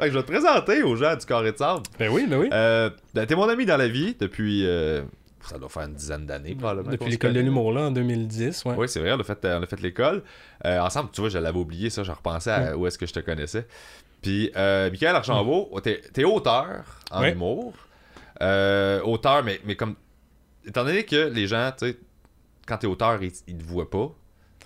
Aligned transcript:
Fait 0.00 0.06
que 0.06 0.12
je 0.12 0.18
vais 0.18 0.24
te 0.24 0.30
présenter 0.32 0.82
aux 0.82 0.96
gens 0.96 1.14
du 1.14 1.26
Carré 1.26 1.52
de 1.52 1.56
Sable. 1.56 1.82
Ben 1.98 2.10
oui, 2.10 2.26
ben 2.28 2.38
oui. 2.38 2.48
Euh, 2.52 2.90
ben, 3.14 3.26
t'es 3.26 3.34
mon 3.36 3.48
ami 3.48 3.66
dans 3.66 3.76
la 3.76 3.88
vie 3.88 4.16
depuis. 4.18 4.66
euh, 4.66 5.02
ça 5.42 5.58
doit 5.58 5.68
faire 5.68 5.82
une 5.84 5.94
dizaine 5.94 6.26
d'années, 6.26 6.54
probablement. 6.54 6.84
qu'on 6.86 6.90
Depuis 6.92 7.04
se 7.06 7.10
l'école 7.12 7.30
de 7.30 7.34
connaît. 7.38 7.44
l'humour, 7.44 7.72
là, 7.72 7.82
en 7.82 7.90
2010, 7.90 8.64
ouais. 8.66 8.74
Oui, 8.76 8.88
c'est 8.88 9.00
vrai, 9.00 9.12
on 9.12 9.20
a 9.20 9.24
fait, 9.24 9.38
on 9.44 9.62
a 9.62 9.66
fait 9.66 9.80
l'école. 9.80 10.22
Euh, 10.66 10.80
ensemble, 10.80 11.10
tu 11.12 11.20
vois, 11.22 11.30
je 11.30 11.38
l'avais 11.38 11.58
oublié, 11.58 11.88
ça, 11.90 12.02
je 12.02 12.12
repensais 12.12 12.50
à 12.50 12.76
où 12.76 12.86
est-ce 12.86 12.98
que 12.98 13.06
je 13.06 13.12
te 13.12 13.20
connaissais. 13.20 13.66
Puis, 14.22 14.50
euh, 14.56 14.90
Michael 14.90 15.16
Archambault, 15.16 15.70
t'es, 15.82 16.02
t'es 16.12 16.24
auteur 16.24 16.84
en 17.10 17.22
Ouais. 17.22 17.32
humour. 17.32 17.72
Euh, 18.42 19.00
auteur, 19.02 19.42
mais, 19.44 19.60
mais 19.64 19.76
comme. 19.76 19.94
Étant 20.66 20.84
donné 20.84 21.04
que 21.04 21.28
les 21.28 21.46
gens, 21.46 21.70
tu 21.78 21.86
sais, 21.88 21.98
quand 22.66 22.76
t'es 22.76 22.86
auteur, 22.86 23.22
ils, 23.22 23.32
ils 23.48 23.56
te 23.56 23.64
voient 23.64 23.88
pas. 23.90 24.10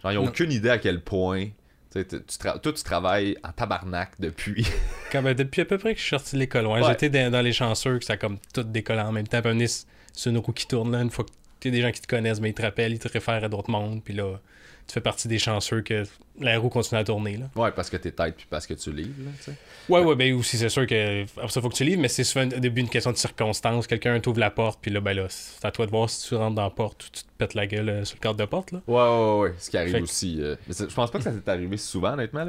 Genre, 0.03 0.13
ils 0.13 0.19
ont 0.19 0.23
Non. 0.25 0.29
aucune 0.29 0.51
idée 0.53 0.71
à 0.71 0.79
quel 0.79 1.01
point. 1.03 1.47
Tu 1.95 2.05
toi, 2.39 2.73
tu 2.73 2.83
travailles 2.83 3.37
en 3.45 3.53
tabarnak 3.53 4.13
depuis. 4.19 4.67
Quand, 5.13 5.23
ben, 5.23 5.35
depuis 5.35 5.63
à 5.63 5.65
peu 5.65 5.79
près 5.79 5.93
que 5.95 5.99
je 6.01 6.05
suis 6.05 6.11
sorti 6.11 6.35
de 6.35 6.41
l'école, 6.41 6.67
ouais, 6.67 6.81
Ouais. 6.83 6.89
j'étais 6.89 7.09
dans, 7.09 7.31
dans 7.31 7.41
les 7.41 7.53
chanceux, 7.53 7.99
que 7.99 8.05
ça 8.05 8.15
a 8.15 8.17
comme 8.17 8.39
tout 8.53 8.63
décollé 8.65 9.01
en 9.01 9.13
même 9.13 9.29
temps. 9.29 9.41
Puis, 9.43 9.69
c'est 9.69 9.87
c'est 10.13 10.31
une 10.31 10.39
roue 10.39 10.53
qui 10.53 10.67
tourne, 10.67 10.93
là. 10.93 11.01
Une 11.03 11.11
fois 11.11 11.25
que 11.25 11.31
tu 11.61 11.71
des 11.71 11.81
gens 11.83 11.91
qui 11.91 12.01
te 12.01 12.07
connaissent, 12.07 12.41
mais 12.41 12.51
ils 12.51 12.55
te 12.55 12.63
rappellent, 12.63 12.93
ils 12.93 12.99
te 12.99 13.09
réfèrent 13.09 13.43
à 13.45 13.49
d'autres 13.49 13.71
mondes. 13.71 14.03
Puis 14.05 14.15
là, 14.15 14.39
tu 14.87 14.93
fais 14.95 15.01
partie 15.01 15.29
des 15.29 15.39
chanceux 15.39 15.81
que 15.83 16.05
la 16.41 16.59
roue 16.59 16.69
continue 16.69 17.01
à 17.01 17.05
tourner, 17.05 17.37
là. 17.37 17.47
ouais, 17.55 17.71
parce 17.71 17.89
que 17.89 17.97
t'es 17.97 18.11
tête 18.11 18.35
puis 18.37 18.47
parce 18.51 18.67
que 18.67 18.75
tu 18.75 18.91
livres, 18.93 19.15
là, 19.25 19.31
tu 19.39 19.45
sais. 19.45 19.55
Ouais, 19.89 20.01
ouais, 20.01 20.17
ben 20.17 20.35
aussi, 20.35 20.57
c'est 20.59 20.69
sûr 20.69 20.87
que 20.87 21.25
ça, 21.49 21.61
faut 21.61 21.69
que 21.69 21.75
tu 21.75 21.85
livres, 21.85 22.01
mais 22.03 22.09
c'est 22.09 22.25
souvent 22.25 22.45
au 22.47 22.59
début 22.61 22.81
une 22.81 22.89
question 22.89 23.13
de 23.13 23.17
circonstance. 23.17 23.87
Quelqu'un 23.87 24.19
t'ouvre 24.19 24.41
la 24.41 24.51
porte, 24.51 24.79
puis 24.83 24.91
là, 24.91 25.01
ben 25.01 25.15
là, 25.15 25.27
c'est 25.29 25.65
à 25.65 25.71
toi 25.71 25.87
de 25.87 25.91
voir 25.91 26.11
si 26.11 26.27
tu 26.29 26.35
rentres 26.35 26.57
dans 26.57 26.63
la 26.65 26.71
porte 26.71 27.05
ou 27.05 27.09
tu 27.13 27.23
te 27.23 27.29
pètes 27.39 27.55
la 27.55 27.67
gueule 27.67 27.89
euh, 27.89 28.05
sur 28.05 28.17
le 28.17 28.21
cadre 28.21 28.37
de 28.37 28.45
porte, 28.47 28.73
là. 28.73 28.81
Ouais, 28.89 28.95
ouais, 28.97 29.41
ouais, 29.51 29.55
ce 29.59 29.71
qui 29.71 29.79
arrive 29.79 29.93
Fait 29.93 30.01
aussi. 30.01 30.39
euh, 30.41 30.57
mais 30.67 30.75
je 30.79 30.93
pense 30.95 31.11
pas 31.11 31.19
que 31.19 31.25
ça 31.25 31.31
t'est 31.31 31.51
arrivé 31.51 31.77
souvent, 31.77 32.15
honnêtement. 32.15 32.49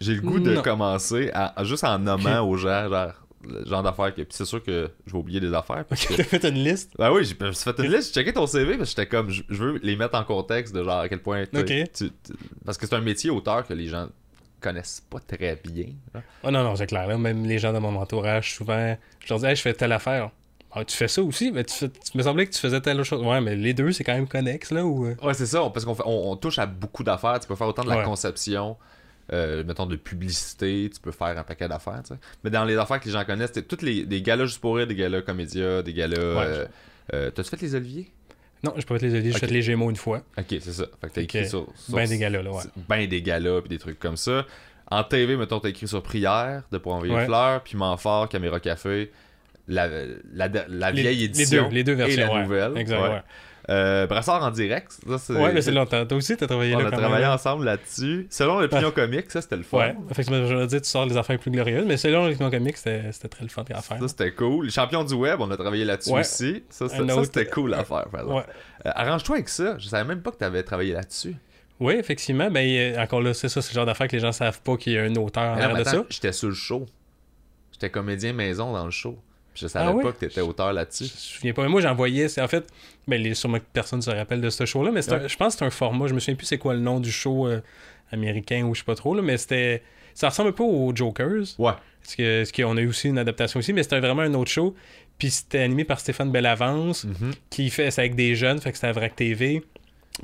J'ai- 0.00 0.14
le 0.14 0.20
goût 0.22 0.40
de 0.40 0.56
commencer 0.60 1.30
à, 1.34 1.60
à- 1.60 1.64
juste 1.64 1.84
en 1.84 1.98
nommant 1.98 2.40
aux 2.48 2.56
gens, 2.56 2.88
genre, 2.88 3.12
le 3.48 3.64
genre 3.68 3.82
d'affaires 3.82 4.14
que. 4.14 4.22
Puis 4.22 4.26
c'est 4.32 4.44
sûr 4.44 4.62
que 4.62 4.90
je 5.06 5.12
vais 5.12 5.18
oublier 5.18 5.40
des 5.40 5.52
affaires. 5.54 5.84
parce 5.88 6.04
que- 6.06 6.14
T'as 6.14 6.24
fait 6.24 6.44
une 6.48 6.62
liste? 6.64 6.92
Ben 6.98 7.10
oui, 7.12 7.24
j'ai 7.24 7.34
suis 7.34 7.36
fait 7.64 7.78
une 7.82 7.92
liste, 7.92 8.08
j'ai 8.14 8.20
checké 8.20 8.32
ton 8.32 8.46
CV, 8.46 8.76
parce 8.76 8.94
que 8.94 9.02
j'étais 9.02 9.06
comme, 9.08 9.30
je, 9.30 9.42
veux 9.48 9.78
les 9.82 9.96
mettre 9.96 10.16
en 10.18 10.24
contexte 10.24 10.74
de 10.74 10.82
genre 10.82 10.98
à 11.00 11.08
quel 11.08 11.20
point. 11.22 11.44
tu- 11.46 11.84
tu- 11.92 12.10
parce 12.64 12.76
que 12.78 12.86
c'est 12.86 12.94
un 12.94 13.00
métier 13.00 13.30
auteur 13.30 13.66
que 13.66 13.74
les 13.74 13.86
gens 13.88 14.08
connaissent 14.60 15.02
pas 15.10 15.18
très 15.20 15.60
bien. 15.64 15.86
là. 16.14 16.22
Oh 16.42 16.50
non, 16.50 16.64
non, 16.64 16.76
c'est 16.76 16.86
clair, 16.86 17.06
là. 17.06 17.16
Même 17.18 17.44
les 17.44 17.58
gens 17.58 17.72
de 17.72 17.78
mon 17.78 17.94
entourage, 17.96 18.54
souvent, 18.54 18.96
je 19.24 19.28
leur 19.28 19.38
dis, 19.40 19.46
hey, 19.46 19.56
je 19.56 19.62
fais 19.62 19.74
telle 19.74 19.92
affaire. 19.92 20.30
Ah, 20.78 20.84
tu 20.84 20.94
fais 20.96 21.08
ça 21.08 21.22
aussi, 21.22 21.52
mais 21.52 21.64
tu, 21.64 21.72
fais- 21.74 21.88
tu 21.88 22.18
me 22.18 22.22
semblait 22.22 22.46
que 22.46 22.52
tu 22.52 22.58
faisais 22.60 22.80
telle 22.82 22.96
autre 22.98 23.06
chose. 23.08 23.22
Ouais, 23.22 23.40
mais 23.40 23.56
les 23.56 23.72
deux, 23.72 23.92
c'est 23.92 24.04
quand 24.04 24.12
même 24.14 24.28
connexe, 24.28 24.70
là, 24.72 24.84
ou. 24.84 25.06
euh? 25.06 25.14
Ouais, 25.22 25.32
c'est 25.34 25.46
ça, 25.46 25.60
parce 25.72 25.86
qu'on 25.86 25.94
fait- 25.94 26.02
on, 26.04 26.32
on 26.32 26.36
touche 26.36 26.58
à 26.58 26.66
beaucoup 26.66 27.02
d'affaires. 27.02 27.38
Tu 27.40 27.46
peux 27.48 27.54
faire 27.54 27.66
autant 27.68 27.82
de 27.84 27.88
la 27.88 27.98
Ouais. 27.98 28.04
conception, 28.04 28.76
euh, 29.32 29.64
mettons 29.64 29.86
de 29.86 29.96
publicité, 29.96 30.90
tu 30.92 31.00
peux 31.00 31.10
faire 31.12 31.36
un 31.38 31.42
paquet 31.44 31.68
d'affaires, 31.68 32.00
tu 32.06 32.14
sais. 32.14 32.20
Mais 32.44 32.50
dans 32.50 32.64
les 32.64 32.76
affaires 32.76 33.00
que 33.00 33.06
les 33.06 33.12
gens 33.12 33.24
connaissent, 33.24 33.50
c'est 33.54 33.66
toutes 33.66 33.82
les 33.82 34.04
des 34.04 34.22
galas 34.22 34.44
juste 34.46 34.60
pour 34.60 34.76
rire, 34.76 34.86
des 34.86 34.94
galas 34.94 35.22
comédia, 35.22 35.82
des 35.82 35.92
galas. 35.92 36.16
euh, 36.18 36.66
euh, 37.14 37.30
T'as-tu 37.30 37.50
fait 37.50 37.60
les 37.62 37.74
Oliviers? 37.74 38.10
Non, 38.64 38.72
j'ai 38.76 38.84
pas 38.84 38.98
fait 38.98 39.06
les 39.06 39.12
oliviers, 39.14 39.32
j'ai 39.32 39.38
fait 39.38 39.46
les 39.48 39.62
Gémeaux 39.62 39.90
une 39.90 39.96
fois. 39.96 40.22
Ok, 40.38 40.46
c'est 40.48 40.60
ça. 40.72 40.84
Fait 41.00 41.08
que 41.08 41.12
t'as 41.14 41.20
écrit 41.22 41.48
sur. 41.48 41.66
sur 41.76 41.94
Ben 41.94 42.08
des 42.08 42.18
galas, 42.18 42.42
là, 42.42 42.50
ouais. 42.52 42.62
Ben 42.88 43.06
des 43.08 43.22
galas, 43.22 43.60
puis 43.60 43.68
des 43.68 43.78
trucs 43.78 43.98
comme 43.98 44.16
ça. 44.16 44.44
En 44.90 45.02
TV, 45.04 45.36
mettons, 45.36 45.60
t'as 45.60 45.68
écrit 45.68 45.86
sur 45.88 46.02
Prière, 46.02 46.62
de 46.72 46.78
pour 46.78 46.94
envoyer 46.94 47.12
Ouais. 47.12 47.20
une 47.20 47.26
fleur, 47.26 47.62
puis 47.62 47.76
Manfort, 47.76 48.28
Caméra 48.28 48.60
Café, 48.60 49.10
la, 49.68 49.88
la, 50.32 50.48
la 50.68 50.90
Les- 50.92 51.02
vieille 51.02 51.18
les 51.18 51.24
édition. 51.24 51.68
deux, 51.68 51.74
les 51.74 51.84
deux 51.84 51.94
versions, 51.94 52.22
Et 52.22 52.26
la 52.26 52.32
ouais. 52.32 52.42
nouvelle. 52.42 52.78
Exact, 52.78 53.00
ouais. 53.02 53.22
Euh, 53.68 54.06
Brassard 54.06 54.44
en 54.44 54.50
direct. 54.52 54.92
Ça, 55.08 55.18
c'est, 55.18 55.32
Ouais, 55.32 55.52
mais 55.52 55.60
c'est 55.60 55.72
longtemps. 55.72 56.06
Toi 56.06 56.18
aussi, 56.18 56.36
t'as 56.36 56.46
travaillé 56.46 56.76
On 56.76 56.78
là 56.78 56.86
a 56.86 56.90
travaillé 56.92 57.24
même. 57.24 57.32
ensemble 57.32 57.64
là-dessus. 57.64 58.28
Selon 58.30 58.60
l'opinion 58.60 58.92
comique, 58.92 59.28
ça 59.30 59.42
c'était 59.42 59.56
le 59.56 59.64
fun. 59.64 59.78
Ouais, 59.78 59.96
effectivement, 60.10 60.46
je 60.46 60.54
veux 60.54 60.66
dire, 60.68 60.80
tu 60.80 60.88
sors 60.88 61.04
les 61.06 61.16
affaires 61.16 61.38
plus 61.38 61.50
glorieuses, 61.50 61.84
mais 61.84 61.96
selon 61.96 62.26
les 62.26 62.36
comics, 62.36 62.76
c'était 62.76 63.10
c'était 63.10 63.28
très 63.28 63.42
le 63.42 63.48
fun 63.50 63.64
à 63.70 63.82
faire. 63.82 63.98
Ça 63.98 64.08
c'était 64.08 64.30
cool. 64.32 64.66
Les 64.66 64.70
champions 64.70 65.02
du 65.02 65.14
web, 65.14 65.40
on 65.40 65.50
a 65.50 65.56
travaillé 65.56 65.84
là-dessus 65.84 66.10
Ouais. 66.12 66.20
aussi. 66.20 66.62
Ça 66.70 66.88
c'était, 66.88 67.08
ça, 67.12 67.24
c'était 67.24 67.46
cool 67.46 67.74
à 67.74 67.84
faire. 67.84 68.06
par 68.08 68.20
exemple. 68.20 68.34
Ouais. 68.34 68.54
Euh, 68.86 68.90
arrange-toi 68.94 69.36
avec 69.36 69.48
ça. 69.48 69.76
Je 69.78 69.88
savais 69.88 70.04
même 70.04 70.22
pas 70.22 70.30
que 70.30 70.36
t'avais 70.36 70.62
travaillé 70.62 70.92
là-dessus. 70.92 71.34
Oui, 71.80 71.94
effectivement. 71.94 72.50
Ben, 72.50 72.64
euh, 72.66 73.02
encore 73.02 73.20
là, 73.20 73.34
c'est 73.34 73.48
ça, 73.48 73.60
c'est 73.60 73.72
le 73.72 73.74
genre 73.74 73.86
d'affaires 73.86 74.06
que 74.08 74.14
les 74.16 74.20
gens 74.22 74.32
savent 74.32 74.60
pas 74.62 74.76
qu'il 74.76 74.92
y 74.92 74.98
a 74.98 75.02
un 75.02 75.14
auteur 75.16 75.56
en 75.58 75.68
non, 75.72 75.76
de 75.78 75.84
ça. 75.84 76.04
j'étais 76.08 76.32
sur 76.32 76.48
le 76.48 76.54
show. 76.54 76.86
J'étais 77.72 77.90
comédien 77.90 78.32
maison 78.32 78.72
dans 78.72 78.84
le 78.84 78.90
show. 78.90 79.18
Je 79.56 79.66
savais 79.66 79.90
Ah 79.98 80.02
pas 80.02 80.12
que 80.12 80.18
t'étais 80.18 80.40
auteur 80.42 80.70
Je 80.70 80.74
là-dessus. 80.74 81.04
me 81.04 81.08
souviens 81.08 81.52
pas. 81.52 81.62
Mais 81.62 81.68
moi, 81.68 81.80
j'envoyais. 81.80 82.28
C'est 82.28 82.40
en 82.42 82.48
fait. 82.48 82.66
Ben, 83.08 83.20
les, 83.22 83.34
sûrement 83.34 83.58
que 83.58 83.64
personne 83.72 83.98
ne 84.00 84.04
se 84.04 84.10
rappelle 84.10 84.40
de 84.40 84.50
ce 84.50 84.64
show-là, 84.66 84.90
mais 84.92 85.00
un- 85.12 85.28
je 85.28 85.36
pense 85.36 85.54
que 85.54 85.58
c'est 85.60 85.64
un 85.64 85.70
format. 85.70 86.06
Je 86.08 86.14
me 86.14 86.20
souviens 86.20 86.34
plus 86.34 86.46
c'est 86.46 86.58
quoi 86.58 86.74
le 86.74 86.80
nom 86.80 87.00
du 87.00 87.10
show 87.12 87.46
euh, 87.46 87.60
américain 88.12 88.62
ou 88.64 88.74
je 88.74 88.80
sais 88.80 88.84
pas 88.84 88.94
trop, 88.94 89.14
là, 89.14 89.22
mais 89.22 89.36
c'était. 89.36 89.82
Ça 90.14 90.28
ressemble 90.30 90.50
un 90.50 90.52
peu 90.52 90.62
aux 90.62 90.94
Jokers. 90.94 91.44
Ouais. 91.58 91.72
Parce 92.02 92.14
que, 92.16 92.38
parce 92.40 92.52
qu'on 92.52 92.76
a 92.76 92.80
eu 92.80 92.86
aussi 92.88 93.08
une 93.08 93.18
adaptation 93.18 93.58
aussi, 93.58 93.72
mais 93.72 93.82
c'était 93.82 94.00
vraiment 94.00 94.22
un 94.22 94.32
autre 94.34 94.50
show. 94.50 94.74
Puis 95.18 95.30
c'était 95.30 95.58
animé 95.60 95.84
par 95.84 95.98
Stéphane 96.00 96.30
Bellavance, 96.30 97.04
Mhm. 97.04 97.32
qui 97.50 97.68
fait 97.70 97.90
ça 97.90 98.02
avec 98.02 98.14
des 98.14 98.34
jeunes, 98.34 98.60
fait 98.60 98.70
que 98.70 98.76
c'était 98.76 98.86
à 98.88 98.92
Vrac 98.92 99.14
TV. 99.16 99.62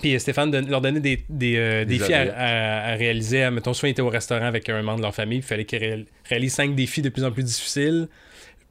Puis 0.00 0.18
Stéphane 0.18 0.50
don- 0.50 0.66
leur 0.66 0.80
donnait 0.80 1.00
des, 1.00 1.22
des, 1.28 1.56
euh, 1.56 1.84
Des 1.84 1.98
défis 1.98 2.14
à, 2.14 2.20
adeptes. 2.20 2.36
à- 2.38 2.84
à 2.92 2.94
réaliser. 2.94 3.50
Mettons, 3.50 3.74
soit 3.74 3.88
ils 3.88 3.92
étaient 3.92 4.00
au 4.02 4.08
restaurant 4.08 4.46
avec 4.46 4.68
un 4.70 4.80
membre 4.82 4.98
de 4.98 5.02
leur 5.02 5.14
famille, 5.14 5.38
il 5.38 5.44
fallait 5.44 5.66
qu'ils 5.66 5.78
réal- 5.80 6.06
réalisent 6.24 6.54
cinq 6.54 6.74
défis 6.74 7.02
de 7.02 7.10
plus 7.10 7.24
en 7.24 7.30
plus 7.32 7.42
difficiles, 7.42 8.08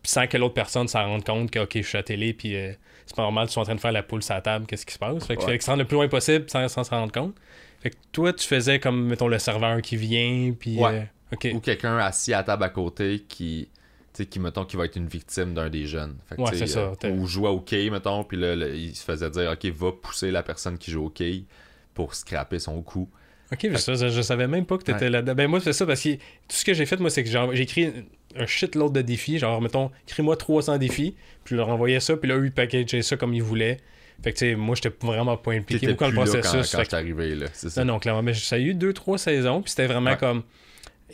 puis 0.01 0.11
sans 0.11 0.27
que 0.27 0.37
l'autre 0.37 0.53
personne 0.53 0.87
s'en 0.87 1.05
rende 1.05 1.23
compte 1.23 1.51
que, 1.51 1.59
OK, 1.59 1.71
je 1.75 1.81
suis 1.81 1.97
à 1.97 2.03
télé, 2.03 2.33
puis 2.33 2.55
euh, 2.55 2.71
c'est 3.05 3.15
pas 3.15 3.21
normal, 3.23 3.47
ils 3.49 3.51
sont 3.51 3.61
en 3.61 3.65
train 3.65 3.75
de 3.75 3.79
faire 3.79 3.91
la 3.91 4.03
poule 4.03 4.23
sur 4.23 4.33
la 4.35 4.41
table, 4.41 4.65
qu'est-ce 4.65 4.85
qui 4.85 4.93
se 4.93 4.99
passe? 4.99 5.25
Fait 5.25 5.35
qu'il 5.37 5.45
Ouais. 5.47 5.53
qu'ils 5.53 5.61
se 5.61 5.69
rendent 5.69 5.79
le 5.79 5.85
plus 5.85 5.95
loin 5.95 6.07
possible 6.07 6.45
sans 6.49 6.67
s'en 6.67 6.81
rendre 6.83 7.11
compte. 7.11 7.35
Fait 7.81 7.89
que 7.91 7.95
toi, 8.11 8.31
tu 8.33 8.47
faisais 8.47 8.79
comme, 8.79 9.07
mettons, 9.07 9.27
le 9.27 9.39
serveur 9.39 9.81
qui 9.81 9.95
vient, 9.97 10.53
puis... 10.59 10.77
Ouais. 10.77 11.07
euh. 11.43 11.53
Ou 11.53 11.59
quelqu'un 11.61 11.97
assis 11.97 12.33
à 12.33 12.37
la 12.37 12.43
table 12.43 12.63
à 12.65 12.69
côté 12.69 13.23
qui. 13.27 13.69
Tu 14.13 14.23
sais, 14.23 14.25
qui, 14.25 14.39
mettons, 14.41 14.65
qui 14.65 14.75
va 14.75 14.83
être 14.83 14.97
une 14.97 15.07
victime 15.07 15.53
d'un 15.53 15.69
des 15.69 15.85
jeunes. 15.85 16.17
Fait 16.27 16.35
que, 16.35 16.41
Ouais, 16.41 16.51
tu 16.51 16.57
sais, 16.57 16.67
c'est 16.67 16.73
ça, 16.73 16.91
euh, 17.05 17.11
ou 17.11 17.25
jouait 17.25 17.47
au 17.47 17.61
quai, 17.61 17.89
mettons, 17.89 18.25
puis 18.25 18.35
là, 18.35 18.53
le- 18.57 18.75
il 18.75 18.93
se 18.93 19.05
faisait 19.05 19.29
dire, 19.29 19.49
OK, 19.49 19.65
va 19.71 19.91
pousser 19.93 20.29
la 20.29 20.43
personne 20.43 20.77
qui 20.77 20.91
joue 20.91 21.05
au 21.05 21.09
quai 21.09 21.45
pour 21.93 22.13
scraper 22.13 22.59
son 22.59 22.81
coup. 22.81 23.09
Ok, 23.53 23.63
mais 23.71 23.77
ça, 23.77 23.93
je, 23.93 24.09
je 24.09 24.21
savais 24.21 24.47
même 24.49 24.65
pas 24.65 24.77
que 24.77 24.83
t'étais 24.83 25.05
Ouais. 25.05 25.09
là-dedans. 25.11 25.35
Ben 25.35 25.47
moi, 25.49 25.61
c'est 25.61 25.71
ça, 25.71 25.85
parce 25.85 26.01
que 26.03 26.15
tout 26.15 26.19
ce 26.49 26.65
que 26.65 26.73
j'ai 26.73 26.85
fait, 26.85 26.97
moi, 26.99 27.09
c'est 27.09 27.23
que 27.23 27.29
j'ai 27.29 27.61
écrit 27.63 27.93
un 28.37 28.45
shitload 28.45 28.93
de 28.93 29.01
défis. 29.01 29.39
Genre, 29.39 29.61
mettons, 29.61 29.91
écris-moi 30.07 30.35
300 30.37 30.77
défis, 30.77 31.15
puis 31.43 31.55
je 31.55 31.57
leur 31.57 31.69
envoyais 31.69 31.99
ça, 31.99 32.15
puis 32.17 32.29
là, 32.29 32.37
eux, 32.37 32.45
ils 32.45 32.51
packageaient 32.51 33.01
ça 33.01 33.17
comme 33.17 33.33
ils 33.33 33.43
voulaient. 33.43 33.77
Fait 34.23 34.33
que, 34.33 34.37
tu 34.37 34.49
sais, 34.51 34.55
moi, 34.55 34.75
j'étais 34.75 34.93
vraiment 35.05 35.35
pas 35.37 35.53
impliqué 35.53 35.87
beaucoup 35.87 36.03
le 36.03 36.09
là 36.11 36.15
quand, 36.15 36.21
processus. 36.31 36.71
quand 36.75 36.83
j'étais 36.83 36.95
arrivé, 36.95 37.33
là. 37.35 37.47
C'est 37.53 37.69
ça. 37.69 37.83
non, 37.83 37.93
non, 37.93 37.99
clairement. 37.99 38.21
Mais 38.21 38.33
ça 38.35 38.55
a 38.55 38.59
eu 38.59 38.73
deux, 38.75 38.93
trois 38.93 39.17
saisons, 39.17 39.61
puis 39.61 39.71
c'était 39.71 39.87
vraiment 39.87 40.11
Ouais. 40.11 40.17
comme. 40.17 40.43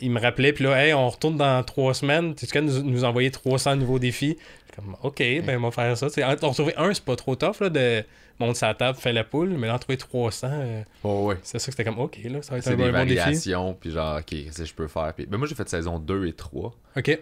Ils 0.00 0.10
me 0.12 0.20
rappelaient, 0.20 0.52
puis 0.52 0.62
là, 0.64 0.76
hey, 0.86 0.92
on 0.94 1.08
retourne 1.08 1.36
dans 1.36 1.62
trois 1.64 1.92
semaines. 1.94 2.34
Tu 2.34 2.46
sais, 2.46 2.60
nous, 2.60 2.82
nous 2.82 3.02
envoyer 3.04 3.30
300 3.32 3.76
nouveaux 3.76 3.98
défis. 3.98 4.36
Comme, 4.76 4.94
ok, 5.02 5.18
ben, 5.44 5.56
on 5.58 5.62
va 5.62 5.70
faire 5.72 5.96
ça. 5.96 6.06
Tu 6.06 6.14
sais, 6.14 6.24
en 6.24 6.34
en 6.40 6.48
retrouver 6.50 6.76
un, 6.76 6.94
c'est 6.94 7.04
pas 7.04 7.16
trop 7.16 7.34
tough, 7.34 7.60
là, 7.60 7.68
de 7.68 8.04
monter 8.40 8.58
sa 8.58 8.74
table, 8.74 8.98
faire 8.98 9.12
la 9.12 9.24
poule, 9.24 9.50
mais 9.50 9.66
là, 9.66 9.74
en 9.74 9.78
trouver 9.78 9.96
300, 9.96 10.48
euh, 10.50 10.82
Oh, 11.04 11.26
ouais. 11.28 11.36
c'est 11.42 11.58
ça 11.58 11.66
que 11.66 11.72
c'était 11.72 11.84
comme, 11.84 11.98
ok, 11.98 12.18
là, 12.24 12.42
ça 12.42 12.52
va 12.52 12.58
être 12.58 12.64
C'est 12.64 12.70
un, 12.72 12.76
des 12.76 12.90
bon- 12.90 13.04
défi. 13.04 13.14
variations, 13.16 13.74
puis 13.80 13.90
genre, 13.90 14.18
OK, 14.18 14.24
qu'est-ce 14.26 14.58
que 14.58 14.64
je 14.64 14.74
peux 14.74 14.88
faire? 14.88 15.12
Puis, 15.14 15.26
ben, 15.26 15.36
moi, 15.38 15.46
j'ai 15.48 15.54
fait 15.54 15.68
saison 15.68 15.98
2 15.98 16.26
et 16.26 16.32
3. 16.32 16.72
Ok. 16.96 17.18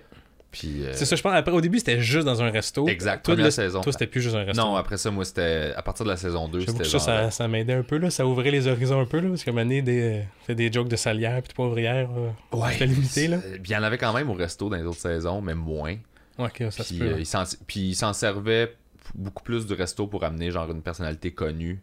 Puis. 0.52 0.84
euh, 0.86 0.92
C'est 0.94 1.04
ça, 1.04 1.16
je 1.16 1.22
pense. 1.22 1.34
Après, 1.34 1.52
au 1.52 1.60
début, 1.60 1.78
c'était 1.80 2.00
juste 2.00 2.24
dans 2.24 2.40
un 2.42 2.50
resto. 2.50 2.86
Exact, 2.88 3.22
première 3.24 3.52
saison. 3.52 3.80
Toi, 3.82 3.92
c'était 3.92 4.06
plus 4.06 4.22
juste 4.22 4.36
un 4.36 4.44
resto. 4.44 4.62
Non, 4.62 4.76
après 4.76 4.96
ça, 4.96 5.10
moi, 5.10 5.24
c'était. 5.24 5.72
À 5.76 5.82
partir 5.82 6.04
de 6.06 6.10
la 6.10 6.16
saison 6.16 6.48
2, 6.48 6.60
J'avoue 6.60 6.72
c'était 6.72 6.84
que 6.84 6.88
ça, 6.90 6.98
ça, 6.98 7.30
ça 7.30 7.48
m'aidait 7.48 7.74
un 7.74 7.82
peu, 7.82 7.98
là. 7.98 8.08
Ça 8.10 8.24
ouvrait 8.26 8.50
les 8.52 8.66
horizons 8.68 9.00
un 9.00 9.04
peu, 9.06 9.18
là. 9.20 9.28
Parce 9.28 9.44
moment 9.46 9.60
donné, 9.62 9.82
des, 9.82 10.22
fait 10.46 10.54
des 10.54 10.72
jokes 10.72 10.88
de 10.88 10.96
salière 10.96 11.42
puis 11.42 11.48
de 11.48 11.54
poivrière. 11.54 12.08
euh, 12.16 12.56
Ouais. 12.56 12.72
C'était 12.72 12.86
limité, 12.86 13.28
là. 13.28 13.38
Puis 13.38 13.60
il 13.66 13.72
y 13.72 13.76
en 13.76 13.82
avait 13.82 13.98
quand 13.98 14.12
même 14.14 14.30
au 14.30 14.34
resto 14.34 14.68
dans 14.70 14.76
les 14.76 14.84
autres 14.84 15.00
saisons, 15.00 15.40
mais 15.42 15.54
moins. 15.54 15.96
Ouais, 16.38 16.46
ok, 16.46 16.64
ça 16.70 16.84
se 16.84 16.90
Puis, 16.90 16.98
peut. 17.00 17.04
euh, 17.06 17.14
ouais. 17.14 17.20
il 17.20 17.26
s'en- 17.26 17.42
puis 17.66 17.80
il 17.80 17.94
s'en 17.94 18.12
servait 18.12 18.74
beaucoup 19.14 19.42
plus 19.42 19.66
du 19.66 19.74
resto 19.74 20.06
pour 20.06 20.24
amener 20.24 20.50
genre 20.50 20.70
une 20.70 20.82
personnalité 20.82 21.32
connue 21.32 21.80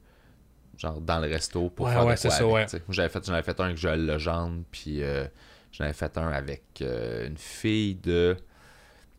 genre 0.77 0.99
dans 1.01 1.19
le 1.19 1.27
resto 1.27 1.69
pour 1.69 1.85
Ouais, 1.85 1.91
faire 1.93 2.05
ouais, 2.05 2.15
de 2.15 2.21
quoi 2.21 2.29
ça, 2.31 2.47
ouais. 2.47 2.65
j'avais 2.89 3.09
fait 3.09 3.25
j'en 3.25 3.33
avais 3.33 3.43
fait 3.43 3.59
un 3.59 3.65
avec 3.65 3.77
Joël 3.77 4.05
Legendre 4.05 4.63
puis 4.71 5.03
euh, 5.03 5.25
j'en 5.71 5.85
avais 5.85 5.93
fait 5.93 6.17
un 6.17 6.29
avec 6.29 6.63
euh, 6.81 7.27
une 7.27 7.37
fille 7.37 7.95
de 7.95 8.35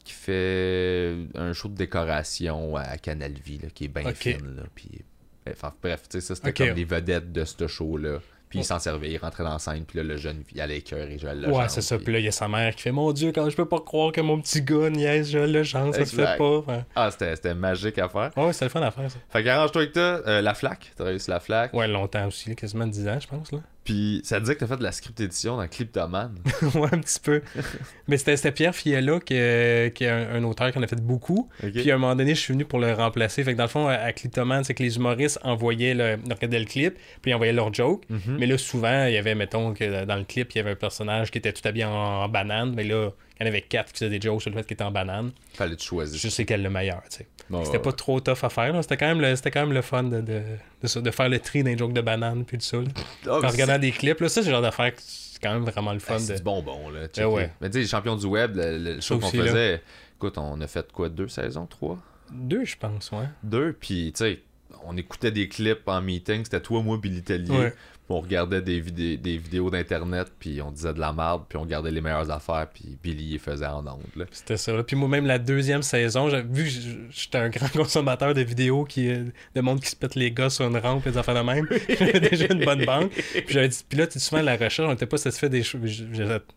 qui 0.05 0.13
fait 0.13 1.17
un 1.35 1.53
show 1.53 1.69
de 1.69 1.75
décoration 1.77 2.77
à 2.77 2.99
Canal 2.99 3.33
Vie 3.33 3.59
là, 3.59 3.69
qui 3.73 3.85
est 3.85 3.89
bien 3.89 4.13
fine 4.13 4.57
là 4.57 4.63
puis 4.75 5.03
enfin, 5.49 5.73
bref 5.83 6.03
tu 6.09 6.21
sais 6.21 6.27
ça 6.27 6.35
c'était 6.35 6.53
comme 6.53 6.75
les 6.77 6.85
vedettes 6.85 7.33
de 7.33 7.45
ce 7.45 7.67
show 7.67 7.97
là 7.97 8.19
puis 8.49 8.61
il 8.61 8.65
s'en 8.65 8.79
servait 8.79 9.11
il 9.11 9.17
rentrait 9.19 9.43
dans 9.45 9.53
la 9.55 9.59
scène 9.59 9.85
puis 9.85 9.99
là 9.99 10.05
le 10.05 10.17
jeune 10.17 10.43
il 10.55 10.61
allait 10.61 10.79
écœurer 10.79 11.19
Joël 11.19 11.39
Legendre 11.41 11.59
Ouais, 11.59 11.69
c'est 11.69 11.81
ça. 11.81 11.97
puis- 11.97 12.05
Puis 12.05 12.13
là, 12.15 12.19
il 12.21 12.25
y 12.25 12.29
a 12.29 12.33
sa 12.33 12.47
mère 12.49 12.75
qui 12.75 12.83
fait 12.83 12.93
Mon 12.93 13.13
Dieu, 13.13 13.33
quand 13.33 13.49
je 13.51 13.57
peux 13.57 13.67
pas 13.69 13.81
croire 13.81 14.13
que 14.13 14.21
mon 14.21 14.41
petit 14.41 14.63
gars 14.63 14.91
niaise, 14.91 15.31
je 15.31 15.39
le 15.39 15.63
chance, 15.65 15.97
ça 15.97 16.05
se 16.05 16.15
fait 16.17 16.37
pas. 16.39 16.85
Ah 16.95 17.11
c'était 17.11 17.35
c'était 17.37 17.55
magique 17.55 17.99
à 17.99 18.09
faire 18.09 18.31
ouais 18.37 18.53
c'était 18.53 18.67
le 18.67 18.71
fun 18.71 18.83
à 18.83 18.91
faire, 18.91 19.11
ça. 19.11 19.19
fait 19.31 19.43
qu'arrange-toi 19.45 19.83
avec 19.83 19.93
toi 19.95 20.03
euh, 20.27 20.41
la 20.43 20.55
flaque 20.55 20.93
t'as 20.97 21.05
réussi 21.05 21.31
la 21.31 21.41
flaque 21.41 21.73
Ouais, 21.75 21.89
longtemps 21.89 22.27
aussi, 22.27 22.55
quasiment 22.55 22.87
10 22.87 23.09
ans, 23.09 23.19
je 23.21 23.27
pense, 23.27 23.51
là. 23.53 23.59
Puis 23.85 24.23
ça 24.25 24.41
disait 24.41 24.55
que 24.55 24.61
t'as 24.61 24.67
fait 24.67 24.77
de 24.79 24.83
la 24.83 24.93
script 24.93 25.21
édition 25.21 25.57
dans 25.57 25.69
Cliptoman. 25.69 26.35
ouais, 26.75 26.89
un 26.93 26.99
petit 26.99 27.21
peu. 27.21 27.43
Mais 28.09 28.17
c'était 28.17 28.51
Pierre 28.53 28.75
Fiella 28.75 29.21
qui, 29.21 29.35
euh, 29.37 29.91
qui 29.91 30.05
est 30.05 30.09
un, 30.09 30.37
un 30.37 30.45
auteur 30.45 30.73
qui 30.73 30.79
en 30.79 30.83
a 30.83 30.87
fait 30.87 31.03
beaucoup. 31.03 31.49
Puis 31.61 31.91
à 31.91 31.95
un 31.95 31.99
moment 31.99 32.17
donné, 32.17 32.35
je 32.35 32.41
suis 32.41 32.53
venu 32.55 32.65
pour 32.65 32.79
le 32.79 32.93
remplacer. 32.95 33.45
Fait 33.45 33.53
que 33.53 33.59
dans 33.59 33.65
le 33.65 33.69
fond, 33.69 33.87
à, 33.87 33.95
à 33.95 34.13
Cliptoman, 34.13 34.65
c'est 34.65 34.75
que 34.75 34.83
les 34.83 34.97
humoristes 34.97 35.39
envoyaient 35.43 35.95
le, 35.95 36.19
regardaient 36.31 36.59
le 36.59 36.65
clip, 36.65 36.95
puis 37.21 37.31
ils 37.31 37.35
envoyaient 37.35 37.53
leur 37.53 37.73
joke. 37.75 38.05
Mhm. 38.09 38.37
Mais 38.39 38.47
là, 38.47 38.57
souvent, 38.59 39.07
il 39.07 39.13
y 39.15 39.19
avait, 39.19 39.35
mettons, 39.35 39.75
que 39.75 40.05
dans 40.05 40.17
le 40.17 40.25
clip, 40.25 40.53
il 40.55 40.59
y 40.59 40.61
avait 40.61 40.73
un 40.73 40.77
personnage 40.77 41.31
qui 41.31 41.39
était 41.39 41.53
tout 41.53 41.67
habillé 41.69 41.85
en, 41.85 41.91
en 41.93 42.29
banane. 42.29 42.73
Mais 42.75 42.85
là, 42.85 43.11
Il 43.39 43.43
y 43.43 43.45
en 43.45 43.49
avait 43.49 43.63
quatre 43.63 43.93
qui 43.93 43.99
faisaient 43.99 44.11
des 44.19 44.21
jokes 44.21 44.43
sur 44.43 44.51
le 44.51 44.57
fait 44.57 44.63
qu'il 44.63 44.75
était 44.75 44.85
en 44.85 44.93
banane. 44.93 45.33
Fallait 45.55 45.77
te 45.77 45.83
choisir. 45.83 46.19
Je 46.19 46.29
sais 46.29 46.45
quel 46.45 46.61
est 46.61 46.65
le 46.65 46.71
meilleur, 46.71 47.03
tu 47.11 47.19
sais. 47.19 47.27
Bon, 47.51 47.65
C'était 47.65 47.79
pas 47.79 47.93
trop 47.93 48.21
tough 48.21 48.43
à 48.43 48.49
faire, 48.49 48.73
là. 48.73 48.83
C'était 48.83 48.97
quand, 48.97 49.07
même 49.07 49.21
le- 49.21 49.35
quand 49.51 49.61
même 49.61 49.73
le 49.73 49.83
fun 49.83 50.03
de, 50.05 50.21
de, 50.21 51.01
de, 51.01 51.11
faire 51.11 51.29
le 51.29 51.39
tri 51.39 51.63
d'un 51.63 51.77
joke 51.77 51.93
de 51.93 52.01
banane 52.01 52.45
puis 52.45 52.57
de 52.57 52.63
ça. 52.63 52.79
là. 52.79 52.85
Ah, 53.27 53.41
en 53.43 53.49
regardant 53.49 53.79
des 53.79 53.91
clips, 53.93 54.21
là, 54.21 54.29
ça, 54.29 54.41
c'est 54.43 54.49
le 54.49 54.53
genre 54.55 54.63
d'affaire 54.63 54.95
que 54.95 55.01
c'est 55.03 55.41
quand 55.43 55.53
même 55.53 55.65
vraiment 55.65 55.93
le 55.93 55.99
c'est- 55.99 56.07
fun. 56.07 56.15
ah, 56.17 56.19
c'est 56.21 56.33
de... 56.33 56.39
du 56.39 56.43
bonbon, 56.45 56.89
là. 56.91 57.01
Eh 57.17 57.25
ouais. 57.25 57.51
Mais 57.61 57.69
tu 57.69 57.75
sais, 57.75 57.81
les 57.81 57.87
champions 57.87 58.17
du 58.17 58.27
web, 58.27 58.57
le, 58.57 58.79
le 58.79 59.01
show 59.01 59.19
qu'on 59.19 59.27
là. 59.37 59.45
faisait, 59.45 59.83
écoute, 60.17 60.39
on 60.39 60.61
a 60.61 60.67
fait 60.67 60.91
quoi, 60.91 61.09
deux 61.09 61.29
saisons, 61.29 61.67
trois? 61.67 61.99
Deux, 62.33 62.65
je 62.65 62.77
pense, 62.79 63.11
ouais. 63.13 63.29
Deux, 63.43 63.75
puis 63.79 64.13
tu 64.17 64.25
sais, 64.25 64.41
on 64.87 64.97
écoutait 64.97 65.31
des 65.31 65.49
clips 65.49 65.87
en 65.87 66.01
meeting, 66.01 66.45
c'était 66.45 66.61
toi, 66.61 66.83
moi, 66.83 66.97
Billy 66.97 67.23
Tellier. 67.23 67.51
Ouais. 67.59 67.75
On 68.11 68.21
regardait 68.21 68.61
des, 68.61 68.81
vidé- 68.81 69.17
des 69.17 69.39
vidéos 69.39 69.71
d'internet, 69.71 70.29
puis 70.39 70.61
on 70.61 70.71
disait 70.71 70.93
de 70.93 71.01
la 71.01 71.13
merde, 71.15 71.45
puis 71.49 71.57
on 71.57 71.65
gardait 71.65 71.91
les 71.91 72.03
meilleures 72.03 72.31
affaires, 72.31 72.67
puis 72.73 72.99
Billy 73.03 73.33
les 73.33 73.39
faisait 73.39 73.65
en 73.65 73.79
ondes. 73.87 74.27
C'était 74.31 74.59
ça. 74.59 74.73
là. 74.75 74.83
Puis 74.83 74.95
moi, 74.95 75.09
même 75.09 75.25
la 75.27 75.39
deuxième 75.39 75.83
saison, 75.83 76.29
vu 76.29 76.65
que 76.65 76.71
j'étais 77.11 77.39
un 77.39 77.49
grand 77.49 77.69
consommateur 77.73 78.35
de 78.35 78.43
vidéos 78.43 78.85
qui, 78.85 79.07
de 79.09 79.61
monde 79.63 79.81
qui 79.81 79.89
se 79.89 79.97
pète 79.97 80.17
les 80.17 80.31
gars 80.33 80.51
sur 80.51 80.67
une 80.67 80.77
rampe 80.77 81.07
et 81.07 81.13
des 81.13 81.17
affaires 81.17 81.35
de 81.35 81.41
même, 81.41 81.67
j'avais 81.99 82.21
déjà 82.21 82.47
une 82.53 82.63
bonne 82.65 82.85
banque. 82.85 83.11
Puis 83.13 83.45
j'avais 83.49 83.69
dit, 83.69 83.79
puis 83.89 83.99
là, 83.99 84.07
tu 84.07 84.21
souvent, 84.21 84.43
la 84.43 84.53
recherche, 84.57 84.81
on 84.81 84.91
n'était 84.91 85.07
pas 85.07 85.17
satisfait 85.17 85.49
des 85.49 85.63
choses. 85.63 85.81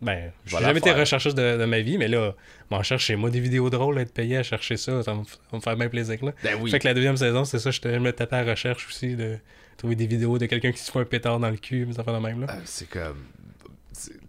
Ben, 0.02 0.30
j'ai 0.44 0.58
jamais 0.58 0.78
été 0.80 0.92
rechercheuse 0.92 1.34
de, 1.34 1.56
de 1.56 1.64
ma 1.64 1.80
vie, 1.80 1.96
mais 1.96 2.08
là, 2.08 2.34
m'en 2.70 2.82
chercher 2.82 3.16
moi 3.16 3.30
des 3.30 3.40
vidéos 3.40 3.70
drôles, 3.70 3.98
être 3.98 4.12
payé 4.12 4.36
à 4.36 4.42
chercher 4.42 4.76
ça, 4.76 5.02
ça 5.02 5.14
va 5.14 5.22
me, 5.54 5.60
faire 5.60 5.76
bien 5.76 5.88
plaisir. 5.88 6.22
Là. 6.22 6.32
Ben 6.44 6.56
oui. 6.60 6.70
Fait 6.70 6.78
que 6.78 6.86
la 6.86 6.92
deuxième 6.92 7.16
saison, 7.16 7.44
c'est 7.46 7.58
ça, 7.58 7.70
j'étais- 7.70 7.94
je 7.94 7.98
me 8.00 8.12
tapais 8.12 8.36
à 8.36 8.44
la 8.44 8.50
recherche 8.50 8.86
aussi 8.88 9.16
de 9.16 9.38
trouver 9.78 9.94
des 9.94 10.06
vidéos 10.06 10.36
de 10.38 10.44
quelqu'un 10.44 10.72
qui 10.72 10.82
se 10.82 10.90
fait 10.90 10.98
un 10.98 11.04
pétard 11.04 11.40
dans 11.40 11.48
le 11.48 11.56
cul, 11.56 11.86
des 11.86 11.98
affaires 11.98 12.12
de 12.12 12.18
même. 12.18 12.40
Là. 12.42 12.46
Ah, 12.50 12.58
c'est 12.64 12.90
comme. 12.90 13.24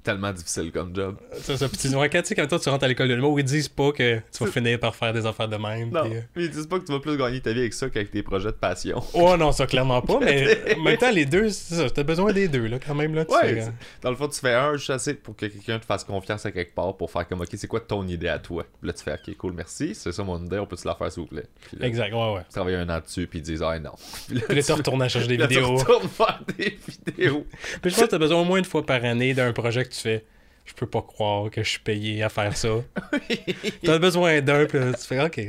C'est 0.02 0.12
tellement 0.14 0.32
difficile 0.32 0.72
comme 0.72 0.96
job. 0.96 1.18
Ça, 1.42 1.58
ça, 1.58 1.68
puis 1.68 1.78
tu 1.78 1.90
vois, 1.90 2.08
quand 2.08 2.22
tu 2.22 2.30
sais, 2.30 2.36
quand 2.36 2.48
toi, 2.48 2.58
tu 2.58 2.70
rentres 2.70 2.86
à 2.86 2.88
l'école 2.88 3.10
de 3.10 3.16
l'humour, 3.16 3.38
ils 3.40 3.44
disent 3.44 3.68
pas 3.68 3.92
que 3.92 4.20
tu 4.32 4.44
vas 4.46 4.50
finir 4.50 4.80
par 4.80 4.96
faire 4.96 5.12
des 5.12 5.26
affaires 5.26 5.50
de 5.50 5.58
même. 5.58 5.90
Non, 5.92 6.04
puis, 6.04 6.14
euh, 6.16 6.22
ils 6.38 6.50
disent 6.50 6.68
pas 6.68 6.80
que 6.80 6.86
tu 6.86 6.92
vas 6.94 7.00
plus 7.00 7.18
gagner 7.18 7.42
ta 7.42 7.52
vie 7.52 7.60
avec 7.60 7.74
ça 7.74 7.90
qu'avec 7.90 8.10
tes 8.12 8.24
projets 8.24 8.48
de 8.48 8.52
passion. 8.54 9.04
Oh 9.14 9.36
non, 9.38 9.52
ça 9.52 9.68
clairement 9.68 10.02
pas, 10.02 10.20
mais 10.22 10.58
en 10.78 10.82
même 10.84 10.98
temps, 10.98 11.12
les 11.12 11.26
deux, 11.26 11.50
c'est 11.50 11.76
ça, 11.76 11.90
t'as 11.90 12.04
besoin 12.04 12.32
des 12.32 12.48
deux, 12.48 12.66
là, 12.68 12.78
quand 12.80 12.96
même, 12.96 13.14
là. 13.14 13.26
tu 13.26 13.34
Ouais, 13.34 13.42
fais, 13.42 13.60
euh, 13.62 13.66
c'est- 13.66 14.02
dans 14.04 14.10
le 14.12 14.16
fond, 14.16 14.28
tu 14.30 14.40
fais 14.40 14.54
un 14.54 14.78
juste 14.78 14.90
assez 14.90 15.14
pour 15.16 15.36
que 15.36 15.46
quelqu'un 15.48 15.80
te 15.80 15.86
fasse 15.86 16.06
confiance 16.06 16.46
à 16.46 16.52
quelque 16.52 16.74
part 16.74 16.96
pour 16.96 17.12
faire 17.12 17.28
comme, 17.28 17.42
ok, 17.42 17.50
c'est 17.54 17.68
quoi 17.68 17.82
ton 17.82 18.08
idée 18.08 18.30
à 18.30 18.40
toi? 18.40 18.64
Puis 18.80 18.88
là, 18.88 18.94
tu 18.94 19.04
fais, 19.04 19.14
ok, 19.14 19.36
cool, 19.38 19.52
merci, 19.54 19.94
c'est 19.96 20.12
ça 20.14 20.24
mon 20.24 20.42
idée, 20.44 20.60
on 20.60 20.66
peut 20.66 20.78
se 20.78 20.88
la 20.88 20.96
faire, 20.96 21.12
s'il 21.12 21.24
vous 21.24 21.28
plaît. 21.30 21.46
Puis 21.68 21.78
là, 21.78 21.88
Exact, 21.88 22.14
ouais, 22.14 22.34
ouais. 22.36 22.42
tu 22.48 22.54
travailles 22.54 22.76
un 22.76 22.88
an 22.90 23.00
dessus, 23.06 23.28
puis 23.28 23.40
ils 23.40 23.44
disent, 23.44 23.62
ah 23.64 23.78
non. 23.80 23.92
Puis 24.28 24.38
là, 24.38 24.42
Puis 24.48 24.56
là, 24.56 24.64
tu 24.64 24.72
retournes 24.72 25.02
à 25.02 25.10
chercher 25.10 25.28
des 25.28 25.38
là, 25.38 25.48
tu 25.48 25.56
vidéos. 25.56 25.76
retournes 25.76 26.08
faire 26.08 26.40
des 26.58 26.78
vidéos. 27.08 27.46
Puis 27.82 27.92
je 27.92 27.96
pense 27.96 28.06
que 28.06 28.10
t'as 28.12 28.18
besoin 28.18 28.40
au 28.40 28.46
moins 28.46 28.60
une 28.60 28.66
fois 28.66 28.86
par 28.86 29.04
année 29.04 29.34
d'un 29.34 29.52
projet 29.52 29.84
que 29.90 29.94
tu 29.96 30.00
fais. 30.02 30.24
Je 30.66 30.74
peux 30.76 30.86
pas 30.88 31.02
croire 31.02 31.50
que 31.50 31.64
je 31.64 31.70
suis 31.70 31.80
payé 31.80 32.22
à 32.24 32.30
faire 32.30 32.56
ça. 32.56 32.70
T'as 33.84 33.98
besoin 33.98 34.40
d'un, 34.42 34.66
puis 34.66 34.78
tu 35.00 35.06
fais, 35.08 35.20
ok. 35.24 35.42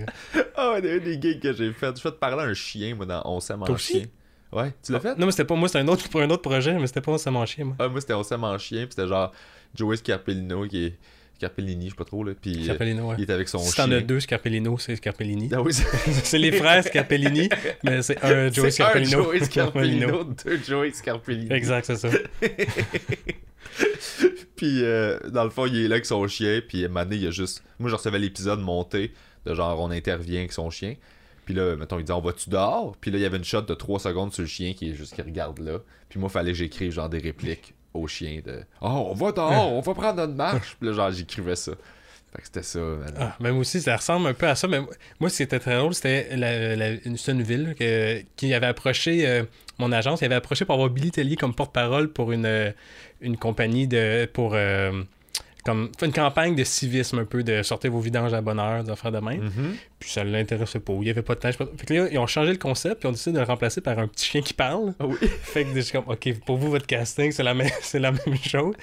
Ah, 0.57 0.73
ouais, 0.73 0.81
des, 0.81 0.99
des 0.99 1.21
gigs 1.21 1.41
que 1.41 1.53
j'ai 1.53 1.73
fait. 1.73 1.95
Je 1.95 2.01
fais 2.01 2.11
te 2.11 2.17
parler 2.17 2.43
à 2.43 2.47
un 2.47 2.55
chien, 2.55 2.95
moi, 2.95 3.05
dans 3.07 3.21
On 3.27 3.39
s'aime 3.39 3.63
en 3.63 3.77
chien. 3.77 4.05
Ouais, 4.51 4.73
tu 4.83 4.93
l'as 4.93 4.99
fait? 5.01 5.17
Non, 5.19 5.27
mais 5.27 5.33
c'était 5.33 5.45
pas 5.45 5.55
moi, 5.55 5.69
c'était 5.69 5.81
un 5.81 5.89
autre, 5.89 6.09
pour 6.09 6.23
un 6.23 6.31
autre 6.31 6.43
projet, 6.43 6.73
mais 6.73 6.87
c'était 6.87 7.03
pas 7.03 7.17
ça 7.19 7.31
mon 7.31 7.45
chien, 7.47 7.67
moi. 7.67 7.77
Ah, 7.79 7.89
moi, 7.89 8.01
c'était 8.01 8.15
On 8.15 8.23
s'aime 8.23 8.43
en 8.45 8.57
chien, 8.59 8.81
puis 8.87 8.95
c'était 8.97 9.07
genre 9.09 9.31
Joey 9.75 9.97
Scarpellino 9.97 10.67
qui 10.67 10.87
est. 10.87 10.95
Scarpellini, 11.37 11.87
je 11.87 11.91
sais 11.91 11.97
pas 11.97 12.05
trop, 12.05 12.23
là. 12.25 12.33
Puis. 12.41 12.55
euh, 12.61 12.65
Scarpellino, 12.65 13.09
ouais. 13.11 13.15
Il 13.19 13.25
est 13.25 13.31
avec 13.33 13.49
son 13.49 13.59
Si 13.61 13.73
chien. 13.75 13.87
t'en 13.87 13.93
as 13.93 14.01
deux, 14.01 14.21
Scarpellino, 14.21 14.77
c'est 14.79 14.97
Scarpellini. 14.97 15.49
Ah 15.55 15.63
oui, 15.63 15.73
c'est 15.75 16.37
les 16.39 16.53
frères 16.53 16.83
Scarpellini, 16.85 17.49
mais 17.85 18.03
c'est 18.03 18.23
un 18.25 18.51
Joey 18.53 18.71
c'est 18.71 18.83
un 18.83 18.87
Scarpellino. 18.89 19.23
Joey 19.23 19.41
Scarpellino, 19.45 20.25
deux 20.45 20.61
Joey 20.67 20.93
Scarpellini. 20.93 21.53
Exact, 21.53 21.85
c'est 21.87 21.97
ça. 21.97 22.09
puis 24.57 24.83
euh, 24.85 25.19
dans 25.31 25.45
le 25.45 25.51
fond, 25.51 25.67
il 25.67 25.77
est 25.85 25.89
là 25.89 25.97
avec 25.97 26.07
son 26.07 26.27
chien, 26.29 26.61
puis 26.67 26.87
donné, 26.87 27.17
il 27.17 27.27
a 27.27 27.31
juste... 27.31 27.63
Moi, 27.79 27.91
je 27.91 27.95
recevais 27.95 28.19
l'épisode 28.19 28.61
monté, 28.61 29.13
de 29.47 29.55
genre, 29.55 29.81
on 29.81 29.91
intervient 29.91 30.41
avec 30.41 30.53
son 30.53 30.71
chien. 30.71 30.95
Puis 31.45 31.55
là, 31.55 31.77
mettons, 31.77 31.99
il 31.99 32.05
dit, 32.05 32.13
on 32.13 32.21
va-tu 32.21 32.51
dehors? 32.51 32.97
Puis 33.01 33.11
là, 33.11 33.19
il 33.19 33.23
y 33.23 33.25
avait 33.25 33.39
une 33.39 33.45
shot 33.45 33.63
de 33.63 33.75
3 33.75 33.99
secondes 34.01 34.33
sur 34.33 34.43
le 34.43 34.49
chien 34.49 34.73
qui 34.73 34.91
est 34.91 34.95
juste 34.95 35.15
qui 35.15 35.23
regarde 35.23 35.59
là. 35.59 35.79
Puis 36.09 36.21
moi, 36.21 36.29
fallait 36.29 36.53
que 36.53 36.59
j'écrive 36.59 36.93
genre 36.93 37.09
des 37.09 37.19
répliques 37.19 37.75
au 37.93 38.07
chien 38.07 38.41
de 38.45 38.61
«Oh, 38.83 39.09
on 39.11 39.15
va 39.15 39.33
dehors, 39.33 39.73
on 39.73 39.81
va 39.81 39.95
prendre 39.95 40.17
notre 40.17 40.35
marche!» 40.35 40.77
Puis 40.81 40.89
là, 40.89 40.95
genre, 40.95 41.11
j'écrivais 41.11 41.57
ça. 41.57 41.73
Fait 42.33 42.43
que 42.43 42.47
c'était 42.47 42.63
ça. 42.63 42.81
Ah, 43.19 43.37
même 43.41 43.59
aussi, 43.59 43.81
ça 43.81 43.97
ressemble 43.97 44.29
un 44.29 44.35
peu 44.35 44.47
à 44.47 44.55
ça. 44.55 44.69
Mais 44.69 44.79
moi, 45.19 45.29
ce 45.31 45.39
qui 45.39 45.43
était 45.43 45.59
très 45.59 45.77
drôle, 45.77 45.95
c'était 45.95 46.37
la, 46.37 46.91
une, 47.05 47.17
une 47.27 47.43
ville 47.43 47.75
qui 48.37 48.55
avait 48.55 48.67
approché 48.67 49.27
euh, 49.29 49.43
mon 49.79 49.91
agence. 49.91 50.21
Il 50.21 50.27
avait 50.27 50.37
approché 50.37 50.65
pour 50.65 50.75
avoir 50.75 50.91
Billy 50.91 51.11
Tellier 51.11 51.37
comme 51.37 51.55
porte-parole 51.55 52.13
pour 52.13 52.31
une, 52.33 52.47
euh, 52.47 52.71
une 53.21 53.37
compagnie 53.37 53.89
de. 53.89 54.27
pour. 54.33 54.53
euh, 54.55 55.03
comme 55.65 55.91
une 56.03 56.13
campagne 56.13 56.55
de 56.55 56.65
civisme 56.65 57.19
un 57.19 57.25
peu, 57.25 57.43
de 57.43 57.63
sortir 57.63 57.91
vos 57.91 58.01
vidanges 58.01 58.33
à 58.33 58.41
bonne 58.41 58.59
heure, 58.59 58.85
des 58.85 58.91
affaires 58.91 59.13
de 59.13 59.19
même. 59.19 59.43
Mhm. 59.43 59.75
Puis 59.99 60.11
ça 60.11 60.25
l'intéressait 60.25 60.81
pas. 60.81 60.93
Il 61.01 61.07
y 61.07 61.11
avait 61.11 61.23
pas 61.23 61.35
de 61.35 61.41
temps. 61.41 61.51
Fait 61.53 61.87
que 61.87 61.95
là, 61.95 62.09
ils 62.11 62.19
ont 62.19 62.27
changé 62.27 62.53
le 62.53 62.59
concept, 62.59 63.01
puis 63.01 63.07
ils 63.07 63.11
ont 63.11 63.13
décidé 63.13 63.35
de 63.35 63.39
le 63.41 63.45
remplacer 63.45 63.81
par 63.81 63.99
un 63.99 64.09
petit 64.09 64.27
chien 64.27 64.43
qui 64.43 64.55
parle. 64.55 64.95
Ah 64.99 65.07
oui. 65.07 65.17
Fait 65.43 65.65
que 65.65 65.75
je 65.75 65.81
suis 65.81 65.93
comme, 65.93 66.09
OK, 66.09 66.41
pour 66.47 66.57
vous, 66.57 66.71
votre 66.71 66.87
casting, 66.87 67.33
c'est 67.33 67.43
la, 67.43 67.55
même, 67.55 67.69
c'est 67.83 67.99
la 67.99 68.13
même 68.13 68.37
chose. 68.43 68.75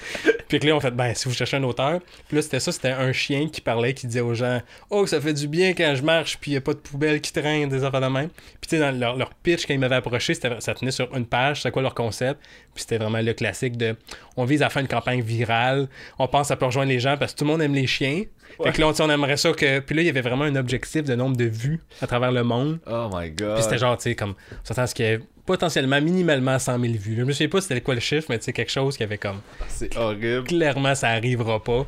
Puis 0.48 0.60
que 0.60 0.68
là, 0.68 0.76
on 0.76 0.80
fait, 0.80 0.92
ben, 0.92 1.14
si 1.14 1.28
vous 1.28 1.34
cherchez 1.34 1.58
un 1.58 1.64
auteur. 1.64 2.00
Puis 2.28 2.38
là, 2.38 2.42
c'était 2.42 2.60
ça, 2.60 2.72
c'était 2.72 2.92
un 2.92 3.12
chien 3.12 3.50
qui 3.50 3.62
parlait, 3.62 3.94
qui 3.94 4.08
disait 4.08 4.22
aux 4.22 4.34
gens, 4.34 4.62
oh, 4.90 5.06
ça 5.06 5.20
fait 5.20 5.34
du 5.34 5.48
bien 5.48 5.74
quand 5.74 5.96
je 5.96 6.04
marche, 6.04 6.38
puis 6.40 6.52
il 6.52 6.54
n'y 6.54 6.58
a 6.58 6.62
pas 6.62 6.74
de 6.74 6.80
poubelle 6.80 7.20
qui 7.22 7.34
traîne, 7.34 7.70
des 7.70 7.84
affaires 7.84 8.02
de 8.02 8.08
même. 8.08 8.30
Puis 8.30 8.70
tu 8.70 8.78
sais, 8.78 8.80
dans 8.80 8.92
leur, 8.98 9.16
leur 9.16 9.34
pitch, 9.34 9.66
quand 9.66 9.74
ils 9.74 9.80
m'avaient 9.80 9.96
approché, 9.96 10.34
ça 10.36 10.74
tenait 10.74 10.92
sur 10.92 11.14
une 11.16 11.26
page, 11.26 11.62
c'est 11.62 11.72
quoi 11.72 11.82
leur 11.82 11.96
concept. 11.96 12.40
Puis 12.74 12.84
c'était 12.84 12.98
vraiment 12.98 13.22
le 13.22 13.34
classique 13.34 13.76
de, 13.76 13.96
on 14.38 14.46
vise 14.46 14.62
à 14.62 14.70
faire 14.70 14.82
une 14.82 14.88
campagne 14.88 15.22
virale, 15.22 15.88
on 16.20 16.28
pense 16.28 16.48
ça 16.48 16.56
peut 16.56 16.66
rejoindre 16.66 16.90
les 16.90 17.00
gens 17.00 17.18
parce 17.18 17.34
que 17.34 17.40
tout 17.40 17.44
le 17.46 17.52
monde 17.52 17.62
aime 17.62 17.74
les 17.74 17.88
chiens. 17.88 18.24
Fait 18.64 18.72
que 18.72 18.80
là, 18.82 18.88
on, 18.88 19.02
on 19.04 19.10
aimerait 19.10 19.38
ça 19.38 19.52
que. 19.52 19.80
Puis 19.80 19.96
là, 19.96 20.02
il 20.02 20.06
y 20.06 20.10
avait 20.10 20.22
vraiment 20.22 20.46
un 20.46 20.56
objectif 20.56 21.04
de 21.04 21.16
nombre 21.16 21.36
de 21.36 21.44
vues 21.46 21.80
à 22.02 22.08
travers 22.08 22.32
le 22.32 22.44
monde. 22.44 22.80
Oh 22.88 23.10
my 23.14 23.30
god. 23.32 23.56
Puis 23.56 23.64
c'était 23.64 23.78
genre, 23.78 23.98
tu 23.98 24.04
sais, 24.04 24.16
comme, 24.16 24.36
on 24.52 24.66
s'attend 24.66 24.84
à 24.84 24.88
ce 24.88 24.96
qu'il 24.96 25.06
y 25.06 25.10
ait 25.10 25.20
potentiellement 25.46 26.02
minimalement 26.02 26.58
100 26.60 26.80
000 26.80 26.94
vues. 26.94 27.16
Je 27.18 27.24
me 27.24 27.32
souviens 27.32 27.50
pas 27.50 27.62
c'était 27.62 27.82
quoi 27.82 27.94
le 27.96 28.00
chiffre, 28.02 28.28
mais 28.30 28.38
tu 28.38 28.46
sais, 28.46 28.54
quelque 28.54 28.72
chose 28.72 28.98
qui 28.98 29.04
avait 29.04 29.18
comme, 29.18 29.42
C'est 29.68 29.96
horrible. 29.98 30.44
clairement, 30.46 30.94
ça 30.96 31.10
arrivera 31.10 31.64
pas. 31.64 31.86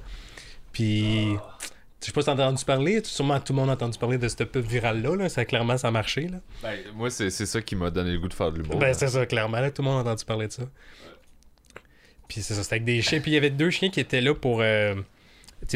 Puis, 0.71 1.33
je 2.01 2.05
sais 2.05 2.11
pas 2.11 2.21
si 2.21 2.25
t'as 2.27 2.33
entendu 2.33 2.63
parler, 2.63 3.01
sûrement 3.03 3.39
tout 3.39 3.51
le 3.53 3.59
monde 3.59 3.69
a 3.69 3.73
entendu 3.73 3.97
parler 3.97 4.17
de 4.17 4.27
cette 4.27 4.45
pub 4.45 4.65
virale-là, 4.65 5.15
là. 5.15 5.29
ça 5.29 5.43
clairement, 5.45 5.77
ça 5.77 5.89
a 5.89 5.91
marché, 5.91 6.27
là. 6.27 6.37
Ben, 6.63 6.77
moi, 6.95 7.09
c'est 7.09 7.29
c'est 7.29 7.45
ça 7.45 7.61
qui 7.61 7.75
m'a 7.75 7.89
donné 7.89 8.11
le 8.11 8.19
goût 8.19 8.27
de 8.29 8.33
faire 8.33 8.51
de 8.51 8.59
l'humour. 8.61 8.77
Ben, 8.79 8.93
c'est 8.93 9.07
ça, 9.07 9.25
clairement, 9.25 9.59
là, 9.59 9.71
tout 9.71 9.81
le 9.81 9.87
monde 9.89 9.97
a 9.97 10.01
entendu 10.11 10.23
parler 10.25 10.47
de 10.47 10.53
ça. 10.53 10.63
Puis 12.29 12.41
c'est 12.41 12.53
ça, 12.53 12.63
c'était 12.63 12.75
avec 12.75 12.85
des 12.85 13.01
chiens. 13.01 13.19
Puis 13.19 13.31
il 13.31 13.33
y 13.33 13.37
avait 13.37 13.49
deux 13.49 13.71
chiens 13.71 13.89
qui 13.89 13.99
étaient 13.99 14.21
là 14.21 14.33
pour, 14.33 14.61
euh, 14.61 14.95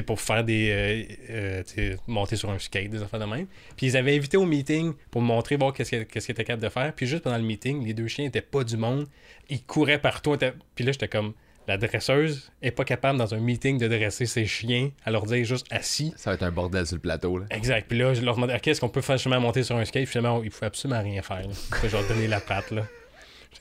pour 0.05 0.21
faire 0.21 0.45
des. 0.45 0.69
euh, 0.69 1.03
euh, 1.31 1.63
tu 1.63 1.73
sais, 1.73 1.97
monter 2.07 2.37
sur 2.37 2.49
un 2.49 2.59
skate, 2.59 2.89
des 2.91 3.01
affaires 3.01 3.19
de 3.19 3.25
même. 3.25 3.47
Puis 3.75 3.87
ils 3.87 3.97
avaient 3.97 4.15
invité 4.15 4.37
au 4.37 4.45
meeting 4.45 4.93
pour 5.11 5.21
me 5.21 5.27
montrer, 5.27 5.57
voir 5.57 5.73
qu'est-ce 5.73 5.89
qu'ils 5.89 6.05
qu'est-ce 6.05 6.31
étaient 6.31 6.45
capables 6.45 6.63
de 6.63 6.69
faire. 6.69 6.93
Puis 6.93 7.07
juste 7.07 7.23
pendant 7.23 7.37
le 7.37 7.43
meeting, 7.43 7.85
les 7.85 7.93
deux 7.93 8.07
chiens 8.07 8.25
étaient 8.25 8.41
pas 8.41 8.63
du 8.63 8.77
monde. 8.77 9.07
Ils 9.49 9.63
couraient 9.63 9.99
partout. 9.99 10.37
Puis 10.75 10.85
là, 10.85 10.93
j'étais 10.93 11.09
comme. 11.09 11.33
La 11.65 11.77
dresseuse 11.77 12.51
est 12.61 12.71
pas 12.71 12.83
capable 12.83 13.17
dans 13.17 13.33
un 13.33 13.39
meeting 13.39 13.77
de 13.77 13.87
dresser 13.87 14.25
ses 14.25 14.45
chiens 14.45 14.91
à 15.05 15.11
leur 15.11 15.25
dire 15.25 15.45
juste 15.45 15.65
assis. 15.71 16.13
Ça 16.17 16.29
va 16.29 16.33
être 16.33 16.43
un 16.43 16.51
bordel 16.51 16.85
sur 16.85 16.97
le 16.97 17.01
plateau, 17.01 17.37
là. 17.37 17.45
Exact. 17.51 17.87
Puis 17.87 17.97
là, 17.97 18.13
je 18.13 18.21
leur 18.21 18.35
demandais, 18.35 18.53
OK, 18.55 18.67
est-ce 18.67 18.81
qu'on 18.81 18.89
peut 18.89 18.99
facilement 18.99 19.39
monter 19.39 19.63
sur 19.63 19.77
un 19.77 19.85
skate? 19.85 20.09
Finalement, 20.09 20.43
il 20.43 20.51
faut 20.51 20.65
absolument 20.65 21.01
rien 21.01 21.21
faire. 21.21 21.39
Là. 21.39 21.53
Il 21.69 21.75
faut 21.75 21.87
genre 21.87 22.05
donner 22.09 22.27
la 22.27 22.41
patte, 22.41 22.71
là. 22.71 22.85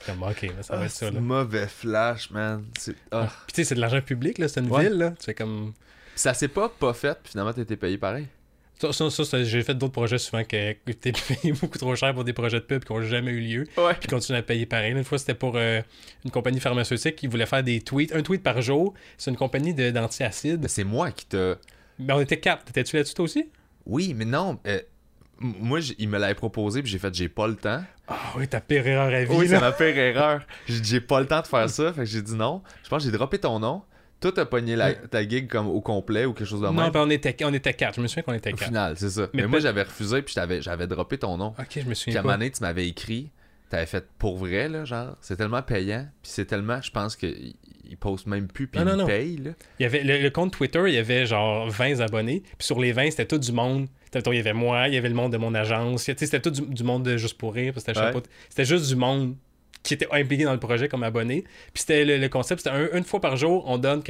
Comme, 0.07 0.23
OK, 0.23 0.43
là, 0.43 0.63
ça 0.63 0.75
va 0.77 0.83
Ah, 0.83 0.85
être 0.87 0.91
ça, 0.93 1.07
c'est 1.07 1.13
là. 1.13 1.21
mauvais 1.21 1.67
flash, 1.69 2.31
man. 2.31 2.65
C'est... 2.79 2.95
ah. 3.11 3.29
Puis 3.47 3.55
tu 3.55 3.63
sais, 3.63 3.65
c'est 3.69 3.75
de 3.75 3.81
l'argent 3.81 4.01
public, 4.01 4.39
là, 4.39 4.49
c'est 4.49 4.61
une 4.61 4.71
Ouais. 4.71 4.85
ville, 4.85 4.99
là. 4.99 5.11
Tu 5.19 5.25
fais 5.27 5.35
comme... 5.35 5.73
Ça 6.15 6.35
s'est 6.35 6.49
pas 6.49 6.69
pas 6.69 6.93
fait, 6.93 7.19
puis 7.23 7.31
finalement, 7.33 7.53
t'as 7.53 7.63
été 7.63 7.77
payé 7.77 7.97
pareil. 7.99 8.27
Ça, 8.81 8.93
ça, 8.93 9.11
ça, 9.11 9.25
ça, 9.25 9.45
j'ai 9.45 9.63
fait 9.63 9.75
d'autres 9.75 9.93
projets 9.93 10.19
souvent 10.19 10.43
que 10.43 10.73
t'es 10.73 11.13
payé 11.29 11.53
beaucoup 11.53 11.79
trop 11.79 11.95
cher 11.95 12.13
pour 12.15 12.25
des 12.25 12.33
projets 12.33 12.59
de 12.59 12.65
pub 12.65 12.85
qui 12.85 12.93
n'ont 12.93 13.01
jamais 13.01 13.31
eu 13.31 13.41
lieu. 13.41 13.65
Ouais. 13.77 13.95
Puis 13.95 14.09
continuent 14.09 14.39
à 14.39 14.43
payer 14.43 14.67
pareil. 14.67 14.91
Une 14.93 15.05
fois, 15.05 15.19
c'était 15.19 15.35
pour 15.35 15.55
euh, 15.57 15.81
une 16.25 16.31
compagnie 16.33 16.59
pharmaceutique 16.59 17.15
qui 17.17 17.29
voulait 17.29 17.47
faire 17.47 17.63
des 17.63 17.81
tweets. 17.81 18.13
Un 18.13 18.23
tweet 18.23 18.43
par 18.43 18.61
jour. 18.61 18.93
C'est 19.19 19.31
une 19.31 19.37
compagnie 19.37 19.73
de- 19.73 19.91
d'antiacides. 19.93 20.67
C'est 20.67 20.83
moi 20.85 21.13
qui 21.13 21.27
t'a. 21.27 21.55
Mais 22.01 22.13
on 22.13 22.21
était 22.21 22.41
quatre. 22.41 22.65
T'étais-tu 22.65 22.97
là-dessus 22.97 23.15
toi 23.15 23.25
aussi? 23.25 23.49
Oui, 23.87 24.15
mais 24.15 24.25
non. 24.25 24.59
euh, 24.67 24.81
moi, 25.43 25.81
il 25.99 26.09
me 26.09 26.19
l'avait 26.19 26.35
proposé, 26.35 26.83
puis 26.83 26.91
j'ai 26.91 26.99
fait, 26.99 27.13
j'ai 27.15 27.29
pas 27.29 27.47
le 27.49 27.57
temps. 27.57 27.83
Ah 28.09 28.17
oui, 28.37 28.47
ta 28.49 28.61
pire 28.61 28.87
erreur 28.87 29.13
à 29.13 29.25
vie, 29.25 29.35
Oui, 29.37 29.49
ça 29.49 29.61
m'a 29.61 29.73
fait 29.73 29.95
erreur. 29.97 30.47
J'ai 30.67 30.81
dit, 30.81 30.89
j'ai 30.89 31.01
pas 31.01 31.21
le 31.21 31.27
temps 31.27 31.41
de 31.41 31.47
faire 31.47 31.69
ça, 31.69 31.93
fait 31.93 32.01
que 32.01 32.07
j'ai 32.07 32.23
dit 32.23 32.35
non. 32.35 32.63
Je 32.85 32.89
pense 32.89 33.05
que 33.05 33.11
j'ai 33.11 33.17
droppé 33.17 33.39
ton 33.39 33.59
nom. 33.59 33.83
Toi, 34.21 34.31
t'as 34.33 34.45
pogné 34.45 34.77
la- 34.77 34.95
ta 34.95 35.27
gig 35.29 35.49
comme 35.49 35.67
au 35.67 35.81
complet 35.81 36.25
ou 36.27 36.33
quelque 36.33 36.47
chose 36.49 36.61
de 36.61 36.67
Non, 36.67 36.73
même? 36.73 36.91
ben 36.93 37.01
on 37.03 37.11
était, 37.11 37.35
on 37.45 37.53
était 37.53 37.75
quatre. 37.75 37.97
Je 37.97 38.01
me 38.01 38.07
souviens 38.07 38.23
qu'on 38.23 38.35
était 38.35 38.53
Au 38.53 38.57
quatre. 38.57 38.69
final, 38.69 38.95
c'est 38.97 39.11
ça. 39.11 39.23
Mais 39.35 39.43
Mais, 39.43 39.49
moi, 39.49 39.59
j'avais 39.59 39.83
refusé, 39.83 40.23
puis 40.23 40.33
j'avais, 40.35 40.87
droppé 40.87 41.19
ton 41.19 41.37
nom. 41.37 41.55
Ok, 41.59 41.67
je 41.75 41.81
me 41.81 41.85
Puis 41.87 41.97
souviens 41.97 42.17
à 42.17 42.21
un 42.21 42.23
moment 42.23 42.35
donné, 42.35 42.51
tu 42.53 42.63
m'avais 42.63 42.87
écrit, 42.87 43.33
t'avais 43.69 43.87
fait 43.87 44.07
pour 44.19 44.37
vrai, 44.37 44.69
là, 44.69 44.85
genre. 44.85 45.17
C'est 45.21 45.37
tellement 45.37 45.63
payant, 45.63 46.07
puis 46.23 46.31
c'est 46.33 46.45
tellement, 46.45 46.81
je 46.81 46.91
pense 46.93 47.17
qu'ils 47.17 47.55
ils 47.85 47.97
postent 47.97 48.27
même 48.29 48.47
plus, 48.47 48.69
puis 48.69 48.81
Non, 48.81 48.87
ils 48.87 48.91
non, 48.93 48.97
non. 49.03 49.07
payent, 49.07 49.37
là. 49.39 49.51
Il 49.81 49.83
y 49.83 49.87
avait 49.87 50.05
le, 50.05 50.19
le 50.23 50.31
compte 50.31 50.53
Twitter, 50.53 50.83
il 50.87 50.95
y 50.95 50.99
avait 50.99 51.27
genre 51.27 51.69
20 51.69 51.99
abonnés. 52.01 52.43
Puis 52.57 52.67
sur 52.67 52.79
les 52.79 52.93
20, 52.93 53.11
c'était 53.11 53.27
tout 53.27 53.39
du 53.39 53.51
monde. 53.53 53.89
Il 54.15 54.35
y 54.35 54.39
avait 54.39 54.53
moi, 54.53 54.89
il 54.89 54.95
y 54.95 54.97
avait 54.97 55.09
le 55.09 55.15
monde 55.15 55.33
de 55.33 55.39
mon 55.39 55.55
agence. 55.55 56.03
C'était 56.03 56.41
tout 56.41 56.51
du, 56.51 56.61
du 56.63 56.83
monde 56.85 57.03
de 57.05 57.17
Juste 57.17 57.39
pour 57.39 57.55
rire. 57.55 57.75
C'était 57.77 57.99
Ouais. 57.99 58.65
juste 58.65 58.89
du 58.89 58.97
monde 58.97 59.37
qui 59.83 59.95
étaient 59.95 60.07
impliqués 60.13 60.45
dans 60.45 60.53
le 60.53 60.61
projet 60.61 60.87
comme 60.89 61.03
abonnés. 61.03 61.43
Puis 61.73 61.81
c'était 61.81 62.05
le, 62.05 62.19
le 62.19 62.29
concept, 62.29 62.61
c'était 62.63 62.77
un- 62.77 62.97
une 62.97 63.03
fois 63.05 63.21
par 63.21 63.37
jour, 63.37 63.65
on 63.67 63.79
donne 63.79 64.03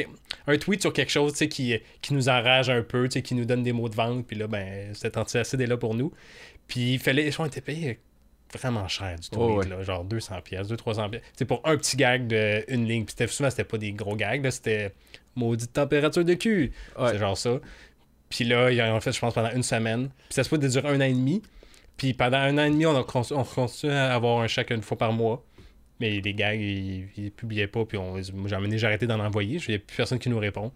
un 0.46 0.58
tweet 0.58 0.82
sur 0.82 0.92
quelque 0.92 1.10
chose 1.10 1.32
qui, 1.34 1.78
qui 2.02 2.12
nous 2.14 2.28
enrage 2.28 2.68
un 2.68 2.82
peu, 2.82 3.08
qui 3.08 3.34
nous 3.34 3.44
donne 3.46 3.62
des 3.62 3.72
mots 3.72 3.88
de 3.88 3.94
vente. 3.94 4.26
Puis 4.26 4.36
là, 4.36 4.46
ben, 4.48 4.92
cet 4.94 5.16
anti-acide 5.16 5.60
est 5.62 5.66
là 5.66 5.76
pour 5.78 5.94
nous. 5.94 6.12
Puis 6.68 6.94
il 6.94 6.98
fallait, 6.98 7.26
je 7.30 7.34
crois, 7.34 7.46
était 7.46 7.60
payé 7.62 8.00
vraiment 8.54 8.86
cher 8.86 9.16
du 9.18 9.30
tweet, 9.30 9.40
Oh, 9.42 9.56
ouais. 9.60 9.66
là, 9.68 9.82
genre 9.82 10.04
200 10.04 10.42
pièces, 10.42 10.68
200-300 10.68 11.08
pièces. 11.08 11.22
C'est 11.34 11.46
pour 11.46 11.62
un 11.64 11.74
petit 11.78 11.96
gag 11.96 12.26
de 12.26 12.62
une 12.68 12.86
ligne. 12.86 13.06
Puis 13.06 13.26
souvent, 13.28 13.48
c'était 13.48 13.64
pas 13.64 13.78
des 13.78 13.92
gros 13.92 14.14
gags, 14.14 14.46
c'était 14.50 14.92
maudite 15.34 15.72
température 15.72 16.22
de 16.22 16.34
cul. 16.34 16.70
Ouais. 16.98 17.12
C'est 17.12 17.18
genre 17.18 17.38
ça. 17.38 17.58
Puis 18.34 18.44
là, 18.46 18.70
ils 18.70 18.80
en 18.80 18.96
ont 18.96 19.00
fait, 19.00 19.12
je 19.12 19.20
pense, 19.20 19.34
pendant 19.34 19.50
une 19.50 19.62
semaine. 19.62 20.08
Puis 20.08 20.34
ça 20.36 20.42
se 20.42 20.48
peut 20.48 20.56
durer 20.56 20.88
un 20.88 20.96
an 20.96 21.04
et 21.04 21.12
demi. 21.12 21.42
Puis 21.98 22.14
pendant 22.14 22.38
un 22.38 22.56
an 22.56 22.64
et 22.64 22.70
demi, 22.70 22.86
on 22.86 22.98
a 22.98 23.04
con- 23.04 23.20
on 23.32 23.44
continue 23.44 23.92
à 23.92 24.14
avoir 24.14 24.40
un 24.40 24.46
chèque 24.46 24.70
une 24.70 24.80
fois 24.80 24.96
par 24.96 25.12
mois. 25.12 25.44
Mais 26.00 26.18
les 26.18 26.32
gags, 26.32 26.58
ils, 26.58 27.08
ils 27.18 27.30
publiaient 27.30 27.66
pas. 27.66 27.84
Puis 27.84 27.98
j'ai 28.46 28.86
arrêté 28.86 29.06
d'en 29.06 29.20
envoyer. 29.20 29.58
Il 29.68 29.70
n'y 29.70 29.74
a 29.74 29.78
plus 29.80 29.96
personne 29.98 30.18
qui 30.18 30.30
nous 30.30 30.38
répond. 30.38 30.72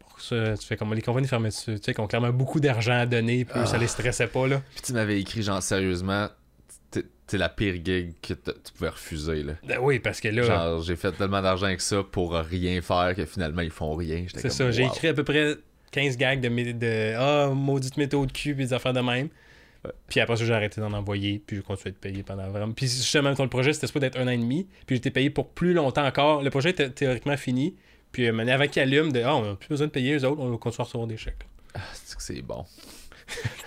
Pour 0.00 0.20
ça, 0.20 0.56
tu 0.58 0.66
fais 0.66 0.76
comme 0.76 0.92
les 0.92 1.02
compagnies 1.02 1.28
dessus. 1.28 1.76
Tu 1.76 1.82
sais, 1.84 1.94
qui 1.94 2.00
ont 2.00 2.08
clairement 2.08 2.30
beaucoup 2.32 2.58
d'argent 2.58 2.98
à 2.98 3.06
donner. 3.06 3.44
Puis 3.44 3.60
eux, 3.60 3.66
ça 3.66 3.78
les 3.78 3.86
stressait 3.86 4.26
pas, 4.26 4.48
là. 4.48 4.60
Puis 4.74 4.82
tu 4.86 4.92
m'avais 4.92 5.20
écrit, 5.20 5.42
genre, 5.42 5.62
sérieusement, 5.62 6.28
t'es 6.90 7.04
t'es 7.28 7.38
la 7.38 7.48
pire 7.48 7.74
gig 7.84 8.14
que 8.20 8.34
tu 8.34 8.72
pouvais 8.76 8.88
refuser, 8.90 9.44
là. 9.44 9.52
Ben 9.66 9.78
oui, 9.80 10.00
parce 10.00 10.20
que 10.20 10.28
là, 10.28 10.42
Genre, 10.42 10.82
j'ai 10.82 10.96
fait 10.96 11.12
tellement 11.12 11.42
d'argent 11.42 11.66
avec 11.66 11.80
ça 11.80 12.02
pour 12.02 12.34
rien 12.34 12.82
faire 12.82 13.14
que 13.14 13.24
finalement, 13.24 13.62
ils 13.62 13.70
font 13.70 13.94
rien. 13.94 14.26
C'est 14.34 14.50
ça. 14.50 14.70
J'ai 14.72 14.84
écrit 14.84 15.08
à 15.08 15.14
peu 15.14 15.22
près 15.24 15.54
15 15.92 16.16
gags 16.16 16.40
de, 16.40 16.72
de 16.72 17.14
Ah, 17.16 17.50
maudite 17.54 17.96
météo 17.96 18.26
de 18.26 18.32
cul, 18.32 18.54
puis 18.54 18.66
des 18.66 18.72
affaires 18.72 18.92
de 18.92 19.00
même. 19.00 19.28
Puis 20.08 20.18
après 20.18 20.36
ça, 20.36 20.44
j'ai 20.44 20.52
arrêté 20.52 20.80
d'en 20.80 20.92
envoyer, 20.92 21.40
puis 21.46 21.56
j'ai 21.56 21.62
continué 21.62 21.92
de 21.92 21.96
payer 21.96 22.22
pendant 22.24 22.48
vraiment. 22.48 22.72
Puis 22.72 22.86
justement, 22.86 23.30
mettons, 23.30 23.44
le 23.44 23.48
projet, 23.48 23.72
c'était 23.72 23.86
supposé 23.86 24.06
d'être 24.06 24.18
un 24.18 24.26
an 24.26 24.30
et 24.30 24.36
demi, 24.38 24.66
puis 24.86 24.96
j'étais 24.96 25.10
payé 25.12 25.30
pour 25.30 25.48
plus 25.50 25.74
longtemps 25.74 26.04
encore. 26.04 26.42
Le 26.42 26.50
projet 26.50 26.70
était 26.70 26.90
théoriquement 26.90 27.36
fini, 27.36 27.76
puis 28.10 28.26
euh, 28.28 28.36
avant 28.48 28.66
qu'il 28.66 28.82
allume, 28.82 29.12
de 29.12 29.22
Ah, 29.22 29.36
on 29.36 29.42
n'a 29.44 29.54
plus 29.54 29.68
besoin 29.68 29.86
de 29.86 29.92
payer, 29.92 30.14
eux 30.16 30.24
autres, 30.24 30.40
on 30.40 30.50
va 30.50 30.56
continuer 30.56 30.82
à 30.82 30.84
recevoir 30.84 31.06
des 31.06 31.16
chèques. 31.16 31.46
C'est 31.94 32.16
que 32.16 32.22
c'est 32.22 32.42
bon. 32.42 32.64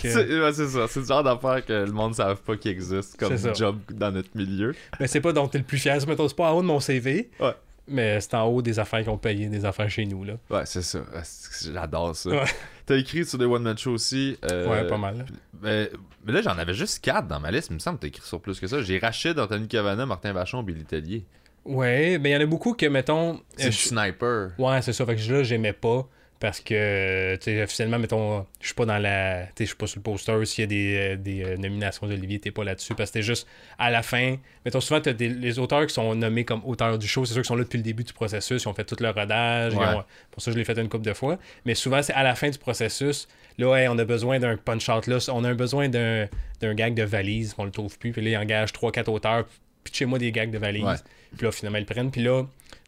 Que- 0.02 0.10
C'est 0.10 0.40
ouais, 0.42 0.54
ça. 0.54 0.88
C'est 0.88 1.00
le 1.02 1.06
genre 1.06 1.22
d'affaire 1.24 1.66
que 1.66 1.74
le 1.74 1.92
monde 1.92 2.12
ne 2.12 2.16
savent 2.16 2.42
pas 2.42 2.56
qu'il 2.56 2.72
existe 2.72 3.18
comme 3.18 3.36
job 3.56 3.78
dans 3.92 4.12
notre 4.12 4.30
milieu. 4.36 4.74
Mais 5.02 5.08
c'est 5.08 5.20
pas 5.20 5.34
dont 5.34 5.48
t'es 5.50 5.58
le 5.58 5.66
plus 5.66 5.78
fier. 5.78 5.98
Mettons, 6.08 6.28
c'est 6.30 6.36
pas 6.36 6.52
en 6.54 6.58
haut 6.58 6.62
de 6.62 6.68
mon 6.68 6.80
CV, 6.80 7.30
Ouais. 7.42 7.52
Mais 7.90 8.20
c'est 8.22 8.34
en 8.36 8.46
haut 8.46 8.62
des 8.62 8.80
affaires 8.80 9.04
qui 9.04 9.10
ont 9.10 9.18
payé, 9.18 9.48
des 9.48 9.66
affaires 9.66 9.90
chez 9.90 10.06
nous, 10.06 10.24
là. 10.24 10.34
Ouais, 10.50 10.66
c'est 10.66 10.82
ça. 10.82 11.00
J'adore 11.72 12.16
ça. 12.16 12.30
Ouais. 12.30 12.44
T'as 12.86 12.96
écrit 12.98 13.26
sur 13.26 13.38
des 13.38 13.46
one-man 13.46 13.78
shows 13.78 13.92
aussi. 13.92 14.38
euh, 14.52 14.68
Ouais, 14.70 14.88
pas 14.88 14.98
mal. 14.98 15.26
Mais, 15.62 15.90
mais 16.26 16.34
là, 16.34 16.42
j'en 16.42 16.58
avais 16.58 16.74
juste 16.74 17.04
4 17.04 17.28
dans 17.28 17.40
ma 17.40 17.52
liste. 17.52 17.68
Il 17.70 17.76
me 17.76 17.80
semble 17.80 17.98
que 17.98 18.02
t'as 18.04 18.08
écrit 18.08 18.22
sur 18.26 18.40
plus 18.42 18.60
que 18.60 18.68
ça. 18.68 18.82
J'ai 18.82 18.98
Rachid, 19.00 19.38
Anthony 19.40 19.68
Cavana, 19.68 20.06
Martin 20.06 20.34
Vachon, 20.34 20.64
Billy 20.64 20.86
Tellier. 20.86 21.26
Ouais, 21.66 22.18
ben 22.18 22.30
il 22.30 22.34
y 22.34 22.36
en 22.38 22.42
a 22.42 22.46
beaucoup 22.46 22.74
que, 22.74 22.86
mettons. 22.86 23.42
C'est 23.58 23.66
euh, 23.68 23.70
du 23.70 23.76
je- 23.76 23.88
sniper. 23.90 24.52
Ouais, 24.58 24.82
c'est 24.82 24.94
ça. 24.94 25.06
Fait 25.06 25.16
que 25.16 25.32
là, 25.32 25.44
j'aimais 25.44 25.74
pas. 25.74 26.08
Parce 26.40 26.62
que, 26.62 27.36
tu 27.36 27.44
sais, 27.44 27.62
officiellement, 27.64 28.00
mettons, 28.00 28.46
je 28.62 28.68
suis 28.68 28.74
pas 28.74 28.86
dans 28.86 28.98
la. 28.98 29.42
Tu 29.48 29.48
sais, 29.48 29.54
je 29.60 29.66
suis 29.66 29.76
pas 29.76 29.88
sur 29.88 29.98
le 30.00 30.04
poster. 30.04 30.46
S'il 30.46 30.62
y 30.62 30.64
a 30.64 30.68
des, 30.68 30.96
euh, 30.98 31.16
des 31.18 31.44
euh, 31.44 31.58
nominations 31.58 32.08
d'Olivier, 32.08 32.40
t'es 32.40 32.52
pas 32.52 32.64
là-dessus. 32.64 32.96
Parce 32.96 33.10
que 33.12 33.18
c'était 33.20 33.26
juste 33.28 33.46
à 33.78 33.92
la 33.92 34.02
fin. 34.04 34.38
Mettons, 34.64 34.80
souvent, 34.80 35.02
t'as 35.02 35.12
des, 35.12 35.28
les 35.28 35.60
auteurs 35.60 35.86
qui 35.86 35.94
sont 35.94 36.16
nommés 36.16 36.46
comme 36.46 36.62
auteurs 36.64 36.98
du 36.98 37.08
show. 37.08 37.26
C'est 37.26 37.34
sûr 37.34 37.42
qu'ils 37.42 37.48
sont 37.48 37.56
là 37.58 37.64
depuis 37.66 37.76
le 37.78 37.84
début 37.84 38.06
du 38.06 38.14
processus. 38.14 38.64
Ils 38.64 38.68
ont 38.70 38.74
fait 38.74 38.86
tout 38.86 38.96
leur 39.02 39.16
rodage. 39.16 39.74
Ouais. 39.76 39.86
ont- 39.86 40.04
pour 40.32 40.42
ça, 40.42 40.52
je 40.52 40.58
l'ai 40.58 40.64
fait 40.64 40.78
une 40.80 40.88
couple 40.88 41.06
de 41.06 41.14
fois. 41.14 41.38
Mais 41.66 41.76
souvent, 41.76 42.02
c'est 42.02 42.14
à 42.14 42.24
la 42.24 42.36
fin 42.36 42.50
du 42.50 42.58
processus. 42.58 43.28
Là, 43.58 43.76
hey, 43.76 43.90
on 43.90 43.98
a 43.98 44.06
besoin 44.06 44.40
d'un 44.40 44.56
punch-out 44.56 45.08
là. 45.08 45.18
On 45.34 45.44
a 45.44 45.54
besoin 45.54 45.90
d'un 45.90 46.28
d'un 46.62 46.74
gag 46.74 46.94
de 46.94 47.04
valise. 47.04 47.54
On 47.58 47.66
le 47.66 47.72
trouve 47.72 47.98
plus. 48.00 48.14
Puis 48.14 48.22
là, 48.22 48.30
ils 48.30 48.38
engagent 48.38 48.72
3-4 48.72 49.10
auteurs. 49.10 49.46
Puis 49.84 49.94
chez 49.94 50.06
moi 50.06 50.20
des 50.20 50.32
gags 50.32 50.52
de 50.52 50.58
valise. 50.58 50.86
Ouais. 50.86 50.96
Puis 51.38 51.46
là, 51.46 51.52
finalement, 51.52 51.78
ils 51.80 51.82
le 51.82 51.86
prennent. 51.86 52.12
Puis 52.12 52.22
là, 52.24 52.44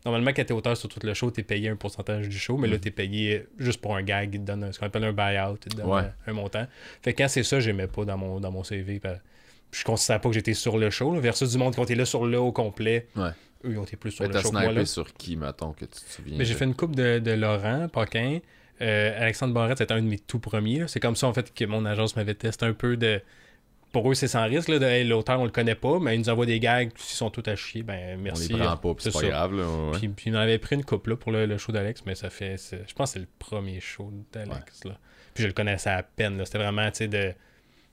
normalement, 0.05 0.31
quand 0.35 0.43
t'es 0.45 0.53
auteur 0.53 0.75
sur 0.77 0.89
tout 0.89 0.99
le 1.03 1.13
show, 1.13 1.29
t'es 1.31 1.43
payé 1.43 1.69
un 1.69 1.75
pourcentage 1.75 2.27
du 2.29 2.37
show. 2.37 2.57
Mais 2.57 2.67
là, 2.67 2.77
t'es 2.77 2.91
payé 2.91 3.45
juste 3.57 3.81
pour 3.81 3.95
un 3.95 4.03
gag. 4.03 4.33
Ils 4.33 4.41
te 4.41 4.45
donnent 4.45 4.63
un- 4.65 4.71
ce 4.71 4.79
qu'on 4.79 4.85
appelle 4.87 5.03
un 5.03 5.13
buyout. 5.13 5.57
Ils 5.65 5.75
te 5.75 5.81
Ouais. 5.81 6.01
un, 6.01 6.13
un 6.27 6.33
montant. 6.33 6.65
Fait 7.01 7.13
que 7.13 7.21
quand 7.21 7.27
c'est 7.27 7.43
ça, 7.43 7.59
j'aimais 7.59 7.87
pas 7.87 8.05
dans 8.05 8.17
mon, 8.17 8.39
dans 8.39 8.51
mon 8.51 8.63
CV. 8.63 8.99
ben, 8.99 9.19
je 9.71 9.83
considère 9.85 10.19
pas 10.19 10.29
que 10.29 10.35
j'étais 10.35 10.53
sur 10.53 10.77
le 10.77 10.89
show. 10.89 11.13
là, 11.13 11.19
versus 11.19 11.51
du 11.51 11.57
monde 11.57 11.73
qui 11.75 11.81
été 11.81 11.95
là 11.95 12.05
sur 12.05 12.25
le 12.25 12.39
au 12.39 12.51
complet. 12.51 13.07
Ouais. 13.15 13.29
Eux, 13.63 13.71
ils 13.71 13.77
ont 13.77 13.83
été 13.83 13.95
plus 13.95 14.11
sur 14.11 14.23
Mais 14.23 14.27
le 14.29 14.33
t'as 14.33 14.41
show. 14.41 14.51
Là. 14.51 14.65
snipé 14.65 14.85
sur 14.85 15.13
qui, 15.13 15.35
mettons, 15.37 15.71
que 15.73 15.85
tu 15.85 15.91
te 15.91 16.11
souviens 16.11 16.37
Mais 16.37 16.45
j'ai 16.45 16.55
fait 16.55 16.65
une 16.65 16.75
coupe 16.75 16.95
de, 16.95 17.19
de 17.19 17.31
Laurent 17.31 17.87
Paquin. 17.87 18.39
Euh, 18.81 19.21
Alexandre 19.21 19.53
Barrette, 19.53 19.77
c'était 19.77 19.93
un 19.93 20.01
de 20.01 20.07
mes 20.07 20.17
tout 20.17 20.39
premiers. 20.39 20.87
C'est 20.87 20.99
comme 20.99 21.15
ça, 21.15 21.27
en 21.27 21.33
fait, 21.33 21.53
que 21.53 21.65
mon 21.65 21.85
agence 21.85 22.15
m'avait 22.15 22.33
testé 22.33 22.65
un 22.65 22.73
peu 22.73 22.97
de. 22.97 23.21
Pour 23.91 24.09
eux, 24.09 24.13
c'est 24.13 24.27
sans 24.29 24.45
risque. 24.45 24.69
de, 24.71 24.81
Hey, 24.85 25.03
L'auteur, 25.05 25.39
on 25.39 25.43
le 25.45 25.51
connaît 25.51 25.75
pas, 25.75 25.99
mais 25.99 26.15
ils 26.15 26.19
nous 26.19 26.29
envoient 26.29 26.45
des 26.45 26.59
gags. 26.59 26.91
S'ils 26.95 27.17
sont 27.17 27.29
tous 27.29 27.43
à 27.49 27.55
chier, 27.55 27.83
ben 27.83 28.15
On 28.17 28.21
merci. 28.21 28.53
les 28.53 28.59
prend 28.59 28.77
pas, 28.77 28.93
c'est 28.99 29.11
pas 29.11 29.19
ça. 29.19 29.27
grave. 29.27 29.53
Là, 29.55 29.63
ouais. 29.65 29.97
Puis, 29.97 30.07
puis 30.07 30.25
il 30.29 30.33
m'en 30.33 30.39
avait 30.39 30.57
pris 30.59 30.75
une 30.75 30.85
coupe 30.85 31.07
là, 31.07 31.15
pour 31.17 31.31
le, 31.33 31.45
le 31.45 31.57
show 31.57 31.71
d'Alex, 31.73 32.03
mais 32.05 32.15
ça 32.15 32.29
fait. 32.29 32.55
Je 32.87 32.93
pense 32.93 33.09
que 33.09 33.13
c'est 33.13 33.19
le 33.19 33.27
premier 33.39 33.79
show 33.81 34.11
d'Alex. 34.31 34.85
là. 34.85 34.97
Puis 35.33 35.43
je 35.43 35.47
le 35.47 35.53
connaissais 35.53 35.89
à 35.89 36.03
peine. 36.03 36.41
C'était 36.45 36.57
vraiment, 36.59 36.89
tu 36.91 36.97
sais, 36.99 37.07
de. 37.07 37.33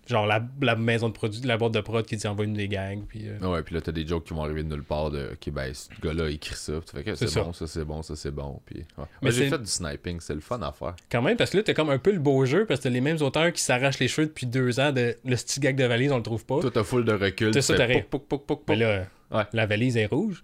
Genre 0.08 0.26
la, 0.26 0.42
la 0.62 0.74
maison 0.74 1.08
de 1.08 1.12
produit, 1.12 1.40
la 1.42 1.56
boîte 1.58 1.72
de 1.72 1.80
prod 1.80 2.04
qui 2.04 2.16
dit 2.16 2.26
envoie-nous 2.26 2.56
des 2.56 2.66
gags. 2.66 3.02
Puis, 3.08 3.28
euh, 3.28 3.38
Ouais, 3.46 3.62
puis 3.62 3.74
là, 3.74 3.80
t'as 3.82 3.92
des 3.92 4.06
jokes 4.06 4.24
qui 4.24 4.32
vont 4.34 4.42
arriver 4.42 4.62
de 4.62 4.68
nulle 4.68 4.82
part 4.82 5.10
de 5.10 5.30
OK, 5.34 5.52
ben, 5.52 5.72
ce 5.74 5.88
gars-là 6.02 6.30
écrit 6.30 6.54
ça. 6.54 6.72
Tu 6.84 6.96
fais 6.96 7.04
que 7.04 7.14
C'est 7.14 7.34
bon, 7.40 7.52
ça 7.52 7.66
c'est 7.66 7.84
bon, 7.84 8.02
ça 8.02 8.16
c'est 8.16 8.30
bon. 8.30 8.60
Puis, 8.64 8.84
ouais. 8.96 9.04
Mais 9.22 9.30
j'ai 9.30 9.48
fait 9.50 9.58
du 9.58 9.66
sniping, 9.66 10.18
c'est 10.20 10.34
le 10.34 10.40
fun 10.40 10.60
à 10.62 10.72
faire. 10.72 10.96
Quand 11.12 11.20
même, 11.22 11.36
parce 11.36 11.50
que 11.50 11.58
là, 11.58 11.62
t'as 11.62 11.74
comme 11.74 11.90
un 11.90 11.98
peu 11.98 12.10
le 12.12 12.18
beau 12.18 12.44
jeu, 12.46 12.64
parce 12.66 12.80
que 12.80 12.84
t'as 12.84 12.90
les 12.90 13.00
mêmes 13.02 13.20
auteurs 13.20 13.52
qui 13.52 13.60
s'arrachent 13.62 13.98
les 13.98 14.08
cheveux 14.08 14.26
depuis 14.28 14.46
deux 14.46 14.80
ans 14.80 14.92
de 14.92 15.16
le 15.24 15.36
petit 15.36 15.60
gag 15.60 15.76
de 15.76 15.84
valise, 15.84 16.10
on 16.10 16.16
le 16.16 16.22
trouve 16.22 16.44
pas. 16.46 16.60
Toi, 16.60 16.70
t'as 16.72 16.84
full 16.84 17.04
de 17.04 17.12
recul. 17.12 17.50
Tu 17.52 17.60
ça, 17.60 17.74
pouc, 18.10 18.26
pouc, 18.26 18.46
pouc, 18.46 18.62
Mais 18.68 18.74
pouc. 18.74 18.80
là, 18.80 19.04
Ouais. 19.30 19.44
la 19.52 19.66
valise 19.66 19.98
est 19.98 20.06
rouge. 20.06 20.42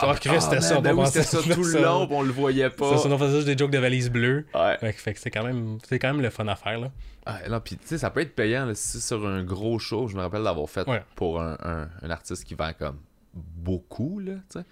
Ah, 0.00 0.14
Chris, 0.20 0.40
c'était 0.40 0.60
ça, 0.60 0.78
on 0.78 0.82
ben 0.82 0.90
oui, 0.92 0.96
pensait 1.04 1.22
c'était 1.22 1.42
ça 1.42 1.48
que 1.48 1.54
tout 1.54 1.64
le 1.64 1.82
long, 1.82 2.06
on 2.10 2.22
le 2.22 2.30
voyait 2.32 2.70
pas. 2.70 2.96
C'est 2.96 3.02
ça, 3.08 3.14
on 3.14 3.18
faisait 3.18 3.36
juste 3.36 3.46
des 3.46 3.56
jokes 3.58 3.70
de 3.70 3.78
valise 3.78 4.10
bleue. 4.10 4.46
Ouais. 4.54 4.76
Fait, 4.78 4.92
que- 4.92 5.00
fait 5.00 5.14
que 5.14 5.20
c'est 5.20 5.30
quand 5.30 5.44
même 5.44 5.78
c'est 5.88 5.98
quand 5.98 6.08
même 6.12 6.22
le 6.22 6.30
fun 6.30 6.46
à 6.48 6.56
faire 6.56 6.78
là. 6.78 6.90
Ah, 7.26 7.40
non, 7.48 7.60
puis 7.60 7.76
tu 7.76 7.86
sais, 7.86 7.98
ça 7.98 8.10
peut 8.10 8.20
être 8.20 8.34
payant 8.34 8.64
là, 8.66 8.74
si 8.74 9.00
sur 9.00 9.26
un 9.26 9.42
gros 9.44 9.78
show. 9.78 10.08
Je 10.08 10.16
me 10.16 10.20
rappelle 10.22 10.44
d'avoir 10.44 10.68
fait 10.70 10.88
Ouais. 10.88 11.02
pour 11.16 11.40
un, 11.40 11.56
un- 11.62 11.88
un 12.02 12.10
artiste 12.10 12.44
qui 12.44 12.54
vend 12.54 12.70
comme 12.78 12.98
beaucoup, 13.34 14.18
là, 14.20 14.34
tu 14.50 14.58
sais. 14.60 14.64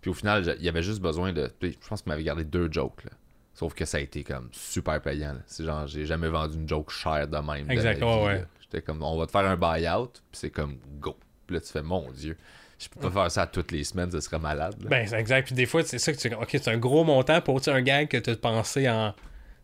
Puis 0.00 0.10
au 0.10 0.14
final, 0.14 0.56
il 0.58 0.64
y 0.64 0.68
avait 0.68 0.82
juste 0.82 1.00
besoin 1.00 1.32
de. 1.32 1.50
Je 1.62 1.70
pense 1.88 2.02
qu'il 2.02 2.10
m'avait 2.10 2.22
gardé 2.24 2.44
deux 2.44 2.68
jokes, 2.70 3.04
là. 3.04 3.10
Sauf 3.54 3.72
que 3.74 3.86
ça 3.86 3.96
a 3.96 4.00
été 4.00 4.22
comme 4.22 4.48
super 4.52 5.00
payant. 5.00 5.34
C'est 5.46 5.64
genre, 5.64 5.86
j'ai 5.86 6.04
jamais 6.04 6.28
vendu 6.28 6.56
une 6.56 6.68
joke 6.68 6.90
chère 6.90 7.26
de 7.26 7.38
même. 7.38 7.66
de 7.66 7.72
Exact, 7.72 8.00
ma 8.00 8.06
vie, 8.06 8.24
ouais. 8.26 8.44
J'étais 8.60 8.82
comme, 8.82 9.02
on 9.02 9.16
va 9.16 9.26
te 9.26 9.30
faire 9.30 9.46
un 9.46 9.56
buy-out, 9.56 10.22
puis 10.30 10.38
c'est 10.40 10.50
comme, 10.50 10.76
go. 11.00 11.16
Puis 11.46 11.54
là, 11.54 11.60
tu 11.62 11.68
fais, 11.72 11.80
mon 11.82 12.10
Dieu, 12.12 12.36
je 12.78 12.88
peux 12.88 13.00
pas 13.00 13.10
faire 13.22 13.30
ça 13.30 13.46
toutes 13.46 13.72
les 13.72 13.84
semaines, 13.84 14.10
ce 14.10 14.20
serait 14.20 14.38
malade. 14.38 14.74
là. 14.82 14.88
Ben 14.90 15.06
c'est 15.06 15.18
exact. 15.18 15.46
Puis 15.46 15.54
des 15.54 15.66
fois, 15.66 15.82
c'est 15.82 15.98
ça 15.98 16.12
que 16.12 16.18
tu 16.18 16.34
OK, 16.34 16.48
c'est 16.50 16.68
un 16.68 16.76
gros 16.78 17.04
montant 17.04 17.40
pour 17.40 17.60
un 17.68 17.82
gag 17.82 18.08
que 18.08 18.16
tu 18.18 18.30
as 18.30 18.36
pensé 18.36 18.88
en, 18.88 19.14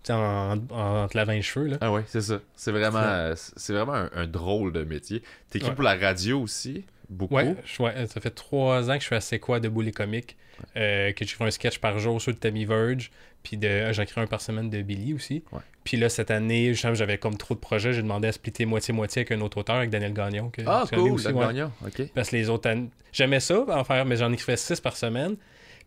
en, 0.09 0.59
en 0.71 1.09
te 1.09 1.17
lavant 1.17 1.33
les 1.33 1.43
cheveux 1.43 1.67
là. 1.67 1.77
Ah 1.81 1.93
ouais, 1.93 2.05
c'est 2.07 2.23
ça. 2.23 2.41
C'est 2.57 2.73
vraiment, 2.73 3.33
C'est- 3.37 3.73
vraiment 3.73 3.93
un, 3.95 4.11
un 4.15 4.27
drôle 4.27 4.73
de 4.73 4.85
métier. 4.85 5.23
T'es 5.51 5.63
Ouais. 5.63 5.73
pour 5.75 5.85
la 5.85 5.95
radio 5.97 6.41
aussi, 6.41 6.85
beaucoup? 7.09 7.35
Ouais, 7.35 7.55
je- 7.65 7.83
ouais, 7.83 8.07
ça 8.07 8.21
fait 8.21 8.31
trois 8.31 8.91
ans 8.91 8.95
que 8.95 9.01
je 9.01 9.07
suis 9.07 9.17
à 9.17 9.21
C'est 9.21 9.39
quoi 9.39 9.61
debout 9.61 9.83
les 9.83 9.93
comiques, 9.93 10.37
euh, 10.77 11.13
que 11.13 11.25
j'écris 11.25 11.45
un 11.45 11.51
sketch 11.51 11.79
par 11.79 11.99
jour 11.99 12.21
sur 12.21 12.31
le 12.31 12.37
Tammy 12.37 12.65
Verge, 12.65 13.11
puis 13.43 13.59
euh, 13.65 13.93
j'en 13.93 14.03
écris 14.03 14.21
un 14.21 14.27
par 14.27 14.41
semaine 14.41 14.71
de 14.71 14.83
Billy 14.83 15.15
aussi. 15.15 15.43
Ouais. 15.53 15.61
Puis 15.85 15.97
là, 15.97 16.09
cette 16.09 16.31
année, 16.31 16.75
j'avais 16.75 17.19
comme 17.19 17.37
trop 17.37 17.55
de 17.55 17.61
projets, 17.61 17.93
j'ai 17.93 18.03
demandé 18.03 18.29
à 18.29 18.33
splitter 18.33 18.65
moitié-moitié 18.67 19.21
avec 19.21 19.33
un 19.33 19.41
autre 19.41 19.59
auteur, 19.59 19.77
avec 19.77 19.91
Daniel 19.91 20.13
Gagnon. 20.13 20.51
Que 20.51 20.63
Ah, 20.67 20.85
cool, 20.93 21.13
aussi, 21.13 21.25
Dan 21.25 21.35
ouais. 21.37 21.47
Gagnon, 21.47 21.73
ok. 21.87 22.03
Parce 22.15 22.31
que 22.31 22.37
les 22.37 22.49
autres 22.49 22.71
années, 22.71 22.89
j'aimais 23.13 23.41
ça 23.41 23.65
en 23.69 23.85
faire, 23.85 24.05
mais 24.05 24.17
j'en 24.17 24.33
écrivais 24.33 24.57
six 24.57 24.81
par 24.81 24.97
semaine. 24.97 25.37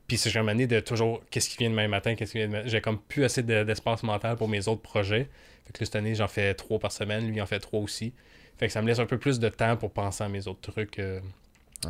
Puis 0.08 0.18
c'est 0.18 0.34
une 0.36 0.50
année 0.50 0.68
de 0.68 0.80
toujours 0.82 1.24
qu'est-ce 1.32 1.50
qui 1.50 1.58
vient 1.58 1.70
demain 1.72 1.88
matin, 1.88 2.14
qu'est-ce 2.14 2.34
qui 2.34 2.38
vient 2.38 2.48
demain. 2.48 2.62
J'ai 2.66 2.80
comme 2.82 3.00
plus 3.00 3.24
assez 3.24 3.42
de- 3.42 3.64
d'espace 3.64 4.04
mental 4.04 4.36
pour 4.36 4.48
mes 4.48 4.68
autres 4.68 4.82
projets. 4.82 5.28
Fait 5.66 5.74
que 5.74 5.80
là, 5.80 5.86
cette 5.86 5.96
année, 5.96 6.14
j'en 6.14 6.28
fais 6.28 6.54
trois 6.54 6.78
par 6.78 6.92
semaine, 6.92 7.26
lui 7.28 7.38
il 7.38 7.42
en 7.42 7.48
fait 7.48 7.60
trois 7.60 7.80
aussi. 7.80 8.14
Fait 8.58 8.68
que 8.68 8.74
ça 8.74 8.82
me 8.84 8.88
laisse 8.88 9.00
un 9.00 9.08
peu 9.08 9.18
plus 9.18 9.40
de 9.40 9.50
temps 9.50 9.76
pour 9.78 9.92
penser 9.92 10.24
à 10.24 10.30
mes 10.30 10.48
autres 10.48 10.72
trucs. 10.72 11.00
euh. 11.00 11.20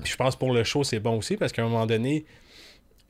Puis 0.02 0.12
je 0.12 0.16
pense 0.16 0.36
pour 0.38 0.54
le 0.54 0.64
show, 0.64 0.84
c'est 0.86 1.00
bon 1.00 1.18
aussi 1.18 1.36
parce 1.38 1.52
qu'à 1.52 1.62
un 1.64 1.66
moment 1.68 1.86
donné, 1.86 2.24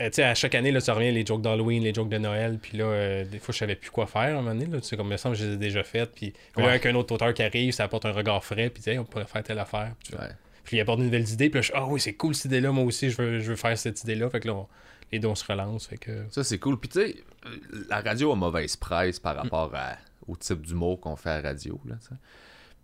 euh, 0.01 0.09
tu 0.09 0.15
sais, 0.15 0.23
à 0.23 0.35
chaque 0.35 0.55
année, 0.55 0.71
là, 0.71 0.79
ça 0.81 0.93
revient 0.93 1.11
les 1.11 1.25
jokes 1.25 1.41
d'Halloween, 1.41 1.83
les 1.83 1.93
jokes 1.93 2.09
de 2.09 2.17
Noël, 2.17 2.59
puis 2.61 2.77
là, 2.77 2.85
euh, 2.85 3.25
des 3.25 3.39
fois, 3.39 3.53
je 3.53 3.59
savais 3.59 3.75
plus 3.75 3.89
quoi 3.91 4.07
faire 4.07 4.21
à 4.21 4.25
un 4.27 4.33
moment 4.41 4.49
donné, 4.53 4.65
là, 4.65 4.81
tu 4.81 4.87
sais, 4.87 4.97
comme 4.97 5.07
il 5.07 5.11
me 5.11 5.17
semble 5.17 5.35
que 5.35 5.41
je 5.41 5.47
les 5.47 5.53
ai 5.53 5.57
déjà 5.57 5.83
faites, 5.83 6.11
puis 6.13 6.33
là, 6.57 6.63
Ouais. 6.63 6.69
avec 6.69 6.85
un 6.85 6.95
autre 6.95 7.13
auteur 7.13 7.33
qui 7.33 7.43
arrive, 7.43 7.71
ça 7.73 7.85
apporte 7.85 8.05
un 8.05 8.11
regard 8.11 8.43
frais, 8.43 8.69
puis 8.69 8.83
tu 8.83 8.91
sais, 8.91 8.97
on 8.97 9.05
pourrait 9.05 9.25
faire 9.25 9.43
telle 9.43 9.59
affaire, 9.59 9.93
puis 9.99 10.09
tu 10.13 10.15
Ouais. 10.17 10.29
puis 10.63 10.77
il 10.77 10.79
apporte 10.81 10.99
de 10.99 11.05
nouvelles 11.05 11.29
idées. 11.29 11.49
Puis 11.49 11.57
là, 11.59 11.61
je 11.61 11.65
suis, 11.67 11.73
ah 11.75 11.85
oui, 11.85 11.99
c'est 11.99 12.13
cool 12.13 12.35
cette 12.35 12.45
idée-là. 12.45 12.71
Moi 12.71 12.83
aussi, 12.83 13.09
je 13.09 13.21
veux, 13.21 13.39
je 13.39 13.49
veux 13.51 13.55
faire 13.55 13.77
cette 13.77 14.01
idée-là. 14.03 14.29
Fait 14.29 14.39
que 14.39 14.47
là, 14.47 14.55
on- 14.55 14.67
les 15.11 15.19
deux, 15.19 15.27
on 15.27 15.35
se 15.35 15.45
relance. 15.45 15.85
Fait 15.87 15.97
que... 15.99 16.25
Ça, 16.31 16.43
c'est 16.43 16.57
cool. 16.57 16.79
Puis, 16.79 16.89
tu 16.89 16.99
sais, 16.99 17.15
euh, 17.45 17.49
la 17.89 18.01
radio 18.01 18.31
a 18.31 18.35
mauvaise 18.35 18.75
presse 18.75 19.19
par 19.19 19.35
rapport 19.35 19.71
à- 19.75 19.97
au 20.27 20.35
type 20.35 20.61
d'humour 20.65 20.99
qu'on 20.99 21.15
fait 21.15 21.29
à 21.29 21.41
la 21.41 21.49
radio. 21.49 21.79
Là. 21.85 21.95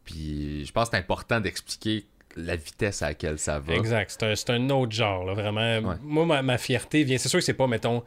Puis, 0.06 0.64
je 0.66 0.72
pense 0.72 0.90
que 0.90 0.96
c'est 0.96 1.02
important 1.02 1.40
d'expliquer 1.40 2.06
la 2.36 2.56
vitesse 2.56 3.02
à 3.02 3.10
laquelle 3.10 3.38
ça 3.40 3.60
va. 3.60 3.74
Exact. 3.76 4.24
C'est 4.36 4.50
un, 4.50 4.54
un 4.56 4.70
autre 4.70 4.92
genre, 4.92 5.26
là, 5.26 5.34
vraiment. 5.34 5.80
Ouais. 5.80 5.96
Moi, 6.02 6.26
ma, 6.26 6.42
ma 6.42 6.58
fierté 6.58 7.04
vient. 7.04 7.18
C'est 7.18 7.30
sûr 7.30 7.40
que 7.40 7.46
c'est 7.46 7.54
pas, 7.54 7.68
mettons, 7.68 8.04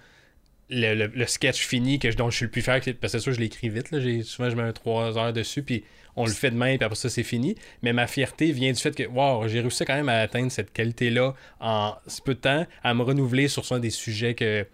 le, 0.70 0.94
le- 0.94 1.06
le 1.14 1.26
sketch 1.26 1.66
fini 1.66 1.98
que 1.98 2.10
je, 2.10 2.16
dont 2.16 2.30
je 2.30 2.36
suis 2.36 2.44
le 2.46 2.50
plus 2.50 2.62
fier, 2.62 2.80
que- 2.80 2.90
parce 2.92 3.12
que 3.12 3.18
c'est 3.18 3.22
sûr, 3.24 3.32
je 3.32 3.40
l'écris 3.40 3.68
vite. 3.68 3.90
Là, 3.90 4.00
j'ai, 4.00 4.22
souvent, 4.22 4.48
je 4.50 4.56
mets 4.56 4.72
3 4.72 5.18
heures 5.18 5.32
dessus, 5.32 5.62
puis 5.62 5.84
on 6.16 6.24
le 6.24 6.30
fait 6.32 6.50
demain, 6.50 6.76
puis 6.76 6.84
après 6.84 6.96
ça, 6.96 7.10
c'est 7.10 7.22
fini. 7.22 7.54
Mais 7.82 7.92
ma 7.92 8.06
fierté 8.06 8.52
vient 8.52 8.72
du 8.72 8.80
fait 8.80 8.94
que, 8.94 9.02
wow, 9.06 9.46
j'ai 9.48 9.60
réussi 9.60 9.84
quand 9.84 9.94
même 9.94 10.08
à 10.08 10.20
atteindre 10.20 10.50
cette 10.50 10.72
qualité-là 10.72 11.34
en 11.60 11.94
si 12.06 12.20
peu 12.22 12.34
de 12.34 12.40
temps, 12.40 12.66
à 12.82 12.94
me 12.94 13.02
renouveler 13.02 13.48
sur 13.48 13.64
souvent 13.64 13.80
des 13.80 13.90
sujets 13.90 14.34
que. 14.34 14.66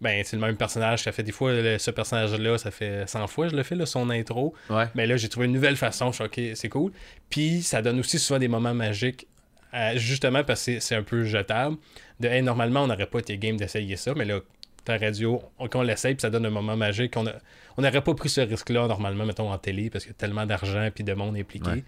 Ben, 0.00 0.22
c'est 0.24 0.36
le 0.36 0.42
même 0.42 0.56
personnage. 0.56 1.02
Ça 1.04 1.12
fait 1.12 1.22
des 1.22 1.32
fois, 1.32 1.52
le- 1.52 1.78
ce 1.78 1.90
personnage-là, 1.90 2.58
ça 2.58 2.70
fait 2.70 3.08
100 3.08 3.26
fois 3.28 3.46
que 3.46 3.52
je 3.52 3.56
le 3.56 3.62
fais, 3.62 3.74
là, 3.74 3.86
son 3.86 4.10
intro. 4.10 4.54
Ouais. 4.68 4.84
Mais 4.94 5.06
là, 5.06 5.16
j'ai 5.16 5.28
trouvé 5.28 5.46
une 5.46 5.52
nouvelle 5.52 5.76
façon. 5.76 6.12
Je 6.12 6.16
suis 6.16 6.24
OK, 6.24 6.40
c'est 6.56 6.68
cool. 6.68 6.92
Puis, 7.30 7.62
ça 7.62 7.80
donne 7.80 7.98
aussi 8.00 8.18
souvent 8.18 8.38
des 8.38 8.48
moments 8.48 8.74
magiques, 8.74 9.26
euh, 9.74 9.92
justement 9.96 10.44
parce 10.44 10.64
que 10.66 10.80
c'est- 10.80 10.94
un 10.94 11.02
peu 11.02 11.24
jetable. 11.24 11.76
De, 12.20 12.28
hey, 12.28 12.42
normalement, 12.42 12.82
on 12.82 12.86
n'aurait 12.88 13.06
pas 13.06 13.20
été 13.20 13.38
game 13.38 13.56
d'essayer 13.56 13.96
ça, 13.96 14.12
mais 14.14 14.24
là, 14.26 14.40
ta 14.84 14.98
radio, 14.98 15.42
on, 15.58 15.66
qu'on 15.68 15.82
l'essaye, 15.82 16.14
puis 16.14 16.20
ça 16.22 16.30
donne 16.30 16.46
un 16.46 16.50
moment 16.50 16.76
magique. 16.76 17.14
On 17.16 17.26
a- 17.26 17.32
on 17.76 17.82
n'aurait 17.82 18.02
pas 18.02 18.14
pris 18.14 18.28
ce 18.28 18.40
risque-là, 18.42 18.86
normalement, 18.86 19.24
mettons, 19.26 19.50
en 19.50 19.58
télé, 19.58 19.90
parce 19.90 20.04
qu'il 20.04 20.12
y 20.12 20.16
a 20.16 20.18
tellement 20.18 20.46
d'argent 20.46 20.88
et 20.96 21.02
de 21.02 21.14
monde 21.14 21.36
impliqué. 21.36 21.68
Ouais. 21.70 21.84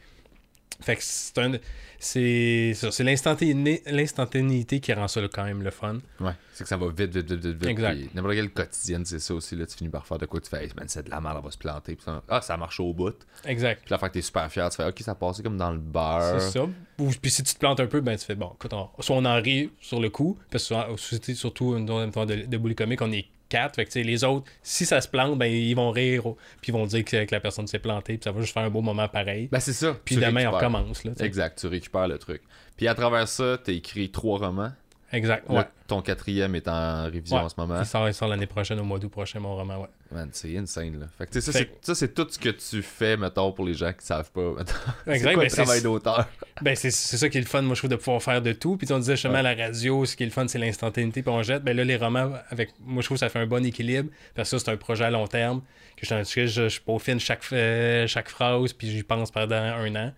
Fait 0.80 0.96
que 0.96 1.02
c'est 1.02 1.36
un. 1.38 1.52
C'est 2.00 2.74
ça, 2.76 2.92
c'est 2.92 3.02
l'instantané- 3.02 3.82
l'instantanéité 3.86 4.78
qui 4.78 4.92
rend 4.92 5.08
ça 5.08 5.20
quand 5.32 5.42
même 5.44 5.62
le 5.62 5.70
fun. 5.72 5.98
Ouais, 6.20 6.30
c'est 6.52 6.62
que 6.62 6.68
ça 6.68 6.76
va 6.76 6.86
vite, 6.88 7.12
vite, 7.12 7.28
vite, 7.28 7.44
vite, 7.44 7.56
vite. 7.58 7.68
Exact. 7.68 7.96
puis 7.96 8.10
N'importe 8.14 8.34
quelle 8.36 8.50
quotidienne, 8.52 9.04
c'est 9.04 9.18
ça 9.18 9.34
aussi. 9.34 9.56
Là, 9.56 9.66
tu 9.66 9.76
finis 9.76 9.90
par 9.90 10.06
faire 10.06 10.18
de 10.18 10.26
quoi 10.26 10.40
tu 10.40 10.48
fais, 10.48 10.64
hey, 10.64 10.70
man, 10.76 10.84
c'est 10.88 11.04
de 11.04 11.10
la 11.10 11.20
merde, 11.20 11.38
on 11.38 11.44
va 11.44 11.50
se 11.50 11.58
planter. 11.58 11.96
Puis 11.96 12.04
ça- 12.04 12.22
ah, 12.28 12.40
ça 12.40 12.56
marche 12.56 12.78
au 12.78 12.92
bout. 12.94 13.10
Puis 13.42 13.50
Exact. 13.50 13.90
là, 13.90 13.98
fait 13.98 14.06
que 14.08 14.12
t'es 14.12 14.22
super 14.22 14.48
fier, 14.52 14.70
tu 14.70 14.76
fais, 14.76 14.86
ok, 14.86 15.00
ça 15.00 15.16
passé 15.16 15.42
comme 15.42 15.56
dans 15.56 15.72
le 15.72 15.78
beurre. 15.78 16.40
C'est 16.40 16.50
ça. 16.58 16.66
Ou, 16.98 17.10
puis 17.20 17.30
si 17.32 17.42
tu 17.42 17.52
te 17.54 17.58
plantes 17.58 17.80
un 17.80 17.86
peu, 17.86 18.00
ben 18.00 18.16
tu 18.16 18.24
fais 18.24 18.36
bon, 18.36 18.52
écoute, 18.54 18.72
on- 18.72 18.88
soit 19.02 19.16
on 19.16 19.24
en 19.24 19.40
rit 19.42 19.70
sur 19.80 19.98
le 20.00 20.10
coup, 20.10 20.38
parce 20.52 20.68
que 20.68 20.74
surtout, 20.96 21.34
surtout 21.34 21.76
une 21.76 21.84
dans 21.86 22.06
de, 22.26 22.46
de 22.46 22.56
bully 22.58 22.76
comique, 22.76 23.02
on 23.02 23.10
est 23.10 23.26
quatre. 23.48 23.76
Fait 23.76 23.84
que 23.84 23.90
tu 23.90 24.02
les 24.02 24.24
autres, 24.24 24.50
si 24.62 24.86
ça 24.86 25.00
se 25.00 25.08
plante, 25.08 25.38
ben 25.38 25.46
ils 25.52 25.74
vont 25.74 25.90
rire, 25.90 26.22
puis 26.60 26.70
ils 26.70 26.72
vont 26.72 26.86
dire 26.86 27.04
que, 27.04 27.24
que 27.24 27.34
la 27.34 27.40
personne 27.40 27.66
s'est 27.66 27.78
plantée, 27.78 28.14
puis 28.14 28.24
ça 28.24 28.32
va 28.32 28.40
juste 28.40 28.54
faire 28.54 28.64
un 28.64 28.70
beau 28.70 28.80
moment 28.80 29.08
pareil. 29.08 29.48
Ben, 29.50 29.60
c'est 29.60 29.72
ça. 29.72 29.96
puis 30.04 30.16
tu 30.16 30.20
demain, 30.20 30.48
on 30.48 30.52
recommence. 30.52 31.04
Là, 31.04 31.12
tu. 31.16 31.24
Exact, 31.24 31.58
tu 31.58 31.66
récupères 31.66 32.08
le 32.08 32.18
truc. 32.18 32.42
Puis 32.76 32.86
à 32.86 32.94
travers 32.94 33.26
ça, 33.26 33.58
t'as 33.62 33.72
écrit 33.72 34.10
trois 34.10 34.38
romans. 34.38 34.72
Exact. 35.12 35.48
Ouais. 35.48 35.64
ton 35.86 36.02
quatrième 36.02 36.54
est 36.54 36.68
en 36.68 37.04
révision 37.04 37.38
Ouais. 37.38 37.42
en 37.44 37.48
ce 37.48 37.54
moment. 37.56 37.78
Il 37.80 37.86
sort, 37.86 38.12
sort 38.14 38.28
l'année 38.28 38.46
prochaine, 38.46 38.78
au 38.78 38.84
mois 38.84 38.98
d'août 38.98 39.08
prochain, 39.08 39.40
mon 39.40 39.56
roman, 39.56 39.78
ouais. 39.80 39.88
Man, 40.12 40.28
c'est 40.32 40.54
insane, 40.56 41.00
là. 41.00 41.06
Fait 41.16 41.26
que, 41.26 41.40
ça, 41.40 41.50
Fait 41.52 41.70
c'est- 41.82 42.14
tout 42.14 42.26
ce 42.28 42.38
que 42.38 42.50
tu 42.50 42.82
fais, 42.82 43.16
mettons, 43.16 43.50
pour 43.52 43.64
les 43.64 43.72
gens 43.72 43.90
qui 43.92 44.04
savent 44.04 44.30
pas. 44.30 44.52
c'est 45.06 45.22
quoi 45.22 45.34
ben, 45.36 45.42
le 45.44 45.50
travail 45.50 45.80
d'auteur? 45.82 46.28
Ben, 46.60 46.76
c'est 46.76 46.90
ça 46.90 47.28
qui 47.30 47.38
est 47.38 47.40
le 47.40 47.46
fun, 47.46 47.62
moi, 47.62 47.74
je 47.74 47.80
trouve, 47.80 47.90
de 47.90 47.96
pouvoir 47.96 48.22
faire 48.22 48.42
de 48.42 48.52
tout. 48.52 48.76
Puis 48.76 48.86
on 48.92 48.98
disait 48.98 49.16
justement 49.16 49.36
à 49.38 49.42
la 49.42 49.54
radio, 49.54 50.04
ce 50.04 50.14
qui 50.14 50.24
est 50.24 50.26
le 50.26 50.32
fun, 50.32 50.46
c'est 50.46 50.58
l'instantanéité, 50.58 51.22
puis 51.22 51.30
on 51.32 51.42
jette. 51.42 51.62
Ben 51.64 51.74
là, 51.74 51.84
les 51.84 51.96
romans, 51.96 52.32
avec 52.50 52.70
moi, 52.80 53.00
je 53.00 53.06
trouve 53.08 53.16
que 53.16 53.20
ça 53.20 53.30
fait 53.30 53.38
un 53.38 53.46
bon 53.46 53.64
équilibre. 53.64 54.10
Parce 54.34 54.50
que 54.50 54.58
ça, 54.58 54.64
c'est 54.66 54.70
un 54.72 54.76
projet 54.76 55.04
à 55.04 55.10
long 55.10 55.26
terme. 55.26 55.62
Que 55.96 56.04
je, 56.06 56.34
que 56.34 56.46
je, 56.46 56.68
je 56.68 56.80
peaufine 56.82 57.18
chaque, 57.18 57.42
euh, 57.52 58.06
chaque 58.06 58.28
phrase, 58.28 58.72
puis 58.74 58.90
j'y 58.90 59.02
pense 59.02 59.30
pendant 59.30 59.56
un 59.56 59.94
an. 59.96 60.12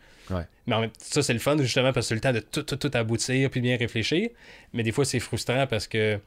Mais 0.71 0.77
en 0.77 0.81
même 0.81 0.91
ça, 0.99 1.23
c'est 1.23 1.33
le 1.33 1.39
fun, 1.39 1.59
justement, 1.59 1.93
parce 1.93 2.07
que 2.07 2.09
c'est 2.09 2.15
le 2.15 2.21
temps 2.21 2.33
de 2.33 2.41
tout, 2.41 2.63
tout, 2.63 2.77
tout 2.77 2.91
aboutir, 2.95 3.51
puis 3.51 3.61
bien 3.61 3.77
réfléchir. 3.77 4.31
Mais 4.73 4.83
des 4.83 4.93
fois, 4.93 5.05
c'est 5.05 5.21
frustrant 5.21 5.67
parce 5.67 5.87
que 5.87 6.19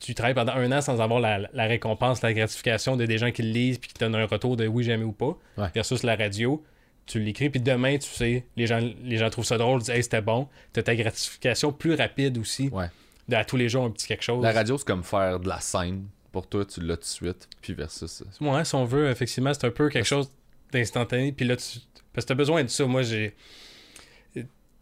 tu 0.00 0.14
travailles 0.14 0.34
pendant 0.34 0.54
un 0.54 0.72
an 0.72 0.80
sans 0.80 1.00
avoir 1.00 1.20
la, 1.20 1.38
la 1.52 1.66
récompense, 1.66 2.22
la 2.22 2.34
gratification 2.34 2.96
de 2.96 3.06
des 3.06 3.18
gens 3.18 3.30
qui 3.30 3.42
le 3.42 3.50
lisent, 3.50 3.78
puis 3.78 3.88
qui 3.88 3.94
te 3.94 4.00
donnent 4.00 4.16
un 4.16 4.26
retour 4.26 4.56
de 4.56 4.66
oui, 4.66 4.84
j'aime 4.84 5.02
ou 5.02 5.12
pas. 5.12 5.38
Ouais. 5.56 5.68
Versus 5.74 6.02
la 6.02 6.16
radio 6.16 6.62
tu 7.06 7.20
l'écris, 7.20 7.50
puis 7.50 7.60
demain, 7.60 7.98
tu 7.98 8.08
sais, 8.08 8.46
les 8.56 8.66
gens, 8.66 8.80
les 9.02 9.16
gens 9.16 9.28
trouvent 9.30 9.44
ça 9.44 9.58
drôle, 9.58 9.80
disent, 9.80 9.90
hey, 9.90 10.02
c'était 10.02 10.22
bon. 10.22 10.48
T'as 10.72 10.82
ta 10.82 10.94
gratification 10.94 11.72
plus 11.72 11.94
rapide 11.94 12.38
aussi. 12.38 12.68
Ouais. 12.68 12.86
De, 13.28 13.36
à 13.36 13.44
tous 13.44 13.56
les 13.56 13.68
jours, 13.68 13.84
un 13.84 13.90
petit 13.90 14.06
quelque 14.06 14.22
chose. 14.22 14.42
La 14.42 14.52
radio, 14.52 14.78
c'est 14.78 14.86
comme 14.86 15.02
faire 15.02 15.40
de 15.40 15.48
la 15.48 15.60
scène. 15.60 16.06
Pour 16.30 16.46
toi, 16.46 16.64
tu 16.64 16.80
l'as 16.80 16.96
tout 16.96 17.02
de 17.02 17.06
suite. 17.06 17.48
Puis 17.60 17.74
versus. 17.74 18.22
Ouais, 18.40 18.64
si 18.64 18.74
on 18.74 18.84
veut, 18.84 19.10
effectivement, 19.10 19.52
c'est 19.52 19.66
un 19.66 19.70
peu 19.70 19.88
quelque 19.88 20.06
chose 20.06 20.30
d'instantané. 20.72 21.32
Puis 21.32 21.46
là, 21.46 21.56
tu... 21.56 21.78
parce 22.12 22.24
que 22.24 22.28
t'as 22.28 22.34
besoin 22.34 22.62
de 22.64 22.68
ça. 22.68 22.84
Moi, 22.86 23.02
j'ai. 23.02 23.34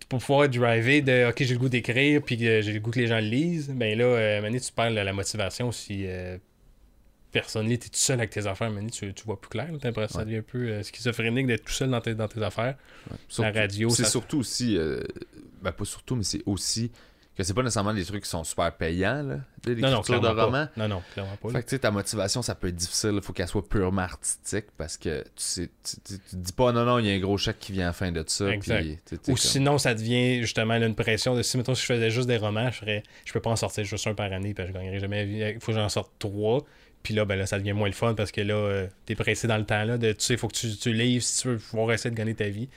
Pour 0.08 0.18
pouvoir 0.18 0.48
driver 0.48 1.02
de 1.02 1.28
OK, 1.28 1.36
j'ai 1.38 1.54
le 1.54 1.60
goût 1.60 1.68
d'écrire, 1.68 2.20
puis 2.20 2.36
euh, 2.48 2.62
j'ai 2.62 2.72
le 2.72 2.80
goût 2.80 2.90
que 2.90 2.98
les 2.98 3.06
gens 3.06 3.20
le 3.20 3.26
lisent, 3.28 3.68
ben 3.70 3.96
là, 3.96 4.04
euh, 4.04 4.42
Mané, 4.42 4.58
tu 4.60 4.72
perds 4.72 4.90
la, 4.90 5.04
la 5.04 5.12
motivation 5.12 5.70
si 5.70 6.02
euh, 6.04 6.36
personne 7.30 7.68
lit, 7.68 7.78
t'es 7.78 7.88
tout 7.88 7.94
seul 7.96 8.18
avec 8.18 8.30
tes 8.30 8.44
affaires, 8.48 8.72
Mané, 8.72 8.90
tu, 8.90 9.14
tu 9.14 9.22
vois 9.24 9.40
plus 9.40 9.50
clair. 9.50 9.68
T'as 9.80 9.86
l'impression 9.88 10.06
que 10.08 10.12
ça 10.14 10.18
Ouais. 10.18 10.24
devient 10.24 10.38
un 10.38 10.42
peu 10.42 10.58
euh, 10.66 10.82
schizophrénique 10.82 11.46
d'être 11.46 11.64
tout 11.64 11.72
seul 11.72 11.90
dans 11.90 12.00
tes, 12.00 12.14
dans 12.16 12.26
tes 12.26 12.42
affaires. 12.42 12.74
Surtout- 13.28 13.56
radio, 13.56 13.88
C'est 13.90 14.02
ça- 14.02 14.10
surtout 14.10 14.38
aussi. 14.40 14.76
euh, 14.76 15.00
ben, 15.62 15.70
pas 15.70 15.84
surtout, 15.84 16.16
mais 16.16 16.24
c'est 16.24 16.42
aussi 16.44 16.90
que 17.40 17.46
c'est 17.46 17.54
pas 17.54 17.62
nécessairement 17.62 17.94
des 17.94 18.04
trucs 18.04 18.24
qui 18.24 18.28
sont 18.30 18.44
super 18.44 18.72
payants, 18.72 19.22
là. 19.22 19.36
de 19.64 19.74
Non, 19.74 19.90
non, 19.90 19.96
l'écriture 19.98 20.20
de 20.20 20.28
roman. 20.28 20.68
Non, 20.76 20.88
non, 20.88 21.02
clairement 21.12 21.36
pas. 21.36 21.48
Fait 21.50 21.62
que 21.62 21.68
tu 21.68 21.70
sais, 21.76 21.78
ta 21.80 21.90
motivation, 21.90 22.42
ça 22.42 22.54
peut 22.54 22.68
être 22.68 22.76
difficile. 22.76 23.12
Il 23.14 23.22
faut 23.22 23.32
qu'elle 23.32 23.46
soit 23.48 23.68
purement 23.68 24.02
artistique 24.02 24.66
parce 24.76 24.96
que 24.96 25.22
tu 25.22 25.28
sais, 25.36 25.70
tu, 25.84 25.96
tu- 26.04 26.18
tu 26.18 26.30
te 26.30 26.36
dis 26.36 26.52
pas 26.52 26.72
non, 26.72 26.84
non, 26.84 26.98
il 26.98 27.06
y 27.06 27.10
a 27.10 27.14
un 27.14 27.18
gros 27.18 27.36
chèque 27.38 27.58
qui 27.58 27.72
vient 27.72 27.84
à 27.84 27.88
la 27.88 27.92
fin 27.92 28.12
de 28.12 28.24
ça. 28.26 28.48
Exact. 28.50 28.82
puis, 28.82 29.16
Ou 29.16 29.18
comme- 29.26 29.36
sinon, 29.36 29.78
ça 29.78 29.94
devient 29.94 30.40
justement 30.42 30.78
là, 30.78 30.86
une 30.86 30.94
pression 30.94 31.34
de 31.34 31.42
si, 31.42 31.56
mettons, 31.56 31.74
si 31.74 31.82
je 31.82 31.86
faisais 31.86 32.10
juste 32.10 32.28
des 32.28 32.36
romans, 32.36 32.70
je 32.70 32.78
ferais, 32.78 33.02
je 33.24 33.32
peux 33.32 33.40
pas 33.40 33.50
en 33.50 33.56
sortir 33.56 33.84
juste 33.84 34.06
un 34.06 34.14
par 34.14 34.32
année, 34.32 34.54
parce 34.54 34.68
que 34.68 34.74
je 34.74 34.78
gagnerais 34.78 35.00
jamais. 35.00 35.26
Il 35.54 35.60
faut 35.60 35.72
que 35.72 35.78
j'en 35.78 35.88
sorte 35.88 36.12
trois. 36.18 36.64
Puis 37.02 37.14
là, 37.14 37.24
ben 37.24 37.36
là, 37.36 37.46
ça 37.46 37.58
devient 37.58 37.72
moins 37.72 37.88
le 37.88 37.94
fun 37.94 38.12
parce 38.14 38.30
que 38.30 38.42
là, 38.42 38.52
euh, 38.54 38.86
t'es 39.06 39.14
pressé 39.14 39.46
dans 39.46 39.56
le 39.56 39.64
temps 39.64 39.84
là. 39.84 39.96
De, 39.96 40.12
tu 40.12 40.22
sais, 40.22 40.34
il 40.34 40.38
faut 40.38 40.48
que 40.48 40.54
tu, 40.56 40.76
tu 40.76 40.92
livres 40.92 41.24
si 41.24 41.40
tu 41.42 41.48
veux 41.48 41.56
pouvoir 41.56 41.92
essayer 41.92 42.10
de 42.10 42.16
gagner 42.16 42.34
ta 42.34 42.48
vie. 42.50 42.68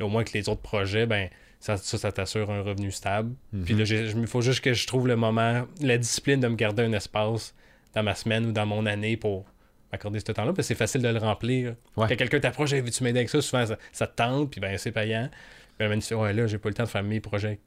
Là, 0.00 0.06
au 0.06 0.08
moins 0.08 0.24
que 0.24 0.32
les 0.32 0.48
autres 0.48 0.62
projets, 0.62 1.04
ben 1.04 1.28
ça, 1.66 1.76
ça, 1.76 1.98
ça 1.98 2.12
t'assure 2.12 2.50
un 2.50 2.62
revenu 2.62 2.92
stable. 2.92 3.34
Puis 3.64 3.74
là, 3.74 3.84
il 3.84 4.26
faut 4.28 4.40
juste 4.40 4.60
que 4.60 4.72
je 4.72 4.86
trouve 4.86 5.08
le 5.08 5.16
moment, 5.16 5.66
la 5.80 5.98
discipline 5.98 6.38
de 6.38 6.46
me 6.48 6.54
garder 6.54 6.84
un 6.84 6.92
espace 6.92 7.54
dans 7.94 8.02
ma 8.04 8.14
semaine 8.14 8.46
ou 8.46 8.52
dans 8.52 8.66
mon 8.66 8.86
année 8.86 9.16
pour 9.16 9.44
m'accorder 9.90 10.20
ce 10.20 10.30
temps-là, 10.32 10.52
parce 10.52 10.56
que 10.58 10.62
c'est 10.62 10.74
facile 10.74 11.02
de 11.02 11.08
le 11.08 11.18
remplir. 11.18 11.74
Ouais. 11.96 12.06
Quand 12.08 12.16
quelqu'un 12.16 12.40
t'approche, 12.40 12.72
Hey, 12.72 12.80
veux-tu 12.82 13.02
m'aider 13.02 13.18
avec 13.20 13.30
ça, 13.30 13.40
souvent 13.42 13.66
ça, 13.66 13.78
ça 13.92 14.06
te 14.06 14.14
tente, 14.16 14.50
puis 14.50 14.60
ben 14.60 14.76
c'est 14.78 14.92
payant. 14.92 15.28
Puis 15.78 15.88
même 15.88 16.00
si 16.00 16.14
ouais, 16.14 16.32
là, 16.32 16.46
j'ai 16.46 16.58
pas 16.58 16.68
le 16.68 16.74
temps 16.74 16.84
de 16.84 16.88
faire 16.88 17.02
mes 17.02 17.20
projets 17.20 17.58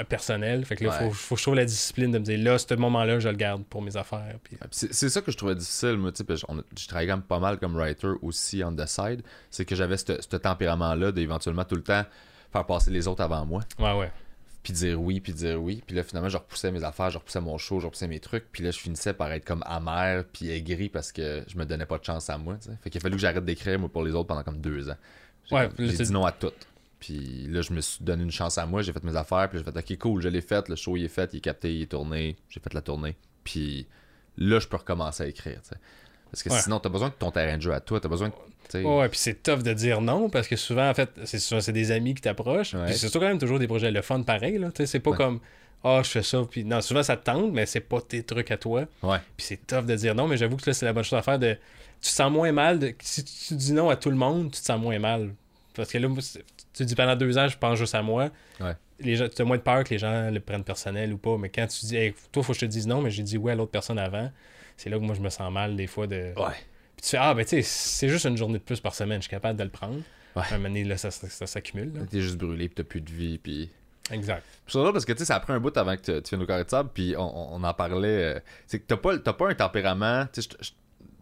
euh, 0.00 0.04
personnels. 0.04 0.64
Fait 0.64 0.74
que 0.76 0.84
là, 0.84 0.90
Ouais. 0.90 1.08
faut, 1.08 1.10
faut 1.12 1.34
que 1.34 1.38
je 1.38 1.44
trouve 1.44 1.54
la 1.54 1.64
discipline 1.64 2.10
de 2.10 2.18
me 2.18 2.24
dire 2.24 2.38
là, 2.40 2.58
ce 2.58 2.74
moment-là, 2.74 3.20
je 3.20 3.28
le 3.28 3.36
garde 3.36 3.64
pour 3.66 3.82
mes 3.82 3.96
affaires. 3.96 4.34
Puis... 4.42 4.56
Puis 4.56 4.68
C'est 4.72 4.92
c'est 4.92 5.08
ça 5.08 5.20
que 5.20 5.30
je 5.30 5.36
trouvais 5.36 5.54
difficile, 5.54 5.96
moi, 5.96 6.10
tu 6.12 6.24
sais, 6.24 6.34
je 6.76 6.88
travaillais 6.88 7.08
quand 7.10 7.16
même 7.18 7.22
pas 7.22 7.38
mal 7.38 7.58
comme 7.58 7.76
writer 7.76 8.08
aussi 8.22 8.62
on 8.64 8.74
the 8.74 8.86
side. 8.86 9.22
C'est 9.50 9.64
que 9.64 9.74
j'avais 9.76 9.96
ce 9.96 10.12
tempérament-là 10.36 11.12
d'éventuellement 11.12 11.64
tout 11.64 11.76
le 11.76 11.82
temps 11.82 12.04
faire 12.52 12.66
passer 12.66 12.90
les 12.90 13.06
autres 13.08 13.22
avant 13.22 13.44
moi, 13.46 13.60
Ouais, 13.78 13.92
ouais. 13.98 14.10
puis 14.62 14.72
dire 14.72 15.00
oui, 15.00 15.20
puis 15.20 15.32
dire 15.32 15.62
oui. 15.62 15.82
Puis 15.86 15.94
là, 15.96 16.02
finalement, 16.02 16.28
je 16.28 16.36
repoussais 16.36 16.70
mes 16.72 16.82
affaires, 16.84 17.10
je 17.10 17.18
repoussais 17.18 17.40
mon 17.40 17.58
show, 17.58 17.80
je 17.80 17.86
repoussais 17.86 18.08
mes 18.08 18.20
trucs. 18.20 18.50
Puis 18.52 18.62
là, 18.62 18.70
je 18.70 18.78
finissais 18.78 19.12
par 19.14 19.30
être 19.32 19.44
comme 19.44 19.62
amer, 19.66 20.24
puis 20.32 20.50
aigri 20.50 20.88
parce 20.88 21.12
que 21.12 21.44
je 21.46 21.56
me 21.58 21.64
donnais 21.64 21.86
pas 21.86 21.98
de 21.98 22.04
chance 22.04 22.28
à 22.30 22.38
moi. 22.38 22.56
Fait 22.82 22.90
qu'il 22.90 22.98
a 22.98 23.02
fallu 23.02 23.14
que 23.16 23.20
j'arrête 23.20 23.44
d'écrire, 23.44 23.78
moi, 23.78 23.88
pour 23.88 24.02
les 24.02 24.12
autres 24.12 24.26
pendant 24.28 24.42
comme 24.42 24.60
deux 24.60 24.88
ans. 24.90 24.96
J'ai 25.50 25.54
Ouais, 25.56 25.68
dit 25.78 26.12
non 26.12 26.24
à 26.26 26.32
tout. 26.32 26.52
Puis 27.00 27.46
là, 27.48 27.60
je 27.62 27.72
me 27.72 27.80
suis 27.80 28.02
donné 28.04 28.24
une 28.24 28.30
chance 28.32 28.58
à 28.58 28.66
moi, 28.66 28.82
j'ai 28.82 28.92
fait 28.92 29.04
mes 29.04 29.14
affaires, 29.16 29.48
puis 29.48 29.58
j'ai 29.58 29.64
fait, 29.64 29.76
ok, 29.78 29.98
cool, 29.98 30.20
je 30.20 30.28
l'ai 30.28 30.40
fait, 30.40 30.68
le 30.68 30.74
show 30.74 30.96
il 30.96 31.04
est 31.04 31.08
fait, 31.08 31.32
il 31.32 31.36
est 31.36 31.40
capté, 31.40 31.72
il 31.74 31.82
est 31.82 31.86
tourné, 31.86 32.36
j'ai 32.48 32.58
fait 32.60 32.74
la 32.74 32.82
tournée. 32.82 33.16
Puis 33.44 33.86
là, 34.36 34.58
je 34.58 34.66
peux 34.66 34.76
recommencer 34.76 35.22
à 35.22 35.26
écrire. 35.28 35.60
Parce 36.30 36.42
que 36.42 36.50
Ouais. 36.50 36.58
sinon, 36.60 36.78
t'as 36.80 36.88
besoin 36.88 37.08
de 37.08 37.14
ton 37.14 37.30
terrain 37.30 37.56
de 37.56 37.62
jeu 37.62 37.72
à 37.72 37.80
toi, 37.80 38.00
t'as 38.00 38.08
besoin 38.08 38.28
de. 38.28 38.34
Ouais, 38.84 39.08
puis 39.08 39.18
c'est 39.18 39.42
tough 39.42 39.62
de 39.62 39.72
dire 39.72 40.02
non 40.02 40.28
parce 40.28 40.46
que 40.46 40.54
souvent, 40.56 40.90
en 40.90 40.92
fait, 40.94 41.08
c'est 41.24 41.38
souvent 41.38 41.60
c'est 41.62 41.72
des 41.72 41.90
amis 41.90 42.14
qui 42.14 42.20
t'approchent. 42.20 42.74
Ouais. 42.74 42.84
Puis 42.84 42.92
c'est 42.94 42.98
surtout 43.00 43.20
quand 43.20 43.28
même 43.28 43.38
toujours 43.38 43.58
des 43.58 43.66
projets 43.66 43.90
le 43.90 44.02
fun 44.02 44.20
pareil. 44.22 44.58
Là, 44.58 44.68
c'est 44.84 45.00
pas 45.00 45.10
Ouais. 45.10 45.16
comme 45.16 45.40
Ah, 45.84 46.00
je 46.04 46.10
fais 46.10 46.22
ça. 46.24 46.42
Puis 46.50 46.64
non, 46.64 46.80
souvent 46.82 47.02
ça 47.04 47.16
te 47.16 47.24
tente, 47.24 47.52
mais 47.52 47.64
c'est 47.64 47.80
pas 47.80 48.00
tes 48.00 48.22
trucs 48.24 48.50
à 48.50 48.56
toi. 48.58 48.84
Ouais. 49.02 49.18
Puis 49.36 49.46
c'est 49.46 49.66
tough 49.66 49.86
de 49.86 49.94
dire 49.94 50.14
non, 50.14 50.26
mais 50.26 50.36
j'avoue 50.36 50.56
que 50.56 50.68
là, 50.68 50.74
c'est 50.74 50.84
la 50.84 50.92
bonne 50.92 51.04
chose 51.04 51.18
à 51.18 51.22
faire. 51.22 51.38
De... 51.38 51.54
Tu 51.54 52.08
te 52.10 52.14
sens 52.14 52.30
moins 52.30 52.50
mal. 52.52 52.78
De... 52.78 52.92
Si 53.00 53.24
tu 53.24 53.54
dis 53.54 53.72
non 53.72 53.88
à 53.88 53.96
tout 53.96 54.10
le 54.10 54.16
monde, 54.16 54.50
tu 54.52 54.60
te 54.60 54.66
sens 54.66 54.78
moins 54.80 54.98
mal. 54.98 55.30
Parce 55.74 55.90
que 55.92 55.98
là, 55.98 56.08
tu 56.74 56.84
dis 56.84 56.94
pendant 56.96 57.14
deux 57.16 57.38
ans, 57.38 57.46
je 57.48 57.56
pense 57.56 57.78
juste 57.78 57.94
à 57.94 58.02
moi. 58.02 58.28
Ouais. 58.60 58.72
Les 59.00 59.14
gens, 59.16 59.28
tu 59.28 59.40
as 59.40 59.44
moins 59.44 59.56
de 59.56 59.62
peur 59.62 59.84
que 59.84 59.90
les 59.90 59.98
gens 59.98 60.28
le 60.30 60.40
prennent 60.40 60.64
personnel 60.64 61.12
ou 61.12 61.16
pas. 61.16 61.38
Mais 61.38 61.48
quand 61.48 61.66
tu 61.68 61.86
dis, 61.86 61.96
hey, 61.96 62.12
toi, 62.32 62.42
faut 62.42 62.52
que 62.52 62.58
je 62.58 62.66
te 62.66 62.70
dise 62.70 62.86
non, 62.88 63.00
mais 63.00 63.10
j'ai 63.12 63.22
dit 63.22 63.38
oui 63.38 63.52
à 63.52 63.54
l'autre 63.54 63.70
personne 63.70 63.98
avant, 64.00 64.30
c'est 64.78 64.88
là 64.88 64.98
que 64.98 65.02
moi, 65.04 65.14
je 65.14 65.20
me 65.20 65.28
sens 65.28 65.52
mal 65.52 65.76
des 65.76 65.86
fois 65.86 66.06
de. 66.06 66.32
Ouais. 66.36 66.54
Puis 66.96 67.02
tu 67.04 67.08
fais, 67.10 67.18
ah, 67.18 67.34
ben 67.34 67.44
tu 67.44 67.50
sais, 67.50 67.62
c'est 67.62 68.08
juste 68.08 68.24
une 68.24 68.36
journée 68.38 68.58
de 68.58 68.62
plus 68.64 68.80
par 68.80 68.94
semaine, 68.94 69.18
je 69.18 69.24
suis 69.28 69.30
capable 69.30 69.58
de 69.58 69.64
le 69.64 69.70
prendre. 69.70 70.00
Ouais. 70.34 70.42
À 70.50 70.54
un 70.54 70.56
moment 70.58 70.68
donné, 70.70 70.84
là, 70.84 70.96
ça, 70.96 71.10
ça, 71.10 71.28
ça 71.28 71.46
s'accumule. 71.46 71.92
là. 71.94 72.00
T'es 72.10 72.20
juste 72.22 72.38
brûlé, 72.38 72.68
puis 72.68 72.76
t'as 72.76 72.82
plus 72.88 73.00
de 73.02 73.10
vie, 73.10 73.36
puis. 73.38 73.70
Exact. 74.10 74.42
C'est 74.66 74.78
drôle 74.78 74.92
parce 74.92 75.04
que 75.04 75.12
tu 75.12 75.18
sais, 75.18 75.24
ça 75.26 75.36
a 75.36 75.40
pris 75.40 75.52
un 75.52 75.60
bout 75.60 75.76
avant 75.76 75.94
que 75.94 76.00
tu- 76.00 76.22
tu 76.22 76.30
viennes 76.30 76.42
au 76.42 76.46
carré 76.46 76.64
de 76.64 76.70
sable, 76.70 76.88
puis 76.94 77.14
on, 77.18 77.54
on- 77.54 77.62
en 77.62 77.74
parlait. 77.74 78.36
euh, 78.36 78.40
c'est 78.66 78.78
que 78.78 78.84
t'as 78.86 78.96
pas, 78.96 79.18
t'as 79.18 79.34
pas 79.34 79.50
un 79.50 79.54
tempérament, 79.54 80.24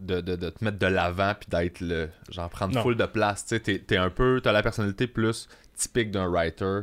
de, 0.00 0.20
de, 0.20 0.36
de 0.36 0.50
te 0.50 0.62
mettre 0.64 0.78
de 0.78 0.86
l'avant, 0.86 1.32
puis 1.38 1.48
d'être 1.48 1.80
le. 1.80 2.10
Genre 2.30 2.48
prendre 2.50 2.74
Non. 2.74 2.82
full 2.82 2.96
de 2.96 3.06
place, 3.06 3.44
tu 3.46 3.56
sais. 3.56 3.60
T'es, 3.60 3.78
t'es 3.80 3.96
un 3.96 4.10
peu. 4.10 4.40
T'as 4.42 4.52
la 4.52 4.62
personnalité 4.62 5.06
plus 5.06 5.48
typique 5.74 6.10
d'un 6.10 6.28
writer, 6.28 6.80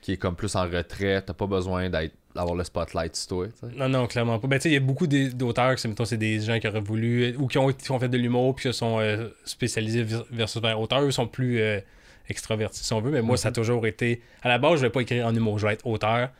qui 0.00 0.12
est 0.12 0.16
comme 0.16 0.34
plus 0.36 0.54
en 0.56 0.62
retrait, 0.64 1.22
t'as 1.22 1.34
pas 1.34 1.46
besoin 1.46 1.88
d'être 1.90 2.14
d'avoir 2.38 2.56
le 2.56 2.64
spotlight 2.64 3.14
sur 3.16 3.28
toi. 3.28 3.46
Non, 3.76 3.88
non, 3.88 4.06
clairement 4.06 4.38
pas. 4.38 4.48
Ben, 4.48 4.58
tu 4.58 4.64
sais, 4.64 4.68
il 4.70 4.74
y 4.74 4.76
a 4.76 4.80
beaucoup 4.80 5.06
d'auteurs 5.06 5.74
que 5.74 5.80
c'est, 6.04 6.16
des 6.16 6.40
gens 6.40 6.58
qui 6.58 6.66
auraient 6.68 6.80
voulu, 6.80 7.34
ou 7.36 7.46
qui 7.46 7.58
ont, 7.58 7.72
qui 7.72 7.90
ont 7.90 7.98
fait 7.98 8.08
de 8.08 8.16
l'humour, 8.16 8.54
puis 8.54 8.68
qui 8.70 8.74
sont 8.74 8.98
euh, 9.00 9.28
spécialisés 9.44 10.02
vers- 10.04 10.24
versus 10.30 10.62
vers 10.62 10.80
auteur. 10.80 11.02
Eux 11.02 11.10
sont 11.10 11.26
plus 11.26 11.60
euh, 11.60 11.80
extravertis, 12.28 12.82
si 12.84 12.92
on 12.92 13.00
veut. 13.00 13.10
Mais 13.10 13.22
moi, 13.22 13.36
ça 13.36 13.48
a 13.48 13.52
toujours 13.52 13.86
été. 13.86 14.22
À 14.42 14.48
la 14.48 14.58
base, 14.58 14.76
je 14.80 14.86
vais 14.86 14.90
pas 14.90 15.00
écrire 15.00 15.26
en 15.26 15.34
humour, 15.34 15.58
je 15.58 15.66
vais 15.66 15.72
être 15.74 15.86
auteur. 15.86 16.30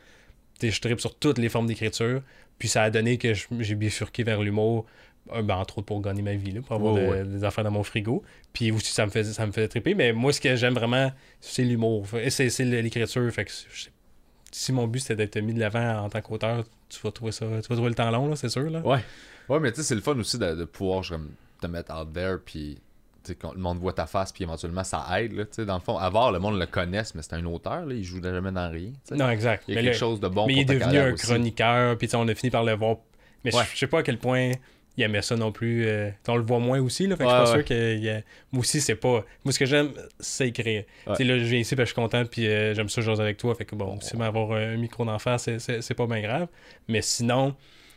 je 0.61 0.79
tripe 0.81 0.99
sur 0.99 1.15
toutes 1.15 1.37
les 1.37 1.49
formes 1.49 1.67
d'écriture. 1.67 2.21
Puis 2.57 2.67
ça 2.67 2.83
a 2.83 2.89
donné 2.89 3.17
que 3.17 3.33
j'ai 3.59 3.75
bifurqué 3.75 4.23
vers 4.23 4.41
l'humour, 4.41 4.85
euh, 5.33 5.41
ben, 5.41 5.55
entre 5.55 5.77
autres 5.77 5.85
pour 5.87 6.01
gagner 6.01 6.21
ma 6.21 6.33
vie, 6.33 6.51
là, 6.51 6.61
pour 6.61 6.75
avoir 6.75 6.95
de- 6.95 7.01
ouais. 7.07 7.23
des 7.23 7.43
affaires 7.43 7.63
dans 7.63 7.71
mon 7.71 7.83
frigo. 7.83 8.21
Puis 8.53 8.71
aussi, 8.71 8.91
ça 8.91 9.05
me 9.05 9.11
faisait, 9.11 9.31
ça 9.33 9.45
me 9.45 9.51
faisait 9.51 9.67
triper. 9.69 9.95
Mais 9.95 10.11
moi, 10.13 10.33
ce 10.33 10.41
que 10.41 10.55
j'aime 10.55 10.73
vraiment, 10.73 11.11
c'est 11.39 11.63
l'humour. 11.63 12.05
Et 12.21 12.29
C'est 12.29 12.49
l'écriture. 12.65 13.31
Fait 13.31 13.45
que 13.45 13.51
si 14.51 14.71
mon 14.71 14.87
but 14.87 14.99
c'était 14.99 15.15
d'être 15.15 15.39
mis 15.39 15.53
de 15.53 15.59
l'avant 15.59 16.03
en 16.03 16.09
tant 16.09 16.21
qu'auteur, 16.21 16.63
tu 16.89 16.99
vas 17.01 17.11
trouver 17.11 17.31
ça. 17.31 17.45
Tu 17.45 17.67
vas 17.69 17.75
trouver 17.75 17.89
le 17.89 17.95
temps 17.95 18.09
long, 18.11 18.27
là, 18.27 18.35
c'est 18.35 18.49
sûr. 18.49 18.69
Là. 18.69 18.79
Ouais. 18.81 18.99
Ouais, 19.47 19.59
mais 19.59 19.71
tu 19.71 19.77
sais, 19.77 19.83
c'est 19.83 19.95
le 19.95 20.01
fun 20.01 20.17
aussi 20.17 20.37
de, 20.37 20.55
de 20.55 20.65
pouvoir 20.65 21.03
te 21.61 21.67
mettre 21.67 21.93
out 21.95 22.13
there, 22.13 22.37
puis 22.43 22.79
quand 23.39 23.53
le 23.53 23.59
monde 23.59 23.77
voit 23.79 23.93
ta 23.93 24.07
face, 24.07 24.31
puis 24.31 24.43
éventuellement 24.43 24.83
ça 24.83 25.05
aide. 25.19 25.33
Là, 25.33 25.43
dans 25.65 25.75
le 25.75 25.81
fond, 25.81 25.97
avoir 25.97 26.31
le 26.31 26.39
monde 26.39 26.57
le 26.57 26.65
connaisse, 26.65 27.13
mais 27.13 27.21
c'est 27.21 27.33
un 27.33 27.45
auteur, 27.45 27.85
là, 27.85 27.93
il 27.93 28.03
joue 28.03 28.21
jamais 28.23 28.51
dans 28.51 28.71
rien. 28.71 28.91
Non, 29.11 29.29
exact. 29.29 29.65
Il 29.67 29.75
y 29.75 29.77
a 29.77 29.81
Mais 29.81 29.87
quelque 29.89 29.97
chose 29.99 30.19
de 30.19 30.27
bon 30.27 30.47
mais 30.47 30.53
pour 30.53 30.61
il 30.63 30.71
est 30.71 30.79
devenu 30.79 30.97
un 30.97 31.13
aussi. 31.13 31.25
chroniqueur, 31.27 31.97
puis 31.97 32.09
on 32.15 32.27
a 32.27 32.33
fini 32.33 32.49
par 32.49 32.63
le 32.63 32.73
voir. 32.73 32.97
Mais 33.43 33.55
Ouais. 33.55 33.63
je 33.73 33.77
sais 33.77 33.87
pas 33.87 33.99
à 33.99 34.03
quel 34.03 34.17
point 34.17 34.51
il 34.99 35.03
aimait 35.03 35.21
ça 35.21 35.35
non 35.35 35.51
plus. 35.51 35.85
euh, 35.87 36.09
on 36.27 36.35
le 36.35 36.43
voit 36.43 36.59
moins 36.59 36.79
aussi, 36.81 37.07
là. 37.07 37.15
Fait 37.15 37.23
que 37.23 37.29
Ouais, 37.29 37.35
je 37.39 37.45
suis 37.45 37.51
pas 37.53 37.57
sûr 37.59 37.65
que. 37.65 38.17
a- 38.19 38.21
Moi 38.51 38.59
aussi, 38.61 38.81
c'est 38.81 38.95
pas. 38.95 39.23
Moi, 39.43 39.51
ce 39.51 39.59
que 39.59 39.65
j'aime, 39.65 39.91
c'est 40.19 40.49
écrire. 40.49 40.83
Ouais. 41.07 41.13
Tu 41.13 41.15
sais, 41.17 41.23
là, 41.23 41.37
je 41.39 41.43
viens 41.45 41.59
ici, 41.59 41.75
parce 41.75 41.85
que 41.91 41.95
je 41.97 42.01
suis 42.01 42.01
content, 42.09 42.25
puis 42.25 42.47
euh, 42.47 42.73
j'aime 42.73 42.89
ça, 42.89 43.01
jouer 43.01 43.19
avec 43.19 43.37
toi. 43.37 43.55
Fait 43.55 43.65
que 43.65 43.75
bon, 43.75 43.99
si 44.01 44.15
m'avoir 44.17 44.51
un 44.53 44.75
micro 44.77 45.05
d'en 45.05 45.19
face, 45.19 45.49
c'est- 45.57 45.93
pas 45.93 46.07
bien 46.07 46.21
grave. 46.21 46.47
Mais 46.87 47.01
sinon. 47.01 47.55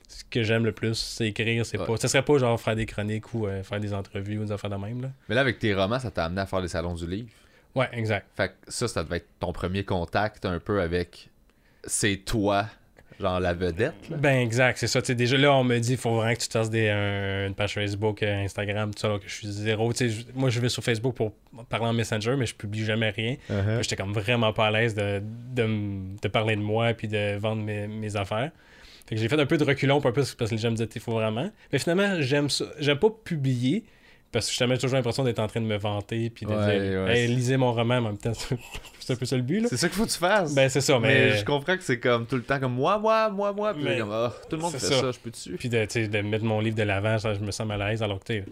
Ce 0.08 0.24
que 0.28 0.42
j'aime 0.42 0.66
le 0.66 0.72
plus, 0.72 0.94
c'est 0.98 1.28
écrire. 1.28 1.64
C'est 1.64 1.78
Ouais. 1.78 1.86
pas. 1.86 1.96
Ça 1.96 2.06
serait 2.06 2.22
pas 2.24 2.36
genre 2.36 2.60
faire 2.60 2.76
des 2.76 2.84
chroniques 2.84 3.32
ou 3.32 3.46
euh, 3.46 3.62
faire 3.62 3.80
des 3.80 3.94
entrevues 3.94 4.36
ou 4.36 4.44
des 4.44 4.52
affaires 4.52 4.68
de 4.68 4.76
même. 4.76 5.00
Là. 5.00 5.10
Mais 5.26 5.34
là, 5.34 5.40
avec 5.40 5.58
tes 5.58 5.72
romans, 5.72 5.98
ça 5.98 6.10
t'a 6.10 6.26
amené 6.26 6.42
à 6.42 6.46
faire 6.46 6.60
les 6.60 6.68
salons 6.68 6.92
du 6.94 7.06
livre. 7.06 7.30
Ouais, 7.74 7.88
exact. 7.92 8.26
Fait 8.36 8.48
que 8.48 8.54
ça, 8.68 8.88
ça 8.88 9.04
devait 9.04 9.18
être 9.18 9.28
ton 9.40 9.54
premier 9.54 9.84
contact 9.84 10.44
un 10.44 10.58
peu 10.58 10.82
avec. 10.82 11.30
C'est 11.84 12.16
toi, 12.26 12.66
genre 13.22 13.40
la 13.40 13.54
vedette. 13.54 13.94
Là. 14.10 14.16
Ben 14.18 14.38
exact, 14.40 14.76
c'est 14.78 14.86
ça. 14.86 15.00
Déjà 15.00 15.38
là, 15.38 15.54
on 15.54 15.64
me 15.64 15.78
dit 15.78 15.92
il 15.92 15.96
faut 15.96 16.14
vraiment 16.16 16.34
que 16.34 16.40
tu 16.40 16.48
te 16.48 16.52
fasses 16.52 16.68
des, 16.70 16.90
un- 16.90 17.46
une 17.46 17.54
page 17.54 17.74
Facebook, 17.74 18.22
euh, 18.22 18.44
Instagram, 18.44 18.92
tout 18.94 19.00
ça, 19.00 19.06
alors 19.06 19.20
que 19.20 19.28
je 19.28 19.34
suis 19.34 19.48
zéro. 19.48 19.92
Moi, 20.34 20.50
je 20.50 20.60
vais 20.60 20.68
sur 20.68 20.82
Facebook 20.82 21.14
pour 21.14 21.32
parler 21.70 21.86
en 21.86 21.92
Messenger, 21.92 22.34
mais 22.36 22.46
je 22.46 22.54
publie 22.54 22.84
jamais 22.84 23.10
rien. 23.10 23.36
Uh-huh. 23.50 23.82
J'étais 23.82 23.96
comme 23.96 24.12
vraiment 24.12 24.52
pas 24.52 24.66
à 24.66 24.70
l'aise 24.70 24.94
de, 24.94 25.22
de 25.54 26.28
parler 26.28 26.56
de 26.56 26.60
moi 26.62 26.92
puis 26.92 27.08
de 27.08 27.36
vendre 27.38 27.62
mes, 27.62 27.86
mes 27.86 28.16
affaires. 28.16 28.50
Fait 29.08 29.14
que 29.16 29.20
j'ai 29.20 29.28
fait 29.28 29.40
un 29.40 29.46
peu 29.46 29.56
de 29.58 29.64
reculon 29.64 30.00
pour 30.00 30.10
un 30.10 30.12
peu 30.12 30.22
parce 30.38 30.50
que 30.50 30.54
les 30.54 30.60
gens 30.60 30.70
me 30.70 30.76
disaient 30.76 30.88
il 30.94 31.00
faut 31.00 31.12
vraiment. 31.12 31.50
Mais 31.72 31.78
finalement, 31.78 32.20
j'aime 32.20 32.48
ça. 32.50 32.66
J'aime 32.78 32.98
pas 32.98 33.10
publier 33.10 33.84
parce 34.32 34.48
que 34.48 34.52
j'ai 34.54 34.78
toujours 34.78 34.96
l'impression 34.96 35.22
d'être 35.24 35.38
en 35.38 35.46
train 35.46 35.60
de 35.60 35.66
me 35.66 35.76
vanter 35.76 36.30
puis 36.30 36.46
de 36.46 36.50
Ouais, 36.52 36.80
dire 36.90 37.02
ouais. 37.04 37.18
Hey, 37.20 37.28
lisez 37.28 37.56
mon 37.56 37.72
roman 37.72 37.96
en 37.96 38.00
même 38.02 38.18
temps. 38.18 38.32
c'est 38.98 39.12
un 39.12 39.16
peu 39.16 39.26
ça 39.26 39.36
le 39.36 39.42
but 39.42 39.60
là. 39.60 39.68
C'est 39.68 39.76
ça 39.76 39.88
qu'il 39.88 39.96
faut 39.98 40.06
que 40.06 40.10
tu 40.10 40.18
fasses. 40.18 40.54
Ben 40.54 40.68
c'est 40.68 40.80
ça, 40.80 40.98
mais... 40.98 41.30
mais. 41.30 41.36
je 41.36 41.44
comprends 41.44 41.76
que 41.76 41.82
c'est 41.82 42.00
comme 42.00 42.26
tout 42.26 42.36
le 42.36 42.42
temps 42.42 42.58
comme 42.58 42.74
moi, 42.74 42.98
moi, 42.98 43.28
moi, 43.30 43.52
moi. 43.52 43.74
Puis 43.74 43.84
Mais- 43.84 43.98
comme, 43.98 44.10
ah, 44.10 44.32
tout 44.48 44.56
le 44.56 44.62
monde 44.62 44.72
fait 44.72 44.78
ça. 44.78 45.00
ça. 45.00 45.10
je 45.12 45.18
peux 45.18 45.30
dessus. 45.30 45.56
Puis 45.58 45.68
de, 45.68 46.06
de 46.06 46.20
mettre 46.22 46.44
mon 46.44 46.60
livre 46.60 46.76
de 46.76 46.82
l'avant, 46.82 47.18
ça, 47.18 47.34
je 47.34 47.40
me 47.40 47.50
sens 47.50 47.66
mal 47.66 47.80
à 47.82 47.90
l'aise. 47.90 48.02
Alors 48.02 48.18
que, 48.20 48.32
tu 48.40 48.44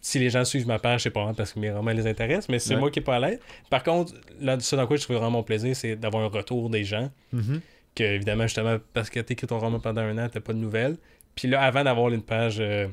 si 0.00 0.18
les 0.18 0.30
gens 0.30 0.44
suivent 0.44 0.66
ma 0.66 0.78
page, 0.78 1.02
c'est 1.02 1.10
pas 1.10 1.32
parce 1.36 1.52
que 1.52 1.58
mes 1.60 1.72
romans 1.72 1.90
les 1.90 2.06
intéressent, 2.06 2.48
mais 2.48 2.58
c'est 2.60 2.74
Ouais. 2.74 2.80
moi 2.80 2.90
qui 2.90 3.00
est 3.00 3.02
pas 3.02 3.16
à 3.16 3.20
l'aise. 3.20 3.40
Par 3.68 3.82
contre, 3.82 4.12
là, 4.40 4.58
ce 4.60 4.76
dans 4.76 4.86
quoi 4.86 4.96
je 4.96 5.02
trouve 5.02 5.16
vraiment 5.16 5.30
mon 5.32 5.42
plaisir, 5.42 5.74
c'est 5.74 5.96
d'avoir 5.96 6.22
un 6.24 6.28
retour 6.28 6.70
des 6.70 6.84
gens. 6.84 7.10
Mhm. 7.32 7.60
Que, 7.96 8.04
évidemment, 8.04 8.44
justement, 8.44 8.76
parce 8.94 9.10
que 9.10 9.18
t'écris 9.20 9.46
ton 9.48 9.58
roman 9.58 9.80
pendant 9.80 10.02
un 10.02 10.16
an, 10.18 10.28
t'as 10.32 10.40
pas 10.40 10.52
de 10.52 10.58
nouvelles. 10.58 10.96
Puis 11.34 11.48
là, 11.48 11.62
avant 11.62 11.82
d'avoir 11.82 12.10
une 12.10 12.22
page 12.22 12.58
euh, 12.60 12.86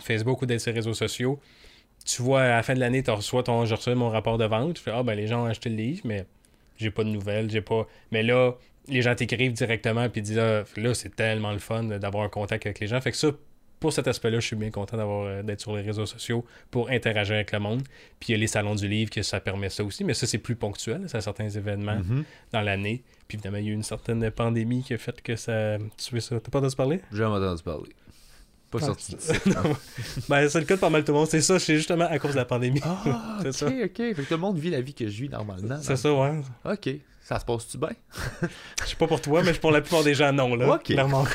Facebook 0.00 0.40
ou 0.42 0.46
d'être 0.46 0.60
sur 0.60 0.70
les 0.70 0.76
réseaux 0.76 0.94
sociaux, 0.94 1.40
tu 2.06 2.22
vois, 2.22 2.42
à 2.42 2.48
la 2.48 2.62
fin 2.62 2.74
de 2.74 2.80
l'année, 2.80 3.02
tu 3.02 3.10
reçois 3.10 3.42
ton, 3.42 3.64
je 3.66 3.74
reçois 3.74 3.94
mon 3.94 4.08
rapport 4.08 4.38
de 4.38 4.44
vente. 4.44 4.74
Tu 4.76 4.82
fais, 4.82 4.92
ah, 4.94 5.02
ben, 5.02 5.14
les 5.14 5.26
gens 5.26 5.42
ont 5.42 5.46
acheté 5.46 5.68
le 5.68 5.76
livre, 5.76 6.02
mais 6.04 6.24
j'ai 6.76 6.90
pas 6.90 7.04
de 7.04 7.08
nouvelles, 7.10 7.50
j'ai 7.50 7.60
pas. 7.60 7.86
Mais 8.12 8.22
là, 8.22 8.52
les 8.88 9.02
gens 9.02 9.14
t'écrivent 9.14 9.52
directement, 9.52 10.08
puis 10.08 10.22
disent, 10.22 10.38
ah, 10.38 10.62
là, 10.76 10.94
c'est 10.94 11.14
tellement 11.16 11.52
le 11.52 11.58
fun 11.58 11.82
d'avoir 11.84 12.24
un 12.24 12.28
contact 12.28 12.64
avec 12.66 12.78
les 12.80 12.86
gens. 12.86 13.00
Fait 13.00 13.10
que 13.10 13.16
ça, 13.16 13.28
pour 13.80 13.92
cet 13.92 14.06
aspect-là, 14.08 14.40
je 14.40 14.46
suis 14.46 14.56
bien 14.56 14.70
content 14.70 14.96
d'avoir 14.96 15.26
euh, 15.26 15.42
d'être 15.42 15.60
sur 15.60 15.76
les 15.76 15.82
réseaux 15.82 16.06
sociaux 16.06 16.46
pour 16.70 16.88
interagir 16.90 17.34
avec 17.34 17.52
le 17.52 17.58
monde. 17.58 17.82
Puis 18.20 18.28
il 18.28 18.32
y 18.32 18.34
a 18.34 18.38
les 18.38 18.46
salons 18.46 18.74
du 18.74 18.88
livre 18.88 19.10
que 19.10 19.22
ça 19.22 19.38
permet 19.40 19.68
ça 19.68 19.84
aussi, 19.84 20.02
mais 20.04 20.14
ça, 20.14 20.26
c'est 20.26 20.38
plus 20.38 20.56
ponctuel. 20.56 21.02
C'est 21.08 21.18
à 21.18 21.20
certains 21.20 21.48
événements 21.48 21.96
Mhm. 21.96 22.24
dans 22.52 22.62
l'année. 22.62 23.02
Puis 23.28 23.36
évidemment, 23.36 23.58
il 23.58 23.64
y 23.66 23.68
a 23.68 23.72
eu 23.72 23.74
une 23.74 23.82
certaine 23.82 24.30
pandémie 24.30 24.82
qui 24.82 24.94
a 24.94 24.98
fait 24.98 25.20
que 25.20 25.36
ça 25.36 25.76
tué 25.98 26.20
ça. 26.20 26.40
T'as 26.40 26.50
pas 26.50 26.60
entendu 26.60 26.76
parler? 26.76 27.00
J'ai 27.10 27.18
jamais 27.18 27.34
entendu 27.36 27.62
parler. 27.62 27.90
Pas 28.78 28.84
Ah, 28.84 28.86
sorti 28.86 29.16
ben, 30.28 30.48
c'est 30.48 30.60
le 30.60 30.66
cas 30.66 30.74
de 30.76 30.80
pas 30.80 30.90
mal 30.90 31.04
tout 31.04 31.12
le 31.12 31.18
monde. 31.18 31.28
C'est 31.28 31.40
ça, 31.40 31.58
c'est 31.58 31.76
justement 31.76 32.06
à 32.08 32.18
cause 32.18 32.32
de 32.32 32.36
la 32.36 32.44
pandémie. 32.44 32.80
Ah, 32.84 33.38
ok, 33.44 33.52
ça. 33.52 33.66
ok. 33.66 33.72
Fait 33.96 34.14
que 34.14 34.22
tout 34.22 34.26
le 34.34 34.36
monde 34.38 34.58
vit 34.58 34.70
la 34.70 34.80
vie 34.80 34.94
que 34.94 35.06
je 35.08 35.22
vis 35.22 35.28
normalement. 35.28 35.78
c'est 35.82 35.96
ça, 35.96 36.12
ouais. 36.12 36.40
Ok. 36.64 36.90
Ça 37.22 37.40
se 37.40 37.44
passe-tu 37.44 37.76
bien? 37.78 37.88
Je 38.84 38.90
sais 38.90 38.94
pas 38.94 39.08
pour 39.08 39.20
toi, 39.20 39.42
mais 39.42 39.52
pour 39.54 39.72
la 39.72 39.80
plupart 39.80 40.04
des 40.04 40.14
gens, 40.14 40.32
non, 40.32 40.54
là. 40.54 40.74
Ok. 40.76 40.84
Clairement 40.84 41.24
là. 41.24 41.30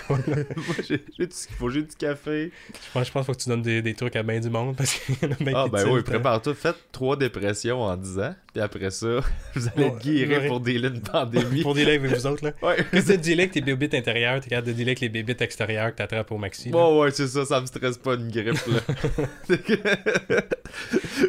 Moi, 0.56 0.76
j'ai 0.88 1.00
tout 1.00 1.28
ce 1.32 1.48
qu'il 1.48 1.56
faut. 1.58 1.70
J'ai 1.70 1.82
du 1.82 1.94
café. 1.98 2.50
Je 2.70 2.78
pense, 2.94 3.08
je 3.08 3.12
pense 3.12 3.26
qu'il 3.26 3.26
faut 3.26 3.38
que 3.38 3.44
tu 3.44 3.50
donnes 3.50 3.62
des, 3.62 3.82
des 3.82 3.94
trucs 3.94 4.16
à 4.16 4.24
bien 4.24 4.40
du 4.40 4.50
monde 4.50 4.78
parce 4.78 4.94
qu'il 4.94 5.16
y 5.22 5.26
en 5.26 5.32
a 5.34 5.36
bien 5.44 5.54
Ah, 5.54 5.68
ben 5.68 5.86
oui, 5.90 6.00
hein. 6.00 6.04
prépare-toi. 6.06 6.56
Faites 6.56 6.78
trois 6.94 7.18
dépressions 7.18 7.82
en 7.82 7.98
10 7.98 8.20
ans. 8.20 8.34
Puis 8.54 8.62
après 8.62 8.92
ça, 8.92 9.08
vous 9.56 9.68
allez 9.76 9.86
être 9.88 9.94
Ouais, 9.96 10.02
guéri 10.04 10.36
ouais. 10.38 10.48
pour 10.48 10.60
dealer 10.60 10.90
une 10.94 11.02
pandémie. 11.02 11.62
Pour 11.64 11.74
dealer 11.74 11.96
avec 12.00 12.12
vous 12.12 12.28
autres, 12.28 12.44
là. 12.46 12.52
Ouais. 12.62 12.76
Que 12.92 12.98
tu 13.00 13.18
dealer 13.18 13.40
avec 13.44 13.52
tes 13.52 13.62
bébites 13.62 13.94
intérieures, 13.94 14.42
t'es 14.42 14.50
capable 14.50 14.68
de 14.68 14.74
dealer 14.74 14.90
avec 14.90 15.00
les 15.00 15.10
bébites 15.10 15.42
extérieures 15.42 15.92
que 15.92 15.98
t'attrapes 15.98 16.32
au 16.32 16.38
maxi. 16.38 16.66
là? 16.70 16.72
Bon, 16.74 17.02
ouais, 17.02 17.12
c'est 17.12 17.28
ça, 17.28 17.46
ça 17.46 17.62
me 17.62 17.66
stresse 17.66 17.98
pas 17.98 18.16
une 18.16 18.30
grippe, 18.30 18.60
là. 18.68 19.56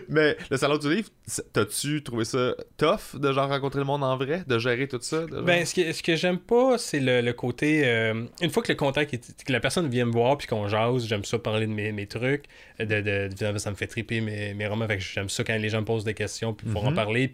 Mais 0.09 0.37
le 0.51 0.57
salon 0.57 0.79
du 0.79 0.95
livre, 0.95 1.09
t'as-tu 1.53 2.03
trouvé 2.03 2.25
ça 2.25 2.55
tough 2.77 3.19
de 3.21 3.33
genre 3.33 3.49
rencontrer 3.49 3.79
le 3.81 3.87
monde 3.87 4.05
en 4.05 4.17
vrai, 4.17 4.43
de 4.47 4.59
gérer 4.59 4.89
tout 4.89 4.99
ça? 5.01 5.23
de 5.27 5.29
genre- 5.37 5.43
Ben, 5.43 5.65
ce 5.65 5.75
que, 5.75 5.93
ce 5.93 6.03
que 6.03 6.17
j'aime 6.17 6.39
pas, 6.39 6.77
c'est 6.79 7.01
le, 7.01 7.21
le 7.21 7.33
côté. 7.33 7.83
euh, 7.85 8.25
une 8.41 8.51
fois 8.51 8.63
que 8.63 8.71
le 8.73 8.77
contact 8.77 9.15
est. 9.15 9.45
que 9.45 9.53
la 9.53 9.61
personne 9.61 9.89
vient 9.89 10.05
me 10.07 10.13
voir 10.13 10.37
puis 10.39 10.47
qu'on 10.47 10.69
jase, 10.69 11.07
j'aime 11.07 11.25
ça 11.25 11.39
parler 11.39 11.67
de 11.67 11.73
mes, 11.73 11.93
mes 11.93 12.07
trucs. 12.07 12.45
De, 12.79 12.85
de, 13.01 13.27
évidemment, 13.27 13.59
ça 13.59 13.71
me 13.71 13.77
fait 13.77 13.87
triper 13.87 14.21
mes, 14.21 14.55
mes 14.55 14.67
romans. 14.67 14.87
J'aime 14.99 15.29
ça 15.29 15.45
quand 15.45 15.57
les 15.57 15.69
gens 15.69 15.81
me 15.81 15.85
posent 15.87 16.05
des 16.05 16.15
questions 16.15 16.53
puis 16.53 16.67
pour 16.69 16.85
en 16.85 16.91
Mhm. 16.91 16.97
Parler 17.13 17.31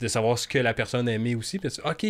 de, 0.00 0.08
savoir 0.08 0.38
ce 0.38 0.48
que 0.48 0.58
la 0.58 0.74
personne 0.74 1.08
a 1.08 1.12
aimé 1.12 1.34
aussi. 1.34 1.60
OK, 1.84 2.02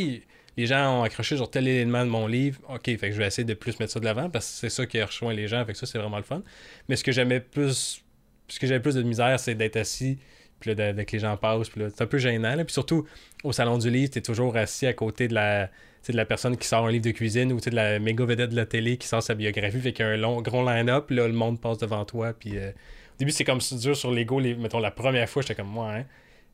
les 0.57 0.67
gens 0.67 1.01
ont 1.01 1.03
accroché 1.03 1.37
sur 1.37 1.51
tel 1.51 1.67
élément 1.69 2.05
de 2.05 2.11
mon 2.11 2.27
livre. 2.27 2.61
OK, 2.69 2.85
fait 2.85 2.97
que 2.97 3.13
je 3.13 3.19
vais 3.19 3.27
essayer 3.27 3.45
de 3.45 3.55
plus 3.55 3.79
mettre 3.81 3.93
ça 3.93 4.01
de 4.01 4.05
l'avant 4.05 4.31
parce 4.31 4.47
que 4.47 4.53
c'est 4.53 4.71
ça 4.71 4.87
qui 4.87 5.03
rejoint 5.03 5.35
les 5.35 5.49
gens. 5.49 5.65
Fait 5.65 5.75
ça, 5.75 5.87
c'est 5.87 5.99
vraiment 5.99 6.17
le 6.17 6.23
fun. 6.23 6.43
Mais 6.89 6.97
ce 6.97 7.05
que 7.05 7.13
j'aimais 7.13 7.41
plus. 7.41 8.03
Ce 8.49 8.59
que 8.59 8.67
j'avais 8.67 8.81
plus 8.81 8.95
de 8.95 9.03
misère, 9.03 9.39
c'est 9.41 9.55
d'être 9.55 9.77
assis 9.77 10.19
puis 10.61 10.75
là, 10.75 10.93
que 10.93 11.13
les 11.13 11.19
gens 11.19 11.37
passent. 11.37 11.69
Puis 11.69 11.83
c'est 11.89 12.03
un 12.03 12.07
peu 12.07 12.19
gênant. 12.19 12.55
là. 12.55 12.65
Puis 12.65 12.73
surtout, 12.73 13.07
au 13.45 13.53
salon 13.53 13.79
du 13.79 13.91
livre, 13.91 14.11
t'es 14.11 14.21
toujours 14.21 14.57
assis 14.57 14.87
à 14.87 14.93
côté 14.93 15.27
de 15.27 15.35
la, 15.35 15.71
tu 16.05 16.13
de 16.13 16.17
la 16.17 16.25
personne 16.25 16.57
qui 16.57 16.67
sort 16.69 16.87
un 16.87 16.91
livre 16.91 17.05
de 17.05 17.11
cuisine 17.11 17.53
ou 17.53 17.61
tu 17.61 17.71
de 17.71 17.75
la 17.75 17.99
méga 17.99 18.25
vedette 18.25 18.51
de 18.51 18.57
la 18.57 18.67
télé 18.67 18.97
qui 18.97 19.09
sort 19.09 19.23
sa 19.23 19.35
biographie. 19.35 19.81
Fait 19.81 20.01
un 20.03 20.17
long, 20.17 20.41
gros 20.43 20.69
line-up. 20.69 21.11
Là, 21.11 21.27
le 21.27 21.35
monde 21.35 21.61
passe 21.61 21.79
devant 21.79 22.05
toi. 22.05 22.33
Puis 22.33 22.59
euh, 22.59 22.71
au 22.71 23.19
début, 23.19 23.33
c'est 23.33 23.45
comme 23.45 23.59
dur 23.59 23.97
sur 23.97 24.13
l'ego. 24.13 24.39
Les, 24.39 24.55
mettons, 24.55 24.81
la 24.81 24.91
première 24.91 25.29
fois, 25.29 25.43
j'étais 25.43 25.55
comme 25.55 25.69
moi. 25.71 25.93
Hein. 25.93 26.05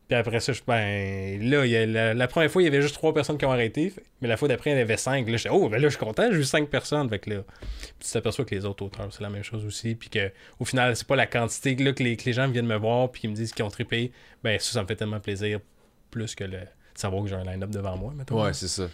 Puis 0.08 0.16
après 0.16 0.40
ça, 0.40 0.54
je 0.54 0.62
ben 0.66 1.38
là, 1.50 2.14
la, 2.14 2.28
première 2.28 2.50
fois, 2.50 2.62
il 2.62 2.64
y 2.64 2.68
avait 2.68 2.80
juste 2.80 2.94
trois 2.94 3.12
personnes 3.12 3.36
qui 3.36 3.44
ont 3.44 3.52
arrêté. 3.52 3.92
Mais 4.22 4.28
la 4.28 4.38
fois 4.38 4.48
d'après, 4.48 4.70
il 4.70 4.74
y 4.74 4.78
en 4.78 4.80
avait 4.80 4.96
cinq. 4.96 5.28
Là, 5.28 5.36
j'étais, 5.36 5.50
oh, 5.50 5.68
ben 5.68 5.80
là, 5.80 5.88
je 5.88 5.96
suis 5.96 6.04
content, 6.04 6.32
j'ai 6.32 6.38
eu 6.38 6.44
cinq 6.44 6.70
personnes. 6.70 7.10
Fait 7.10 7.18
tu 7.20 7.42
t'aperçois 8.10 8.46
que 8.46 8.54
les 8.54 8.64
autres 8.64 8.86
auteurs, 8.86 9.12
c'est 9.12 9.22
la 9.22 9.28
même 9.28 9.42
chose 9.42 9.66
aussi. 9.66 9.94
Puis 9.94 10.08
que 10.08 10.32
au 10.58 10.64
final, 10.64 10.96
c'est 10.96 11.06
pas 11.06 11.16
la 11.16 11.26
quantité 11.26 11.76
là, 11.76 11.92
que, 11.92 12.02
les, 12.02 12.16
que 12.16 12.24
les 12.24 12.32
gens 12.32 12.48
viennent 12.48 12.66
me 12.66 12.78
voir 12.78 13.12
puis 13.12 13.20
qu'ils 13.20 13.30
me 13.30 13.34
disent 13.34 13.52
qu'ils 13.52 13.66
ont 13.66 13.70
trippé. 13.70 14.10
Ben 14.42 14.58
ça, 14.58 14.72
ça 14.72 14.82
me 14.82 14.86
fait 14.86 14.96
tellement 14.96 15.20
plaisir. 15.20 15.60
Plus 16.10 16.34
que 16.34 16.44
le, 16.44 16.52
de 16.52 16.66
savoir 16.94 17.22
que 17.22 17.28
j'ai 17.28 17.36
un 17.36 17.44
line-up 17.44 17.68
devant 17.68 17.98
moi. 17.98 18.14
Ouais, 18.30 18.54
c'est 18.54 18.68
ça. 18.68 18.88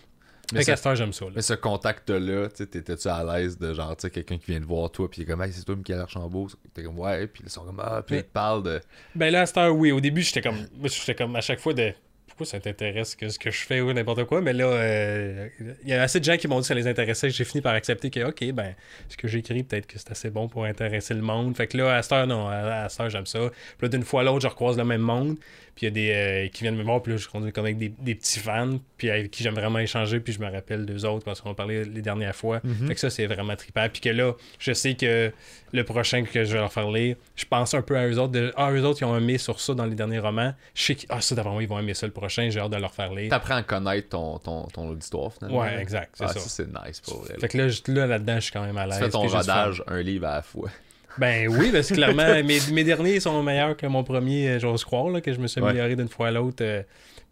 Mais 0.58 0.64
qu'à 0.64 0.76
ce, 0.76 0.94
j'aime 0.94 1.12
ça. 1.12 1.24
là. 1.26 1.30
mais 1.36 1.42
ce 1.42 1.54
contact-là, 1.54 2.48
t'étais-tu 2.48 3.08
à 3.08 3.24
l'aise 3.24 3.58
de 3.58 3.72
genre, 3.74 3.96
tu 3.96 4.02
sais, 4.02 4.10
quelqu'un 4.10 4.38
qui 4.38 4.50
vient 4.52 4.60
te 4.60 4.66
voir, 4.66 4.90
toi, 4.90 5.08
puis 5.10 5.20
il 5.22 5.24
est 5.24 5.30
comme, 5.30 5.42
hey, 5.42 5.52
c'est 5.52 5.64
toi, 5.64 5.76
Michael 5.76 6.00
Archambault? 6.00 6.48
T'es 6.72 6.82
comme, 6.82 6.98
ouais, 6.98 7.26
puis 7.26 7.42
ils 7.44 7.50
sont 7.50 7.64
comme, 7.64 7.80
ah, 7.82 8.02
puis 8.06 8.16
Mais- 8.16 8.20
ils 8.20 8.24
te 8.24 8.32
parlent 8.32 8.62
de. 8.62 8.80
Ben 9.14 9.30
là, 9.32 9.42
à 9.42 9.46
cette 9.46 9.56
heure, 9.58 9.74
oui. 9.76 9.92
Au 9.92 10.00
début, 10.00 10.22
j'étais 10.22 10.40
comme. 10.42 10.66
J'étais 10.84 11.14
comme 11.14 11.34
à 11.36 11.40
chaque 11.40 11.60
fois 11.60 11.74
de. 11.74 11.92
Pourquoi 12.26 12.46
ça 12.46 12.58
t'intéresse 12.58 13.14
que 13.14 13.28
ce 13.28 13.38
que 13.38 13.52
je 13.52 13.64
fais 13.64 13.80
ou 13.80 13.92
n'importe 13.92 14.24
quoi? 14.24 14.40
Mais 14.40 14.52
là, 14.52 14.64
euh, 14.66 15.48
il 15.84 15.88
y 15.88 15.92
a 15.92 16.02
assez 16.02 16.18
de 16.18 16.24
gens 16.24 16.36
qui 16.36 16.48
m'ont 16.48 16.56
dit 16.56 16.62
que 16.62 16.66
ça 16.66 16.74
les 16.74 16.88
intéressait 16.88 17.30
j'ai 17.30 17.44
fini 17.44 17.60
par 17.60 17.74
accepter 17.74 18.10
que, 18.10 18.24
OK, 18.28 18.50
ben, 18.52 18.74
ce 19.08 19.16
que 19.16 19.28
j'écris, 19.28 19.62
peut-être 19.62 19.86
que 19.86 20.00
c'est 20.00 20.10
assez 20.10 20.30
bon 20.30 20.48
pour 20.48 20.64
intéresser 20.64 21.14
le 21.14 21.20
monde. 21.20 21.56
Fait 21.56 21.68
que 21.68 21.76
là, 21.76 21.94
à 21.94 22.02
cette 22.02 22.10
heure, 22.10 22.26
non, 22.26 22.48
à, 22.48 22.56
à 22.84 22.88
cette 22.88 23.00
heure, 23.02 23.10
j'aime 23.10 23.26
ça. 23.26 23.38
Puis 23.78 23.82
là, 23.82 23.88
d'une 23.88 24.02
fois 24.02 24.22
à 24.22 24.24
l'autre, 24.24 24.40
je 24.40 24.48
recroise 24.48 24.76
le 24.76 24.84
même 24.84 25.00
monde. 25.02 25.36
Puis 25.74 25.86
il 25.86 25.88
y 25.88 25.88
a 25.88 25.90
des 25.90 26.10
euh, 26.12 26.48
qui 26.48 26.62
viennent 26.62 26.76
me 26.76 26.82
voir, 26.84 27.02
puis 27.02 27.12
là, 27.12 27.18
je 27.18 27.26
conduis 27.28 27.52
comme 27.52 27.64
avec 27.64 27.78
des, 27.78 27.88
des 27.88 28.14
petits 28.14 28.38
fans, 28.38 28.78
puis 28.96 29.10
avec 29.10 29.30
qui 29.30 29.42
j'aime 29.42 29.54
vraiment 29.54 29.80
échanger, 29.80 30.20
puis 30.20 30.32
je 30.32 30.38
me 30.40 30.48
rappelle 30.50 30.86
d'eux 30.86 31.04
autres 31.04 31.24
parce 31.24 31.40
qu'on 31.40 31.50
a 31.50 31.54
parlé 31.54 31.84
les 31.84 32.02
dernières 32.02 32.36
fois. 32.36 32.60
Mhm. 32.62 32.86
Fait 32.88 32.94
que 32.94 33.00
ça, 33.00 33.10
c'est 33.10 33.26
vraiment 33.26 33.56
trippant. 33.56 33.88
Puis 33.92 34.00
que 34.00 34.08
là, 34.10 34.34
je 34.58 34.72
sais 34.72 34.94
que 34.94 35.32
le 35.72 35.84
prochain 35.84 36.22
que 36.22 36.44
je 36.44 36.52
vais 36.52 36.58
leur 36.60 36.72
faire 36.72 36.88
lire, 36.92 37.16
je 37.34 37.44
pense 37.44 37.74
un 37.74 37.82
peu 37.82 37.96
à 37.98 38.06
eux 38.06 38.18
autres. 38.18 38.32
De, 38.32 38.52
ah, 38.56 38.70
eux 38.70 38.84
autres, 38.84 39.02
ils 39.02 39.04
ont 39.04 39.16
aimé 39.16 39.36
sur 39.38 39.58
ça 39.58 39.74
dans 39.74 39.86
les 39.86 39.96
derniers 39.96 40.20
romans. 40.20 40.54
Je 40.74 40.82
sais 40.84 40.94
que, 40.94 41.06
ah, 41.08 41.20
ça, 41.20 41.34
d'avant 41.34 41.52
moi, 41.54 41.62
ils 41.64 41.68
vont 41.68 41.78
aimer 41.80 41.94
ça 41.94 42.06
le 42.06 42.12
prochain. 42.12 42.48
J'ai 42.50 42.60
hâte 42.60 42.70
de 42.70 42.76
leur 42.76 42.94
faire 42.94 43.12
lire. 43.12 43.30
T'apprends 43.30 43.56
à 43.56 43.62
connaître 43.64 44.10
ton, 44.10 44.38
ton, 44.38 44.68
ton 44.68 44.88
auditoire, 44.90 45.32
finalement. 45.32 45.60
Ouais, 45.62 45.76
exact, 45.80 46.14
c'est 46.16 46.24
Ah, 46.24 46.28
ça. 46.28 46.38
ça, 46.38 46.48
c'est 46.48 46.68
nice 46.86 47.00
pour 47.00 47.22
vrai. 47.22 47.32
là. 47.34 47.40
Fait 47.40 47.48
que 47.48 47.58
là, 47.58 47.66
là, 47.88 48.06
là-dedans, 48.06 48.34
je 48.36 48.40
suis 48.40 48.52
quand 48.52 48.64
même 48.64 48.76
à 48.78 48.84
Tu 48.84 48.90
l'aise. 48.90 48.98
fais 49.00 49.08
ton 49.10 49.26
rodage 49.26 49.82
un 49.88 50.00
livre 50.02 50.26
à 50.28 50.36
la 50.36 50.42
fois. 50.42 50.70
Ben 51.18 51.48
oui, 51.48 51.70
parce 51.72 51.88
que 51.88 51.94
clairement, 51.94 52.42
mes, 52.44 52.58
mes 52.72 52.84
derniers 52.84 53.20
sont 53.20 53.42
meilleurs 53.42 53.76
que 53.76 53.86
mon 53.86 54.02
premier, 54.04 54.48
euh, 54.48 54.58
j'ose 54.58 54.84
croire, 54.84 55.08
là, 55.10 55.20
que 55.20 55.32
je 55.32 55.38
me 55.38 55.46
suis 55.46 55.60
Ouais. 55.60 55.68
amélioré 55.70 55.96
d'une 55.96 56.08
fois 56.08 56.28
à 56.28 56.30
l'autre. 56.30 56.62
euh, 56.64 56.82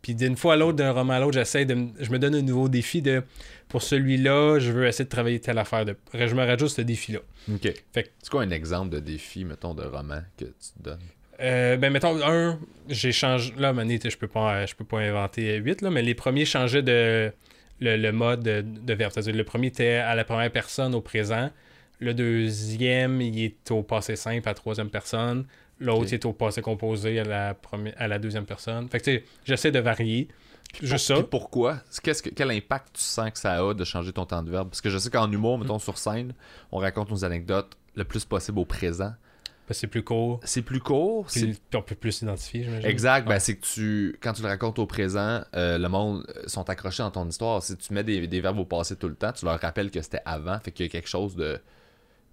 puis 0.02 0.14
d'une 0.16 0.36
fois 0.36 0.54
à 0.54 0.56
l'autre, 0.56 0.76
d'un 0.76 0.90
roman 0.92 1.14
à 1.14 1.20
l'autre, 1.20 1.34
j'essaie 1.34 1.64
de. 1.64 1.76
Je 2.00 2.10
me 2.10 2.18
donne 2.18 2.34
un 2.34 2.42
nouveau 2.42 2.68
défi 2.68 3.02
de. 3.02 3.22
Pour 3.68 3.82
celui-là, 3.82 4.58
je 4.58 4.70
veux 4.72 4.86
essayer 4.86 5.04
de 5.04 5.10
travailler 5.10 5.40
telle 5.40 5.58
affaire. 5.58 5.84
De, 5.84 5.96
je 6.12 6.34
me 6.34 6.44
rajoute 6.44 6.68
ce 6.70 6.82
défi-là. 6.82 7.20
Ok. 7.52 7.72
Fait 7.92 8.02
que- 8.04 8.08
C'est 8.22 8.30
quoi 8.30 8.42
un 8.42 8.50
exemple 8.50 8.90
de 8.90 8.98
défi, 8.98 9.44
mettons, 9.44 9.74
de 9.74 9.82
roman 9.84 10.20
que 10.36 10.44
tu 10.44 10.50
te 10.78 10.82
donnes? 10.82 10.98
Euh, 11.40 11.76
ben 11.76 11.92
mettons 11.92 12.16
un, 12.24 12.58
j'ai 12.88 13.10
changé 13.10 13.52
là 13.58 13.72
Mané, 13.72 13.98
je 14.04 14.16
peux 14.16 14.28
pas 14.28 14.64
je 14.66 14.74
peux 14.76 14.84
pas 14.84 14.98
inventer 15.00 15.56
8 15.56 15.80
là, 15.82 15.90
mais 15.90 16.02
les 16.02 16.14
premiers 16.14 16.44
changeaient 16.44 16.82
de 16.82 17.32
le, 17.80 17.96
le 17.96 18.12
mode 18.12 18.42
de, 18.44 18.60
de 18.64 18.92
verbe. 18.94 19.10
C'est-à-dire 19.12 19.34
le 19.34 19.42
premier 19.42 19.68
était 19.68 19.94
à 19.94 20.14
la 20.14 20.22
première 20.24 20.52
personne 20.52 20.94
au 20.94 21.00
présent, 21.00 21.50
le 22.02 22.14
deuxième 22.14 23.20
il 23.20 23.44
est 23.44 23.70
au 23.70 23.82
passé 23.82 24.16
simple 24.16 24.48
à 24.48 24.50
la 24.50 24.54
troisième 24.54 24.90
personne, 24.90 25.44
l'autre 25.78 26.06
il 26.08 26.14
est 26.14 26.24
au 26.24 26.32
passé 26.32 26.60
composé 26.62 27.20
à 27.20 27.24
la 27.24 27.54
première 27.54 27.94
à 27.96 28.08
la 28.08 28.18
deuxième 28.18 28.44
personne. 28.46 28.88
Fait 28.88 28.98
que 29.00 29.04
tu 29.04 29.10
sais, 29.12 29.24
j'essaie 29.44 29.70
de 29.70 29.78
varier. 29.78 30.28
Juste 30.82 31.06
ça. 31.08 31.22
pourquoi? 31.22 31.80
Qu'est-ce 32.02 32.22
que, 32.22 32.30
Quel 32.30 32.50
impact 32.50 32.94
tu 32.94 33.02
sens 33.02 33.30
que 33.30 33.38
ça 33.38 33.52
a 33.68 33.74
de 33.74 33.84
changer 33.84 34.10
ton 34.12 34.24
temps 34.24 34.42
de 34.42 34.50
verbe? 34.50 34.70
Parce 34.70 34.80
que 34.80 34.88
je 34.88 34.96
sais 34.96 35.10
qu'en 35.10 35.30
humour, 35.30 35.58
mettons 35.58 35.78
sur 35.78 35.98
scène, 35.98 36.32
on 36.70 36.78
raconte 36.78 37.10
nos 37.10 37.24
anecdotes 37.26 37.76
le 37.94 38.04
plus 38.04 38.24
possible 38.24 38.58
au 38.58 38.64
présent. 38.64 39.12
Que 39.68 39.74
c'est 39.74 39.86
plus 39.86 40.02
court. 40.02 40.40
C'est 40.44 40.62
plus 40.62 40.80
court. 40.80 41.26
c'est- 41.30 41.40
Puis 41.46 41.58
on 41.74 41.82
peut 41.82 41.94
plus 41.94 42.12
s'identifier, 42.12 42.64
j'imagine. 42.64 42.88
Exact, 42.88 43.28
ben 43.28 43.38
c'est 43.38 43.56
que 43.56 43.66
tu 43.66 44.18
quand 44.22 44.32
tu 44.32 44.40
le 44.42 44.48
racontes 44.48 44.78
au 44.78 44.86
présent, 44.86 45.42
euh, 45.54 45.76
le 45.78 45.88
monde 45.88 46.24
euh, 46.36 46.42
sont 46.46 46.68
accrochés 46.70 47.02
dans 47.02 47.10
ton 47.10 47.28
histoire. 47.28 47.62
Si 47.62 47.76
tu 47.76 47.92
mets 47.92 48.02
des, 48.02 48.26
des 48.26 48.40
verbes 48.40 48.58
au 48.58 48.64
passé 48.64 48.96
tout 48.96 49.08
le 49.08 49.14
temps, 49.14 49.32
tu 49.32 49.44
leur 49.44 49.60
rappelles 49.60 49.90
que 49.90 50.00
c'était 50.00 50.22
avant, 50.24 50.58
fait 50.58 50.72
qu'il 50.72 50.86
y 50.86 50.88
a 50.88 50.90
quelque 50.90 51.08
chose 51.08 51.36
de 51.36 51.60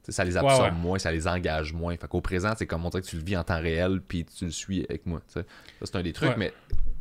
ça 0.10 0.24
les 0.24 0.38
absorbe 0.38 0.62
Ouais, 0.64 0.70
ouais. 0.70 0.76
moins, 0.76 1.00
ça 1.00 1.12
les 1.12 1.28
engage 1.28 1.74
moins. 1.74 1.96
Fait 1.98 2.08
qu'au 2.08 2.22
présent, 2.22 2.54
c'est 2.58 2.66
comme 2.66 2.86
on 2.86 2.90
dirait 2.90 3.02
que 3.02 3.08
tu 3.08 3.16
le 3.18 3.24
vis 3.24 3.38
en 3.38 3.44
temps 3.44 3.60
réel 3.62 4.02
puis 4.08 4.26
tu 4.26 4.46
le 4.46 4.52
suis 4.52 4.86
avec 4.90 5.06
moi. 5.06 5.22
Ça 5.28 5.42
c'est 5.84 5.96
un 5.96 6.02
des 6.04 6.14
trucs, 6.14 6.30
Ouais. 6.30 6.36
mais 6.38 6.54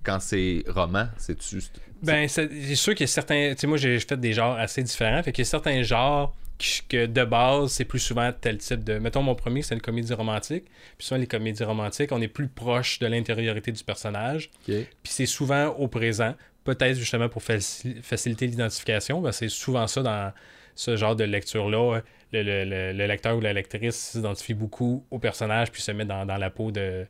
quand 0.04 0.20
c'est 0.20 0.64
roman, 0.68 1.06
c'est 1.16 1.40
juste. 1.42 1.80
Ben, 2.02 2.28
c'est 2.28 2.74
sûr 2.76 2.94
qu'il 2.94 3.04
y 3.04 3.10
a 3.10 3.12
certains. 3.12 3.50
Tu 3.54 3.60
sais, 3.62 3.66
moi, 3.66 3.76
j'ai 3.76 3.98
fait 3.98 4.18
des 4.18 4.32
genres 4.32 4.56
assez 4.56 4.82
différents. 4.82 5.22
Fait 5.22 5.32
qu'il 5.32 5.42
y 5.44 5.46
a 5.46 5.50
certains 5.50 5.82
genres 5.82 6.34
qui- 6.56 6.82
que 6.88 7.06
de 7.06 7.24
base, 7.24 7.72
c'est 7.72 7.84
plus 7.84 7.98
souvent 7.98 8.30
tel 8.32 8.58
type 8.58 8.84
de. 8.84 8.98
Mettons, 8.98 9.22
mon 9.22 9.34
premier, 9.34 9.62
c'est 9.62 9.74
une 9.74 9.80
comédie 9.80 10.12
romantique. 10.14 10.64
Puis 10.96 11.06
souvent, 11.08 11.20
les 11.20 11.26
comédies 11.26 11.64
romantiques, 11.64 12.12
on 12.12 12.20
est 12.22 12.28
plus 12.28 12.46
proche 12.48 13.00
de 13.00 13.06
l'intériorité 13.08 13.72
du 13.72 13.82
personnage. 13.82 14.50
Puis 14.64 14.86
c'est 15.04 15.26
souvent 15.26 15.66
au 15.70 15.88
présent. 15.88 16.34
Peut-être 16.64 16.96
justement 16.98 17.28
pour 17.28 17.42
faci- 17.42 18.00
faciliter 18.02 18.46
l'identification. 18.46 19.20
Ben, 19.20 19.32
c'est 19.32 19.48
souvent 19.48 19.86
ça 19.88 20.02
dans 20.02 20.32
ce 20.74 20.96
genre 20.96 21.16
de 21.16 21.24
lecture-là. 21.24 22.00
Le, 22.32 22.42
le- 22.42 22.64
le- 22.64 22.92
le 22.92 23.06
lecteur 23.06 23.36
ou 23.36 23.40
la 23.40 23.52
lectrice 23.54 23.96
s'identifie 23.96 24.54
beaucoup 24.54 25.04
au 25.10 25.18
personnage 25.18 25.70
puis 25.72 25.80
se 25.80 25.92
met 25.92 26.04
dans, 26.04 26.26
dans 26.26 26.36
la 26.36 26.50
peau 26.50 26.70
de, 26.70 27.06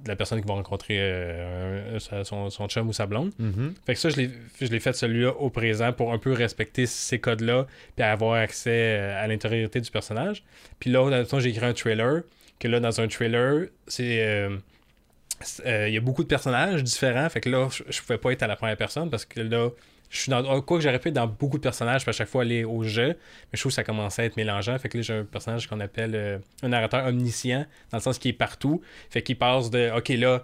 de 0.00 0.08
la 0.08 0.16
personne 0.16 0.40
qui 0.40 0.48
va 0.48 0.54
rencontrer 0.54 0.96
euh, 1.00 1.98
un- 2.12 2.24
son, 2.24 2.50
son 2.50 2.68
chum 2.68 2.88
ou 2.88 2.92
sa 2.92 3.06
blonde. 3.06 3.30
Mhm. 3.38 3.74
Fait 3.86 3.94
que 3.94 4.00
ça, 4.00 4.08
je 4.08 4.16
l'ai- 4.16 4.80
fait 4.80 4.92
celui-là 4.92 5.30
au 5.34 5.50
présent 5.50 5.92
pour 5.92 6.12
un 6.12 6.18
peu 6.18 6.32
respecter 6.32 6.86
ces 6.86 7.18
codes-là, 7.20 7.66
puis 7.94 8.04
avoir 8.04 8.34
accès 8.40 8.70
euh, 8.98 9.22
à 9.22 9.26
l'intériorité 9.28 9.80
du 9.80 9.90
personnage. 9.90 10.42
Puis 10.80 10.90
là, 10.90 11.08
dans 11.10 11.16
le 11.18 11.26
temps, 11.26 11.38
j'ai 11.40 11.50
écrit 11.50 11.66
un 11.66 11.72
trailer, 11.74 12.22
que 12.58 12.66
là, 12.68 12.80
dans 12.80 13.00
un 13.00 13.06
trailer, 13.08 13.68
c'est. 13.86 14.24
euh, 14.26 14.56
euh, 15.64 15.88
Il 15.88 15.94
y 15.94 15.96
a 15.96 16.00
beaucoup 16.00 16.22
de 16.22 16.28
personnages 16.28 16.82
différents, 16.82 17.28
fait 17.28 17.40
que 17.40 17.48
là, 17.50 17.68
je, 17.70 17.82
je 17.88 18.00
pouvais 18.02 18.18
pas 18.18 18.32
être 18.32 18.42
à 18.42 18.46
la 18.46 18.56
première 18.56 18.76
personne 18.76 19.10
parce 19.10 19.24
que 19.24 19.40
là, 19.40 19.70
je 20.10 20.20
suis 20.22 20.30
dans. 20.30 20.60
Quoi 20.62 20.78
que 20.78 20.82
j'aurais 20.84 20.98
pu 20.98 21.08
être 21.08 21.14
dans 21.14 21.26
beaucoup 21.28 21.56
de 21.56 21.62
personnages, 21.62 22.02
puis 22.02 22.10
à 22.10 22.12
chaque 22.12 22.28
fois 22.28 22.42
aller 22.42 22.64
au 22.64 22.82
jeu, 22.82 23.08
mais 23.08 23.54
je 23.54 23.60
trouve 23.60 23.70
que 23.70 23.76
ça 23.76 23.84
commençait 23.84 24.22
à 24.22 24.24
être 24.26 24.36
mélangeant. 24.36 24.76
Fait 24.78 24.88
que 24.88 24.98
là, 24.98 25.02
j'ai 25.02 25.14
un 25.14 25.24
personnage 25.24 25.66
qu'on 25.68 25.80
appelle 25.80 26.14
euh, 26.14 26.38
un 26.62 26.68
narrateur 26.68 27.06
omniscient, 27.06 27.64
dans 27.90 27.98
le 27.98 28.02
sens 28.02 28.18
qu'il 28.18 28.30
est 28.30 28.34
partout. 28.34 28.82
Fait 29.08 29.22
qu'il 29.22 29.38
passe 29.38 29.70
de 29.70 29.90
OK, 29.96 30.08
là, 30.08 30.42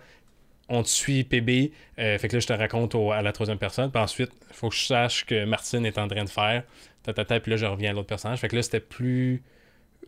on 0.68 0.83
te 0.83 0.88
suit 0.88 1.24
PB, 1.24 1.72
euh, 1.98 2.18
fait 2.18 2.29
que 2.29 2.35
là, 2.37 2.40
je 2.40 2.46
te 2.46 2.52
raconte 2.52 2.94
au- 2.94 3.12
à 3.12 3.22
la 3.22 3.33
troisième 3.33 3.59
personne. 3.59 3.90
Puis 3.90 4.00
ensuite, 4.02 4.31
il 4.50 4.55
faut 4.57 4.68
que 4.68 4.74
je 4.76 4.85
sache 4.87 5.24
que 5.26 5.44
Martine 5.44 5.85
est 5.87 5.98
en 5.98 6.09
train 6.09 6.24
de 6.24 6.31
faire. 6.31 6.62
Ta, 7.02 7.12
ta, 7.12 7.24
ta, 7.24 7.38
puis 7.40 7.50
là, 7.52 7.57
je 7.57 7.66
reviens 7.66 7.90
à 7.90 7.92
l'autre 7.92 8.09
personnage. 8.09 8.38
Fait 8.40 8.48
que 8.48 8.57
là, 8.57 8.62
c'était 8.62 8.81
plus. 8.81 9.42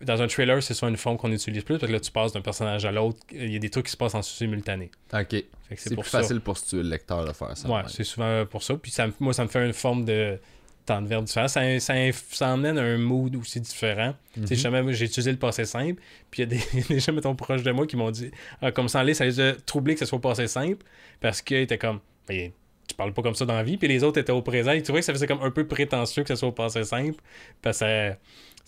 Dans 0.03 0.23
un 0.23 0.27
trailer, 0.27 0.63
c'est 0.63 0.75
soit 0.75 0.89
une 0.89 0.97
forme 0.97 1.17
qu'on 1.17 1.33
utilise 1.33 1.65
plus, 1.65 1.79
parce 1.79 1.89
que 1.89 1.93
là, 1.93 2.01
tu 2.01 2.11
passes 2.11 2.33
d'un 2.33 2.41
personnage 2.41 2.85
à 2.85 2.93
l'autre. 2.93 3.19
Il 3.33 3.53
y 3.53 3.57
a 3.57 3.59
des 3.59 3.71
trucs 3.71 3.87
qui 3.87 3.93
se 3.93 3.97
passent 3.97 4.15
en 4.15 4.23
simultané. 4.23 4.91
Ok. 5.13 5.45
C'est 5.77 5.95
plus 5.95 6.05
ça. 6.05 6.21
facile 6.21 6.41
pour 6.41 6.57
le 6.73 6.83
lecteur 6.83 7.25
de 7.25 7.33
faire 7.33 7.57
ça. 7.57 7.69
Ouais, 7.69 7.83
c'est 7.89 8.05
souvent 8.05 8.47
pour 8.47 8.63
ça. 8.63 8.75
Puis 8.77 8.91
ça, 8.91 9.07
moi, 9.21 9.33
ça 9.33 9.45
me 9.45 9.49
fait 9.49 9.65
une 9.65 9.73
forme 9.73 10.05
de 10.05 10.39
temps 10.89 11.03
de 11.03 11.07
verbe 11.07 11.25
différent. 11.25 11.49
Ça, 11.49 11.81
ça, 11.81 11.95
ça 12.13 12.49
emmène 12.49 12.79
un 12.79 12.97
mood 12.97 13.37
aussi 13.37 13.61
différent. 13.61 14.15
Mhm. 14.37 14.93
j'ai 14.93 15.05
utilisé 15.05 15.31
le 15.31 15.39
passé 15.39 15.65
simple. 15.65 16.01
Puis 16.31 16.43
il 16.43 16.53
y 16.53 16.57
a 16.57 16.59
des, 16.59 16.83
des 16.89 17.01
gens, 17.01 17.13
mettons, 17.13 17.35
proches 17.35 17.63
de 17.63 17.71
moi 17.71 17.87
qui 17.87 17.97
m'ont 17.97 18.11
dit, 18.11 18.31
ah, 18.63 18.73
comme 18.73 18.89
ça 18.89 19.05
en 19.05 19.15
ça 19.15 19.25
les 19.25 19.41
a 19.41 19.55
troublés 19.55 19.95
que 19.95 20.01
ce 20.01 20.07
soit 20.07 20.21
passé 20.21 20.47
simple. 20.47 20.85
Parce 21.21 21.43
qu'ils 21.43 21.59
étaient 21.59 21.79
comme, 21.79 22.01
ben, 22.27 22.51
tu 22.87 22.95
parles 22.95 23.13
pas 23.13 23.23
comme 23.23 23.35
ça 23.35 23.45
dans 23.45 23.55
la 23.55 23.63
vie. 23.63 23.77
Puis 23.77 23.89
les 23.89 24.03
autres 24.03 24.19
étaient 24.19 24.33
au 24.33 24.43
présent. 24.43 24.73
Et 24.73 24.83
tu 24.83 24.91
vois 24.91 25.01
que 25.01 25.07
ça 25.07 25.13
faisait 25.13 25.27
comme 25.27 25.43
un 25.43 25.51
peu 25.51 25.67
prétentieux 25.67 26.23
que 26.23 26.29
ce 26.29 26.37
soit 26.37 26.49
au 26.49 26.53
passé 26.53 26.85
simple. 26.85 27.23
Parce 27.63 27.81
que 27.81 28.13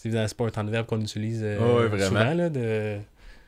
évidemment, 0.06 0.28
c'est 0.28 0.36
pas 0.36 0.46
un 0.46 0.50
temps 0.50 0.64
de 0.64 0.70
verbe 0.70 0.86
qu'on 0.86 1.00
utilise 1.00 1.40
euh, 1.42 1.58
Ouais, 1.82 1.88
vraiment. 1.88 2.06
souvent. 2.08 2.34
Là, 2.34 2.48
de... 2.50 2.98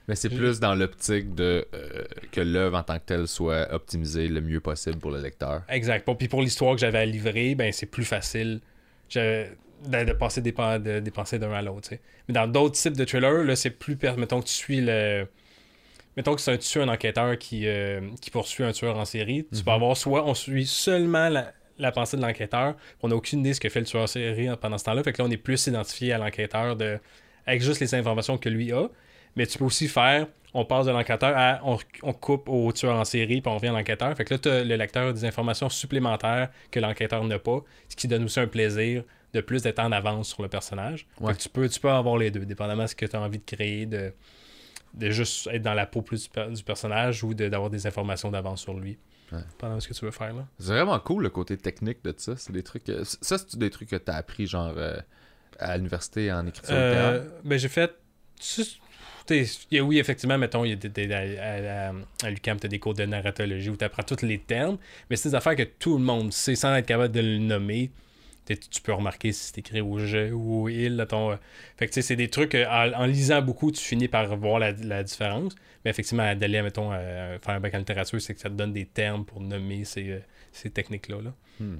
Mais 0.09 0.17
c'est 0.17 0.29
plus 0.31 0.59
dans 0.59 0.75
l'optique 0.75 1.35
de 1.35 1.65
euh, 1.75 2.05
que 2.33 2.41
l'œuvre 2.41 2.77
en 2.79 2.83
tant 2.83 2.97
que 2.99 3.05
telle 3.07 3.29
soit 3.29 3.73
optimisée 3.73 4.27
le 4.29 4.41
mieux 4.41 4.61
possible 4.61 4.99
pour 4.99 5.13
le 5.13 5.21
lecteur. 5.21 5.63
Exact. 5.69 6.05
Bon, 6.07 6.17
Puis 6.17 6.27
pour 6.29 6.43
l'histoire 6.43 6.75
que 6.75 6.81
j'avais 6.81 6.99
à 6.99 7.07
livrer, 7.07 7.55
ben 7.55 7.73
c'est 7.73 7.87
plus 7.87 8.05
facile 8.05 8.61
de, 9.15 9.47
de 9.87 10.13
passer 10.13 10.41
des, 10.41 10.53
pen- 10.53 10.83
de, 10.83 10.99
des 11.01 11.11
pensées 11.13 11.39
d'un 11.39 11.53
à 11.53 11.63
l'autre. 11.63 11.91
Mais 12.29 12.35
dans 12.35 12.47
d'autres 12.49 12.75
types 12.75 12.97
de 12.97 13.05
thrillers, 13.05 13.45
là, 13.45 13.55
c'est 13.57 13.71
plus. 13.71 13.97
Mettons 14.17 14.41
que 14.41 14.47
tu 14.47 14.55
suis 14.55 14.81
le. 14.81 15.27
Mettons 16.17 16.35
que 16.35 16.41
c'est 16.43 16.53
un 16.53 16.59
tueur, 16.59 16.89
un 16.89 16.93
enquêteur 16.93 17.39
qui, 17.39 17.67
euh, 17.67 18.01
qui 18.21 18.31
poursuit 18.31 18.65
un 18.65 18.73
tueur 18.73 18.99
en 18.99 19.05
série. 19.07 19.47
Tu 19.55 19.63
peux 19.63 19.71
Mhm. 19.71 19.77
avoir 19.77 19.97
soit 19.97 20.27
on 20.27 20.35
suit 20.35 20.67
seulement 20.67 21.29
la, 21.31 21.53
la 21.79 21.93
pensée 21.93 22.17
de 22.17 22.23
l'enquêteur, 22.23 22.75
on 23.03 23.09
n'a 23.09 23.17
aucune 23.17 23.41
idée 23.41 23.51
de 23.51 23.55
ce 23.55 23.61
que 23.61 23.69
fait 23.69 23.81
le 23.81 23.87
tueur 23.87 24.03
en 24.03 24.07
série 24.07 24.49
pendant 24.61 24.79
ce 24.79 24.85
temps-là. 24.85 25.03
Fait 25.03 25.13
que 25.13 25.23
là, 25.23 25.29
on 25.29 25.31
est 25.31 25.37
plus 25.37 25.67
identifié 25.67 26.13
à 26.13 26.19
l'enquêteur 26.19 26.77
de 26.77 26.99
avec 27.47 27.61
juste 27.63 27.81
les 27.81 27.95
informations 27.95 28.39
que 28.39 28.49
lui 28.49 28.73
a. 28.73 28.87
Mais 29.35 29.47
tu 29.47 29.59
peux 29.59 29.65
aussi 29.65 29.89
faire, 29.89 30.27
on 30.55 30.65
passe 30.65 30.87
de 30.87 30.93
l'enquêteur 30.93 31.33
à, 31.37 31.61
on, 31.65 31.79
on 32.03 32.13
coupe 32.13 32.49
au 32.49 32.71
tueur 32.73 32.95
en 32.97 33.05
série, 33.05 33.41
puis 33.41 33.51
on 33.51 33.57
revient 33.57 33.69
à 33.69 33.73
l'enquêteur. 33.73 34.15
Fait 34.17 34.25
que 34.25 34.35
là, 34.35 34.63
le 34.63 34.77
lecteur 34.77 35.09
a 35.09 35.13
des 35.13 35.25
informations 35.25 35.69
supplémentaires 35.69 36.51
que 36.71 36.79
l'enquêteur 36.81 37.25
n'a 37.25 37.39
pas, 37.39 37.61
ce 37.89 37.97
qui 37.97 38.07
donne 38.09 38.25
aussi 38.25 38.39
un 38.41 38.47
plaisir 38.47 39.03
de 39.33 39.41
plus 39.41 39.63
d'être 39.63 39.79
en 39.79 39.91
avance 39.93 40.29
sur 40.29 40.43
le 40.43 40.49
personnage. 40.49 41.07
Fait 41.19 41.25
Ouais. 41.25 41.33
que 41.35 41.39
tu 41.39 41.49
peux, 41.49 41.69
tu 41.69 41.81
peux 41.81 41.91
avoir 41.91 42.19
les 42.19 42.31
deux, 42.31 42.45
dépendamment 42.45 42.83
de 42.83 42.89
ce 42.89 42.95
que 42.95 43.07
tu 43.07 43.17
as 43.17 43.21
envie 43.21 43.39
de 43.39 43.45
créer, 43.57 43.87
de, 43.87 44.13
de 44.95 45.11
juste 45.11 45.47
être 45.53 45.63
dans 45.63 45.75
la 45.75 45.87
peau 45.87 46.03
plus 46.03 46.25
du, 46.25 46.29
per- 46.29 46.49
du 46.55 46.63
personnage 46.63 47.23
ou 47.25 47.35
de- 47.35 47.49
d'avoir 47.49 47.71
des 47.71 47.87
informations 47.87 48.31
d'avance 48.31 48.61
sur 48.61 48.75
lui. 48.79 48.99
Ouais. 49.33 49.39
Pendant 49.59 49.81
ce 49.81 49.89
que 49.89 49.95
tu 49.95 50.05
veux 50.05 50.11
faire, 50.11 50.35
là. 50.35 50.47
C'est 50.59 50.73
vraiment 50.73 50.99
cool 51.01 51.23
le 51.23 51.31
côté 51.31 51.57
technique 51.57 52.05
de 52.05 52.13
ça. 52.17 52.37
C'est 52.37 52.53
des 52.53 52.63
trucs. 52.63 52.89
euh, 52.91 53.03
ça, 53.05 53.39
c'est 53.39 53.57
des 53.59 53.71
trucs 53.71 53.89
que 53.89 53.97
t'as 53.97 54.15
appris 54.17 54.47
genre 54.47 54.75
euh, 54.77 54.99
à 55.59 55.77
l'université 55.77 56.31
en 56.31 56.47
écriture 56.47 56.75
Euh, 56.77 57.25
ben, 57.43 57.59
j'ai 57.59 57.69
fait. 57.69 57.95
tu- 59.27 59.81
oui, 59.81 59.99
effectivement, 59.99 60.37
mettons, 60.37 60.65
il 60.65 60.71
y 60.71 60.73
a 60.73 60.77
des, 60.77 60.89
des- 60.89 61.13
à, 61.39 61.89
à, 61.89 61.93
à 62.27 62.31
l'UQAM, 62.31 62.59
tu 62.61 62.67
as 62.67 62.69
des 62.69 62.79
cours 62.79 62.93
de 62.95 63.05
narratologie 63.05 63.71
où 63.71 63.77
tu 63.77 63.85
apprends 63.85 64.03
tous 64.03 64.23
les 64.27 64.39
termes, 64.39 64.77
mais 65.09 65.17
c'est 65.17 65.31
des 65.31 65.35
affaires 65.35 65.57
que 65.57 65.63
tout 65.63 65.97
le 65.97 66.05
monde 66.05 66.33
sait 66.33 66.55
sans 66.57 66.75
être 66.75 66.87
capable 66.87 67.15
de 67.15 67.21
le 67.21 67.39
nommer. 67.39 67.91
Tu 68.47 68.81
peux 68.83 68.93
remarquer 68.93 69.33
si 69.33 69.47
c'est 69.47 69.59
écrit 69.59 69.81
au 69.81 69.99
jeu 69.99 70.33
ou 70.33 70.63
au 70.63 70.69
il. 70.69 71.05
ton... 71.09 71.39
Fait 71.77 71.87
que 71.87 71.93
tu 71.93 71.95
sais, 71.95 72.03
c'est 72.03 72.17
des 72.17 72.29
trucs, 72.29 72.55
euh, 72.55 72.67
en, 72.67 73.03
en 73.03 73.07
lisant 73.07 73.41
beaucoup, 73.41 73.71
tu 73.71 73.81
finis 73.81 74.09
par 74.09 74.37
voir 74.37 74.59
la, 74.59 74.73
la 74.73 75.03
différence. 75.03 75.55
Mais 75.85 75.91
effectivement, 75.91 76.35
d'aller, 76.35 76.63
mettons, 76.63 76.91
euh, 76.93 77.39
faire 77.39 77.55
un 77.55 77.61
bac 77.61 77.75
en 77.75 77.79
littérature, 77.79 78.21
c'est 78.21 78.35
que 78.35 78.41
ça 78.41 78.49
te 78.49 78.55
donne 78.55 78.73
des 78.73 78.87
termes 78.87 79.25
pour 79.25 79.41
nommer 79.41 79.85
ces, 79.85 80.11
euh, 80.11 80.21
ces 80.53 80.71
techniques-là. 80.71 81.23
Là. 81.23 81.33
Hmm. 81.61 81.79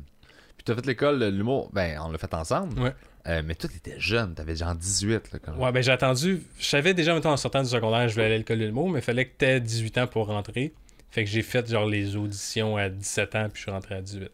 Puis 0.57 0.65
t'as 0.65 0.75
fait 0.75 0.87
l'école 0.87 1.19
de 1.19 1.27
l'humour. 1.27 1.71
Ben, 1.73 1.99
on 2.05 2.11
l'a 2.11 2.19
fait 2.19 2.35
ensemble. 2.35 2.79
Ouais. 2.81 2.93
Euh, 3.29 3.43
mais 3.45 3.55
toi, 3.55 3.71
t'étais 3.73 3.99
jeune. 4.01 4.35
T'avais 4.35 4.57
genre 4.57 4.75
18. 4.75 5.33
Là, 5.33 5.39
quand 5.39 5.57
Ouais, 5.57 5.73
ben 5.73 5.83
j'ai 5.83 5.93
attendu. 5.93 6.43
Je 6.59 6.65
savais 6.65 6.95
déjà, 6.95 7.15
mettons, 7.15 7.31
en 7.31 7.37
sortant 7.37 7.63
du 7.63 7.69
secondaire, 7.69 8.09
je 8.09 8.15
voulais 8.15 8.27
aller 8.27 8.35
à 8.35 8.39
l'école 8.39 8.59
de 8.59 8.65
l'humour, 8.65 8.91
mais 8.91 8.99
il 8.99 9.03
fallait 9.03 9.27
que 9.27 9.57
tu 9.57 9.61
18 9.61 9.99
ans 9.99 10.07
pour 10.07 10.27
rentrer. 10.27 10.73
Fait 11.11 11.25
que 11.25 11.31
j'ai 11.31 11.43
fait 11.43 11.69
genre 11.69 11.87
les 11.87 12.17
auditions 12.17 12.77
à 12.77 12.89
17 12.89 13.35
ans, 13.37 13.49
puis 13.49 13.59
je 13.59 13.63
suis 13.63 13.71
rentré 13.71 13.95
à 13.95 14.01
18. 14.01 14.31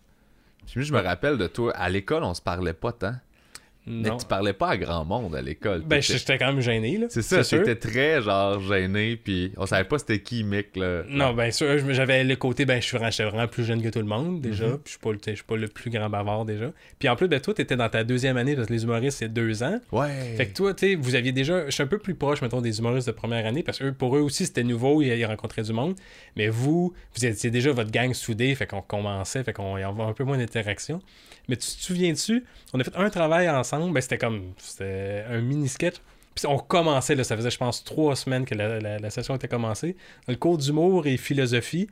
Je 0.75 0.93
me 0.93 1.01
rappelle 1.01 1.39
de 1.39 1.47
toi. 1.47 1.73
À 1.77 1.89
l'école, 1.89 2.25
on 2.25 2.35
se 2.35 2.43
parlait 2.43 2.75
pas 2.75 2.93
tant. 2.93 3.15
Mais 3.89 4.17
tu 4.17 4.27
parlais 4.27 4.53
pas 4.53 4.69
à 4.71 4.77
grand 4.77 5.05
monde 5.05 5.35
à 5.35 5.43
l'école. 5.43 5.83
Ben 5.87 6.01
j'étais 6.03 6.39
quand 6.39 6.53
même 6.53 6.61
gêné, 6.61 6.99
là. 6.99 7.07
C'est 7.11 7.23
ça, 7.23 7.43
sûr. 7.43 7.59
t'étais 7.63 7.77
très 7.77 8.23
genre 8.23 8.61
gêné, 8.61 9.17
puis 9.17 9.53
on 9.57 9.67
savait 9.67 9.85
pas 9.89 9.99
c'était 9.99 10.21
qui 10.21 10.45
Mick 10.45 10.77
là. 10.77 11.03
Non, 11.09 11.33
ben 11.33 11.51
sûr, 11.51 11.79
j'avais 11.93 12.25
le 12.25 12.37
côté, 12.37 12.65
ben 12.67 12.81
je 12.81 12.87
suis 12.87 12.97
vraiment, 12.97 13.11
j'étais 13.11 13.29
vraiment 13.29 13.49
plus 13.49 13.65
jeune 13.65 13.83
que 13.83 13.89
tout 13.89 13.99
le 14.01 14.05
monde 14.05 14.41
déjà, 14.41 14.67
Mhm. 14.67 14.73
puis 14.79 14.83
je 14.87 14.91
suis 14.91 14.99
pas, 14.99 15.13
le- 15.13 15.19
je 15.27 15.35
suis 15.35 15.45
pas 15.45 15.57
le 15.57 15.69
plus 15.69 15.91
grand 15.91 16.09
bavard 16.11 16.45
déjà. 16.45 16.73
Puis 16.99 17.09
en 17.09 17.17
plus, 17.17 17.29
ben 17.29 17.41
toi, 17.41 17.55
t'étais 17.55 17.77
dans 17.77 17.89
ta 17.89 18.05
deuxième 18.05 18.37
année, 18.37 18.55
parce 18.55 18.69
que 18.69 18.73
les 18.73 18.85
humoristes, 18.85 19.19
c'est 19.19 19.33
deux 19.33 19.63
ans. 19.63 19.79
Ouais. 19.93 20.35
Fait 20.37 20.47
que 20.47 20.55
toi, 20.55 20.75
tu 20.75 20.89
sais, 20.89 20.95
vous 20.95 21.15
aviez 21.15 21.33
déjà. 21.33 21.67
Je 21.67 21.71
suis 21.71 21.83
un 21.83 21.87
peu 21.87 21.99
plus 21.99 22.15
proche, 22.15 22.43
mettons, 22.43 22.61
des 22.61 22.79
humoristes 22.79 23.07
de 23.07 23.13
première 23.13 23.47
année, 23.47 23.63
parce 23.63 23.79
que 23.79 23.85
eux, 23.85 23.93
pour 23.93 24.17
eux 24.17 24.21
aussi, 24.21 24.47
c'était 24.47 24.65
nouveau, 24.65 25.03
ils, 25.03 25.09
ils 25.09 25.25
rencontraient 25.27 25.63
du 25.63 25.73
monde. 25.73 25.95
Mais 26.37 26.49
vous, 26.49 26.93
vous 27.17 27.25
étiez 27.27 27.51
déjà 27.51 27.73
votre 27.73 27.91
gang 27.91 28.13
soudée, 28.15 28.55
fait 28.55 28.67
qu'on 28.67 28.83
commençait, 28.83 29.43
fait 29.45 29.53
qu'on 29.53 29.77
y 29.79 29.83
avait 29.83 30.03
un 30.03 30.13
peu 30.13 30.25
moins 30.25 30.39
d'interaction. 30.39 31.01
Mais 31.49 31.57
tu 31.57 31.67
te 31.67 31.81
souviens-tu, 31.83 32.45
on 32.75 32.81
a 32.81 32.85
fait 32.85 32.97
un 32.97 33.09
travail 33.11 33.49
ensemble, 33.49 33.93
ben 33.95 34.01
c'était 34.01 34.19
comme. 34.19 34.53
C'était 34.59 35.25
un 35.31 35.41
mini-sketch. 35.41 35.95
Puis 35.95 36.03
Puis 36.35 36.47
on 36.47 36.59
commençait, 36.59 37.15
là, 37.15 37.25
ça 37.25 37.37
faisait, 37.37 37.51
je 37.51 37.59
pense, 37.59 37.83
trois 37.85 38.15
semaines 38.15 38.45
que 38.45 38.55
la, 38.55 38.79
la- 38.81 38.99
la 38.99 39.11
session 39.11 39.35
était 39.35 39.49
commencée. 39.49 39.97
Le 40.29 40.37
cours 40.37 40.59
d'humour 40.59 41.07
et 41.07 41.17
philosophie. 41.17 41.89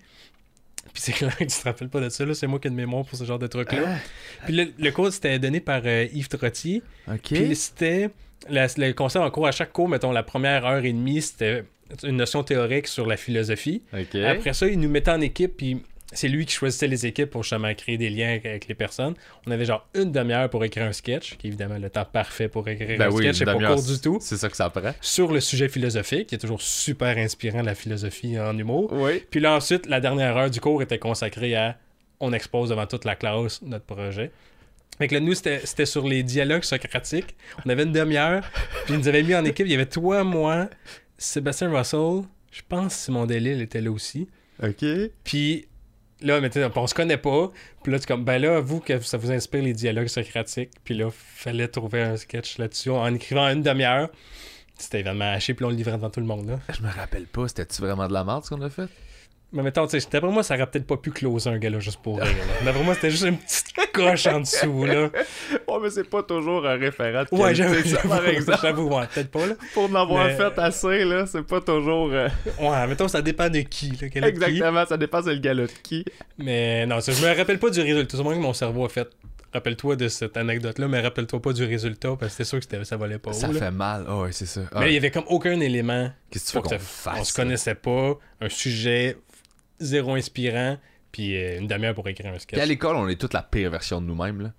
Puis 0.93 1.03
c'est 1.03 1.13
clair 1.15 1.37
que 1.37 1.45
tu 1.45 1.59
te 1.59 1.65
rappelles 1.65 1.89
pas 1.89 2.01
de 2.01 2.09
ça, 2.11 2.25
là. 2.25 2.35
C'est 2.35 2.47
moi 2.47 2.59
qui 2.61 2.69
ai 2.69 2.71
de 2.71 2.77
mémoire 2.77 3.05
pour 3.05 3.19
ce 3.19 3.25
genre 3.25 3.39
de 3.39 3.47
truc-là. 3.49 3.97
Puis 4.45 4.55
le, 4.55 4.73
le 4.79 4.91
cours, 4.93 5.13
c'était 5.13 5.39
donné 5.39 5.61
par 5.61 5.81
euh, 5.85 6.07
Yves 6.13 6.29
Trottier. 6.29 6.83
Ok. 7.09 7.21
Puis 7.23 7.57
c'était. 7.57 8.11
le 8.49 8.93
concept 8.93 9.25
en 9.25 9.31
cours, 9.31 9.47
à 9.49 9.53
chaque 9.53 9.73
cours, 9.73 9.89
mettons, 9.89 10.13
la 10.13 10.23
première 10.23 10.65
heure 10.65 10.85
et 10.85 10.93
demie, 10.93 11.23
c'était 11.23 11.65
une 12.05 12.17
notion 12.17 12.43
théorique 12.45 12.87
sur 12.89 13.07
la 13.07 13.17
philosophie. 13.17 13.83
Après 14.27 14.53
ça, 14.53 14.67
il 14.69 14.79
nous 14.79 14.89
mettait 14.89 15.11
en 15.13 15.21
équipe, 15.21 15.57
puis 15.57 15.83
c'est 16.17 16.29
lui 16.29 16.47
qui 16.47 16.55
choisissait 16.55 16.89
les 16.89 17.07
équipes 17.07 17.31
pour 17.31 17.43
justement 17.43 17.73
créer 17.75 17.99
des 17.99 18.11
liens 18.11 18.39
avec, 18.45 18.67
les 18.69 18.75
personnes. 18.75 19.15
On 19.47 19.51
avait 19.51 19.65
genre 19.65 19.87
une 19.95 20.13
demi-heure 20.13 20.51
pour 20.51 20.65
écrire 20.65 20.85
un 20.85 20.93
sketch, 20.93 21.37
qui 21.37 21.47
est 21.47 21.49
évidemment 21.49 21.79
le 21.79 21.91
temps 21.91 22.05
parfait 22.05 22.49
pour 22.49 22.69
écrire 22.69 22.99
Ben 22.99 23.09
un 23.09 23.11
oui, 23.11 23.25
sketch, 23.25 23.37
c'est 23.39 23.45
pas 23.45 23.55
court 23.55 23.83
du 23.83 24.01
tout. 24.01 24.19
C'est 24.21 24.37
ça 24.37 24.49
que 24.49 24.57
ça 24.57 24.71
prend. 24.71 24.93
Sur 25.01 25.33
le 25.33 25.41
sujet 25.41 25.69
philosophique, 25.69 26.29
qui 26.29 26.35
est 26.35 26.39
toujours 26.39 26.63
super 26.63 27.17
inspirant, 27.19 27.63
la 27.63 27.75
philosophie 27.75 28.39
en 28.39 28.57
humour. 28.59 28.93
Oui. 28.93 29.23
Puis 29.31 29.41
là, 29.41 29.55
ensuite, 29.55 29.87
la 29.87 30.01
dernière 30.01 30.37
heure 30.37 30.51
du 30.51 30.61
cours 30.61 30.83
était 30.83 30.99
consacrée 30.99 31.55
à 31.55 31.77
on 32.21 32.33
expose 32.33 32.71
devant 32.71 32.87
toute 32.87 33.05
la 33.05 33.15
classe 33.15 33.61
notre 33.63 33.85
projet. 33.85 34.31
Fait 34.99 35.09
que 35.09 35.15
là, 35.15 35.21
nous, 35.21 35.35
c'était 35.35 35.61
c'était 35.65 35.85
sur 35.85 36.07
les 36.07 36.23
dialogues 36.23 36.65
socratiques. 36.65 37.37
On 37.65 37.71
avait 37.71 37.83
une 37.83 37.93
demi-heure, 37.93 38.43
puis 38.85 38.95
ils 38.95 38.99
nous 38.99 39.09
avaient 39.09 39.23
mis 39.23 39.35
en 39.35 39.45
équipe. 39.45 39.67
Il 39.67 39.73
y 39.73 39.75
avait 39.75 39.87
toi, 39.87 40.25
moi, 40.25 40.71
Sébastien 41.19 41.71
Russell, 41.71 42.23
je 42.51 42.63
pense 42.67 42.95
que 42.95 43.01
Simon 43.03 43.27
Delille 43.27 43.61
était 43.61 43.83
là 43.83 43.91
aussi. 43.91 44.29
Ok. 44.63 44.85
Puis 45.23 45.69
là, 46.23 46.41
mais 46.41 46.51
on 46.77 46.87
se 46.87 46.95
connaît 46.95 47.17
pas. 47.17 47.51
Puis 47.83 47.93
là, 47.93 47.99
tu 47.99 48.07
comme, 48.07 48.25
ben 48.25 48.41
là, 48.41 48.61
vous, 48.61 48.81
que 48.81 49.01
ça 49.01 49.19
vous 49.19 49.31
inspire 49.31 49.63
les 49.63 49.73
dialogues 49.73 50.09
socratiques. 50.09 50.71
Puis 50.85 50.95
là, 50.95 51.09
fallait 51.11 51.69
trouver 51.69 52.03
un 52.03 52.17
sketch 52.17 52.59
là-dessus 52.59 52.91
en 52.91 53.15
écrivant 53.15 53.49
une 53.49 53.63
demi-heure. 53.63 54.09
C'était 54.79 54.99
évidemment 54.99 55.33
haché, 55.33 55.55
puis 55.55 55.65
on 55.65 55.71
le 55.71 55.77
livrait 55.77 55.97
devant 55.97 56.11
tout 56.11 56.21
le 56.21 56.27
monde. 56.27 56.49
Là. 56.49 56.59
Je 56.75 56.83
me 56.83 56.91
rappelle 56.93 57.27
pas, 57.27 57.49
c'était-tu 57.49 57.81
vraiment 57.81 58.09
de 58.09 58.13
la 58.13 58.25
merde 58.25 58.45
ce 58.45 58.51
qu'on 58.51 58.61
a 58.61 58.71
fait? 58.71 58.89
Mais 59.57 59.63
mettons, 59.63 59.87
tu 59.87 59.99
sais, 59.99 60.07
d'après 60.13 60.31
moi, 60.31 60.43
ça 60.43 60.55
aurait 60.55 60.67
peut-être 60.67 60.87
pas 60.87 60.99
pu 60.99 61.11
closer 61.11 61.49
un 61.49 61.57
gars 61.59 61.71
là 61.71 61.81
juste 61.81 62.01
pour 62.03 62.21
rire. 62.21 62.35
D'après 62.63 62.83
moi, 62.83 62.95
c'était 62.95 63.11
juste 63.11 63.25
une 63.25 63.39
petite 63.39 63.93
coche 63.93 64.27
en 64.27 64.41
dessous, 64.41 64.85
là. 64.85 65.09
Ouais, 65.69 65.79
mais 65.83 65.91
c'est 65.91 66.09
pas 66.09 66.23
toujours 66.23 66.67
un 66.67 66.77
référent 66.77 67.25
de 67.31 67.37
Ouais, 67.37 67.55
j'avoue, 67.55 67.75
par 67.75 68.19
j'avoue, 68.23 68.27
exemple. 68.37 68.59
j'avoue, 68.63 68.89
ouais, 68.95 69.07
peut-être 69.13 69.31
pas, 69.31 69.47
là. 69.47 69.55
Pour 69.75 69.85
en 69.91 69.95
avoir 69.95 70.27
Mais- 70.27 70.37
fait 70.37 70.59
assez, 70.59 71.05
là, 71.05 71.25
c'est 71.27 71.43
pas 71.43 71.61
toujours... 71.63 72.11
euh, 72.13 72.29
Ouais, 72.61 72.87
mettons, 72.87 73.09
ça 73.09 73.23
dépend 73.23 73.49
de 73.49 73.61
qui, 73.61 73.91
là, 74.01 74.09
quel 74.11 74.25
est 74.25 74.33
qui. 74.35 74.45
Exactement, 74.45 74.87
ça 74.87 74.97
dépend 74.99 75.23
c'est 75.23 75.33
le 75.35 75.41
galop 75.41 75.67
de 75.67 75.73
qui. 75.83 76.05
Mais 76.39 76.85
non, 76.87 76.99
je 77.01 77.11
me 77.11 77.35
rappelle 77.37 77.59
pas 77.59 77.71
du 77.71 77.81
résultat. 77.81 78.17
C'est 78.19 78.23
moins 78.23 78.35
que 78.35 78.41
mon 78.41 78.53
cerveau 78.53 78.85
a 78.85 78.89
fait. 78.91 79.09
Rappelle-toi 79.55 79.97
de 79.97 80.09
cette 80.09 80.37
anecdote-là, 80.37 80.87
mais 80.87 81.01
rappelle-toi 81.01 81.41
pas 81.41 81.53
du 81.55 81.65
résultat, 81.65 82.11
parce 82.21 82.33
que 82.37 82.45
c'est 82.45 82.49
sûr 82.49 82.61
que 82.61 82.85
ça 82.85 82.97
valait 82.99 83.19
pas 83.19 83.33
Ça 83.33 83.49
haut, 83.49 83.53
là. 83.53 83.59
fait 83.61 83.71
mal. 83.71 84.05
Ah 84.07 84.19
ouais, 84.19 84.33
c'est 84.33 84.45
ça. 84.45 84.61
Ah, 84.73 84.81
Mais 84.81 84.91
il 84.91 84.95
y 84.95 84.97
avait 84.99 85.11
comme 85.11 85.25
aucun 85.29 85.59
élément 85.61 86.11
Qu'est-ce 86.31 86.47
que 86.47 86.51
tu 86.51 86.57
veux 86.57 86.63
qu'on 86.63 86.79
fasse? 86.85 87.21
On 87.21 87.25
se 87.25 87.33
connaissait 87.33 87.75
pas, 87.77 88.19
un 88.43 88.49
sujet 88.51 89.17
zéro 89.81 90.15
inspirant, 90.15 90.77
puis 91.13 91.37
euh, 91.37 91.59
une 91.59 91.67
demi-heure 91.67 91.95
pour 91.95 92.09
écrire 92.09 92.27
un 92.27 92.31
Puis 92.31 92.39
à 92.39 92.41
sketch. 92.41 92.67
l'école, 92.69 92.97
on 92.97 93.09
est 93.09 93.21
toute 93.21 93.33
la 93.35 93.43
pire 93.43 93.71
version 93.71 94.01
de 94.01 94.07
nous-mêmes. 94.07 94.41
Là. 94.43 94.53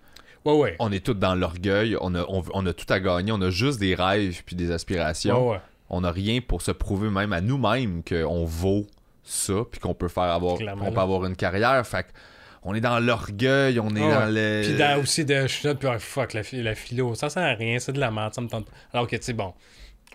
Ouais, 0.46 0.58
ouais. 0.58 0.76
On 0.80 0.92
est 0.92 1.06
tous 1.06 1.14
dans 1.14 1.36
l'orgueil, 1.36 1.98
on 2.00 2.16
a, 2.16 2.24
on, 2.30 2.44
on 2.54 2.66
a 2.66 2.74
tout 2.74 2.92
à 2.92 3.00
gagner, 3.00 3.32
on 3.32 3.42
a 3.42 3.50
juste 3.50 3.80
des 3.80 3.96
rêves 3.96 4.44
puis 4.46 4.56
des 4.56 4.72
aspirations. 4.72 5.52
Ouais. 5.52 5.60
On 5.90 6.02
n'a 6.02 6.12
rien 6.12 6.42
pour 6.42 6.62
se 6.62 6.72
prouver 6.72 7.10
même 7.10 7.34
à 7.34 7.42
nous-mêmes 7.42 8.04
qu'on 8.04 8.46
vaut 8.46 8.88
ça 9.24 9.54
puis 9.72 9.80
qu'on 9.80 9.94
peut 9.94 10.08
faire 10.08 10.24
avoir, 10.24 10.58
peut 10.58 11.00
avoir 11.00 11.26
une 11.26 11.36
carrière. 11.36 11.86
Fait 11.86 12.04
que 12.04 12.08
on 12.64 12.76
est 12.76 12.82
dans 12.82 13.00
l'orgueil, 13.00 13.80
on 13.80 13.90
est 13.96 14.00
dans 14.00 14.34
le. 14.34 14.62
Puis 14.66 14.78
dans 14.78 15.00
aussi 15.02 15.24
de 15.24 15.44
je 15.44 15.48
suis 15.48 15.68
là, 15.68 15.76
puis 15.76 15.88
ah, 15.88 16.00
fuck 16.00 16.34
la, 16.34 16.42
la 16.52 16.76
philo, 16.76 17.16
ça 17.16 17.30
sert 17.30 17.44
à 17.44 17.54
rien, 17.54 17.80
c'est 17.80 17.94
de 17.94 18.00
la 18.00 18.12
merde, 18.12 18.34
ça 18.34 18.42
me 18.42 18.48
tente 18.50 18.66
pas. 18.66 18.74
Alors 18.94 19.08
que 19.08 19.16
tu 19.16 19.24
sais, 19.24 19.34
bon, 19.34 19.54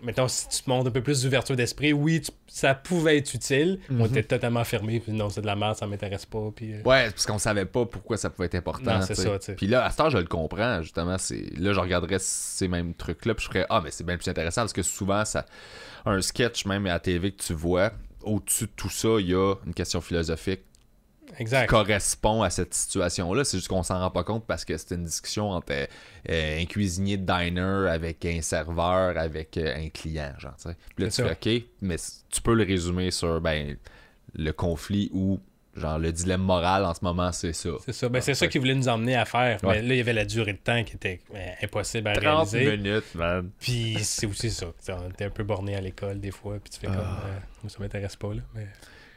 mettons, 0.03 0.27
si 0.27 0.47
tu 0.49 0.61
te 0.63 0.69
montres 0.69 0.87
un 0.87 0.91
peu 0.91 1.01
plus 1.01 1.23
d'ouverture 1.23 1.55
d'esprit, 1.55 1.93
oui, 1.93 2.21
tu- 2.21 2.31
ça 2.47 2.75
pouvait 2.75 3.17
être 3.17 3.33
utile, 3.33 3.79
on 3.89 3.93
Mhm. 3.93 4.05
était 4.05 4.23
totalement 4.23 4.63
fermé, 4.63 4.99
puis 4.99 5.11
non, 5.11 5.29
c'est 5.29 5.41
de 5.41 5.45
la 5.45 5.55
merde, 5.55 5.75
ça 5.77 5.87
m'intéresse 5.87 6.25
pas, 6.25 6.51
puis. 6.55 6.73
euh, 6.73 6.81
Ouais, 6.85 7.09
parce 7.09 7.25
qu'on 7.25 7.37
savait 7.39 7.65
pas 7.65 7.85
pourquoi 7.85 8.17
ça 8.17 8.29
pouvait 8.29 8.45
être 8.47 8.55
important. 8.55 8.99
Non, 8.99 9.01
ça, 9.01 9.15
tu 9.15 9.21
sais. 9.39 9.55
Puis 9.55 9.67
là, 9.67 9.85
à 9.85 9.89
ce 9.91 9.97
temps, 9.97 10.09
je 10.09 10.17
le 10.17 10.25
comprends, 10.25 10.81
justement. 10.81 11.17
C'est... 11.17 11.57
Là, 11.57 11.73
je 11.73 11.79
regarderais 11.79 12.19
ces 12.19 12.67
mêmes 12.67 12.93
trucs-là, 12.93 13.33
puis 13.35 13.43
je 13.45 13.49
ferais 13.49 13.65
Ah, 13.69 13.81
mais 13.83 13.91
c'est 13.91 14.03
bien 14.05 14.17
plus 14.17 14.29
intéressant 14.29 14.61
parce 14.61 14.73
que 14.73 14.83
souvent, 14.83 15.25
ça... 15.25 15.45
un 16.05 16.21
sketch, 16.21 16.65
même 16.65 16.85
à 16.85 16.89
la 16.89 16.99
TV 16.99 17.31
que 17.31 17.41
tu 17.41 17.53
vois, 17.53 17.91
au-dessus 18.23 18.65
de 18.65 18.71
tout 18.75 18.89
ça, 18.89 19.07
il 19.19 19.29
y 19.29 19.33
a 19.35 19.55
une 19.65 19.73
question 19.73 20.01
philosophique 20.01 20.61
qui 21.35 21.41
Exact. 21.41 21.69
correspond 21.69 22.41
à 22.43 22.49
cette 22.49 22.73
situation-là. 22.73 23.43
C'est 23.43 23.57
juste 23.57 23.67
qu'on 23.69 23.83
s'en 23.83 23.99
rend 23.99 24.11
pas 24.11 24.23
compte 24.23 24.45
parce 24.45 24.65
que 24.65 24.77
c'était 24.77 24.95
une 24.95 25.05
discussion 25.05 25.51
entre 25.51 25.73
euh, 26.29 26.61
un 26.61 26.65
cuisinier 26.65 27.17
de 27.17 27.25
diner 27.25 27.89
avec 27.89 28.25
un 28.25 28.41
serveur, 28.41 29.17
avec 29.17 29.57
euh, 29.57 29.75
un 29.75 29.89
client, 29.89 30.33
genre, 30.39 30.55
tu 30.57 30.69
sais. 30.69 30.77
Puis 30.95 31.05
là, 31.05 31.09
tu 31.09 31.15
C'est 31.15 31.35
fais 31.35 31.57
OK, 31.59 31.63
mais 31.81 31.95
tu 32.29 32.41
peux 32.41 32.53
le 32.53 32.63
résumer 32.63 33.11
sur 33.11 33.39
ben, 33.41 33.77
le 34.35 34.51
conflit 34.51 35.09
ou 35.13 35.39
genre 35.75 35.97
le 35.97 36.11
dilemme 36.11 36.41
moral 36.41 36.85
en 36.85 36.93
ce 36.93 36.99
moment, 37.03 37.31
c'est 37.31 37.53
ça. 37.53 37.71
C'est 37.83 37.93
ça. 37.93 38.07
Ben, 38.09 38.21
c'est 38.21 38.35
ça 38.35 38.47
qu'ils 38.47 38.61
voulaient 38.61 38.75
nous 38.75 38.87
emmener 38.89 39.15
à 39.15 39.25
faire. 39.25 39.57
Ouais. 39.63 39.81
Mais 39.81 39.81
là, 39.81 39.93
il 39.95 39.97
y 39.97 40.01
avait 40.01 40.13
la 40.13 40.25
durée 40.25 40.53
de 40.53 40.57
temps 40.59 40.83
qui 40.83 40.95
était 40.95 41.19
euh, 41.33 41.49
impossible 41.63 42.07
à 42.09 42.13
30 42.15 42.49
réaliser. 42.51 42.77
minutes, 42.77 43.15
man. 43.15 43.49
Puis 43.59 43.97
c'est 44.03 44.27
aussi 44.27 44.51
ça. 44.51 44.67
Était 45.09 45.25
un 45.25 45.29
peu 45.31 45.43
borné 45.43 45.75
à 45.75 45.81
l'école 45.81 46.19
des 46.19 46.31
fois. 46.31 46.57
Puis 46.63 46.71
tu 46.73 46.79
fais 46.79 46.87
comme. 46.87 46.97
Ah. 46.99 47.23
euh, 47.25 47.39
moi, 47.63 47.69
ça 47.69 47.79
m'intéresse 47.79 48.15
pas. 48.15 48.33
Là. 48.33 48.41
Mais... 48.53 48.67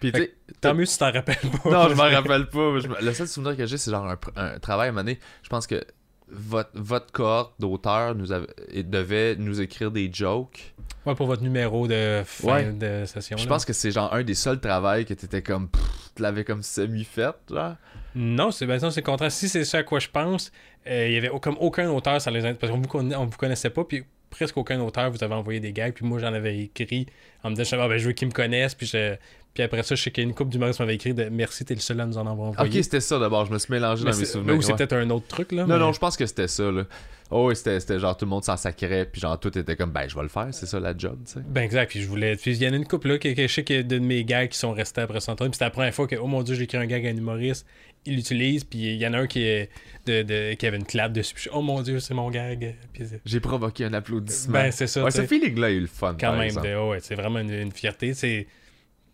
Puis 0.00 0.12
tu 0.12 0.30
Tant 0.61 0.74
mieux 0.74 0.85
si 0.87 0.94
tu 0.94 0.98
t'en 1.00 1.12
rappelles 1.12 1.37
pas. 1.62 1.70
Non, 1.70 1.88
je 1.88 1.94
m'en 1.94 2.04
rappelle 2.11 2.46
pas. 2.48 2.78
je 2.78 3.04
Le 3.04 3.12
seul 3.12 3.26
souvenir 3.28 3.56
que 3.56 3.66
j'ai, 3.66 3.76
c'est 3.78 3.90
genre 3.90 4.06
un, 4.06 4.18
un 4.37 4.59
travail 4.59 4.88
à 4.88 4.92
mener. 4.92 5.18
Je 5.42 5.48
pense 5.48 5.66
que 5.66 5.85
votre, 6.28 6.70
votre 6.74 7.12
cohorte 7.12 7.54
d'auteurs 7.61 8.14
nous 8.14 8.32
avait- 8.32 8.48
devait 8.82 9.37
nous 9.37 9.61
écrire 9.61 9.90
des 9.90 10.11
jokes. 10.12 10.74
Ouais, 11.04 11.14
pour 11.14 11.26
votre 11.26 11.42
numéro 11.42 11.87
de 11.87 12.22
fin 12.24 12.48
Ouais. 12.48 12.72
de 12.72 13.04
session. 13.06 13.37
Je 13.37 13.46
pense 13.46 13.64
que 13.64 13.72
c'est 13.72 13.90
genre 13.92 14.12
un 14.12 14.22
des 14.24 14.35
seuls 14.35 14.61
travails 14.61 15.04
que 15.04 15.14
t'étais 15.14 15.42
comme. 15.42 15.68
tu 16.16 16.22
l'avais 16.22 16.44
comme 16.44 16.62
semi-fait, 16.62 17.35
genre. 17.50 17.76
Non, 18.14 18.50
c'est 18.50 18.66
ben, 18.66 18.78
le 18.80 19.00
contraire. 19.02 19.30
Si 19.30 19.48
c'est 19.48 19.64
ça 19.64 19.78
à 19.78 19.82
quoi 19.82 19.98
je 20.00 20.09
pense, 20.09 20.50
euh, 20.87 21.06
il 21.09 21.14
y 21.14 21.16
avait 21.18 21.30
comme 21.40 21.56
aucun 21.61 21.88
auteur, 21.90 22.20
ça 22.20 22.30
les 22.30 22.40
parce 22.54 22.72
qu'on 22.72 22.78
vous, 22.80 22.88
conna- 22.88 23.18
on 23.20 23.26
vous 23.26 23.37
connaissait 23.37 23.70
pas, 23.70 23.85
puis 23.85 24.04
presque 24.30 24.56
aucun 24.56 24.80
auteur 24.80 25.11
vous 25.11 25.22
avait 25.22 25.35
envoyé 25.35 25.61
des 25.61 25.72
gags, 25.72 25.92
puis 25.92 26.04
moi 26.06 26.18
j'en 26.18 26.32
avais 26.32 26.59
écrit 26.59 27.06
en 27.44 27.50
me 27.50 27.54
disant 27.54 27.76
ah, 27.80 27.88
ben, 27.88 27.98
je 27.98 28.06
veux 28.06 28.12
qu'ils 28.12 28.28
me 28.28 28.32
connaissent, 28.32 28.74
puis 28.74 28.87
je- 28.87 29.16
puis 29.56 29.62
après 29.64 29.82
ça, 29.82 29.94
je 29.94 30.02
sais 30.02 30.10
qu'il 30.10 30.22
y 30.22 30.26
a 30.26 30.28
une 30.28 30.34
couple 30.34 30.50
d'humoristes 30.50 30.78
m'avait 30.80 30.94
écrit 30.94 31.14
de 31.14 31.24
merci, 31.30 31.64
t'es 31.64 31.74
le 31.74 31.80
seul 31.80 31.98
à 32.00 32.06
nous 32.06 32.18
en 32.18 32.26
avoir 32.26 32.50
Ok, 32.50 32.72
c'était 32.72 33.00
ça 33.00 33.18
d'abord. 33.18 33.46
Je 33.46 33.52
me 33.52 33.58
suis 33.58 33.72
mélangé 33.72 34.04
mais 34.04 34.10
dans 34.12 34.16
mes 34.18 34.24
souvenirs. 34.26 34.54
ou 34.54 34.58
ouais. 34.62 34.74
peut-être 34.74 34.92
un 34.92 35.08
autre 35.10 35.26
truc 35.26 35.52
là. 35.52 35.62
Non, 35.62 35.74
mais- 35.74 35.80
non, 35.80 35.92
je 35.92 35.98
pense 35.98 36.16
que 36.16 36.26
c'était 36.26 36.48
ça, 36.48 36.70
là. 36.70 36.84
Oh, 37.30 37.52
c'était 37.54 37.80
c'était 37.80 37.98
genre 37.98 38.16
tout 38.16 38.24
le 38.24 38.30
monde 38.30 38.44
s'en 38.44 38.56
sacrait, 38.56 39.08
puis 39.10 39.20
genre 39.20 39.40
tout 39.40 39.56
était 39.58 39.74
comme, 39.74 39.90
ben, 39.90 40.06
je 40.08 40.14
vais 40.14 40.22
le 40.22 40.28
faire, 40.28 40.46
c'est 40.52 40.66
ça 40.66 40.78
la 40.78 40.96
job, 40.96 41.18
tu 41.26 41.32
sais. 41.32 41.40
Ben 41.44 41.62
exact, 41.62 41.90
puis 41.90 42.00
je 42.00 42.06
voulais. 42.06 42.36
Puis 42.36 42.52
il 42.52 42.62
y 42.62 42.68
en 42.68 42.72
a 42.72 42.76
une 42.76 42.86
couple 42.86 43.08
là 43.08 43.18
que, 43.18 43.32
que 43.34 43.42
je 43.48 43.52
sais 43.52 43.64
qu'il 43.64 43.76
y 43.76 43.78
a 43.80 43.82
de 43.82 43.98
mes 43.98 44.22
gags 44.24 44.48
qui 44.48 44.58
sont 44.58 44.70
restés 44.72 45.00
après 45.00 45.18
son 45.20 45.34
temps. 45.34 45.44
Puis 45.46 45.54
c'était 45.54 45.64
la 45.64 45.70
première 45.70 45.92
fois 45.92 46.06
que, 46.06 46.14
oh 46.14 46.28
mon 46.28 46.42
dieu, 46.44 46.54
j'ai 46.54 46.62
écrit 46.64 46.78
un 46.78 46.86
gag 46.86 47.04
à 47.04 47.08
un 47.10 47.16
humoriste, 47.16 47.66
il 48.04 48.14
l'utilise, 48.14 48.62
puis 48.62 48.78
il 48.78 48.94
y 48.98 49.06
en 49.08 49.14
a 49.14 49.18
un 49.18 49.26
qui, 49.26 49.42
est 49.42 49.70
de, 50.06 50.22
de- 50.22 50.54
qui 50.54 50.66
avait 50.68 50.76
une 50.76 50.84
clap 50.84 51.12
dessus. 51.12 51.34
Puis 51.34 51.48
oh 51.52 51.62
mon 51.62 51.82
dieu, 51.82 51.98
c'est 51.98 52.14
mon 52.14 52.30
gag. 52.30 52.76
Puis 52.92 53.04
J'ai 53.24 53.40
provoqué 53.40 53.84
un 53.86 53.94
applaudissement. 53.94 54.52
ben 54.52 54.70
c'est 54.70 54.86
ça. 54.86 55.02
ouais, 55.02 55.10
ce 55.10 55.26
feeling-là, 55.26 55.70
il 55.70 55.72
a 55.72 55.76
eu 55.78 55.80
le 55.80 55.86
fun, 55.88 56.12
quand 56.12 56.28
par 56.28 56.36
même 56.36 56.54
de, 56.54 56.74
oh 56.76 56.90
ouais, 56.90 57.00
c'est 57.00 57.16
vraiment 57.16 57.40
une, 57.40 57.50
une 57.50 57.72
fierté 57.72 58.14
c'est 58.14 58.46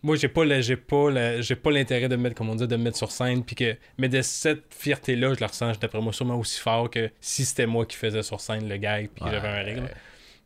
moi 0.03 0.15
j'ai 0.17 0.27
pas 0.27 0.61
j'ai 0.61 0.75
pas 0.77 1.41
j'ai 1.41 1.55
pas 1.55 1.71
l'intérêt 1.71 2.09
de 2.09 2.15
me 2.15 2.23
mettre 2.23 2.35
comme 2.35 2.49
on 2.49 2.55
dit 2.55 2.67
de 2.67 2.75
me 2.75 2.83
mettre 2.83 2.97
sur 2.97 3.11
scène 3.11 3.43
puis 3.43 3.55
que 3.55 3.75
mais 3.97 4.09
de 4.09 4.21
cette 4.21 4.73
fierté 4.73 5.15
là 5.15 5.33
je 5.33 5.39
la 5.39 5.47
ressens 5.47 5.71
d'après 5.79 6.01
moi 6.01 6.13
sûrement 6.13 6.35
aussi 6.37 6.59
fort 6.59 6.89
que 6.89 7.09
si 7.21 7.45
c'était 7.45 7.65
moi 7.65 7.85
qui 7.85 7.95
faisais 7.97 8.21
sur 8.23 8.39
scène 8.41 8.67
le 8.67 8.77
gag 8.77 9.09
puis 9.15 9.23
que 9.25 9.31
j'avais 9.31 9.47
un 9.47 9.53
Ouais. 9.65 9.73
rire 9.73 9.89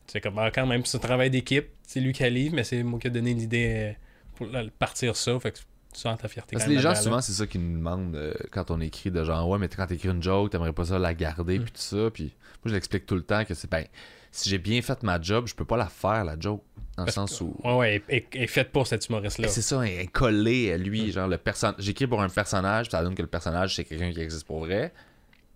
c'est 0.06 0.22
comme 0.22 0.38
ah, 0.40 0.52
quand 0.52 0.66
même 0.68 0.86
c'est 0.86 0.98
un 0.98 1.02
travail 1.02 1.30
d'équipe 1.30 1.68
c'est 1.86 2.00
lui 2.00 2.14
qui 2.14 2.24
a 2.24 2.30
livre 2.30 2.56
mais 2.56 2.64
c'est 2.64 2.84
moi 2.84 3.00
qui 3.00 3.08
ai 3.08 3.10
donné 3.10 3.34
l'idée 3.34 3.68
euh, 3.76 3.94
pour 4.36 4.48
partir 4.80 5.16
ça 5.16 5.40
fait 5.40 5.52
que 5.52 5.58
tu 5.58 5.64
sens 6.02 6.20
ta 6.20 6.28
fierté 6.28 6.56
Parce 6.56 6.66
que 6.66 6.70
les 6.70 6.80
gens, 6.80 6.94
souvent, 6.94 7.22
c'est 7.22 7.32
ça 7.32 7.48
qu'ils 7.48 7.62
nous 7.62 7.78
demandent 7.78 8.16
euh, 8.16 8.32
quand 8.52 8.70
on 8.70 8.80
écrit 8.82 9.10
de 9.10 9.24
genre, 9.24 9.50
ouais, 9.50 9.58
mais 9.58 9.68
quand 9.68 9.88
t'écris 9.88 10.10
une 10.10 10.22
joke, 10.22 10.52
t'aimerais 10.52 10.74
pas 10.74 10.86
ça 10.86 11.00
la 11.00 11.16
garder, 11.16 11.58
Mm. 11.58 11.64
puis 11.64 11.72
tout 11.72 11.82
ça. 11.82 12.12
Puis 12.14 12.24
moi, 12.26 12.34
je 12.66 12.74
l'explique 12.74 13.08
tout 13.08 13.16
le 13.16 13.24
temps 13.24 13.44
que 13.46 13.56
c'est, 13.56 13.68
ben, 13.72 13.84
si 14.32 14.48
j'ai 14.50 14.60
bien 14.60 14.80
fait 14.84 15.02
ma 15.02 15.20
job, 15.20 15.48
je 15.48 15.56
peux 15.56 15.66
pas 15.66 15.78
la 15.78 15.88
faire, 15.88 16.24
la 16.24 16.36
joke. 16.40 16.62
Dans 16.98 17.06
le 17.06 17.12
sens 17.12 17.40
où. 17.42 17.56
ouais 17.64 17.74
ouais 17.76 17.96
est, 18.10 18.10
est- 18.10 18.36
est 18.44 18.48
faite 18.48 18.72
pour 18.72 18.88
cet 18.88 19.08
humoriste 19.08 19.38
là 19.38 19.48
C'est 19.48 19.62
ça, 19.62 19.88
elle 19.88 20.00
est 20.02 20.08
collée 20.08 20.72
à 20.74 20.78
Mm. 20.78 20.82
lui. 20.82 21.12
Genre, 21.12 21.28
le 21.28 21.38
perso... 21.38 21.68
j'écris 21.78 22.08
pour 22.08 22.22
un 22.22 22.30
personnage, 22.30 22.90
ça 22.90 23.04
donne 23.04 23.14
que 23.16 23.22
le 23.22 23.28
personnage, 23.28 23.76
c'est 23.76 23.84
quelqu'un 23.86 24.12
qui 24.12 24.20
existe 24.20 24.46
pour 24.48 24.60
vrai. 24.62 24.92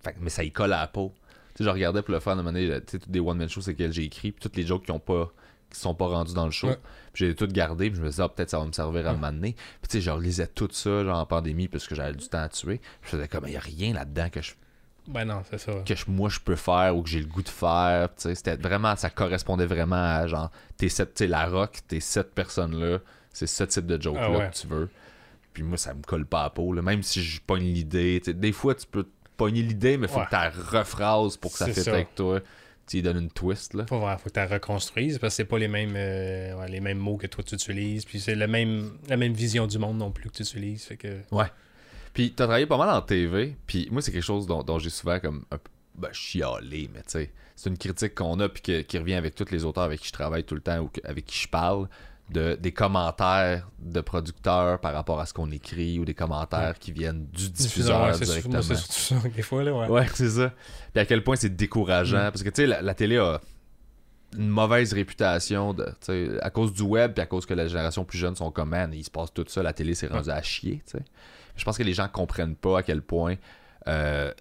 Fait 0.03 0.13
que- 0.13 0.17
mais 0.21 0.29
ça 0.29 0.43
y 0.43 0.51
colle 0.51 0.73
à 0.73 0.81
la 0.81 0.87
peau. 0.87 1.13
Tu 1.55 1.57
sais, 1.57 1.63
je 1.63 1.69
regardais 1.73 2.01
pour 2.01 2.13
le 2.13 2.19
faire 2.19 2.35
de 2.35 2.41
manière, 2.43 2.79
tu 2.85 2.97
sais, 2.97 3.03
des 3.07 3.19
one-man 3.19 3.49
shows, 3.49 3.61
c'est 3.61 3.73
qu'elles 3.75 3.91
j'ai 3.91 4.03
écrit, 4.03 4.31
puis 4.31 4.41
toutes 4.41 4.55
les 4.55 4.65
jokes 4.65 4.85
qui 4.85 4.91
ont 4.91 4.99
pas 4.99 5.31
qui 5.73 5.79
sont 5.79 5.95
pas 5.95 6.07
rendus 6.07 6.33
dans 6.33 6.43
le 6.45 6.51
show. 6.51 6.67
Ouais. 6.67 6.77
Puis 7.13 7.25
j'ai 7.27 7.33
tout 7.33 7.47
gardé, 7.47 7.89
puis 7.89 7.97
je 7.97 8.03
me 8.03 8.09
disais, 8.09 8.21
ah, 8.23 8.27
peut-être 8.29 8.49
ça 8.49 8.59
va 8.59 8.65
me 8.65 8.73
servir 8.73 9.07
à 9.07 9.13
Ouais. 9.13 9.19
donné. 9.21 9.53
Puis 9.53 9.87
tu 9.89 9.97
sais, 9.97 10.01
je 10.01 10.11
relisais 10.11 10.47
tout 10.47 10.67
ça, 10.71 11.03
genre 11.05 11.17
en 11.17 11.25
pandémie, 11.25 11.69
parce 11.69 11.87
que 11.87 11.95
j'avais 11.95 12.13
du 12.13 12.27
temps 12.27 12.39
à 12.41 12.49
tuer. 12.49 12.81
Je 13.03 13.07
faisais 13.09 13.27
comme, 13.29 13.45
il 13.47 13.53
y 13.53 13.57
a 13.57 13.61
rien 13.61 13.93
là-dedans 13.93 14.29
que 14.29 14.41
je 14.41 14.51
ben 15.07 15.25
non 15.25 15.41
c'est 15.49 15.57
ça 15.57 15.71
que 15.85 15.95
je- 15.95 16.05
moi 16.07 16.29
je 16.29 16.39
peux 16.39 16.55
faire 16.55 16.95
ou 16.95 17.01
que 17.03 17.09
j'ai 17.09 17.19
le 17.19 17.25
goût 17.25 17.41
de 17.41 17.49
faire. 17.49 18.09
tu 18.15 18.21
sais, 18.23 18.35
C'était 18.35 18.55
vraiment, 18.55 18.95
ça 18.95 19.09
correspondait 19.09 19.65
vraiment 19.65 19.95
à 19.95 20.27
genre, 20.27 20.51
t'es 20.77 20.89
cette, 20.89 21.17
sais, 21.17 21.27
la 21.27 21.47
rock, 21.47 21.79
t'es 21.87 21.99
cette 21.99 22.33
personne-là, 22.33 22.99
c'est 23.33 23.47
ce 23.47 23.63
type 23.63 23.85
de 23.87 24.01
joke-là 24.01 24.25
Ah 24.27 24.37
ouais. 24.37 24.49
que 24.49 24.55
tu 24.55 24.67
veux. 24.67 24.89
Puis 25.53 25.63
moi, 25.63 25.77
ça 25.77 25.93
me 25.93 26.01
colle 26.03 26.25
pas 26.25 26.41
à 26.41 26.43
la 26.43 26.49
peau, 26.51 26.71
là. 26.73 26.81
même 26.81 27.03
si 27.03 27.21
je 27.23 27.41
pogne 27.41 27.63
l'idée. 27.65 28.21
Des 28.25 28.51
fois, 28.53 28.73
tu 28.75 28.85
peux 28.87 29.05
pogner 29.35 29.61
l'idée, 29.63 29.97
mais 29.97 30.07
faut 30.07 30.19
Ouais. 30.19 30.25
que 30.29 30.51
tu 30.53 30.59
rephrases 30.77 31.35
pour 31.37 31.51
que 31.51 31.57
ça 31.57 31.67
fitte 31.67 31.87
avec 31.87 32.15
toi. 32.15 32.39
tu 32.87 32.97
lui 32.97 33.03
donnes 33.03 33.19
une 33.19 33.31
twist. 33.31 33.73
Là. 33.73 33.85
Faut, 33.87 33.99
voir, 33.99 34.19
faut 34.19 34.29
que 34.29 34.33
tu 34.33 34.39
la 34.39 34.47
reconstruises 34.47 35.17
parce 35.17 35.33
que 35.33 35.35
c'est 35.37 35.45
pas 35.45 35.57
les 35.57 35.69
mêmes, 35.69 35.93
euh, 35.95 36.53
ouais, 36.59 36.67
les 36.67 36.81
mêmes 36.81 36.97
mots 36.97 37.15
que 37.15 37.27
toi 37.27 37.41
tu 37.43 37.55
utilises. 37.55 38.03
Puis 38.05 38.19
c'est 38.19 38.35
le 38.35 38.47
même, 38.47 38.91
la 39.07 39.15
même 39.17 39.31
vision 39.33 39.65
du 39.65 39.77
monde 39.77 39.97
non 39.97 40.11
plus 40.11 40.29
que 40.29 40.35
tu 40.35 40.43
utilises. 40.43 40.83
Fait 40.83 40.97
que... 40.97 41.19
Ouais. 41.31 41.45
Puis 42.13 42.33
t'as 42.33 42.45
travaillé 42.45 42.65
pas 42.65 42.77
mal 42.77 42.89
en 42.89 43.01
TV, 43.01 43.55
puis 43.67 43.87
moi 43.91 44.01
c'est 44.01 44.11
quelque 44.11 44.23
chose 44.23 44.45
dont, 44.47 44.63
dont 44.63 44.79
j'ai 44.79 44.89
souvent 44.89 45.19
comme 45.19 45.45
un 45.51 45.57
peu 45.57 45.69
ben, 45.95 46.09
chialé, 46.13 46.89
mais 46.93 47.01
tu 47.01 47.09
sais, 47.11 47.31
c'est 47.55 47.69
une 47.69 47.77
critique 47.77 48.15
qu'on 48.15 48.39
a 48.39 48.49
puis 48.49 48.61
que- 48.61 48.81
qui 48.81 48.97
revient 48.97 49.13
avec 49.15 49.35
tous 49.35 49.51
les 49.51 49.65
auteurs 49.65 49.83
avec 49.83 49.99
qui 49.99 50.07
je 50.07 50.13
travaille 50.13 50.43
tout 50.43 50.55
le 50.55 50.61
temps 50.61 50.79
ou 50.79 50.87
que- 50.87 51.01
avec 51.03 51.25
qui 51.25 51.37
je 51.37 51.47
parle 51.47 51.87
de 52.29 52.55
des 52.55 52.71
commentaires 52.71 53.69
de 53.79 53.99
producteurs 53.99 54.79
par 54.79 54.93
rapport 54.93 55.19
à 55.19 55.25
ce 55.25 55.33
qu'on 55.33 55.51
écrit 55.51 55.99
ou 55.99 56.05
des 56.05 56.13
commentaires 56.13 56.79
qui 56.79 56.91
viennent 56.93 57.25
du 57.27 57.49
diffuseur 57.49 58.05
ouais, 58.07 58.17
directement. 58.19 58.61
c'est 58.61 58.75
surtout 58.75 58.93
ça, 59.23 59.29
des 59.35 59.41
fois. 59.41 59.63
Là, 59.63 59.73
ouais. 59.73 59.87
Ouais, 59.89 60.07
c'est 60.13 60.29
ça. 60.29 60.53
Puis 60.93 61.01
à 61.01 61.05
quel 61.05 61.23
point 61.25 61.35
c'est 61.35 61.53
décourageant. 61.55 62.27
Mm. 62.27 62.31
Parce 62.31 62.43
que, 62.43 62.49
tu 62.49 62.61
sais, 62.61 62.67
la, 62.67 62.81
la 62.81 62.93
télé 62.93 63.17
a 63.17 63.41
une 64.37 64.47
mauvaise 64.47 64.93
réputation 64.93 65.73
de, 65.73 65.93
à 66.41 66.49
cause 66.49 66.71
du 66.71 66.83
web, 66.83 67.13
puis 67.13 67.21
à 67.21 67.25
cause 67.25 67.45
que 67.45 67.53
la 67.53 67.67
génération 67.67 68.05
plus 68.05 68.17
jeune 68.17 68.35
sont 68.37 68.49
comme, 68.49 68.69
man, 68.69 68.91
il 68.93 69.03
se 69.03 69.11
passe 69.11 69.33
tout 69.33 69.43
ça, 69.49 69.61
la 69.61 69.73
télé 69.73 69.93
s'est 69.93 70.07
rendue 70.07 70.29
à 70.29 70.41
chier, 70.41 70.81
tu 70.85 70.97
sais. 70.97 71.03
Je 71.55 71.63
pense 71.63 71.77
que 71.77 71.83
les 71.83 71.93
gens 71.93 72.07
comprennent 72.07 72.55
pas 72.55 72.79
à 72.79 72.83
quel 72.83 73.01
point 73.01 73.35
euh, 73.87 74.31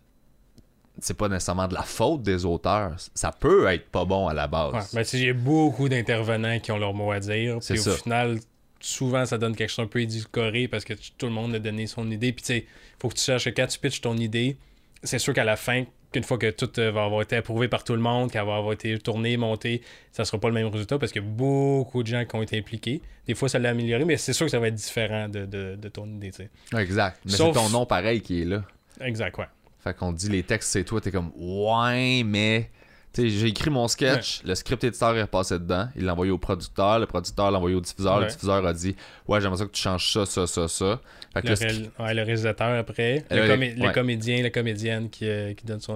c'est 1.00 1.16
pas 1.16 1.28
nécessairement 1.28 1.68
de 1.68 1.74
la 1.74 1.82
faute 1.82 2.22
des 2.22 2.44
auteurs. 2.44 2.94
Ça 3.14 3.32
peut 3.32 3.66
être 3.68 3.88
pas 3.88 4.04
bon 4.04 4.28
à 4.28 4.34
la 4.34 4.46
base. 4.46 4.74
Ouais, 4.74 5.02
ben, 5.02 5.06
il 5.12 5.24
y 5.24 5.28
a 5.28 5.34
beaucoup 5.34 5.88
d'intervenants 5.88 6.58
qui 6.60 6.72
ont 6.72 6.78
leur 6.78 6.94
mot 6.94 7.10
à 7.10 7.20
dire. 7.20 7.58
Puis 7.58 7.78
ça. 7.78 7.92
au 7.92 7.94
final, 7.94 8.38
souvent, 8.80 9.24
ça 9.24 9.38
donne 9.38 9.56
quelque 9.56 9.70
chose 9.70 9.84
un 9.84 9.88
peu 9.88 10.00
édulcoré 10.00 10.68
parce 10.68 10.84
que 10.84 10.94
tout 10.94 11.26
le 11.26 11.32
monde 11.32 11.54
a 11.54 11.58
donné 11.58 11.86
son 11.86 12.10
idée. 12.10 12.32
Puis 12.32 12.42
tu 12.42 12.54
sais, 12.54 12.66
faut 13.00 13.08
que 13.08 13.14
tu 13.14 13.22
saches 13.22 13.44
que 13.44 13.50
quand 13.50 13.66
tu 13.66 13.78
pitches 13.78 14.00
ton 14.00 14.16
idée, 14.16 14.56
c'est 15.02 15.18
sûr 15.18 15.32
qu'à 15.32 15.44
la 15.44 15.56
fin, 15.56 15.84
qu'une 16.12 16.24
fois 16.24 16.38
que 16.38 16.50
tout 16.50 16.70
euh, 16.78 16.90
va 16.90 17.04
avoir 17.04 17.22
été 17.22 17.36
approuvé 17.36 17.68
par 17.68 17.84
tout 17.84 17.92
le 17.92 18.00
monde, 18.00 18.30
qu'elle 18.30 18.44
va 18.44 18.56
avoir 18.56 18.72
été 18.72 18.98
tournée, 18.98 19.36
montée, 19.36 19.82
ça 20.12 20.24
sera 20.24 20.38
pas 20.38 20.48
le 20.48 20.54
même 20.54 20.66
résultat 20.68 20.98
parce 20.98 21.12
qu'il 21.12 21.22
y 21.22 21.24
a 21.24 21.28
beaucoup 21.28 22.02
de 22.02 22.08
gens 22.08 22.24
qui 22.24 22.34
ont 22.34 22.42
été 22.42 22.58
impliqués. 22.58 23.00
Des 23.26 23.34
fois, 23.34 23.48
ça 23.48 23.58
l'a 23.58 23.70
amélioré, 23.70 24.04
mais 24.04 24.16
c'est 24.16 24.32
sûr 24.32 24.46
que 24.46 24.50
ça 24.50 24.58
va 24.58 24.68
être 24.68 24.74
différent 24.74 25.28
de, 25.28 25.46
de, 25.46 25.76
de 25.76 25.88
ton 25.88 26.06
idée. 26.06 26.32
Exact. 26.76 27.20
Mais 27.24 27.32
Sauf- 27.32 27.54
c'est 27.56 27.62
ton 27.62 27.68
nom 27.70 27.86
pareil 27.86 28.20
qui 28.22 28.42
est 28.42 28.44
là. 28.44 28.62
Exact, 29.00 29.38
ouais. 29.38 29.46
Fait 29.82 29.96
qu'on 29.96 30.12
dit 30.12 30.28
les 30.28 30.42
textes, 30.42 30.70
c'est 30.72 30.84
toi, 30.84 31.00
t'es 31.00 31.10
comme 31.12 31.30
ouais, 31.36 32.22
mais. 32.24 32.70
Tu 33.12 33.22
sais, 33.22 33.28
j'ai 33.28 33.48
écrit 33.48 33.70
mon 33.70 33.88
sketch, 33.88 34.40
le 34.44 34.54
script 34.54 34.84
éditeur 34.84 35.16
est 35.16 35.22
repassé 35.22 35.58
dedans, 35.58 35.88
il 35.96 36.04
l'a 36.04 36.12
envoyé 36.12 36.30
au 36.30 36.38
producteur, 36.38 37.00
le 37.00 37.06
producteur 37.06 37.50
l'a 37.50 37.58
envoyé 37.58 37.74
au 37.74 37.80
diffuseur, 37.80 38.20
le 38.20 38.26
diffuseur 38.28 38.64
a 38.64 38.72
dit 38.72 38.94
Ouais, 39.26 39.40
j'aimerais 39.40 39.56
ça 39.58 39.64
que 39.64 39.72
tu 39.72 39.82
changes 39.82 40.12
ça, 40.12 40.26
ça, 40.26 40.46
ça, 40.46 40.68
ça. 40.68 41.00
Fait 41.32 41.42
que 41.42 41.48
Le, 41.48 42.04
ouais, 42.04 42.22
réalisateur 42.22 42.76
après, 42.78 43.24
le, 43.30 43.46
comé- 43.46 43.74
le 43.74 43.86
ouais. 43.86 43.92
comédien, 43.92 44.42
la 44.42 44.50
comédienne 44.50 45.08
qui, 45.10 45.28
euh, 45.28 45.54
qui 45.54 45.64
donne 45.64 45.80
son. 45.80 45.94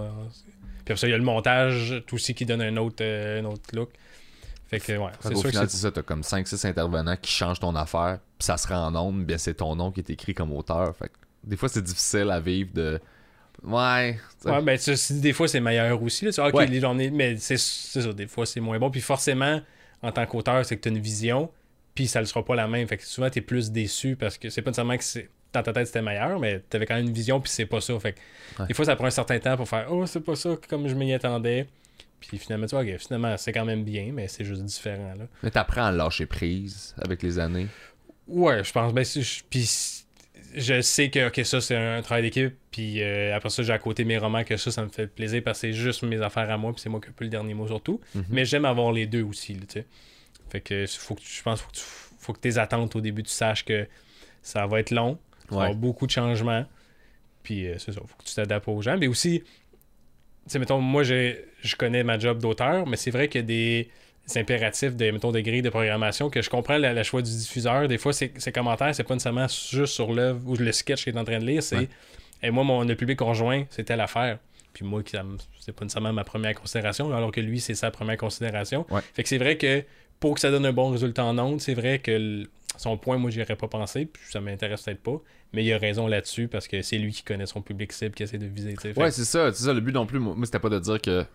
Puis 0.85 0.93
après 0.93 0.97
ça, 0.97 1.07
il 1.09 1.11
y 1.11 1.15
a 1.15 1.19
le 1.19 1.25
montage 1.25 2.03
tout 2.07 2.15
aussi 2.15 2.35
qui 2.35 2.47
donne 2.47 2.63
un 2.63 2.77
autre, 2.77 2.97
euh, 3.03 3.41
un 3.41 3.45
autre 3.47 3.63
look. 3.73 3.91
Fait 4.69 4.79
que, 4.81 4.93
ouais, 4.93 5.11
Fait 5.21 5.29
c'est 5.29 5.35
sûr 5.37 5.51
final, 5.51 5.67
que 5.67 5.73
c'est 5.73 5.79
ça, 5.79 5.91
t'as 5.91 6.03
comme 6.03 6.21
5-6 6.23 6.67
intervenants 6.67 7.17
qui 7.21 7.31
changent 7.33 7.61
ton 7.61 7.75
affaire, 7.75 8.19
puis 8.39 8.47
ça 8.47 8.57
se 8.57 8.67
rend 8.69 8.87
en 8.87 8.97
ondes, 8.97 9.25
bien 9.25 9.39
c'est 9.39 9.55
ton 9.55 9.75
nom 9.77 9.91
qui 9.91 10.01
est 10.01 10.11
écrit 10.11 10.35
comme 10.35 10.53
auteur. 10.53 10.95
Fait 10.97 11.09
que 11.09 11.15
des 11.43 11.57
fois, 11.57 11.69
c'est 11.69 11.83
difficile 11.83 12.31
à 12.31 12.39
vivre 12.41 12.71
de. 12.73 13.01
Ouais. 13.63 14.15
tu 14.15 14.21
sais. 14.41 14.51
Ouais, 14.51 14.63
ben, 14.63 14.79
des 15.23 15.33
fois, 15.33 15.49
c'est 15.49 15.61
meilleur 15.61 16.03
aussi. 16.03 16.25
Là. 16.27 16.33
Tu 16.33 16.41
ok, 16.41 16.55
Ouais. 16.55 16.67
les 16.67 16.81
journées, 16.81 17.11
mais 17.11 17.37
c'est 17.37 17.57
c'est 17.59 18.03
ça, 18.03 18.13
des 18.13 18.27
fois, 18.27 18.47
c'est 18.47 18.61
moins 18.61 18.79
bon. 18.79 18.91
Puis 18.91 19.01
forcément, 19.01 19.61
en 20.03 20.13
tant 20.13 20.27
qu'auteur, 20.27 20.65
c'est 20.65 20.77
que 20.77 20.83
tu 20.83 20.89
as 20.89 20.93
une 20.93 20.99
vision, 20.99 21.51
puis 21.95 22.07
ça 22.09 22.21
ne 22.21 22.25
sera 22.27 22.45
pas 22.45 22.55
la 22.55 22.67
même. 22.69 22.87
Fait 22.89 22.97
que 22.97 23.05
souvent, 23.05 23.31
tu 23.31 23.39
es 23.39 23.43
plus 23.43 23.71
déçu 23.71 24.17
parce 24.17 24.39
que 24.39 24.49
c'est 24.51 24.63
pas 24.63 24.71
nécessairement 24.71 24.97
que 24.97 25.05
c'est. 25.05 25.29
Dans 25.53 25.63
ta 25.63 25.73
tête, 25.73 25.87
c'était 25.87 26.03
meilleur, 26.03 26.41
mais 26.41 26.61
tu 26.69 26.77
avais 26.77 26.85
quand 26.85 26.97
même 26.97 27.07
une 27.07 27.13
vision, 27.13 27.41
puis 27.41 27.49
c'est 27.49 27.67
pas 27.67 27.81
ça. 27.81 27.97
Fait 28.01 28.15
que 28.15 28.19
Ouais. 28.61 28.67
des 28.67 28.75
fois, 28.75 28.85
ça 28.85 28.97
prend 28.97 29.07
un 29.07 29.11
certain 29.11 29.39
temps 29.39 29.57
pour 29.57 29.69
faire 29.69 29.87
Oh, 29.93 30.05
c'est 30.05 30.19
pas 30.21 30.35
ça 30.35 30.57
comme 30.69 30.89
je 30.89 30.95
m'y 30.97 31.13
attendais. 31.15 31.67
Puis 32.21 32.39
finalement, 32.39 32.67
tu 32.67 32.75
vois, 32.75 32.83
ok, 32.85 32.97
finalement, 32.99 33.37
c'est 33.37 33.53
quand 33.53 33.65
même 33.65 33.85
bien, 33.85 34.11
mais 34.13 34.27
c'est 34.27 34.45
juste 34.45 34.65
différent. 34.65 35.15
Là. 35.17 35.27
Mais 35.45 35.51
t'apprends 35.53 35.85
à 35.85 35.93
lâcher 35.93 36.27
prise 36.27 36.93
avec 37.01 37.23
les 37.23 37.39
années. 37.39 37.69
Ouais, 38.27 38.65
je 38.65 38.73
pense. 38.73 38.93
Ben, 38.93 39.05
je- 39.05 39.43
puis 39.49 39.69
je 40.57 40.81
sais 40.81 41.11
que 41.11 41.29
ok, 41.29 41.45
ça, 41.45 41.61
c'est 41.61 41.77
un 41.77 42.03
travail 42.03 42.23
d'équipe. 42.23 42.55
Puis 42.73 43.03
euh, 43.03 43.37
après 43.37 43.51
ça, 43.51 43.63
j'ai 43.63 43.73
à 43.73 43.79
côté 43.79 44.05
mes 44.05 44.19
romans 44.19 44.43
que 44.43 44.57
ça, 44.57 44.71
ça 44.73 44.83
me 44.83 44.89
fait 44.89 45.07
plaisir 45.07 45.43
parce 45.45 45.61
que 45.61 45.69
c'est 45.69 45.73
juste 45.73 46.03
mes 46.03 46.21
affaires 46.21 46.51
à 46.51 46.57
moi. 46.57 46.73
Puis 46.73 46.81
c'est 46.83 46.89
moi 46.89 47.01
qui 47.01 47.11
ai 47.11 47.13
peu 47.13 47.25
le 47.25 47.31
dernier 47.31 47.55
mot 47.55 47.67
surtout. 47.69 48.01
Mhm. 48.15 48.25
Mais 48.31 48.45
j'aime 48.45 48.65
avoir 48.65 48.91
les 48.93 49.07
deux 49.07 49.23
aussi. 49.23 49.55
là, 49.55 49.61
tu 49.69 49.81
sais. 49.81 49.87
Fait 50.55 50.61
que 50.61 50.87
faut 50.87 51.17
que 51.17 51.21
tu- 51.21 51.33
je 51.39 51.43
pense 51.43 51.61
faut 51.61 51.69
que 51.71 51.75
tu 51.77 51.83
faut 52.21 52.33
que 52.33 52.39
tes 52.39 52.59
attentes 52.59 52.95
au 52.95 53.01
début, 53.01 53.25
tu 53.25 53.31
saches 53.33 53.65
que 53.65 53.89
ça 54.41 54.67
va 54.69 54.79
être 54.79 54.93
long. 54.93 55.19
Il 55.47 55.51
va 55.51 55.57
y 55.57 55.59
Ouais. 55.59 55.65
avoir 55.65 55.75
beaucoup 55.79 56.07
de 56.07 56.13
changements. 56.13 56.65
Puis 57.43 57.67
euh, 57.67 57.75
c'est 57.79 57.91
ça, 57.91 58.01
faut 58.01 58.17
que 58.17 58.23
tu 58.25 58.35
t'adaptes 58.37 58.69
aux 58.69 58.81
gens. 58.81 58.97
Mais 58.97 59.09
aussi, 59.09 59.41
tu 59.43 59.47
sais, 60.47 60.59
mettons, 60.61 60.81
moi, 60.81 61.03
j'ai- 61.03 61.45
je 61.61 61.75
connais 61.75 62.05
ma 62.05 62.19
job 62.21 62.39
d'auteur, 62.41 62.87
mais 62.87 62.97
c'est 62.97 63.11
vrai 63.11 63.29
qu'il 63.29 63.41
y 63.41 63.45
a 63.45 63.47
des 63.47 63.89
impératifs 64.37 64.95
de, 64.95 65.11
mettons, 65.11 65.33
de 65.33 65.41
grille 65.41 65.61
de 65.61 65.71
programmation 65.71 66.31
que 66.31 66.41
je 66.41 66.49
comprends 66.49 66.79
le, 66.79 67.03
choix 67.03 67.21
du 67.21 67.31
diffuseur. 67.31 67.89
Des 67.89 67.99
fois, 67.99 68.13
ces, 68.13 68.33
ces 68.39 68.53
commentaires, 68.53 68.95
c'est 68.95 69.03
pas 69.05 69.15
nécessairement 69.15 69.49
juste 69.49 69.93
sur 69.93 70.13
l'œuvre 70.15 70.41
ou 70.49 70.57
le 70.57 70.71
sketch 70.73 71.03
qu'il 71.05 71.15
est 71.17 71.19
en 71.19 71.25
train 71.25 71.41
de 71.41 71.45
lire, 71.47 71.63
c'est 71.65 71.77
Ouais. 71.77 71.89
et 72.43 72.51
moi, 72.51 72.63
mon, 72.65 72.85
le 72.85 72.95
public 72.95 73.19
conjoint, 73.19 73.65
c'est 73.71 73.85
telle 73.85 74.01
affaire. 74.01 74.39
Puis 74.73 74.85
moi, 74.85 75.03
c'est 75.61 75.73
pas 75.73 75.85
nécessairement 75.85 76.13
ma 76.13 76.25
première 76.25 76.55
considération, 76.55 77.13
alors 77.15 77.31
que 77.33 77.41
lui, 77.41 77.61
c'est 77.61 77.75
sa 77.75 77.91
première 77.91 78.17
considération. 78.17 78.87
Ouais. 78.91 79.03
Fait 79.13 79.23
que 79.23 79.29
c'est 79.29 79.39
vrai 79.39 79.57
que 79.59 79.85
pour 80.25 80.37
que 80.37 80.41
ça 80.41 80.51
donne 80.51 80.65
un 80.65 80.73
bon 80.73 80.89
résultat 80.89 81.23
en 81.23 81.39
ondes, 81.39 81.61
c'est 81.61 81.75
vrai 81.75 81.99
que 81.99 82.45
son 82.79 82.97
point, 82.97 83.19
moi, 83.19 83.31
j'y 83.31 83.43
aurais 83.43 83.57
pas 83.57 83.69
pensé, 83.69 84.07
puis 84.07 84.23
ça 84.31 84.41
m'intéresse 84.41 84.81
peut-être 84.81 85.03
pas. 85.03 85.21
Mais 85.53 85.63
il 85.63 85.71
a 85.71 85.77
raison 85.77 86.07
là-dessus 86.07 86.49
parce 86.49 86.67
que 86.67 86.81
c'est 86.81 86.97
lui 86.97 87.13
qui 87.13 87.23
connaît 87.23 87.45
son 87.45 87.61
public 87.61 87.93
cible, 87.93 88.15
qui 88.15 88.23
essaie 88.23 88.39
de 88.39 88.47
viser. 88.47 88.75
Ouais, 88.97 89.11
c'est 89.11 89.27
ça. 89.27 89.53
C'est 89.53 89.65
ça, 89.65 89.75
le 89.75 89.83
but 89.83 89.93
non 89.93 90.07
plus, 90.07 90.19
moi, 90.19 90.35
c'était 90.47 90.61
pas 90.61 90.71
de 90.71 90.79
dire 90.79 90.99
que 90.99 91.27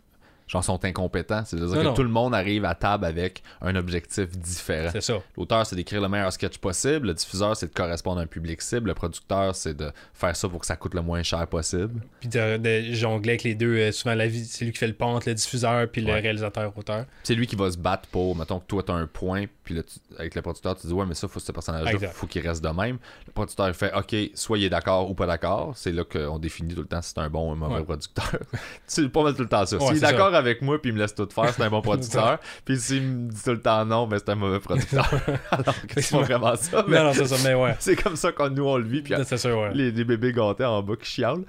genre 0.50 0.64
sont 0.64 0.84
incompétents, 0.84 1.44
c'est 1.46 1.56
de 1.58 1.66
dire 1.66 1.76
Non, 1.76 1.82
que 1.82 1.88
non. 1.88 1.94
tout 1.94 2.04
le 2.04 2.10
monde 2.10 2.34
arrive 2.36 2.66
à 2.66 2.74
table 2.76 3.06
avec 3.06 3.44
un 3.62 3.76
objectif 3.76 4.30
différent. 4.38 4.90
c'est 4.92 5.00
ça. 5.02 5.20
L'auteur, 5.38 5.66
c'est 5.66 5.76
d'écrire 5.76 6.02
le 6.02 6.10
meilleur 6.10 6.34
sketch 6.34 6.58
possible. 6.58 7.08
Le 7.08 7.14
diffuseur, 7.14 7.56
c'est 7.56 7.68
de 7.68 7.74
correspondre 7.74 8.20
à 8.20 8.24
un 8.24 8.28
public 8.28 8.62
cible. 8.62 8.88
Le 8.90 8.94
producteur, 8.96 9.56
c'est 9.56 9.76
de 9.76 9.92
faire 10.14 10.36
ça 10.36 10.50
pour 10.50 10.60
que 10.60 10.66
ça 10.66 10.76
coûte 10.76 10.96
le 10.96 11.02
moins 11.02 11.22
cher 11.24 11.46
possible. 11.48 12.02
Puis 12.20 12.30
de, 12.30 12.58
de 12.58 12.94
jongler 12.94 13.30
avec 13.34 13.44
les 13.44 13.54
deux, 13.56 13.76
euh, 13.78 13.92
souvent 13.92 14.16
la 14.16 14.28
vie, 14.28 14.44
c'est 14.44 14.66
lui 14.66 14.72
qui 14.72 14.80
fait 14.80 14.88
le 14.88 14.94
pont 14.94 15.16
entre 15.16 15.30
le 15.30 15.36
diffuseur 15.36 15.88
puis 15.88 16.02
le 16.02 16.12
réalisateur-auteur. 16.14 17.06
C'est 17.24 17.36
lui 17.36 17.46
qui 17.46 17.56
va 17.56 17.70
se 17.72 17.78
battre 17.78 18.10
pour, 18.10 18.36
mettons 18.36 18.60
que 18.60 18.66
toi, 18.66 18.82
t'as 18.84 18.94
un 18.94 19.06
point, 19.08 19.46
puis 19.64 19.80
avec 20.18 20.34
le 20.34 20.42
producteur, 20.42 20.76
tu 20.76 20.88
dis, 20.88 20.94
ouais, 20.94 21.06
mais 21.06 21.14
ça, 21.14 21.28
faut 21.28 21.40
ce 21.40 21.52
personnage-là, 21.52 21.92
Exact. 21.92 22.12
faut 22.14 22.26
qu'il 22.28 22.46
reste 22.48 22.64
de 22.64 22.70
même. 22.70 22.98
Le 23.28 23.32
producteur, 23.34 23.68
il 23.68 23.74
fait, 23.76 23.94
ok, 23.94 24.16
soit 24.34 24.58
il 24.58 24.64
est 24.64 24.70
d'accord 24.70 25.10
ou 25.10 25.14
pas 25.14 25.28
d'accord. 25.28 25.74
C'est 25.76 25.92
là 25.92 26.04
qu'on 26.04 26.40
définit 26.40 26.74
tout 26.74 26.82
le 26.82 26.88
temps 26.88 27.02
si 27.04 27.10
c'est 27.14 27.20
un 27.20 27.30
bon 27.30 27.50
ou 27.50 27.52
un 27.52 27.56
mauvais 27.56 27.76
Ouais. 27.76 27.84
producteur. 27.84 28.32
tu 28.94 29.10
pas 29.10 29.24
mettre 29.24 29.38
tout 29.38 29.44
le 29.44 29.50
temps 29.50 29.66
ça. 29.66 29.78
Ouais, 29.78 29.86
S'il 29.86 29.96
est 29.98 30.00
c'est 30.00 30.06
ça. 30.08 30.12
Avec 30.40 30.62
moi, 30.64 30.82
puis 30.82 30.90
il 30.90 30.96
me 30.96 31.00
laisse 31.00 31.14
tout 31.14 31.28
faire, 31.34 31.54
c'est 31.54 31.62
un 31.62 31.70
bon 31.70 31.82
producteur. 31.84 32.40
puis 32.66 32.78
s'il 32.80 33.04
me 33.04 33.30
dit 33.32 33.42
tout 33.44 33.52
le 33.52 33.62
temps 33.62 33.86
non, 33.86 34.08
ben 34.08 34.18
c'est 34.18 34.32
un 34.32 34.36
mauvais 34.36 34.60
producteur. 34.60 35.08
Alors 35.52 35.76
que 35.88 36.02
c'est 36.02 36.16
pas 36.16 36.24
vraiment 36.24 36.56
ça. 36.56 36.84
mais 36.88 36.98
Non, 36.98 37.04
non, 37.06 37.14
c'est 37.14 37.28
ça, 37.28 37.36
mais 37.44 37.54
ouais. 37.54 37.76
c'est 37.80 37.96
comme 37.96 38.16
ça 38.16 38.32
qu'on 38.32 38.50
nous, 38.50 38.66
on 38.66 38.78
le 38.78 38.86
vit, 38.88 39.02
puis 39.02 39.14
C'est 39.26 39.38
sûr, 39.38 39.58
ouais. 39.60 39.72
les, 39.74 39.92
les 39.92 40.04
bébés 40.04 40.34
gâtés 40.34 40.66
en 40.66 40.82
bas 40.82 40.96
qui 41.00 41.10
chialent. 41.10 41.44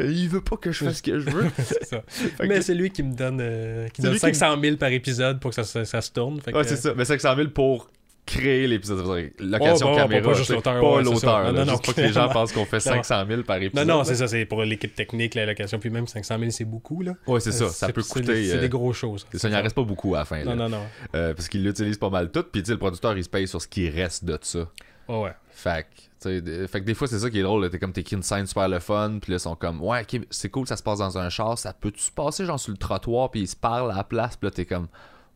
il 0.00 0.28
veut 0.28 0.40
pas 0.42 0.56
que 0.56 0.70
je 0.72 0.84
fasse 0.84 0.98
ce 0.98 1.02
que 1.02 1.18
je 1.18 1.30
veux. 1.30 1.46
C'est 1.58 1.84
ça. 1.86 2.02
Que- 2.38 2.46
Mais 2.46 2.60
c'est 2.60 2.74
lui 2.74 2.90
qui 2.90 3.02
me 3.02 3.14
donne, 3.14 3.38
euh, 3.40 3.88
qui 3.88 4.02
donne 4.02 4.12
lui 4.12 4.20
qui 4.20 4.26
me- 4.26 4.32
500 4.32 4.60
000 4.60 4.76
par 4.76 4.90
épisode 4.90 5.40
pour 5.40 5.50
que 5.50 5.54
ça, 5.56 5.64
ça, 5.64 5.84
ça 5.84 6.00
se 6.00 6.10
tourne. 6.12 6.40
Fait 6.40 6.52
Ouais, 6.54 6.62
que- 6.62 6.68
c'est 6.68 6.76
ça. 6.76 6.92
Mais 6.96 7.04
500 7.04 7.36
000 7.36 7.48
pour 7.48 7.90
créer 8.28 8.66
l'épisode. 8.66 8.98
Location 9.38 9.88
Oh, 9.92 9.96
bah, 9.96 10.02
caméra. 10.02 10.32
pas 10.32 10.38
l'auteur, 10.38 10.62
Pas 10.62 10.80
ouais, 10.80 11.02
l'auteur. 11.02 11.44
Non, 11.44 11.52
non, 11.52 11.64
non, 11.72 11.78
pas 11.78 11.92
que 11.92 12.00
les 12.00 12.12
gens 12.12 12.28
pensent 12.28 12.52
qu'on 12.52 12.64
fait 12.64 12.78
Clairement. 12.78 13.02
500 13.02 13.26
000 13.28 13.42
par 13.42 13.56
Non, 13.58 13.62
épisode. 13.64 13.88
non, 13.88 13.98
là. 13.98 14.04
c'est 14.04 14.14
ça, 14.16 14.28
c'est 14.28 14.44
pour 14.44 14.62
l'équipe 14.62 14.94
technique, 14.94 15.34
la 15.34 15.46
location. 15.46 15.78
Puis 15.78 15.90
même 15.90 16.06
500 16.06 16.38
000, 16.38 16.50
c'est 16.50 16.64
beaucoup, 16.64 17.02
là. 17.02 17.12
Ouais, 17.26 17.40
c'est 17.40 17.52
ça. 17.52 17.64
Euh, 17.64 17.68
Ça 17.68 17.88
peut 17.92 18.02
c'est 18.02 18.12
coûter. 18.12 18.26
des- 18.34 18.48
C'est 18.50 18.56
euh, 18.56 18.60
des 18.60 18.68
gros 18.68 18.92
choses. 18.92 19.26
c'est 19.32 19.38
ça, 19.38 19.48
il 19.48 19.56
en 19.56 19.62
reste 19.62 19.74
pas 19.74 19.82
beaucoup 19.82 20.14
à 20.14 20.18
la 20.18 20.24
fin. 20.24 20.38
là. 20.44 20.54
Non, 20.54 20.56
non, 20.56 20.68
non. 20.68 20.82
Euh, 21.14 21.34
parce 21.34 21.48
qu'ils 21.48 21.64
l'utilisent 21.64 21.98
pas 21.98 22.10
mal 22.10 22.30
tout. 22.30 22.44
Puis 22.52 22.62
tu 22.62 22.66
sais, 22.66 22.72
le 22.72 22.78
producteur, 22.78 23.16
il 23.16 23.24
se 23.24 23.28
paye 23.28 23.48
sur 23.48 23.60
ce 23.62 23.68
qui 23.68 23.88
reste 23.88 24.24
de 24.24 24.38
ça. 24.42 24.60
Ouais, 25.08 25.22
ouais. 25.22 25.32
Fait 25.50 25.86
que, 26.22 26.66
fait 26.68 26.80
des 26.82 26.94
fois, 26.94 27.06
c'est 27.08 27.18
ça 27.18 27.30
qui 27.30 27.38
est 27.40 27.42
drôle. 27.42 27.68
T'es 27.70 27.78
comme, 27.78 27.92
t'écris 27.92 28.16
une 28.16 28.22
scène 28.22 28.46
super 28.46 28.68
le 28.68 28.78
fun. 28.78 29.18
Puis 29.22 29.32
là, 29.32 29.36
ils 29.36 29.40
sont 29.40 29.56
comme, 29.56 29.82
ouais, 29.82 30.04
c'est 30.30 30.50
cool, 30.50 30.66
ça 30.68 30.76
se 30.76 30.82
passe 30.82 30.98
dans 30.98 31.16
un 31.18 31.28
char. 31.30 31.58
Ça 31.58 31.72
peut-tu 31.72 32.00
se 32.00 32.10
passer, 32.12 32.44
genre, 32.44 32.60
sur 32.60 32.70
le 32.72 32.76
trottoir. 32.76 33.30
Puis 33.30 33.40
ils 33.40 33.48
se 33.48 33.56
parlent 33.56 33.90
à 33.90 33.96
la 33.96 34.04
place. 34.04 34.36
Puis 34.36 34.46
là, 34.46 34.50
t'es 34.50 34.66
comme, 34.66 34.86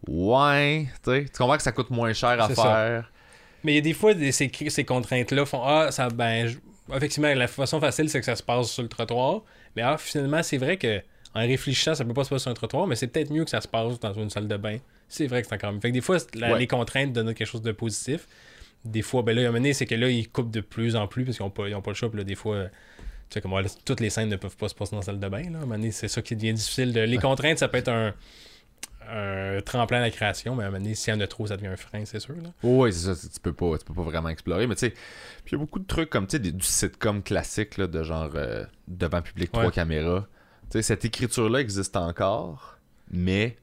ouais, 0.09 0.87
tu 1.05 1.11
sais. 1.11 1.25
Tu 1.27 1.39
comprends 1.39 1.57
que 1.57 1.63
ça 1.63 1.73
coûte 1.73 1.91
moins 1.91 2.13
cher 2.13 2.41
à 2.41 2.49
ça. 2.55 2.63
faire. 2.63 3.13
Mais 3.65 3.73
il 3.73 3.75
y 3.77 3.79
a 3.79 3.83
des 3.83 3.95
fois, 3.95 4.15
des- 4.15 4.33
ces, 4.33 4.51
ces 4.69 4.85
contraintes-là 4.85 5.45
font 5.47 5.63
Ah, 5.65 5.91
ça, 5.93 6.09
ben, 6.09 6.47
je- 6.49 6.59
effectivement, 6.97 7.33
la 7.33 7.47
façon 7.47 7.81
facile, 7.81 8.09
c'est 8.11 8.19
que 8.19 8.27
ça 8.27 8.35
se 8.37 8.43
passe 8.43 8.71
sur 8.71 8.83
le 8.83 8.89
trottoir. 8.89 9.43
Mais 9.77 9.83
ah, 9.83 9.97
finalement, 9.99 10.43
c'est 10.43 10.59
vrai 10.59 10.77
que 10.77 11.01
en 11.35 11.41
réfléchissant, 11.41 11.95
ça 11.95 12.05
peut 12.05 12.13
pas 12.13 12.25
se 12.25 12.29
passer 12.31 12.43
sur 12.43 12.51
un 12.51 12.55
trottoir, 12.55 12.87
mais 12.87 12.95
c'est 12.97 13.07
peut-être 13.07 13.31
mieux 13.31 13.45
que 13.45 13.51
ça 13.51 13.61
se 13.61 13.69
passe 13.69 13.99
dans 14.01 14.13
une 14.13 14.29
salle 14.31 14.49
de 14.49 14.57
bain. 14.57 14.79
C'est 15.09 15.27
vrai 15.27 15.41
que 15.43 15.49
c'est 15.49 15.55
encore 15.55 15.73
mieux. 15.73 15.81
Fait 15.81 15.89
que 15.89 15.95
des 15.95 16.01
fois, 16.01 16.19
la- 16.35 16.53
Ouais. 16.53 16.59
les 16.59 16.67
contraintes 16.67 17.13
donnent 17.13 17.33
quelque 17.35 17.47
chose 17.49 17.63
de 17.63 17.73
positif. 17.73 18.27
Des 18.85 19.01
fois, 19.03 19.23
ben 19.23 19.35
là, 19.35 19.43
il 19.43 19.45
y 19.45 19.47
a 19.47 19.51
un 19.51 19.53
moment 19.53 19.73
c'est 19.73 19.87
que 19.87 19.95
là, 19.95 20.09
ils 20.09 20.29
coupent 20.29 20.51
de 20.51 20.61
plus 20.61 20.97
en 20.97 21.07
plus 21.07 21.25
parce 21.25 21.37
qu'ils 21.37 21.47
n'ont 21.47 21.51
pas, 21.51 21.69
ils 21.69 21.75
ont 21.75 21.81
pas 21.83 21.93
le 21.93 21.95
choix. 21.95 22.11
Puis 22.11 22.19
là, 22.19 22.25
des 22.25 22.35
fois, 22.35 22.57
euh, 22.57 22.69
tu 23.31 23.35
sais, 23.35 23.41
comme 23.41 23.55
toutes 23.85 24.01
les 24.01 24.11
scènes 24.11 24.29
ne 24.29 24.37
peuvent 24.37 24.57
pas 24.57 24.69
se 24.69 24.75
passer 24.75 24.91
dans 24.91 24.99
la 24.99 25.05
salle 25.05 25.21
de 25.21 25.29
bain. 25.29 25.49
Là. 25.51 25.61
À 25.61 25.63
un 25.63 25.67
moment 25.67 25.89
c'est 25.93 26.09
ça 26.09 26.21
qui 26.21 26.35
devient 26.35 26.53
difficile. 26.53 26.93
De... 26.93 27.01
Les 27.01 27.19
contraintes, 27.19 27.59
ça 27.59 27.69
peut 27.69 27.79
être 27.79 27.89
un, 27.89 28.13
un 29.11 29.61
tremplin 29.63 29.99
à 29.99 30.01
la 30.03 30.11
création, 30.11 30.55
mais 30.55 30.65
à 30.65 30.67
un 30.67 30.71
moment 30.71 30.83
donné, 30.83 30.95
s'il 30.95 31.13
y 31.15 31.17
en 31.17 31.21
a 31.21 31.27
trop, 31.27 31.47
ça 31.47 31.57
devient 31.57 31.69
un 31.69 31.77
frein, 31.77 32.05
c'est 32.05 32.21
sûr. 32.21 32.35
Là. 32.37 32.51
Ouais, 32.63 32.93
c'est 32.93 33.15
ça, 33.15 33.29
tu 33.29 33.41
peux 33.41 33.53
pas, 33.53 33.79
tu 33.79 33.85
peux 33.85 33.95
pas 33.95 34.03
vraiment 34.03 34.29
explorer, 34.29 34.67
mais 34.67 34.75
tu 34.75 34.81
sais, 34.87 34.91
puis 34.91 35.01
il 35.49 35.53
y 35.53 35.55
a 35.57 35.59
beaucoup 35.59 35.79
de 35.79 35.87
trucs 35.87 36.11
comme 36.11 36.27
tu 36.27 36.33
sais 36.33 36.39
des- 36.39 36.53
du 36.53 36.65
sitcom 36.67 37.23
classique 37.23 37.79
là, 37.79 37.87
de 37.87 38.03
genre 38.03 38.31
euh, 38.35 38.65
devant 38.89 39.23
public 39.23 39.51
trois 39.53 39.71
caméras. 39.71 40.27
Tu 40.71 40.79
sais 40.79 40.83
cette 40.83 41.05
écriture 41.05 41.51
là 41.51 41.61
existe 41.61 41.97
encore, 41.97 42.79
mais 43.11 43.57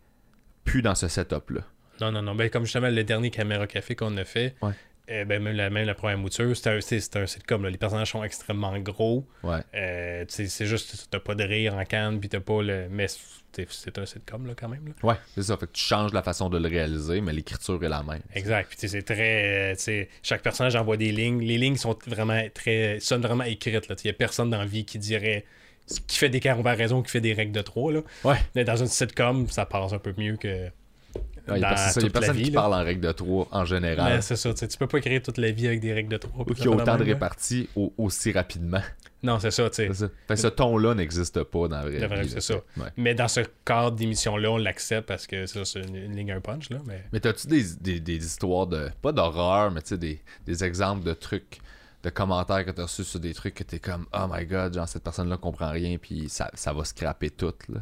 plus 0.63 0.81
dans 0.81 0.95
ce 0.95 1.07
setup-là. 1.07 1.61
Non, 2.01 2.11
non, 2.11 2.21
non. 2.21 2.35
Ben, 2.35 2.49
comme 2.49 2.63
justement 2.63 2.89
le 2.89 3.03
dernier 3.03 3.29
caméra 3.31 3.67
café 3.67 3.95
qu'on 3.95 4.15
a 4.17 4.23
fait, 4.23 4.55
Ouais. 4.61 4.71
Euh, 5.09 5.25
ben, 5.25 5.41
même, 5.41 5.55
la, 5.55 5.69
même 5.69 5.85
la 5.85 5.95
première 5.95 6.17
mouture, 6.17 6.55
c'est 6.55 6.69
un, 6.69 6.81
c'est- 6.81 6.99
sitcom. 7.27 7.63
là. 7.63 7.69
Les 7.69 7.77
personnages 7.77 8.11
sont 8.11 8.23
extrêmement 8.23 8.77
gros. 8.79 9.27
Ouais. 9.43 9.59
Euh, 9.75 10.25
c'est 10.27 10.65
juste, 10.65 11.07
t'as 11.11 11.19
pas 11.19 11.35
de 11.35 11.43
rire 11.43 11.75
en 11.75 11.83
canne, 11.85 12.19
puis 12.19 12.29
t'as 12.29 12.39
pas 12.39 12.61
le. 12.61 12.87
Mais 12.89 13.07
c'est 13.07 13.67
c'est 13.69 13.97
un 13.97 14.05
sitcom, 14.05 14.45
là, 14.45 14.53
quand 14.55 14.69
même. 14.69 14.85
Là. 14.87 14.93
Ouais, 15.09 15.15
c'est 15.35 15.41
ça. 15.43 15.57
Fait 15.57 15.65
que 15.65 15.71
tu 15.71 15.83
changes 15.83 16.13
la 16.13 16.21
façon 16.21 16.49
de 16.49 16.57
le 16.59 16.69
réaliser, 16.69 17.19
mais 17.19 17.33
l'écriture 17.33 17.83
est 17.83 17.89
la 17.89 18.03
même. 18.03 18.21
Exact. 18.35 18.69
Puis 18.77 18.87
c'est 18.87 19.01
très. 19.01 19.73
euh, 19.75 20.05
chaque 20.21 20.43
personnage 20.43 20.75
envoie 20.75 20.97
des 20.97 21.11
lignes. 21.11 21.41
Les 21.41 21.57
lignes 21.57 21.75
sont 21.75 21.97
vraiment 22.07 22.41
très. 22.53 22.99
sonnent 22.99 23.21
vraiment 23.23 23.43
écrites. 23.45 23.85
Il 24.03 24.07
y 24.07 24.09
a 24.11 24.13
personne 24.13 24.49
dans 24.51 24.59
la 24.59 24.65
vie 24.65 24.85
qui 24.85 24.99
dirait. 24.99 25.45
qui 26.07 26.17
fait 26.19 26.29
des 26.29 26.39
comparaisons, 26.39 27.01
qui 27.01 27.09
fait 27.11 27.21
des 27.21 27.33
règles 27.33 27.51
de 27.51 27.61
trois. 27.61 27.91
Là. 27.91 28.01
Ouais. 28.23 28.37
Mais 28.55 28.63
dans 28.63 28.75
une 28.77 28.87
sitcom, 28.87 29.47
ça 29.49 29.65
passe 29.65 29.93
un 29.93 29.99
peu 29.99 30.13
mieux 30.17 30.37
que. 30.37 30.69
Ouais, 31.53 31.59
y 31.59 31.63
a 31.63 31.69
dans 31.69 31.75
pas- 31.75 31.81
c'est 31.89 31.99
ça, 31.99 32.05
y 32.05 32.09
a 32.09 32.09
personne 32.11 32.35
vie, 32.37 32.43
qui 32.43 32.51
là. 32.51 32.61
parle 32.61 32.73
en 32.73 32.83
règle 32.83 33.01
de 33.01 33.11
3 33.11 33.47
en 33.51 33.65
général. 33.65 34.13
Mais 34.15 34.21
c'est 34.21 34.35
ça, 34.35 34.53
tu 34.53 34.77
peux 34.77 34.87
pas 34.87 34.99
créer 34.99 35.21
toute 35.21 35.37
la 35.37 35.51
vie 35.51 35.67
avec 35.67 35.79
des 35.79 35.93
règles 35.93 36.09
de 36.09 36.17
trois. 36.17 36.41
Ou 36.41 36.45
puis 36.45 36.55
qu'il 36.55 36.65
y 36.65 36.67
a 36.67 36.71
autant 36.71 36.97
de 36.97 37.03
réparties 37.03 37.69
au- 37.75 37.93
aussi 37.97 38.31
rapidement. 38.31 38.81
Non, 39.21 39.37
c'est 39.39 39.51
ça, 39.51 39.69
tu 39.69 39.93
sais. 39.93 40.09
Ce 40.35 40.47
ton-là 40.47 40.93
n'existe 40.95 41.43
pas 41.43 41.67
dans 41.67 41.77
la 41.77 41.81
vraie 41.83 42.07
vrai, 42.07 42.21
vie. 42.21 42.29
c'est 42.29 42.39
ça. 42.41 42.55
Ouais. 42.77 42.87
Mais 42.95 43.13
dans 43.13 43.27
ce 43.27 43.41
cadre 43.65 43.91
d'émission-là, 43.97 44.49
on 44.51 44.57
l'accepte 44.57 45.07
parce 45.07 45.27
que 45.27 45.45
ça, 45.45 45.65
c'est 45.65 45.81
une, 45.81 45.95
une 45.95 46.15
ligne 46.15 46.31
un 46.31 46.39
punch, 46.39 46.69
là. 46.69 46.77
Mais... 46.85 47.03
Mais 47.11 47.19
t'as-tu 47.19 47.47
des, 47.47 47.63
des, 47.81 47.99
des 47.99 48.25
histoires 48.25 48.65
de. 48.67 48.89
Pas 49.01 49.11
d'horreur, 49.11 49.71
mais 49.71 49.81
tu 49.81 49.89
sais, 49.89 49.97
des, 49.97 50.21
des 50.45 50.63
exemples 50.63 51.03
de 51.03 51.13
trucs, 51.13 51.59
de 52.03 52.09
commentaires 52.09 52.63
que 52.65 52.71
t'as 52.71 52.83
reçus 52.83 53.03
sur 53.03 53.19
des 53.19 53.33
trucs 53.33 53.55
que 53.55 53.63
t'es 53.63 53.79
comme, 53.79 54.05
oh 54.13 54.25
my 54.31 54.45
god, 54.45 54.73
genre 54.73 54.87
cette 54.87 55.03
personne-là 55.03 55.35
comprend 55.35 55.69
rien, 55.71 55.97
puis 55.97 56.29
ça, 56.29 56.49
ça 56.53 56.71
va 56.71 56.85
scraper 56.85 57.29
tout, 57.29 57.53
là. 57.67 57.81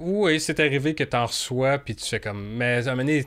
Oui, 0.00 0.40
c'est 0.40 0.58
arrivé 0.60 0.94
que 0.94 1.04
t'en 1.04 1.26
reçois, 1.26 1.78
puis 1.78 1.94
tu 1.94 2.04
fais 2.06 2.20
comme. 2.20 2.54
Mais 2.56 2.76
à 2.86 2.92
un 2.92 2.96
moment 2.96 3.04
donné, 3.06 3.26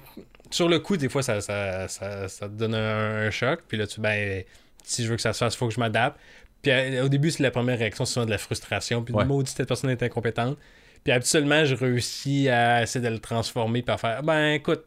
sur 0.50 0.68
le 0.68 0.80
coup, 0.80 0.98
des 0.98 1.08
fois, 1.10 1.22
ça, 1.24 1.40
ça, 1.40 1.88
ça, 1.88 2.28
ça 2.28 2.48
te 2.48 2.54
donne 2.54 2.74
un, 2.76 3.28
un 3.28 3.32
choc, 3.32 3.62
puis 3.68 3.78
là, 3.78 3.86
tu 3.88 4.02
ben, 4.02 4.44
si 4.84 5.04
je 5.04 5.10
veux 5.10 5.16
que 5.16 5.22
ça 5.22 5.34
se 5.34 5.38
fasse, 5.38 5.54
il 5.54 5.58
faut 5.58 5.68
que 5.68 5.74
je 5.74 5.80
m'adapte. 5.80 6.20
Puis 6.62 6.72
euh, 6.72 7.06
au 7.06 7.10
début, 7.10 7.30
c'est 7.32 7.44
la 7.44 7.52
première 7.52 7.78
réaction, 7.78 8.06
c'est 8.06 8.14
souvent 8.14 8.26
de 8.26 8.32
la 8.32 8.38
frustration, 8.38 9.04
puis 9.04 9.14
Ouais. 9.14 9.24
de 9.24 9.28
maudit, 9.28 9.52
cette 9.56 9.68
personne 9.68 9.90
est 9.92 10.02
incompétente. 10.02 10.58
Puis 11.04 11.12
habituellement, 11.14 11.64
je 11.66 11.76
réussis 11.76 12.50
à 12.50 12.82
essayer 12.84 13.04
de 13.04 13.10
le 13.14 13.20
transformer, 13.20 13.82
puis 13.82 13.94
à 13.94 13.98
faire, 13.98 14.24
ben 14.24 14.54
écoute, 14.54 14.84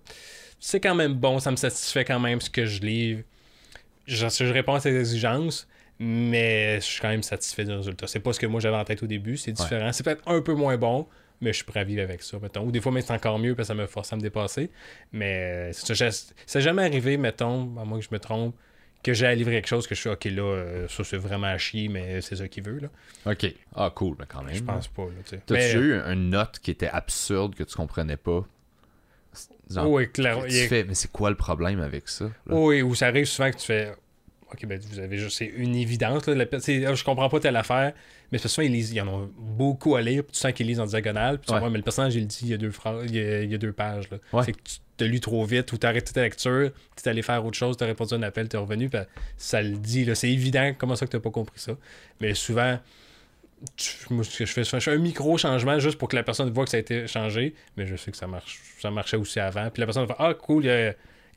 c'est 0.59 0.80
quand 0.80 0.95
même 0.95 1.12
bon, 1.14 1.39
ça 1.39 1.51
me 1.51 1.57
satisfait 1.57 2.05
quand 2.05 2.18
même 2.18 2.41
ce 2.41 2.49
que 2.51 2.64
je 2.64 2.80
livre. 2.80 3.22
Je, 4.07 4.26
je 4.28 4.53
réponds 4.53 4.74
à 4.74 4.80
ses 4.80 4.97
exigences, 4.97 5.68
mais 5.99 6.76
je 6.76 6.84
suis 6.84 7.01
quand 7.01 7.09
même 7.09 7.22
satisfait 7.22 7.64
du 7.64 7.72
résultat. 7.72 8.07
C'est 8.07 8.20
pas 8.20 8.32
ce 8.32 8.41
que 8.41 8.47
moi 8.47 8.61
j'avais 8.61 8.76
en 8.76 8.84
tête 8.84 9.03
au 9.03 9.07
début, 9.07 9.37
c'est 9.37 9.53
différent. 9.53 9.93
C'est 9.93 10.03
peut-être 10.05 10.22
un 10.26 10.41
peu 10.41 10.55
moins 10.55 10.76
bon, 10.78 11.07
mais 11.41 11.51
je 11.53 11.57
suis 11.57 11.64
prêt 11.64 11.80
à 11.80 11.84
vivre 11.84 12.03
avec 12.03 12.22
ça, 12.22 12.39
mettons. 12.41 12.64
Ou 12.64 12.70
des 12.72 12.80
fois, 12.80 12.93
mais 12.93 13.03
c'est 13.03 13.12
encore 13.12 13.39
mieux 13.39 13.55
parce 13.55 13.68
que 13.68 13.74
ça 13.74 13.80
me 13.80 13.87
force 13.87 14.12
à 14.12 14.16
me 14.16 14.20
dépasser. 14.22 14.70
Mais 15.12 15.70
euh, 15.70 15.72
c'est 15.72 15.95
ça, 15.95 16.26
c'est 16.47 16.61
jamais 16.61 16.82
arrivé, 16.82 17.16
mettons, 17.16 17.76
à 17.78 17.84
moins 17.84 17.99
que 17.99 18.05
je 18.05 18.11
me 18.12 18.18
trompe, 18.18 18.55
que 19.03 19.12
j'ai 19.12 19.26
à 19.26 19.34
livrer 19.34 19.53
quelque 19.53 19.68
chose 19.68 19.87
que 19.87 19.95
je 19.95 20.01
suis 20.01 20.11
ok 20.11 20.24
là, 20.24 20.43
euh, 20.43 20.89
ça 20.89 21.05
c'est 21.05 21.16
vraiment 21.16 21.47
à 21.47 21.59
chier, 21.59 21.89
mais 21.89 22.20
c'est 22.20 22.37
ça 22.37 22.49
qu'il 22.49 22.64
veut 22.64 22.78
là. 22.80 22.89
Ok. 23.30 23.47
Ah, 23.74 23.93
cool, 23.95 24.16
mais 24.18 24.26
quand 24.26 24.43
même. 24.43 24.55
Je 24.55 24.62
pense 24.62 24.89
pas. 24.89 25.07
T'as-tu 25.30 25.53
Mais, 25.55 25.72
eu 25.74 25.95
une 25.95 26.30
note 26.30 26.59
qui 26.59 26.70
était 26.70 26.89
absurde 26.89 27.55
que 27.55 27.62
tu 27.62 27.76
comprenais 27.76 28.16
pas? 28.16 28.45
Genre, 29.70 29.91
oui, 29.91 30.09
clair. 30.11 30.43
que 30.43 30.49
il 30.49 30.55
y 30.55 30.59
a- 30.59 30.62
tu 30.62 30.68
fais, 30.68 30.84
mais 30.84 30.95
c'est 30.95 31.11
quoi 31.11 31.30
le 31.30 31.37
problème 31.37 31.80
avec 31.80 32.09
ça? 32.09 32.24
là? 32.47 32.55
Oui, 32.57 32.82
où 32.82 32.95
ça 32.95 33.09
arrive 33.09 33.26
souvent 33.26 33.51
que 33.51 33.57
tu 33.57 33.66
fais. 33.66 33.93
Ok, 34.53 34.65
ben 34.67 34.79
vous 34.91 34.99
avez 35.01 35.19
juste. 35.19 35.39
C'est 35.39 35.47
une 35.57 35.75
évidence. 35.75 36.27
Là, 36.27 36.35
la 36.35 36.45
ah, 36.45 36.95
je 36.95 37.05
comprends 37.05 37.29
pas 37.29 37.41
telle 37.41 37.57
affaire. 37.57 37.93
Mais 38.31 38.39
c'est 38.39 38.49
souvent, 38.49 38.65
ils, 38.67 38.73
lisent, 38.73 38.93
ils 38.93 39.01
en 39.01 39.09
ont 39.09 39.31
beaucoup 39.37 39.97
à 39.97 40.03
lire. 40.03 40.23
Puis 40.23 40.33
tu 40.33 40.39
sens 40.39 40.53
qu'ils 40.53 40.67
lisent 40.69 40.81
en 40.81 40.87
diagonale. 40.87 41.39
Puis 41.39 41.47
tu 41.49 41.53
Ouais. 41.55 41.59
vois, 41.61 41.71
mais 41.71 41.79
le 41.79 41.83
personnage, 41.85 42.15
il 42.15 42.21
le 42.21 42.27
dit, 42.27 42.39
il 42.43 42.49
y 42.49 42.55
a 42.55 42.57
deux, 42.57 42.71
phrases, 42.71 43.05
il 43.09 43.17
y 43.17 43.21
a, 43.21 43.43
il 43.43 43.51
y 43.51 43.55
a 43.55 43.59
deux 43.59 43.73
pages. 43.73 44.09
Ouais. 44.33 44.43
C'est 44.45 44.53
que 44.53 44.59
tu 44.63 44.77
t'as 44.97 45.05
lu 45.07 45.21
trop 45.21 45.45
vite 45.45 45.71
ou 45.73 45.77
t'as 45.79 45.89
arrêté 45.91 46.13
ta 46.13 46.23
lecture. 46.23 46.71
Tu 46.97 47.03
es 47.05 47.09
allé 47.11 47.23
faire 47.23 47.45
autre 47.45 47.57
chose. 47.59 47.77
Tu 47.77 47.85
as 47.85 47.87
répondu 47.89 48.15
à 48.15 48.17
un 48.17 48.23
appel. 48.23 48.49
Tu 48.49 48.57
es 48.57 48.59
revenu. 48.59 48.89
Puis 48.89 49.01
ça 49.37 49.61
le 49.63 49.77
dit. 49.77 50.05
là. 50.05 50.15
C'est 50.15 50.31
évident 50.31 50.73
comment 50.79 50.97
ça 50.97 51.07
que 51.07 51.11
tu 51.17 51.21
pas 51.21 51.31
compris 51.31 51.59
ça? 51.61 51.73
Mais 52.21 52.35
souvent. 52.35 52.79
tu- 53.77 53.97
moi, 54.11 54.23
je 54.25 54.45
fais, 54.47 54.65
souvent, 54.65 54.79
je 54.81 54.85
fais 54.91 54.97
un 54.97 54.99
micro 54.99 55.37
changement 55.39 55.79
juste 55.79 55.99
pour 55.99 56.09
que 56.09 56.17
la 56.17 56.23
personne 56.23 56.51
voit 56.51 56.65
que 56.65 56.71
ça 56.71 56.77
a 56.77 56.81
été 56.81 57.07
changé, 57.07 57.55
mais 57.77 57.87
je 57.87 57.97
sais 57.97 58.11
que 58.11 58.17
ça 58.17 58.27
marche, 58.27 58.61
ça 58.81 58.91
marchait 58.91 59.17
aussi 59.17 59.41
avant. 59.41 59.71
Puis 59.71 59.81
la 59.81 59.87
personne 59.87 60.07
va 60.07 60.15
ah 60.19 60.35
cool, 60.35 60.67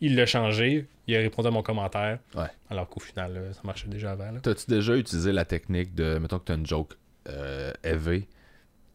il 0.01 0.15
l'a 0.15 0.25
changé, 0.25 0.85
il 1.09 1.17
a 1.17 1.19
répondu 1.19 1.47
à 1.47 1.51
mon 1.51 1.61
commentaire. 1.63 2.19
Ouais. 2.35 2.47
Alors 2.69 2.87
qu'au 2.89 2.99
final, 2.99 3.33
là, 3.33 3.39
ça 3.53 3.61
marchait 3.63 3.87
déjà 3.87 4.11
avant. 4.11 4.31
T'as-tu 4.41 4.65
déjà 4.69 4.95
utilisé 4.95 5.31
la 5.31 5.45
technique 5.45 5.93
de, 5.95 6.17
mettons 6.19 6.39
que 6.39 6.45
t'as 6.45 6.55
une 6.55 6.65
joke 6.65 6.93
euh, 7.27 7.71
élevée, 7.83 8.27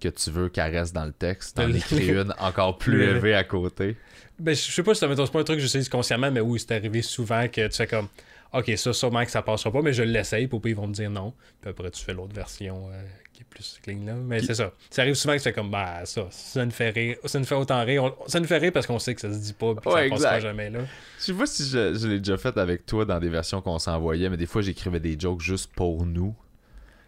que 0.01 0.09
tu 0.09 0.31
veux 0.31 0.49
qu'elle 0.49 0.77
reste 0.77 0.95
dans 0.95 1.05
le 1.05 1.13
texte, 1.13 1.57
t'en 1.57 1.73
écris 1.73 2.09
une 2.09 2.35
encore 2.39 2.79
plus 2.79 2.99
Le- 2.99 3.09
élevée 3.11 3.35
à 3.35 3.45
côté? 3.45 3.97
Ben, 4.39 4.55
je 4.55 4.61
sais 4.61 4.83
pas 4.83 4.95
si 4.95 5.01
ça 5.01 5.09
mettons, 5.09 5.25
c'est 5.27 5.33
pas 5.33 5.41
un 5.41 5.45
truc 5.45 5.59
que 5.59 5.63
j'utilise 5.63 5.89
consciemment, 5.89 6.31
mais 6.31 6.41
oui, 6.41 6.59
c'est 6.59 6.73
arrivé 6.73 7.03
souvent 7.03 7.47
que 7.49 7.67
tu 7.69 7.77
fais 7.77 7.87
comme 7.87 8.09
Ok, 8.53 8.71
ça, 8.77 8.93
sûrement 8.93 9.25
que 9.25 9.31
ça 9.33 9.43
passera 9.43 9.73
pas, 9.73 9.83
mais 9.83 9.93
je 9.93 10.05
l'essaye, 10.05 10.47
puis 10.47 10.59
ils 10.67 10.77
vont 10.77 10.87
me 10.87 10.93
dire 10.95 11.11
non. 11.11 11.33
Puis 11.61 11.71
après, 11.71 11.91
tu 11.91 12.05
fais 12.05 12.13
l'autre 12.15 12.35
version 12.35 12.89
euh, 12.93 13.03
plus 13.51 13.79
clean 13.83 14.05
là. 14.05 14.15
Mais 14.15 14.39
Puis- 14.39 14.47
c'est 14.47 14.55
ça. 14.55 14.73
Ça 14.91 15.03
arrive 15.03 15.15
souvent 15.15 15.33
que 15.35 15.39
tu 15.39 15.45
fais 15.45 15.53
comme 15.53 15.71
bah 15.71 16.05
ça, 16.05 16.27
ça 16.31 16.65
nous 16.65 16.71
fait 16.71 16.91
rire. 16.91 17.17
Ça 17.25 17.39
nous 17.39 17.45
fait 17.45 17.55
autant 17.55 17.85
rire. 17.85 18.05
On- 18.05 18.29
ça 18.29 18.41
nous 18.41 18.47
fait 18.47 18.59
rire 18.59 18.73
parce 18.73 18.87
qu'on 18.87 18.99
sait 18.99 19.15
que 19.15 19.21
ça 19.21 19.33
se 19.33 19.39
dit 19.39 19.53
pas, 19.53 19.75
puis 19.75 19.93
Ouais, 19.93 20.05
ça 20.09 20.15
passera 20.15 20.41
jamais 20.41 20.71
là. 20.71 20.81
Je 21.19 21.25
sais 21.25 21.33
pas 21.35 21.47
si 21.47 21.65
je, 21.65 21.95
je 21.95 22.09
l'ai 22.09 22.19
déjà 22.19 22.37
fait 22.37 22.57
avec 22.59 22.87
toi 22.87 23.05
dans 23.05 23.19
des 23.21 23.29
versions 23.29 23.61
qu'on 23.61 23.79
s'envoyait, 23.79 24.29
mais 24.29 24.37
des 24.37 24.47
fois 24.47 24.63
j'écrivais 24.63 25.01
des 25.01 25.17
jokes 25.19 25.41
juste 25.41 25.73
pour 25.75 26.05
nous. 26.07 26.35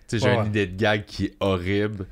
Tu 0.08 0.18
sais, 0.18 0.24
j'ai 0.24 0.30
Ouais, 0.36 0.40
une 0.42 0.46
idée 0.46 0.66
de 0.66 0.76
gag 0.76 1.04
qui 1.04 1.24
est 1.26 1.34
horrible, 1.40 2.06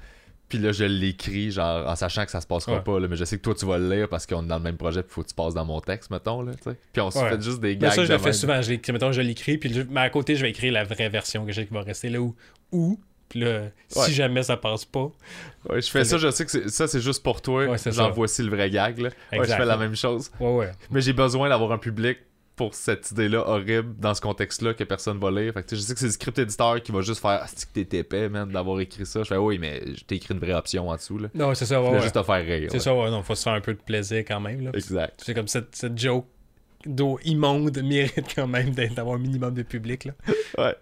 puis 0.48 0.58
là 0.58 0.72
je 0.72 0.84
l'écris 0.84 1.52
genre 1.52 1.88
en 1.88 1.94
sachant 1.94 2.24
que 2.24 2.30
ça 2.32 2.40
se 2.40 2.46
passera 2.46 2.74
Ouais. 2.74 2.82
pas, 2.82 2.98
là, 2.98 3.06
mais 3.08 3.14
je 3.16 3.24
sais 3.24 3.36
que 3.38 3.42
toi 3.42 3.54
tu 3.54 3.64
vas 3.66 3.78
le 3.78 3.88
lire 3.88 4.08
parce 4.08 4.26
qu'on 4.26 4.42
est 4.44 4.48
dans 4.48 4.56
le 4.58 4.62
même 4.64 4.76
projet, 4.76 5.02
puis 5.04 5.12
faut 5.12 5.22
que 5.22 5.28
tu 5.28 5.34
passes 5.34 5.54
dans 5.54 5.64
mon 5.64 5.80
texte, 5.80 6.10
mettons. 6.10 6.42
Là, 6.42 6.52
puis 6.92 7.00
on 7.00 7.10
se 7.12 7.18
Ouais. 7.18 7.30
fait 7.30 7.40
juste 7.40 7.60
des 7.60 7.68
Mais 7.68 7.76
gags. 7.76 7.92
ça, 7.92 8.04
je 8.04 8.12
le 8.12 8.18
fais 8.18 8.32
souvent. 8.32 8.60
Je 8.60 8.70
l'écris, 8.70 8.92
mettons, 8.92 9.12
je 9.12 9.20
l'écris, 9.20 9.58
puis 9.58 9.72
je- 9.72 9.82
mais 9.82 10.00
à 10.00 10.10
côté, 10.10 10.34
je 10.34 10.42
vais 10.42 10.50
écrire 10.50 10.72
la 10.72 10.82
vraie 10.84 11.08
version 11.08 11.46
que 11.46 11.52
j'ai 11.52 11.66
qui 11.66 11.72
va 11.72 11.82
rester 11.82 12.08
là 12.10 12.18
où. 12.20 12.34
Puis 13.28 13.40
là, 13.40 13.60
Ouais. 13.60 13.70
si 14.06 14.12
jamais 14.12 14.42
ça 14.42 14.56
passe 14.56 14.84
pas. 14.84 15.10
Ouais, 15.68 15.80
je 15.80 15.90
fais 15.90 16.04
ça, 16.04 16.16
le- 16.16 16.22
je 16.22 16.30
sais 16.30 16.44
que 16.44 16.68
ça 16.68 16.86
c'est 16.86 17.00
juste 17.00 17.22
pour 17.22 17.40
toi. 17.42 17.66
Ouais, 17.66 17.78
ça. 17.78 18.08
voici 18.08 18.42
le 18.42 18.50
vrai 18.50 18.70
gag. 18.70 18.98
Là. 18.98 19.10
Ouais, 19.32 19.38
je 19.46 19.52
fais 19.54 19.64
la 19.64 19.76
même 19.76 19.96
chose. 19.96 20.30
Ouais, 20.40 20.54
ouais. 20.54 20.72
Mais 20.90 21.00
j'ai 21.00 21.12
besoin 21.12 21.48
d'avoir 21.48 21.72
un 21.72 21.78
public 21.78 22.18
pour 22.56 22.72
cette 22.74 23.10
idée-là 23.10 23.48
horrible 23.48 23.96
dans 23.98 24.14
ce 24.14 24.20
contexte-là 24.20 24.74
que 24.74 24.84
personne 24.84 25.18
va 25.18 25.30
lire. 25.32 25.52
Fait 25.52 25.64
que, 25.64 25.74
je 25.74 25.80
sais 25.80 25.92
que 25.92 25.98
c'est 25.98 26.06
le 26.06 26.12
script 26.12 26.38
éditeur 26.38 26.80
qui 26.82 26.92
va 26.92 27.00
juste 27.00 27.20
faire 27.20 27.40
Ah, 27.42 27.46
c'est 27.52 27.68
que 27.72 27.80
t'es 27.80 27.98
épais, 27.98 28.28
man, 28.28 28.48
d'avoir 28.48 28.78
écrit 28.78 29.04
ça? 29.06 29.24
Je 29.24 29.28
fais 29.28 29.36
oui, 29.36 29.58
mais 29.58 29.82
t'ai 30.06 30.14
écrit 30.16 30.34
une 30.34 30.40
vraie 30.40 30.52
option 30.54 30.88
en 30.88 30.94
dessous. 30.94 31.18
Là. 31.18 31.28
Non, 31.34 31.52
c'est 31.54 31.66
ça, 31.66 31.80
ouais. 31.80 31.86
voulais 31.86 31.96
ouais. 31.98 32.02
juste 32.04 32.14
te 32.14 32.22
faire 32.22 32.44
rire. 32.44 32.68
C'est 32.70 32.78
ça, 32.78 32.94
ouais. 32.94 33.10
Non, 33.10 33.22
faut 33.24 33.34
se 33.34 33.42
faire 33.42 33.54
un 33.54 33.60
peu 33.60 33.74
de 33.74 33.80
plaisir 33.80 34.18
quand 34.18 34.38
même. 34.38 34.62
Là. 34.62 34.70
Exact. 34.72 35.20
C'est 35.24 35.34
comme 35.34 35.48
cette, 35.48 35.74
cette 35.74 35.98
joke 35.98 36.26
d'eau 36.86 37.18
immonde 37.24 37.78
mérite 37.82 38.34
quand 38.34 38.46
même 38.46 38.70
d'avoir 38.70 39.16
un 39.16 39.18
minimum 39.20 39.54
de 39.54 39.62
public. 39.62 40.04
Là. 40.06 40.12
Ouais. 40.58 40.74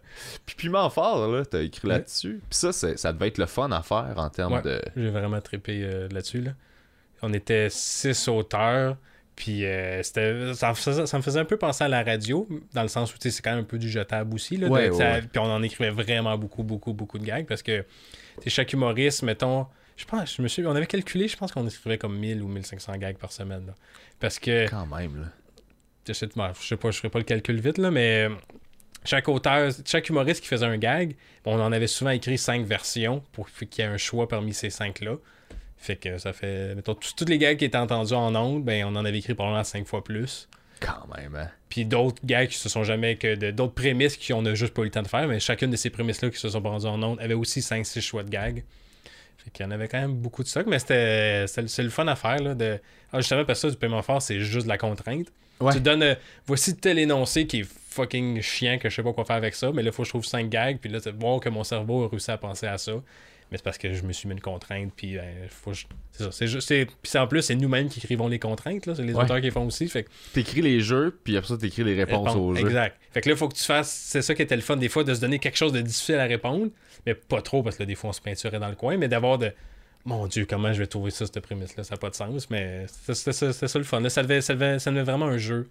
Puis 0.46 0.54
Piment 0.56 0.88
Fort, 0.90 1.26
là, 1.28 1.44
t'as 1.44 1.62
écrit 1.62 1.88
Ouais. 1.88 1.94
là-dessus. 1.94 2.40
Puis 2.50 2.58
ça, 2.58 2.72
ça 2.72 3.12
devait 3.12 3.28
être 3.28 3.38
le 3.38 3.46
fun 3.46 3.70
à 3.72 3.82
faire 3.82 4.14
en 4.16 4.28
termes 4.30 4.54
Ouais. 4.54 4.62
de. 4.62 4.82
J'ai 4.96 5.10
vraiment 5.10 5.40
trippé 5.40 5.82
euh, 5.84 6.08
là-dessus. 6.10 6.40
Là. 6.42 6.52
On 7.22 7.32
était 7.32 7.68
six 7.70 8.28
auteurs. 8.28 8.96
Puis 9.34 9.64
euh, 9.64 10.02
c'était, 10.02 10.52
ça, 10.54 10.68
me 10.68 10.74
faisait, 10.74 11.06
ça 11.06 11.16
me 11.16 11.22
faisait 11.22 11.40
un 11.40 11.46
peu 11.46 11.56
penser 11.56 11.84
à 11.84 11.88
la 11.88 12.02
radio, 12.04 12.46
dans 12.74 12.82
le 12.82 12.88
sens 12.88 13.14
où 13.14 13.16
c'est 13.18 13.40
quand 13.42 13.52
même 13.52 13.60
un 13.60 13.64
peu 13.64 13.78
du 13.78 13.88
jetable 13.88 14.34
aussi. 14.34 14.58
Là, 14.58 14.68
Ouais. 14.68 14.90
Puis 14.90 15.38
on 15.38 15.44
en 15.50 15.62
écrivait 15.62 15.90
vraiment 15.90 16.36
beaucoup, 16.36 16.62
beaucoup, 16.62 16.92
beaucoup 16.92 17.18
de 17.18 17.24
gags 17.24 17.46
parce 17.46 17.62
que 17.62 17.84
chaque 18.46 18.72
humoriste, 18.74 19.22
mettons, 19.22 19.66
je 19.96 20.04
pense, 20.04 20.36
je 20.36 20.42
me 20.42 20.48
suis, 20.48 20.66
on 20.66 20.74
avait 20.76 20.86
calculé, 20.86 21.28
je 21.28 21.36
pense 21.38 21.50
qu'on 21.50 21.66
écrivait 21.66 21.96
comme 21.96 22.18
1000 22.18 22.42
ou 22.42 22.48
1500 22.48 22.92
gags 22.98 23.16
par 23.16 23.32
semaine. 23.32 23.64
là. 23.66 23.74
Parce 24.20 24.38
que 24.38 24.68
Quand 24.68 24.86
même, 24.86 25.16
là. 25.22 25.26
Je 26.06 26.12
sais, 26.12 26.26
pas, 26.28 26.52
je 26.90 26.96
ferai 26.98 27.08
pas 27.10 27.18
le 27.18 27.24
calcul 27.24 27.60
vite, 27.60 27.78
là, 27.78 27.90
mais 27.90 28.24
euh, 28.28 28.34
chaque 29.04 29.28
auteur, 29.28 29.70
chaque 29.84 30.08
humoriste 30.08 30.40
qui 30.42 30.48
faisait 30.48 30.66
un 30.66 30.78
gag, 30.78 31.14
on 31.44 31.60
en 31.60 31.72
avait 31.72 31.86
souvent 31.86 32.10
écrit 32.10 32.38
cinq 32.38 32.64
versions 32.66 33.22
pour 33.32 33.48
qu'il 33.50 33.68
y 33.78 33.80
ait 33.82 33.90
un 33.90 33.96
choix 33.96 34.28
parmi 34.28 34.52
ces 34.54 34.70
cinq-là. 34.70 35.16
Fait 35.76 35.96
que 35.96 36.18
ça 36.18 36.32
fait, 36.32 36.74
mettons, 36.76 36.94
tous 36.94 37.24
les 37.26 37.38
gags 37.38 37.56
qui 37.56 37.64
étaient 37.64 37.76
entendus 37.78 38.12
en 38.14 38.34
ondes, 38.36 38.64
ben, 38.64 38.84
on 38.84 38.94
en 38.94 39.04
avait 39.04 39.18
écrit 39.18 39.34
probablement 39.34 39.64
cinq 39.64 39.86
fois 39.86 40.04
plus. 40.04 40.48
Quand 40.78 41.06
même, 41.16 41.34
hein. 41.36 41.48
Puis 41.68 41.84
d'autres 41.84 42.20
gags 42.24 42.48
qui 42.48 42.56
se 42.58 42.68
sont 42.68 42.84
jamais 42.84 43.16
que 43.16 43.34
de- 43.34 43.50
d'autres 43.50 43.74
prémices 43.74 44.16
qu'on 44.16 44.44
a 44.46 44.54
juste 44.54 44.74
pas 44.74 44.82
eu 44.82 44.86
le 44.86 44.90
temps 44.90 45.02
de 45.02 45.08
faire, 45.08 45.26
mais 45.26 45.40
chacune 45.40 45.70
de 45.70 45.76
ces 45.76 45.90
prémices-là 45.90 46.30
qui 46.30 46.38
se 46.38 46.48
sont 46.48 46.60
rendues 46.60 46.86
en 46.86 47.02
ondes 47.02 47.20
avait 47.20 47.34
aussi 47.34 47.60
5-6 47.62 48.00
choix 48.00 48.22
de 48.22 48.30
gags. 48.30 48.62
Fait 49.38 49.50
qu'il 49.50 49.64
y 49.64 49.68
en 49.68 49.72
avait 49.72 49.88
quand 49.88 50.00
même 50.00 50.14
beaucoup 50.14 50.44
de 50.44 50.48
stock, 50.48 50.66
mais 50.68 50.78
c'était 50.78 51.46
c'était- 51.48 51.66
c'est 51.68 51.82
le 51.82 51.90
fun 51.90 52.06
à 52.06 52.14
faire. 52.14 52.40
Là, 52.40 52.54
de... 52.54 52.78
ah, 53.12 53.18
justement, 53.20 53.44
parce 53.44 53.58
que 53.60 53.68
ça, 53.68 53.70
du 53.72 53.76
paiement 53.76 54.02
fort, 54.02 54.22
c'est 54.22 54.38
juste 54.40 54.64
de 54.64 54.68
la 54.68 54.78
contrainte. 54.78 55.32
Ouais. 55.60 55.72
Tu 55.72 55.80
donnes, 55.80 56.02
euh, 56.02 56.14
voici 56.46 56.76
tel 56.76 56.98
énoncé 56.98 57.46
qui 57.46 57.60
est 57.60 57.66
fucking 57.90 58.40
chiant, 58.40 58.78
que 58.78 58.88
je 58.88 58.94
sais 58.96 59.02
pas 59.02 59.12
quoi 59.12 59.24
faire 59.24 59.36
avec 59.36 59.54
ça, 59.54 59.70
mais 59.72 59.82
là, 59.82 59.90
il 59.90 59.92
faut 59.92 60.02
que 60.02 60.06
je 60.06 60.12
trouve 60.12 60.24
5 60.24 60.48
gags, 60.48 60.78
puis 60.80 60.90
là, 60.90 60.98
c'est 61.02 61.12
voir 61.14 61.40
que 61.40 61.48
mon 61.48 61.62
cerveau 61.64 62.04
a 62.04 62.08
réussi 62.08 62.30
à 62.30 62.38
penser 62.38 62.66
à 62.66 62.78
ça. 62.78 62.92
Mais 63.50 63.58
c'est 63.58 63.64
parce 63.64 63.76
que 63.76 63.92
je 63.92 64.02
me 64.02 64.14
suis 64.14 64.26
mis 64.28 64.34
une 64.34 64.40
contrainte, 64.40 64.92
puis 64.96 65.16
ben, 65.16 65.26
faut 65.50 65.72
que 65.72 65.76
je- 65.76 65.84
c'est 66.12 66.24
ça. 66.24 66.32
C'est 66.32 66.46
juste, 66.46 66.66
c'est- 66.68 66.86
puis 66.86 66.94
c'est- 67.04 67.18
en 67.18 67.26
plus, 67.26 67.42
c'est 67.42 67.54
nous-mêmes 67.54 67.90
qui 67.90 68.00
écrivons 68.00 68.26
les 68.28 68.38
contraintes, 68.38 68.86
là, 68.86 68.94
c'est 68.94 69.02
les 69.02 69.12
Ouais. 69.12 69.22
auteurs 69.24 69.36
qui 69.36 69.42
les 69.42 69.50
font 69.50 69.66
aussi. 69.66 69.88
Fait 69.88 70.04
que 70.04 70.08
T'écris 70.32 70.62
les 70.62 70.80
jeux, 70.80 71.18
puis 71.22 71.36
après 71.36 71.48
ça, 71.50 71.58
t'écris 71.58 71.84
les 71.84 71.94
réponses 71.94 72.28
Répondre. 72.28 72.42
aux 72.46 72.54
jeux. 72.54 72.62
Exact. 72.66 72.96
Fait 73.12 73.20
que 73.20 73.28
là, 73.28 73.34
il 73.34 73.38
faut 73.38 73.48
que 73.48 73.54
tu 73.56 73.62
fasses. 73.64 73.90
C'est 73.92 74.22
ça 74.22 74.34
qui 74.34 74.40
était 74.40 74.56
le 74.56 74.62
fun 74.62 74.76
des 74.78 74.88
fois, 74.88 75.04
de 75.04 75.12
se 75.12 75.20
donner 75.20 75.38
quelque 75.38 75.58
chose 75.58 75.72
de 75.72 75.82
difficile 75.82 76.14
à 76.14 76.24
répondre, 76.24 76.68
mais 77.04 77.12
pas 77.14 77.42
trop, 77.42 77.62
parce 77.62 77.76
que 77.76 77.82
là, 77.82 77.86
des 77.86 77.94
fois, 77.94 78.08
on 78.08 78.12
se 78.14 78.22
peinturait 78.22 78.58
dans 78.58 78.70
le 78.70 78.74
coin, 78.74 78.96
mais 78.96 79.08
d'avoir 79.08 79.36
de. 79.36 79.52
Mon 80.04 80.26
Dieu, 80.26 80.46
comment 80.48 80.72
je 80.72 80.78
vais 80.78 80.86
trouver 80.86 81.10
ça, 81.10 81.26
cette 81.26 81.40
prémisse-là? 81.40 81.84
Ça 81.84 81.94
n'a 81.94 81.98
pas 81.98 82.10
de 82.10 82.14
sens, 82.14 82.50
mais 82.50 82.86
c'était 82.88 83.32
ça, 83.52 83.78
le 83.78 83.84
fun. 83.84 84.00
Là, 84.00 84.10
ça, 84.10 84.22
devait, 84.22 84.40
ça, 84.40 84.54
devait, 84.54 84.78
ça 84.78 84.90
devait 84.90 85.02
vraiment 85.02 85.26
un 85.26 85.38
jeu. 85.38 85.68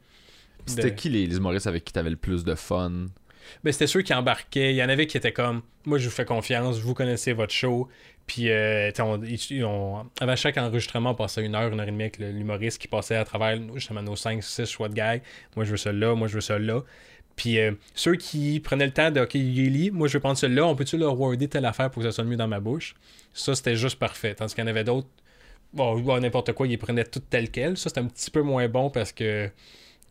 C'était 0.66 0.94
qui 0.94 1.10
les, 1.10 1.26
les 1.26 1.38
humoristes 1.38 1.68
avec 1.68 1.84
qui 1.84 1.94
t'avais 1.94 2.12
le 2.12 2.16
plus 2.16 2.44
de 2.44 2.56
fun? 2.56 3.08
Ben, 3.64 3.74
c'était 3.74 3.88
ceux 3.88 4.02
qui 4.02 4.14
embarquaient. 4.14 4.74
Il 4.74 4.78
y 4.78 4.84
en 4.84 4.90
avait 4.90 5.08
qui 5.08 5.18
étaient 5.18 5.34
comme 5.34 5.62
Moi, 5.86 5.98
je 5.98 6.06
vous 6.06 6.16
fais 6.16 6.26
confiance, 6.26 6.80
vous 6.80 6.94
connaissez 6.94 7.34
votre 7.34 7.54
show. 7.54 7.90
Puis, 8.28 8.50
euh, 8.50 8.92
on, 9.00 10.06
avant 10.20 10.36
chaque 10.36 10.58
enregistrement, 10.58 11.12
on 11.12 11.16
passait 11.16 11.44
une 11.44 11.56
heure, 11.56 11.74
une 11.74 11.80
heure 11.80 11.88
et 11.88 11.92
demie 11.92 12.04
avec 12.04 12.20
l'humoriste 12.20 12.80
qui 12.80 12.88
passait 12.88 13.16
à 13.16 13.26
travers 13.26 13.60
justement 13.74 14.02
nos 14.02 14.16
5, 14.16 14.42
6 14.42 14.66
choix 14.68 14.88
de 14.90 14.94
gag. 14.94 15.22
Moi, 15.56 15.66
je 15.66 15.72
veux 15.72 15.78
ça 15.78 15.92
là, 15.92 16.16
moi, 16.16 16.28
je 16.28 16.36
veux 16.36 16.42
ça 16.42 16.58
là. 16.58 16.82
Puis, 17.36 17.60
euh, 17.60 17.72
ceux 17.96 18.16
qui 18.16 18.60
prenaient 18.60 18.86
le 18.86 18.92
temps 18.92 19.12
de 19.12 19.22
OK, 19.22 19.36
moi, 19.94 20.08
je 20.08 20.14
veux 20.14 20.20
prendre 20.20 20.38
celui-là, 20.38 20.66
on 20.66 20.76
peut-tu 20.76 20.98
leur 20.98 21.20
worder 21.20 21.48
telle 21.48 21.66
affaire 21.66 21.90
pour 21.90 22.04
que 22.04 22.10
ça 22.10 22.16
sonne 22.16 22.28
mieux 22.28 22.38
dans 22.38 22.48
ma 22.48 22.60
bouche? 22.60 22.96
Ça, 23.34 23.56
c'était 23.56 23.76
juste 23.76 23.98
parfait. 23.98 24.36
Tandis 24.36 24.54
qu'il 24.54 24.64
y 24.64 24.68
en 24.68 24.70
avait 24.70 24.84
d'autres, 24.84 25.08
bon, 25.74 26.20
n'importe 26.20 26.54
quoi, 26.54 26.68
ils 26.68 26.78
prenaient 26.78 27.06
tout 27.06 27.22
tel 27.22 27.50
quel. 27.50 27.78
Ça, 27.78 27.90
c'était 27.90 28.02
un 28.02 28.08
petit 28.08 28.32
peu 28.32 28.42
moins 28.42 28.68
bon 28.68 28.90
parce 28.90 29.12
que 29.12 29.50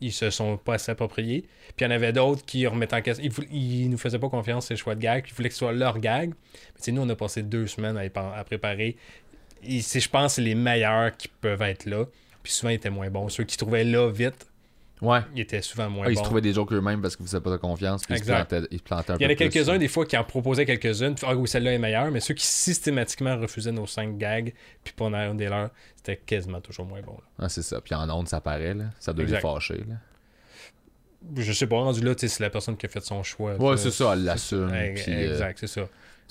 ils 0.01 0.11
se 0.11 0.31
sont 0.31 0.57
pas 0.57 0.73
assez 0.73 0.91
appropriés. 0.91 1.45
Puis 1.75 1.75
il 1.79 1.83
y 1.83 1.87
en 1.87 1.91
avait 1.91 2.11
d'autres 2.11 2.43
qui 2.43 2.65
remettaient 2.65 2.95
en 2.95 3.01
question. 3.01 3.29
Ils, 3.51 3.89
nous 3.89 3.97
faisaient 3.97 4.19
pas 4.19 4.29
confiance, 4.29 4.67
ces 4.67 4.75
choix 4.75 4.95
de 4.95 4.99
gag. 4.99 5.25
Ils 5.27 5.33
voulaient 5.33 5.49
que 5.49 5.53
ce 5.53 5.59
soit 5.59 5.73
leur 5.73 5.99
gag. 5.99 6.33
Mais 6.87 6.93
nous, 6.93 7.03
on 7.03 7.09
a 7.09 7.15
passé 7.15 7.43
deux 7.43 7.67
semaines 7.67 7.97
à, 7.97 8.43
préparer. 8.43 8.97
Et 9.63 9.79
je 9.79 10.09
pense 10.09 10.39
les 10.39 10.55
meilleurs 10.55 11.15
qui 11.15 11.27
peuvent 11.27 11.61
être 11.61 11.85
là. 11.85 12.05
Puis 12.41 12.51
souvent, 12.51 12.71
ils 12.71 12.75
étaient 12.75 12.89
moins 12.89 13.11
bons. 13.11 13.29
Ceux 13.29 13.43
qui 13.43 13.57
trouvaient 13.57 13.83
là 13.83 14.09
vite, 14.09 14.47
Ouais. 15.01 15.19
Ils 15.35 15.41
étaient 15.41 15.61
souvent 15.61 15.89
moins 15.89 16.05
ah, 16.05 16.09
bons. 16.09 16.13
Ils 16.13 16.17
se 16.17 16.23
trouvaient 16.23 16.41
des 16.41 16.53
jokes 16.53 16.71
eux-mêmes 16.73 17.01
parce 17.01 17.15
qu'ils 17.15 17.25
faisaient 17.25 17.41
pas 17.41 17.51
de 17.51 17.57
confiance. 17.57 18.03
Puis 18.05 18.15
exact. 18.15 18.55
Ils, 18.69 18.77
se 18.77 18.83
plantaient, 18.83 19.13
un 19.13 19.17
Il 19.17 19.23
y 19.23 19.25
en 19.25 19.29
a 19.29 19.35
quelques-uns, 19.35 19.77
des 19.77 19.87
fois, 19.87 20.05
qui 20.05 20.15
en 20.15 20.23
proposaient 20.23 20.65
quelques-unes. 20.65 21.15
Ah 21.23 21.35
oui, 21.35 21.47
celle-là 21.47 21.73
est 21.73 21.79
meilleure. 21.79 22.11
Mais 22.11 22.19
ceux 22.19 22.35
qui 22.35 22.45
systématiquement 22.45 23.37
refusaient 23.37 23.71
nos 23.71 23.87
cinq 23.87 24.17
gags, 24.17 24.53
puis 24.83 24.93
pas 24.93 25.05
en 25.05 25.33
des 25.33 25.47
leurs, 25.47 25.71
c'était 25.95 26.17
quasiment 26.17 26.61
toujours 26.61 26.85
moins 26.85 27.01
bon. 27.01 27.17
Ah, 27.39 27.49
c'est 27.49 27.63
ça. 27.63 27.81
Puis 27.81 27.95
en 27.95 28.09
ondes, 28.09 28.27
ça 28.27 28.41
paraît. 28.41 28.73
Là. 28.73 28.85
Ça 28.99 29.11
doit 29.11 29.25
les 29.25 29.39
fâcher. 29.39 29.83
Là 29.87 29.95
je 31.37 31.53
sais 31.53 31.67
pas, 31.67 31.77
rendu 31.77 32.01
là, 32.01 32.13
c'est 32.17 32.39
la 32.39 32.49
personne 32.49 32.77
qui 32.77 32.85
a 32.85 32.89
fait 32.89 33.03
son 33.03 33.23
choix. 33.23 33.55
Ouais, 33.55 33.77
c'est 33.77 33.91
ça, 33.91 34.13
elle 34.13 34.23
l'assume. 34.23 34.69
Euh, 34.71 34.95
exact, 34.95 35.59
c'est 35.59 35.67
ça. 35.67 35.87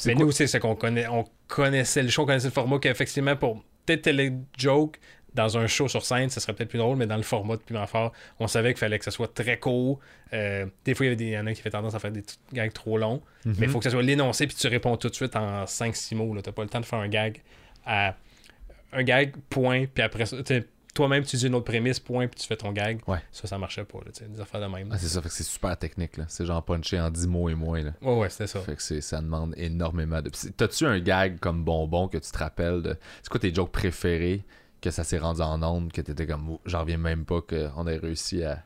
Mais 0.07 0.15
nous 0.15 0.27
aussi, 0.27 0.49
c'est 0.49 0.61
qu'on 0.61 0.77
connaît, 0.77 1.07
on 1.09 1.25
connaissait 1.47 2.03
le 2.03 2.09
show, 2.09 2.23
on 2.23 2.27
connaissait 2.27 2.49
le 2.49 2.53
format 2.53 2.79
qu'effectivement, 2.79 3.37
pour 3.37 3.63
peut-être 3.85 4.09
les 4.11 4.33
jokes 4.57 4.99
dans 5.35 5.59
un 5.59 5.67
show 5.67 5.89
sur 5.89 6.05
scène, 6.05 6.31
ça 6.31 6.41
serait 6.41 6.53
peut-être 6.53 6.71
plus 6.71 6.79
drôle, 6.79 6.97
mais 6.97 7.07
dans 7.07 7.17
le 7.17 7.23
format 7.23 7.57
de 7.57 7.63
Piment 7.63 7.87
Fort, 7.87 8.13
on 8.39 8.47
savait 8.47 8.73
qu'il 8.73 8.81
fallait 8.81 8.99
que 8.99 9.05
ça 9.05 9.11
soit 9.11 9.33
très 9.33 9.59
court. 9.59 10.01
Euh, 10.33 10.67
des 10.85 10.95
fois, 10.95 11.07
il 11.07 11.23
y, 11.23 11.39
en 11.39 11.47
a 11.47 11.53
qui 11.53 11.61
avaient 11.61 11.71
tendance 11.71 11.95
à 11.95 11.99
faire 11.99 12.13
des 12.13 12.23
gags 12.53 12.73
trop 12.73 12.99
longs, 12.99 13.23
mais 13.45 13.53
il 13.53 13.61
mhm. 13.63 13.69
faut 13.71 13.79
que 13.79 13.85
ça 13.85 13.91
soit 13.91 14.03
l'énoncé, 14.03 14.47
puis 14.47 14.57
tu 14.57 14.67
réponds 14.69 14.97
tout 14.97 15.09
de 15.09 15.15
suite 15.15 15.37
en 15.37 15.65
5-6 15.65 16.15
mots. 16.15 16.35
Tu 16.37 16.49
n'as 16.49 16.53
pas 16.53 16.63
le 16.63 16.69
temps 16.69 16.81
de 16.81 16.87
faire 16.87 16.99
un 16.99 17.09
gag 17.09 17.43
à 17.87 18.15
un 18.93 19.03
gag, 19.03 19.35
point, 19.49 19.87
puis 19.87 20.03
après 20.03 20.27
ça, 20.27 20.37
toi-même 20.95 21.25
tu 21.25 21.37
dis 21.37 21.47
une 21.47 21.55
autre 21.55 21.65
prémisse, 21.65 22.01
point, 22.01 22.27
puis 22.27 22.41
tu 22.41 22.47
fais 22.47 22.57
ton 22.57 22.73
gag. 22.73 23.01
Ouais. 23.07 23.19
Ça, 23.31 23.47
ça 23.47 23.59
marchait 23.59 23.85
pas, 23.85 23.99
là, 23.99 24.11
des 24.27 24.41
affaires 24.41 24.61
de 24.61 24.67
même. 24.67 24.89
Ah, 24.91 24.99
c'est 24.99 25.09
ça, 25.09 25.23
fait 25.23 25.29
que 25.29 25.35
c'est 25.35 25.45
super 25.45 25.77
technique, 25.77 26.17
là. 26.17 26.25
C'est 26.29 26.45
genre 26.45 26.63
puncher 26.65 27.01
en 27.01 27.11
10 27.11 27.27
mots 27.29 27.49
et 27.49 27.55
moins, 27.55 27.83
là. 27.83 27.93
Ouais, 28.03 28.19
ouais, 28.19 28.29
c'était 28.29 28.47
ça. 28.47 28.61
Fait 28.61 28.77
que 28.77 29.01
ça 29.01 29.21
demande 29.21 29.55
énormément 29.57 30.21
de. 30.21 30.31
T'as-tu 30.57 30.87
un 30.87 30.99
gag 30.99 31.39
comme 31.39 31.65
bonbon 31.65 32.09
que 32.09 32.19
tu 32.19 32.31
te 32.31 32.39
rappelles 32.39 32.83
de. 32.83 32.97
C'est 33.23 33.29
quoi 33.29 33.41
tes 33.41 33.55
jokes 33.55 33.73
préférés? 33.73 34.45
Que 34.81 34.91
ça 34.91 35.05
s'est 35.05 35.19
rendu 35.19 35.43
en 35.43 35.63
onde, 35.63 35.93
que 35.93 36.01
t'étais 36.01 36.27
comme. 36.27 36.59
J'en 36.67 36.81
reviens 36.81 36.99
même 36.99 37.25
pas 37.25 37.41
qu'on 37.41 37.87
ait 37.87 37.97
réussi 37.97 38.43
à. 38.43 38.63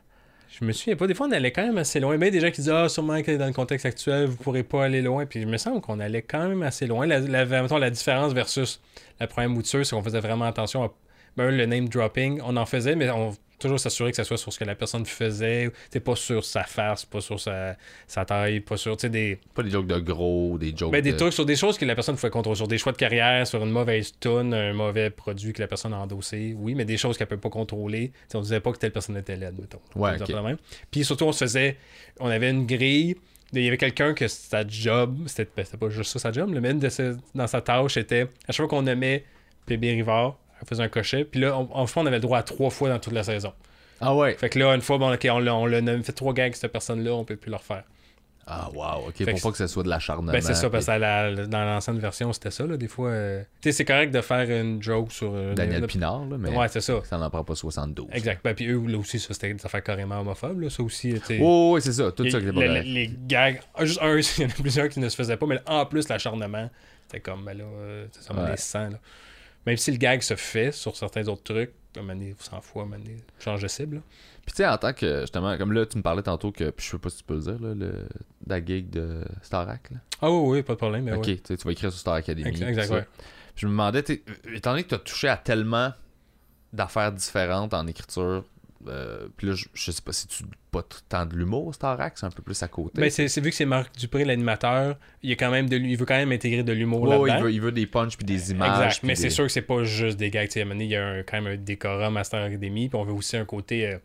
Je 0.49 0.63
me 0.63 0.71
souviens 0.71 0.95
pas. 0.95 1.07
Des 1.07 1.13
fois, 1.13 1.27
on 1.27 1.31
allait 1.31 1.51
quand 1.51 1.65
même 1.65 1.77
assez 1.77 1.99
loin. 1.99 2.17
Mais 2.17 2.31
des 2.31 2.39
gens 2.39 2.51
qui 2.51 2.61
disent 2.61 2.69
Ah, 2.69 2.87
sûrement 2.87 3.21
que 3.21 3.35
dans 3.35 3.47
le 3.47 3.53
contexte 3.53 3.85
actuel, 3.85 4.27
vous 4.27 4.37
pourrez 4.37 4.63
pas 4.63 4.85
aller 4.85 5.01
loin. 5.01 5.25
Puis 5.25 5.41
il 5.41 5.47
me 5.47 5.57
semble 5.57 5.81
qu'on 5.81 5.99
allait 5.99 6.21
quand 6.21 6.47
même 6.47 6.63
assez 6.63 6.87
loin. 6.87 7.05
La, 7.05 7.19
la, 7.19 7.45
la 7.45 7.89
différence 7.89 8.33
versus 8.33 8.81
la 9.19 9.27
première 9.27 9.49
mouture, 9.49 9.85
c'est 9.85 9.95
qu'on 9.95 10.03
faisait 10.03 10.21
vraiment 10.21 10.45
attention 10.45 10.83
à 10.83 10.93
ben, 11.37 11.51
le 11.51 11.65
name 11.65 11.89
dropping, 11.89 12.39
on 12.45 12.55
en 12.55 12.65
faisait, 12.65 12.95
mais 12.95 13.09
on 13.09 13.35
toujours 13.59 13.79
s'assurer 13.79 14.11
que 14.11 14.17
ce 14.17 14.23
soit 14.23 14.37
sur 14.37 14.51
ce 14.51 14.59
que 14.59 14.63
la 14.63 14.75
personne 14.75 15.05
faisait. 15.05 15.71
C'est 15.91 15.99
pas 15.99 16.15
sur 16.15 16.43
sa 16.43 16.63
face, 16.63 17.05
pas 17.05 17.21
sur 17.21 17.39
sa, 17.39 17.75
sa 18.07 18.25
taille, 18.25 18.59
pas 18.59 18.77
sur 18.77 18.95
des. 18.97 19.39
Pas 19.53 19.63
des 19.63 19.69
jokes 19.69 19.87
de 19.87 19.99
gros, 19.99 20.57
des 20.57 20.75
jokes. 20.75 20.91
Ben, 20.91 21.01
des 21.01 21.15
trucs 21.15 21.33
sur 21.33 21.45
des 21.45 21.55
choses 21.55 21.77
que 21.77 21.85
la 21.85 21.95
personne 21.95 22.15
pouvait 22.15 22.29
contrôler, 22.29 22.57
sur 22.57 22.67
des 22.67 22.77
choix 22.77 22.91
de 22.91 22.97
carrière, 22.97 23.45
sur 23.47 23.63
une 23.63 23.71
mauvaise 23.71 24.13
tune, 24.19 24.53
un 24.53 24.73
mauvais 24.73 25.09
produit 25.09 25.53
que 25.53 25.61
la 25.61 25.67
personne 25.67 25.93
a 25.93 25.97
endossé. 25.97 26.55
Oui, 26.57 26.75
mais 26.75 26.85
des 26.85 26.97
choses 26.97 27.17
qu'elle 27.17 27.27
peut 27.27 27.37
pas 27.37 27.49
contrôler. 27.49 28.11
On 28.33 28.39
on 28.39 28.41
disait 28.41 28.59
pas 28.59 28.71
que 28.71 28.77
telle 28.77 28.91
personne 28.91 29.17
était 29.17 29.35
laide, 29.35 29.55
mettons. 29.59 29.79
Ouais, 29.95 30.17
Puis 30.91 31.03
surtout, 31.03 31.25
on 31.25 31.31
se 31.31 31.45
faisait. 31.45 31.77
On 32.19 32.27
avait 32.27 32.49
une 32.49 32.65
grille. 32.65 33.15
Il 33.53 33.63
y 33.63 33.67
avait 33.67 33.77
quelqu'un 33.77 34.13
que 34.13 34.27
sa 34.27 34.67
job, 34.67 35.17
c'était 35.27 35.49
ben, 35.55 35.65
pas 35.79 35.89
juste 35.89 36.11
ça 36.11 36.19
sa 36.19 36.31
job, 36.31 36.53
le 36.53 36.59
même 36.59 36.79
de 36.79 36.89
dans 37.33 37.47
sa 37.47 37.61
tâche 37.61 37.95
était 37.95 38.27
à 38.47 38.51
chaque 38.51 38.57
fois 38.57 38.67
qu'on 38.67 38.81
nommait 38.81 39.23
PB 39.65 39.83
Rivard, 39.91 40.37
elle 40.65 40.69
faisait 40.69 40.83
un 40.83 40.89
cochet. 40.89 41.25
Puis 41.25 41.39
là, 41.39 41.55
en 41.57 41.87
fait, 41.87 41.99
on 41.99 42.05
avait 42.05 42.17
le 42.17 42.21
droit 42.21 42.39
à 42.39 42.43
trois 42.43 42.69
fois 42.69 42.89
dans 42.89 42.99
toute 42.99 43.13
la 43.13 43.23
saison. 43.23 43.53
Ah 44.01 44.15
ouais. 44.15 44.35
Fait 44.35 44.49
que 44.49 44.59
là, 44.59 44.73
une 44.75 44.81
fois, 44.81 44.97
bon, 44.97 45.13
ok, 45.13 45.27
on 45.31 45.39
l'a 45.39 46.03
fait 46.03 46.13
trois 46.13 46.33
gags, 46.33 46.53
cette 46.53 46.71
personne-là, 46.71 47.13
on 47.13 47.23
peut 47.23 47.35
plus 47.35 47.49
le 47.49 47.57
refaire. 47.57 47.83
Ah, 48.47 48.69
wow, 48.75 49.07
ok, 49.07 49.25
pour 49.31 49.41
pas 49.41 49.51
que 49.51 49.57
ce 49.57 49.65
soit 49.65 49.81
de 49.81 49.89
l'acharnement. 49.89 50.31
Ben, 50.31 50.39
c'est 50.39 50.53
ça, 50.53 50.69
parce 50.69 50.85
que 50.85 51.45
dans 51.45 51.65
l'ancienne 51.65 51.97
version, 51.97 52.31
c'était 52.31 52.51
ça, 52.51 52.67
là, 52.67 52.77
des 52.77 52.87
fois. 52.87 53.09
Euh, 53.09 53.41
tu 53.59 53.69
sais, 53.69 53.71
c'est 53.71 53.85
correct 53.85 54.11
de 54.11 54.21
faire 54.21 54.47
une 54.51 54.83
joke 54.83 55.11
sur. 55.11 55.31
Euh, 55.33 55.55
Daniel 55.55 55.87
Pinard, 55.87 56.25
là, 56.25 56.37
mais. 56.37 56.55
Ouais, 56.55 56.67
c'est 56.67 56.81
ça. 56.81 57.01
Ça 57.05 57.17
n'en 57.17 57.31
prend 57.31 57.43
pas 57.43 57.55
72. 57.55 58.07
Exact. 58.11 58.41
Ben, 58.43 58.53
puis 58.53 58.67
eux, 58.67 58.85
là 58.85 58.99
aussi, 58.99 59.19
ça, 59.19 59.33
c'était 59.33 59.51
des 59.51 59.65
affaires 59.65 59.81
carrément 59.81 60.19
homophobes, 60.19 60.61
là, 60.61 60.69
ça 60.69 60.83
aussi. 60.83 61.15
Oh, 61.41 61.71
oui, 61.73 61.81
c'est 61.81 61.93
ça, 61.93 62.11
tout 62.11 62.29
ça 62.29 62.39
qui 62.39 62.45
pas 62.51 62.65
les, 62.67 62.83
les 62.83 63.11
gags, 63.25 63.61
ah, 63.73 63.83
juste 63.83 63.99
un, 64.03 64.15
il 64.37 64.43
y 64.43 64.45
en 64.45 64.49
a 64.49 64.61
plusieurs 64.61 64.89
qui 64.89 64.99
ne 64.99 65.09
se 65.09 65.15
faisaient 65.15 65.37
pas, 65.37 65.47
mais 65.47 65.59
en 65.65 65.87
plus, 65.87 66.07
l'acharnement, 66.07 66.69
c'était 67.07 67.21
comme, 67.21 67.43
ben 67.45 67.57
là, 67.57 67.63
euh, 67.63 68.05
ça 68.11 68.31
me 68.35 68.43
ouais. 68.43 68.57
sang, 68.57 68.89
là. 68.89 68.99
Même 69.65 69.77
si 69.77 69.91
le 69.91 69.97
gag 69.97 70.21
se 70.21 70.35
fait 70.35 70.71
sur 70.71 70.95
certains 70.95 71.27
autres 71.27 71.43
trucs, 71.43 71.71
à 71.97 72.01
un 72.01 72.61
fout, 72.61 72.83
à 72.83 73.43
change 73.43 73.61
de 73.61 73.67
cible. 73.67 74.01
Puis 74.45 74.53
tu 74.53 74.57
sais, 74.57 74.67
en 74.67 74.77
tant 74.77 74.93
que, 74.93 75.21
justement, 75.21 75.57
comme 75.57 75.71
là, 75.71 75.85
tu 75.85 75.97
me 75.97 76.03
parlais 76.03 76.21
tantôt 76.21 76.51
que, 76.51 76.69
puis 76.69 76.85
je 76.85 76.91
sais 76.91 76.97
pas 76.99 77.09
si 77.09 77.17
tu 77.17 77.23
peux 77.23 77.35
le 77.35 77.39
dire, 77.39 77.59
là, 77.59 77.73
le, 77.73 78.07
la 78.45 78.63
gig 78.63 78.89
de 78.89 79.21
Starac. 79.41 79.89
Là. 79.89 79.97
Ah 80.21 80.29
oui, 80.29 80.57
oui, 80.57 80.63
pas 80.63 80.73
de 80.73 80.77
problème. 80.77 81.05
Mais 81.05 81.13
ok, 81.13 81.25
ouais. 81.25 81.39
tu 81.43 81.55
vas 81.55 81.71
écrire 81.71 81.91
sur 81.91 81.99
Star 81.99 82.15
Academy. 82.15 82.49
Exact, 82.49 82.91
ouais. 82.91 83.07
Je 83.55 83.65
me 83.65 83.71
demandais, 83.71 84.03
étant 84.53 84.71
donné 84.71 84.83
que 84.83 84.89
tu 84.89 84.95
as 84.95 84.99
touché 84.99 85.29
à 85.29 85.37
tellement 85.37 85.93
d'affaires 86.73 87.11
différentes 87.11 87.73
en 87.73 87.87
écriture, 87.87 88.43
euh, 88.87 89.27
puis 89.37 89.47
là, 89.47 89.53
je, 89.53 89.91
sais 89.91 90.01
pas 90.01 90.13
si 90.13 90.27
tu 90.27 90.43
pas 90.71 90.83
tant 91.09 91.25
de 91.25 91.35
l'humour, 91.35 91.73
Starac, 91.73 92.17
c'est 92.17 92.25
un 92.25 92.31
peu 92.31 92.41
plus 92.41 92.61
à 92.63 92.67
côté? 92.67 92.91
Mais 92.95 93.09
ben, 93.09 93.27
c'est 93.27 93.41
vu 93.41 93.49
que 93.49 93.55
c'est 93.55 93.65
Marc 93.65 93.95
Dupré, 93.97 94.25
l'animateur, 94.25 94.97
il, 95.23 95.31
a 95.31 95.35
quand 95.35 95.51
même 95.51 95.69
de, 95.69 95.77
il 95.77 95.97
veut 95.97 96.05
quand 96.05 96.15
même 96.15 96.31
intégrer 96.31 96.63
de 96.63 96.73
l'humour 96.73 97.07
là-dedans. 97.07 97.37
Il 97.37 97.43
veut, 97.43 97.51
il 97.53 97.61
veut 97.61 97.71
des 97.71 97.85
punchs 97.85 98.17
puis 98.17 98.25
des 98.25 98.51
images. 98.51 98.85
Exact, 98.85 99.03
mais 99.03 99.15
c'est 99.15 99.29
sûr 99.29 99.45
que 99.45 99.51
c'est 99.51 99.61
pas 99.61 99.83
juste 99.83 100.17
des 100.17 100.29
gags. 100.29 100.49
il 100.55 100.83
y 100.83 100.95
a 100.95 101.23
quand 101.23 101.41
même 101.41 101.53
un 101.53 101.57
décorum 101.57 102.17
à 102.17 102.23
Star 102.23 102.43
Academy, 102.43 102.89
puis 102.89 102.99
on 102.99 103.03
veut 103.03 103.13
aussi 103.13 103.37
un 103.37 103.45
côté. 103.45 103.87
Euh, 103.87 103.97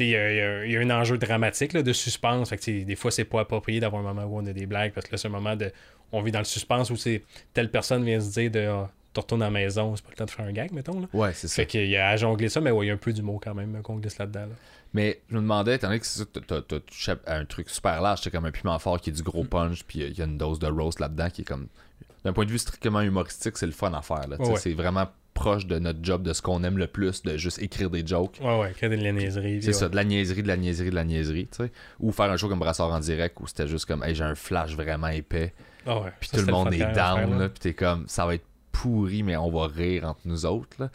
il 0.00 0.10
y, 0.10 0.76
a, 0.76 0.80
un 0.80 0.90
enjeu 0.90 1.18
dramatique 1.18 1.72
de 1.72 1.92
suspense. 1.92 2.50
Fait 2.50 2.84
des 2.84 2.96
fois, 2.96 3.10
c'est 3.10 3.24
pas 3.24 3.40
approprié 3.40 3.80
d'avoir 3.80 4.06
un 4.06 4.14
moment 4.14 4.26
où 4.26 4.38
on 4.38 4.46
a 4.46 4.52
des 4.52 4.66
blagues, 4.66 4.92
parce 4.92 5.06
que 5.06 5.12
là, 5.12 5.18
c'est 5.18 5.28
un 5.28 5.32
moment 5.32 5.56
de. 5.56 5.72
On 6.12 6.22
vit 6.22 6.32
dans 6.32 6.38
le 6.38 6.44
suspense 6.44 6.90
où 6.90 6.96
c'est 6.96 7.22
telle 7.52 7.70
personne 7.70 8.04
vient 8.04 8.20
se 8.20 8.30
dire 8.30 8.50
de. 8.50 8.66
Ah, 8.66 8.90
tu 9.18 9.22
retournes 9.24 9.42
à 9.42 9.46
la 9.46 9.50
maison, 9.50 9.96
c'est 9.96 10.04
pas 10.04 10.10
le 10.10 10.16
temps 10.16 10.24
de 10.24 10.30
faire 10.30 10.46
un 10.46 10.52
gag, 10.52 10.72
mettons. 10.72 11.00
Là. 11.00 11.06
Ouais, 11.12 11.32
c'est 11.32 11.48
ça. 11.48 11.56
Fait 11.56 11.66
qu'il 11.66 11.88
y 11.88 11.96
a 11.96 12.08
à 12.08 12.16
jongler 12.16 12.48
ça, 12.48 12.60
mais 12.60 12.70
ouais, 12.70 12.86
il 12.86 12.88
y 12.88 12.90
a 12.90 12.94
un 12.94 12.98
peu 12.98 13.12
d'humour 13.12 13.40
quand 13.42 13.54
même 13.54 13.80
qu'on 13.82 13.96
glisse 13.96 14.18
là-dedans. 14.18 14.46
Mais 14.94 15.20
je 15.28 15.36
me 15.36 15.40
demandais, 15.40 15.76
étant 15.76 15.88
donné 15.88 16.00
que 16.00 16.06
tu 16.06 16.54
as 16.54 16.80
touché 16.80 17.14
à 17.26 17.36
un 17.36 17.44
truc 17.44 17.68
super 17.68 18.00
large, 18.00 18.20
c'est 18.22 18.30
comme 18.30 18.46
un 18.46 18.50
piment 18.50 18.78
fort 18.78 19.00
qui 19.00 19.10
est 19.10 19.12
du 19.12 19.22
gros 19.22 19.44
mm. 19.44 19.48
punch, 19.48 19.84
puis 19.84 20.00
il 20.00 20.16
y 20.16 20.22
a 20.22 20.24
une 20.24 20.38
dose 20.38 20.58
de 20.58 20.66
roast 20.66 21.00
là-dedans 21.00 21.30
qui 21.30 21.42
est 21.42 21.44
comme. 21.44 21.68
D'un 22.24 22.32
point 22.32 22.44
de 22.44 22.50
vue 22.50 22.58
strictement 22.58 23.00
humoristique, 23.00 23.56
c'est 23.56 23.66
le 23.66 23.72
fun 23.72 23.92
à 23.92 24.02
faire. 24.02 24.26
C'est 24.56 24.74
vraiment 24.74 25.06
proche 25.34 25.66
de 25.66 25.78
notre 25.78 26.00
job, 26.02 26.24
de 26.24 26.32
ce 26.32 26.42
qu'on 26.42 26.64
aime 26.64 26.78
le 26.78 26.88
plus, 26.88 27.22
de 27.22 27.36
juste 27.36 27.62
écrire 27.62 27.90
des 27.90 28.04
jokes. 28.04 28.40
Ouais, 28.42 28.58
ouais, 28.58 28.70
écrire 28.72 28.90
de 28.90 28.96
la 28.96 29.12
niaiserie. 29.12 29.62
C'est 29.62 29.72
ça, 29.72 29.88
de 29.88 29.94
la 29.94 30.02
niaiserie, 30.02 30.42
de 30.42 30.48
la 30.48 30.56
niaiserie, 30.56 30.90
de 30.90 30.94
la 30.96 31.04
niaiserie, 31.04 31.46
tu 31.46 31.64
sais. 31.64 31.72
Ou 32.00 32.10
faire 32.10 32.28
un 32.30 32.36
show 32.36 32.48
comme 32.48 32.58
Brassard 32.58 32.90
en 32.90 32.98
direct 32.98 33.38
où 33.40 33.46
c'était 33.46 33.68
juste 33.68 33.86
comme, 33.86 34.02
hey, 34.02 34.16
j'ai 34.16 34.24
un 34.24 34.34
flash 34.34 34.74
vraiment 34.74 35.06
épais. 35.06 35.54
Ouais, 35.86 36.12
puis 36.18 36.28
tout 36.30 36.44
le 36.44 36.52
monde 36.52 36.74
est 36.74 36.92
down, 36.92 37.38
là, 37.38 37.48
puis 37.48 37.60
t'es 37.60 37.72
comme, 37.72 38.08
ça 38.08 38.26
va 38.26 38.34
être 38.34 38.44
pourri, 38.78 39.22
mais 39.22 39.36
on 39.36 39.50
va 39.50 39.66
rire 39.66 40.04
entre 40.04 40.20
nous 40.24 40.46
autres. 40.46 40.76
Là. 40.78 40.90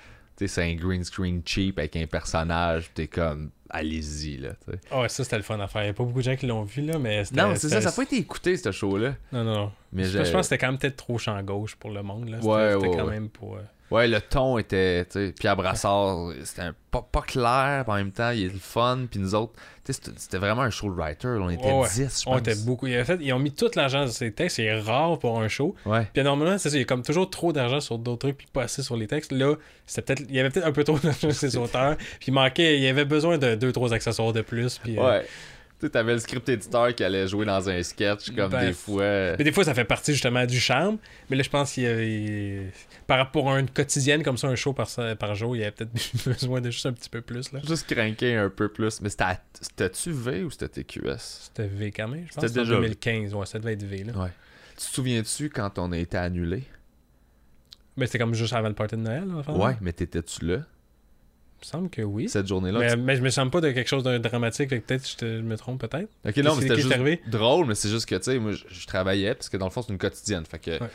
C'est 0.45 0.63
un 0.63 0.75
green 0.75 1.03
screen 1.03 1.41
cheap 1.45 1.79
avec 1.79 1.95
un 1.95 2.05
personnage, 2.05 2.91
t'es 2.93 3.07
comme, 3.07 3.51
allez-y. 3.69 4.37
Là, 4.37 4.49
oh 4.91 5.01
ouais, 5.01 5.09
ça 5.09 5.23
c'était 5.23 5.37
le 5.37 5.43
fun 5.43 5.59
à 5.59 5.67
faire. 5.67 5.83
Il 5.83 5.85
n'y 5.85 5.91
a 5.91 5.93
pas 5.93 6.03
beaucoup 6.03 6.19
de 6.19 6.23
gens 6.23 6.35
qui 6.35 6.47
l'ont 6.47 6.63
vu, 6.63 6.81
là, 6.81 6.99
mais 6.99 7.23
Non, 7.33 7.53
c'est 7.55 7.69
ça, 7.69 7.81
ça 7.81 7.89
n'a 7.89 7.95
pas 7.95 8.03
été 8.03 8.17
écouté, 8.17 8.57
ce 8.57 8.71
show-là. 8.71 9.15
Non, 9.31 9.43
non, 9.43 9.53
non. 9.53 9.71
Mais 9.93 10.03
je, 10.03 10.17
pense 10.17 10.31
que 10.31 10.41
c'était 10.43 10.57
quand 10.57 10.67
même 10.67 10.77
peut-être 10.77 10.97
trop 10.97 11.17
champ 11.17 11.41
gauche 11.43 11.75
pour 11.75 11.91
le 11.91 12.03
monde. 12.03 12.29
Là. 12.29 12.37
C'était, 12.37 12.49
ouais, 12.49 12.75
ouais, 12.75 12.97
quand 12.97 13.07
même 13.07 13.29
pour. 13.29 13.55
Euh, 13.55 13.61
Ouais, 13.93 14.07
le 14.07 14.19
ton 14.19 14.57
était, 14.57 15.05
tu 15.05 15.11
sais, 15.11 15.33
Pierre 15.37 15.55
Brassard, 15.55 16.31
c'était 16.43 16.69
pas, 16.89 17.07
pas 17.11 17.21
clair, 17.21 17.83
en 17.85 17.93
même 17.93 18.11
temps, 18.11 18.31
il 18.31 18.45
est 18.45 18.53
le 18.53 18.59
fun, 18.59 19.05
puis 19.09 19.19
nous 19.19 19.35
autres, 19.35 19.53
c'était 19.83 20.39
vraiment 20.39 20.63
un 20.63 20.71
show 20.71 20.89
de 20.89 20.95
writer, 20.95 21.27
on 21.27 21.47
était 21.47 21.61
10, 21.61 21.97
je 21.97 22.03
pense. 22.05 22.23
On 22.25 22.37
était 22.39 22.55
beaucoup. 22.55 22.87
En 22.87 23.05
fait, 23.05 23.19
ils 23.21 23.31
ont 23.33 23.39
mis 23.39 23.51
toute 23.51 23.75
l'argent 23.75 24.07
sur 24.07 24.15
ces 24.15 24.31
textes, 24.31 24.55
c'est 24.55 24.73
rare 24.79 25.19
pour 25.19 25.39
un 25.39 25.47
show. 25.47 25.75
Ouais. 25.85 26.07
Puis 26.11 26.23
normalement, 26.23 26.57
c'est 26.57 26.71
ça, 26.71 26.75
il 26.75 26.79
y 26.79 26.81
a 26.81 26.85
comme 26.85 27.03
toujours 27.03 27.29
trop 27.29 27.53
d'argent 27.53 27.81
sur 27.81 27.99
d'autres 27.99 28.27
trucs, 28.27 28.37
puis 28.37 28.47
pas 28.51 28.63
assez 28.63 28.81
sur 28.81 28.97
les 28.97 29.05
textes. 29.05 29.31
Là, 29.31 29.57
c'était 29.85 30.15
peut-être, 30.15 30.27
il 30.27 30.35
y 30.35 30.39
avait 30.39 30.49
peut-être 30.49 30.65
un 30.65 30.71
peu 30.71 30.83
trop 30.83 30.97
d'argent 30.97 31.29
sur 31.29 31.33
ces 31.33 31.55
auteurs, 31.57 31.95
puis 31.97 32.29
il 32.29 32.33
manquait, 32.33 32.77
il 32.77 32.83
y 32.83 32.87
avait 32.87 33.05
besoin 33.05 33.37
de 33.37 33.53
deux, 33.53 33.71
trois 33.71 33.93
accessoires 33.93 34.33
de 34.33 34.41
plus, 34.41 34.79
puis... 34.79 34.97
Euh, 34.97 35.07
ouais. 35.07 35.25
Tu 35.83 35.89
t'avais 35.89 36.13
le 36.13 36.19
script 36.19 36.47
éditeur 36.47 36.95
qui 36.95 37.03
allait 37.03 37.27
jouer 37.27 37.45
dans 37.45 37.69
un 37.69 37.83
sketch, 37.83 38.31
comme 38.33 38.49
Ben, 38.51 38.67
des 38.67 38.73
fois. 38.73 39.35
Mais 39.37 39.43
des 39.43 39.51
fois, 39.51 39.65
ça 39.65 39.73
fait 39.73 39.83
partie 39.83 40.13
justement 40.13 40.45
du 40.45 40.59
charme. 40.59 40.97
Mais 41.29 41.35
là, 41.35 41.43
je 41.43 41.49
pense 41.49 41.73
qu'il 41.73 41.83
y 41.83 41.87
a- 41.87 42.01
il- 42.01 42.71
par 43.05 43.17
rapport 43.17 43.51
à 43.51 43.59
une 43.59 43.69
quotidienne 43.69 44.23
comme 44.23 44.37
ça, 44.37 44.47
un 44.47 44.55
show 44.55 44.71
par, 44.71 44.87
par 45.19 45.35
jour, 45.35 45.55
il 45.55 45.59
y 45.59 45.63
avait 45.63 45.71
peut-être 45.71 45.91
besoin 46.25 46.61
de 46.61 46.71
juste 46.71 46.85
un 46.85 46.93
petit 46.93 47.09
peu 47.09 47.19
plus. 47.21 47.51
là. 47.51 47.59
Juste 47.67 47.93
craquer 47.93 48.35
un 48.37 48.49
peu 48.49 48.69
plus. 48.69 49.01
Mais 49.01 49.09
c'était 49.09 49.25
c'était-tu 49.59 50.11
V 50.11 50.43
ou 50.43 50.51
c'était 50.51 50.69
TQS? 50.83 51.17
C'était 51.19 51.67
V 51.67 51.91
quand 51.91 52.07
même, 52.07 52.25
je 52.29 52.33
pense. 52.33 52.45
C'était 52.47 52.59
déjà 52.61 52.75
V. 52.75 52.81
2015, 52.81 53.33
ouais, 53.33 53.45
ça 53.45 53.59
devait 53.59 53.73
être 53.73 53.83
V. 53.83 54.03
Là. 54.05 54.13
Ouais. 54.13 54.29
Tu 54.77 54.85
te 54.87 54.93
souviens-tu 54.95 55.49
quand 55.49 55.77
on 55.79 55.91
a 55.91 55.97
été 55.97 56.15
annulé? 56.17 56.63
Mais 57.97 58.05
c'était 58.07 58.19
comme 58.19 58.33
juste 58.33 58.53
avant 58.53 58.69
le 58.69 58.73
party 58.73 58.95
de 58.95 59.01
Noël. 59.01 59.27
là, 59.27 59.35
enfin, 59.37 59.53
Ouais, 59.53 59.75
mais 59.81 59.93
t'étais-tu 59.93 60.45
là? 60.45 60.59
Me 61.63 61.69
semble 61.69 61.89
que 61.89 62.01
oui. 62.01 62.27
Cette 62.27 62.47
journée-là? 62.47 62.79
Mais, 62.79 62.89
tu- 62.95 62.97
mais 62.97 63.15
je 63.15 63.21
me 63.21 63.29
sens 63.29 63.49
pas 63.49 63.61
de 63.61 63.71
quelque 63.71 63.87
chose 63.87 64.03
de 64.03 64.17
dramatique, 64.17 64.69
peut-être 64.69 65.07
je, 65.21 65.41
me 65.41 65.55
trompe, 65.55 65.79
peut-être. 65.87 66.09
Ok, 66.27 66.35
non, 66.37 66.55
mais 66.55 66.63
c'était 66.63 66.75
juste 66.75 66.91
arrivé? 66.91 67.21
drôle, 67.27 67.67
mais 67.67 67.75
c'est 67.75 67.87
juste 67.89 68.05
que, 68.05 68.15
tu 68.15 68.23
sais, 68.23 68.39
moi, 68.39 68.51
je, 68.51 68.63
je 68.69 68.85
travaillais, 68.85 69.33
parce 69.33 69.47
que 69.47 69.55
dans 69.55 69.67
le 69.67 69.71
fond, 69.71 69.81
c'est 69.81 69.93
une 69.93 69.97
quotidienne. 69.99 70.43
Fait 70.45 70.59
que. 70.59 70.71
Ouais. 70.71 70.89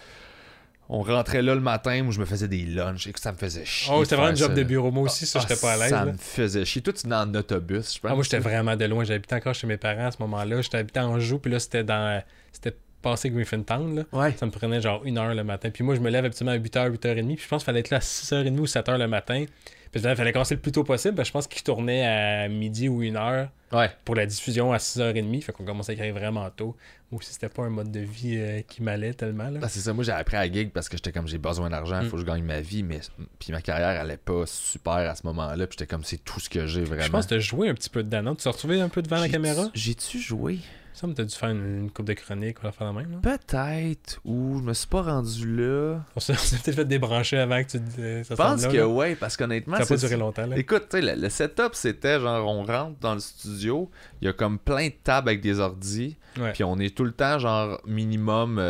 On 0.91 1.03
rentrait 1.03 1.43
là 1.43 1.55
le 1.55 1.61
matin 1.61 2.07
où 2.07 2.12
je 2.12 2.19
me 2.21 2.25
faisais 2.25 2.49
des 2.49 2.64
lunchs 2.64 3.07
et 3.09 3.12
que 3.12 3.21
ça 3.21 3.31
me 3.33 3.37
faisait 3.37 3.64
chier. 3.66 3.93
Oh, 3.95 4.05
c'était 4.05 4.16
vraiment 4.16 4.33
un 4.33 4.35
job 4.35 4.49
ça, 4.49 4.55
de 4.55 4.62
bureau. 4.62 4.91
Moi 4.91 5.03
aussi, 5.05 5.27
ça, 5.27 5.39
Ah, 5.39 5.47
j'étais 5.47 5.61
pas 5.61 5.73
à 5.75 5.77
l'aise. 5.77 5.91
Ça 5.91 6.05
là. 6.07 6.12
me 6.12 6.16
faisait 6.19 6.64
chier. 6.64 6.81
Toi, 6.81 6.95
tu 6.95 7.03
venais 7.03 7.16
en 7.16 7.35
autobus, 7.35 7.95
je 7.95 8.01
pense. 8.01 8.11
Ah, 8.11 8.14
moi, 8.14 8.23
j'étais 8.25 8.39
vraiment 8.39 8.75
de 8.75 8.85
loin. 8.87 9.05
J'habitais 9.05 9.35
encore 9.35 9.55
chez 9.55 9.66
mes 9.66 9.77
parents 9.77 10.07
à 10.07 10.11
ce 10.12 10.16
moment-là. 10.21 10.62
J'étais 10.62 10.79
habité 10.79 11.01
en 11.01 11.21
Joux, 11.21 11.39
puis 11.39 11.53
là, 11.53 11.61
c'était 11.61 11.85
dans. 11.85 12.23
C'était 12.53 12.75
passé 13.03 13.31
Griffintown, 13.31 13.95
là. 13.97 14.03
Ouais. 14.13 14.35
Ça 14.37 14.47
me 14.47 14.51
prenait 14.51 14.81
genre 14.81 15.03
une 15.05 15.19
heure 15.19 15.35
le 15.35 15.45
matin. 15.45 15.71
Puis 15.71 15.85
moi, 15.85 15.95
je 15.95 16.01
me 16.01 16.11
lève 16.11 16.25
habituellement 16.25 16.53
à 16.53 16.59
8h, 16.59 16.91
8h30. 16.91 17.35
Puis 17.37 17.45
je 17.45 17.49
pense 17.49 17.63
qu'il 17.63 17.67
fallait 17.67 17.81
être 17.81 17.91
là 17.91 17.99
à 17.99 18.01
6h30 18.01 18.59
ou 18.59 18.65
7h 18.67 18.99
le 18.99 19.09
matin. 19.09 19.45
Puis 19.91 20.03
il 20.05 20.17
fallait 20.17 20.33
commencer 20.33 20.55
le 20.55 20.61
plus 20.61 20.73
tôt 20.73 20.85
possible. 20.85 21.15
parce 21.15 21.27
que 21.27 21.31
je 21.31 21.33
pense 21.33 21.47
qu'il 21.47 21.63
tournait 21.63 22.07
à 22.07 22.49
midi 22.49 22.89
ou 22.89 23.03
1h 23.03 23.49
Ouais. 23.73 23.91
pour 24.05 24.15
la 24.15 24.27
diffusion 24.27 24.73
à 24.73 24.77
6h30. 24.79 25.43
Fait 25.43 25.53
qu'on 25.53 25.65
commençait 25.65 25.93
à 25.93 25.95
écrire 25.95 26.13
vraiment 26.15 26.49
tôt. 26.51 26.77
Moi 27.11 27.21
aussi, 27.21 27.33
c'était 27.33 27.49
pas 27.49 27.63
un 27.63 27.71
mode 27.71 27.91
de 27.91 28.01
vie 28.01 28.37
euh, 28.37 28.61
qui 28.69 28.83
m'allait 28.83 29.15
tellement. 29.15 29.49
Là. 29.49 29.61
Ah, 29.63 29.69
c'est 29.71 29.81
ça, 29.81 29.95
moi 29.95 30.05
j'ai 30.05 30.13
appris 30.13 30.37
à 30.37 30.51
gig 30.51 30.71
parce 30.73 30.91
que 30.91 30.99
j'étais 30.99 31.11
comme 31.13 31.27
j'ai 31.27 31.39
besoin 31.39 31.71
d'argent, 31.71 32.01
il 32.01 32.07
Mm. 32.07 32.11
faut 32.11 32.17
que 32.17 32.23
je 32.23 32.27
gagne 32.27 32.43
ma 32.45 32.61
vie, 32.61 32.83
mais 32.83 33.01
puis 33.39 33.51
ma 33.51 33.63
carrière 33.63 33.99
allait 33.99 34.19
pas 34.19 34.43
super 34.45 34.93
à 34.93 35.15
ce 35.15 35.27
moment-là, 35.27 35.67
puis 35.67 35.77
j'étais 35.79 35.87
comme 35.91 36.05
c'est 36.05 36.23
tout 36.23 36.39
ce 36.39 36.51
que 36.51 36.67
j'ai 36.67 36.83
vraiment. 36.85 37.03
Je 37.05 37.11
pense 37.11 37.25
que 37.25 37.31
tu 37.31 37.35
as 37.37 37.39
joué 37.41 37.71
un 37.71 37.75
petit 37.75 37.89
peu 37.89 38.03
dedans. 38.03 38.23
non? 38.23 38.35
Tu 38.35 38.43
t'es 38.43 38.51
retrouvé 38.51 38.79
un 38.83 38.91
peu 38.91 39.01
devant 39.01 39.21
la 39.21 39.29
caméra? 39.31 39.71
J'ai-tu 39.73 40.19
joué? 40.19 40.59
Ça 40.99 41.07
me 41.07 41.15
t'as 41.15 41.23
dû 41.23 41.33
faire 41.35 41.51
une, 41.51 41.83
une 41.83 41.91
coupe 41.93 42.07
de 42.07 42.13
chronique 42.15 42.61
ou 42.61 42.67
la 42.67 42.73
faire 42.73 42.89
la 42.89 42.93
même. 42.93 43.21
Peut-être, 43.21 44.21
ou 44.25 44.59
je 44.59 44.63
me 44.65 44.75
suis 44.75 44.89
pas 44.89 45.03
rendu 45.03 45.57
là. 45.57 46.01
On 46.17 46.21
s'est 46.21 46.33
peut-être 46.65 46.75
fait 46.75 46.85
débrancher 46.85 47.39
avant 47.39 47.63
que 47.63 47.69
tu 47.69 47.79
euh, 48.01 48.25
ça 48.25 48.35
Je 48.35 48.37
pense 48.37 48.67
que 48.67 48.77
là, 48.77 48.89
ouais, 48.89 49.15
parce 49.15 49.37
qu'honnêtement, 49.37 49.77
Ça 49.77 49.83
n'a 49.83 49.87
pas 49.87 49.97
duré 49.97 50.17
longtemps. 50.17 50.47
Là. 50.47 50.59
Écoute, 50.59 50.89
tu 50.91 50.99
sais, 51.01 51.15
le, 51.15 51.21
le 51.23 51.29
setup, 51.29 51.75
c'était 51.75 52.19
genre, 52.19 52.45
on 52.49 52.65
rentre 52.65 52.99
dans 53.01 53.15
le 53.15 53.21
studio, 53.21 53.89
il 54.21 54.25
y 54.25 54.29
a 54.29 54.33
comme 54.33 54.59
plein 54.59 54.89
de 54.89 54.95
tables 55.05 55.29
avec 55.29 55.41
des 55.41 55.61
ordis, 55.61 56.17
puis 56.53 56.65
on 56.65 56.79
est 56.79 56.97
tout 56.97 57.05
le 57.05 57.13
temps, 57.13 57.39
genre, 57.39 57.81
minimum 57.87 58.61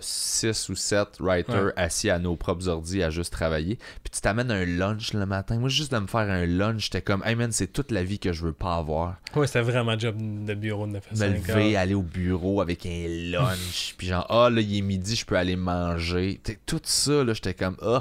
6 0.00 0.68
ou 0.68 0.74
7 0.74 1.20
writers 1.20 1.66
Ouais. 1.66 1.72
assis 1.76 2.10
à 2.10 2.18
nos 2.18 2.36
propres 2.36 2.68
ordis 2.68 3.02
à 3.02 3.10
juste 3.10 3.32
travailler. 3.32 3.76
Puis 4.02 4.10
tu 4.12 4.20
t'amènes 4.20 4.50
un 4.50 4.64
lunch 4.64 5.12
le 5.12 5.24
matin. 5.26 5.58
Moi, 5.58 5.68
juste 5.68 5.92
de 5.92 5.98
me 5.98 6.06
faire 6.06 6.20
un 6.28 6.46
lunch, 6.46 6.84
j'étais 6.84 7.02
comme, 7.02 7.22
hey 7.24 7.34
man, 7.34 7.52
c'est 7.52 7.68
toute 7.68 7.90
la 7.90 8.02
vie 8.02 8.18
que 8.18 8.32
je 8.32 8.44
veux 8.44 8.52
pas 8.52 8.74
avoir. 8.76 9.16
Ouais, 9.34 9.46
c'était 9.46 9.62
vraiment 9.62 9.98
job 9.98 10.16
de 10.18 10.54
bureau 10.54 10.86
de 10.86 10.92
9 10.92 11.04
à 11.08 11.10
Me 11.12 11.16
5 11.18 11.48
lever, 11.48 11.75
aller 11.76 11.94
au 11.94 12.02
bureau 12.02 12.60
avec 12.60 12.86
un 12.86 13.06
lunch, 13.08 13.94
puis 13.96 14.06
genre, 14.08 14.26
ah 14.30 14.50
là, 14.50 14.60
il 14.60 14.78
est 14.78 14.82
midi, 14.82 15.16
je 15.16 15.24
peux 15.26 15.36
aller 15.36 15.56
manger. 15.56 16.40
T'sais, 16.42 16.58
tout 16.66 16.80
ça, 16.82 17.24
là, 17.24 17.32
j'étais 17.34 17.54
comme, 17.54 17.76
oh. 17.82 17.98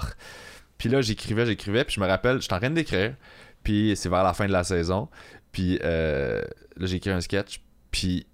Puis 0.78 0.90
là, 0.90 1.02
j'écrivais, 1.02 1.46
j'écrivais, 1.46 1.84
puis 1.86 1.96
je 1.96 2.00
me 2.02 2.06
rappelle, 2.08 2.42
j'étais 2.42 2.54
en 2.54 2.60
train 2.60 2.70
d'écrire, 2.70 3.16
puis 3.64 3.94
c'est 3.96 4.10
vers 4.10 4.24
la 4.24 4.34
fin 4.34 4.48
de 4.48 4.52
la 4.52 4.64
saison, 4.64 5.08
puis 5.52 5.80
euh, 5.84 6.42
là, 6.78 6.86
j'ai 6.86 6.98
écrit 6.98 7.12
un 7.12 7.22
sketch, 7.22 7.62
puis 7.92 8.26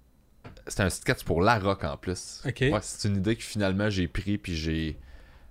c'était 0.66 0.82
un 0.82 0.90
sketch 0.90 1.22
pour 1.24 1.42
La 1.42 1.58
Rock 1.58 1.84
en 1.84 1.96
plus. 1.96 2.40
Ouais, 2.72 2.80
c'est 2.82 3.08
une 3.08 3.16
idée 3.16 3.36
que 3.36 3.42
finalement 3.42 3.90
j'ai 3.90 4.08
pris, 4.08 4.38
puis 4.38 4.56
j'ai. 4.56 4.98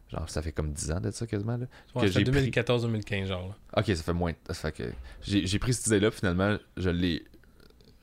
Genre, 0.09 0.29
ça 0.29 0.41
fait 0.41 0.51
comme 0.51 0.73
10 0.73 0.91
ans 0.91 0.99
de 0.99 1.09
ça 1.11 1.25
quasiment, 1.25 1.55
là. 1.55 1.67
Ouais, 1.95 2.01
que 2.01 2.07
j'ai 2.11 2.25
pris- 2.25 2.49
2014-2015, 2.49 3.27
genre. 3.27 3.47
Là. 3.47 3.55
Ok, 3.81 3.85
ça 3.95 4.03
fait 4.03 4.11
moins. 4.13 4.33
Ça 4.47 4.53
fait 4.53 4.71
que 4.73 4.83
j'ai 5.21 5.59
pris 5.59 5.73
cette 5.73 5.87
idée-là, 5.87 6.11
finalement, 6.11 6.57
je 6.75 6.89
l'ai 6.89 7.23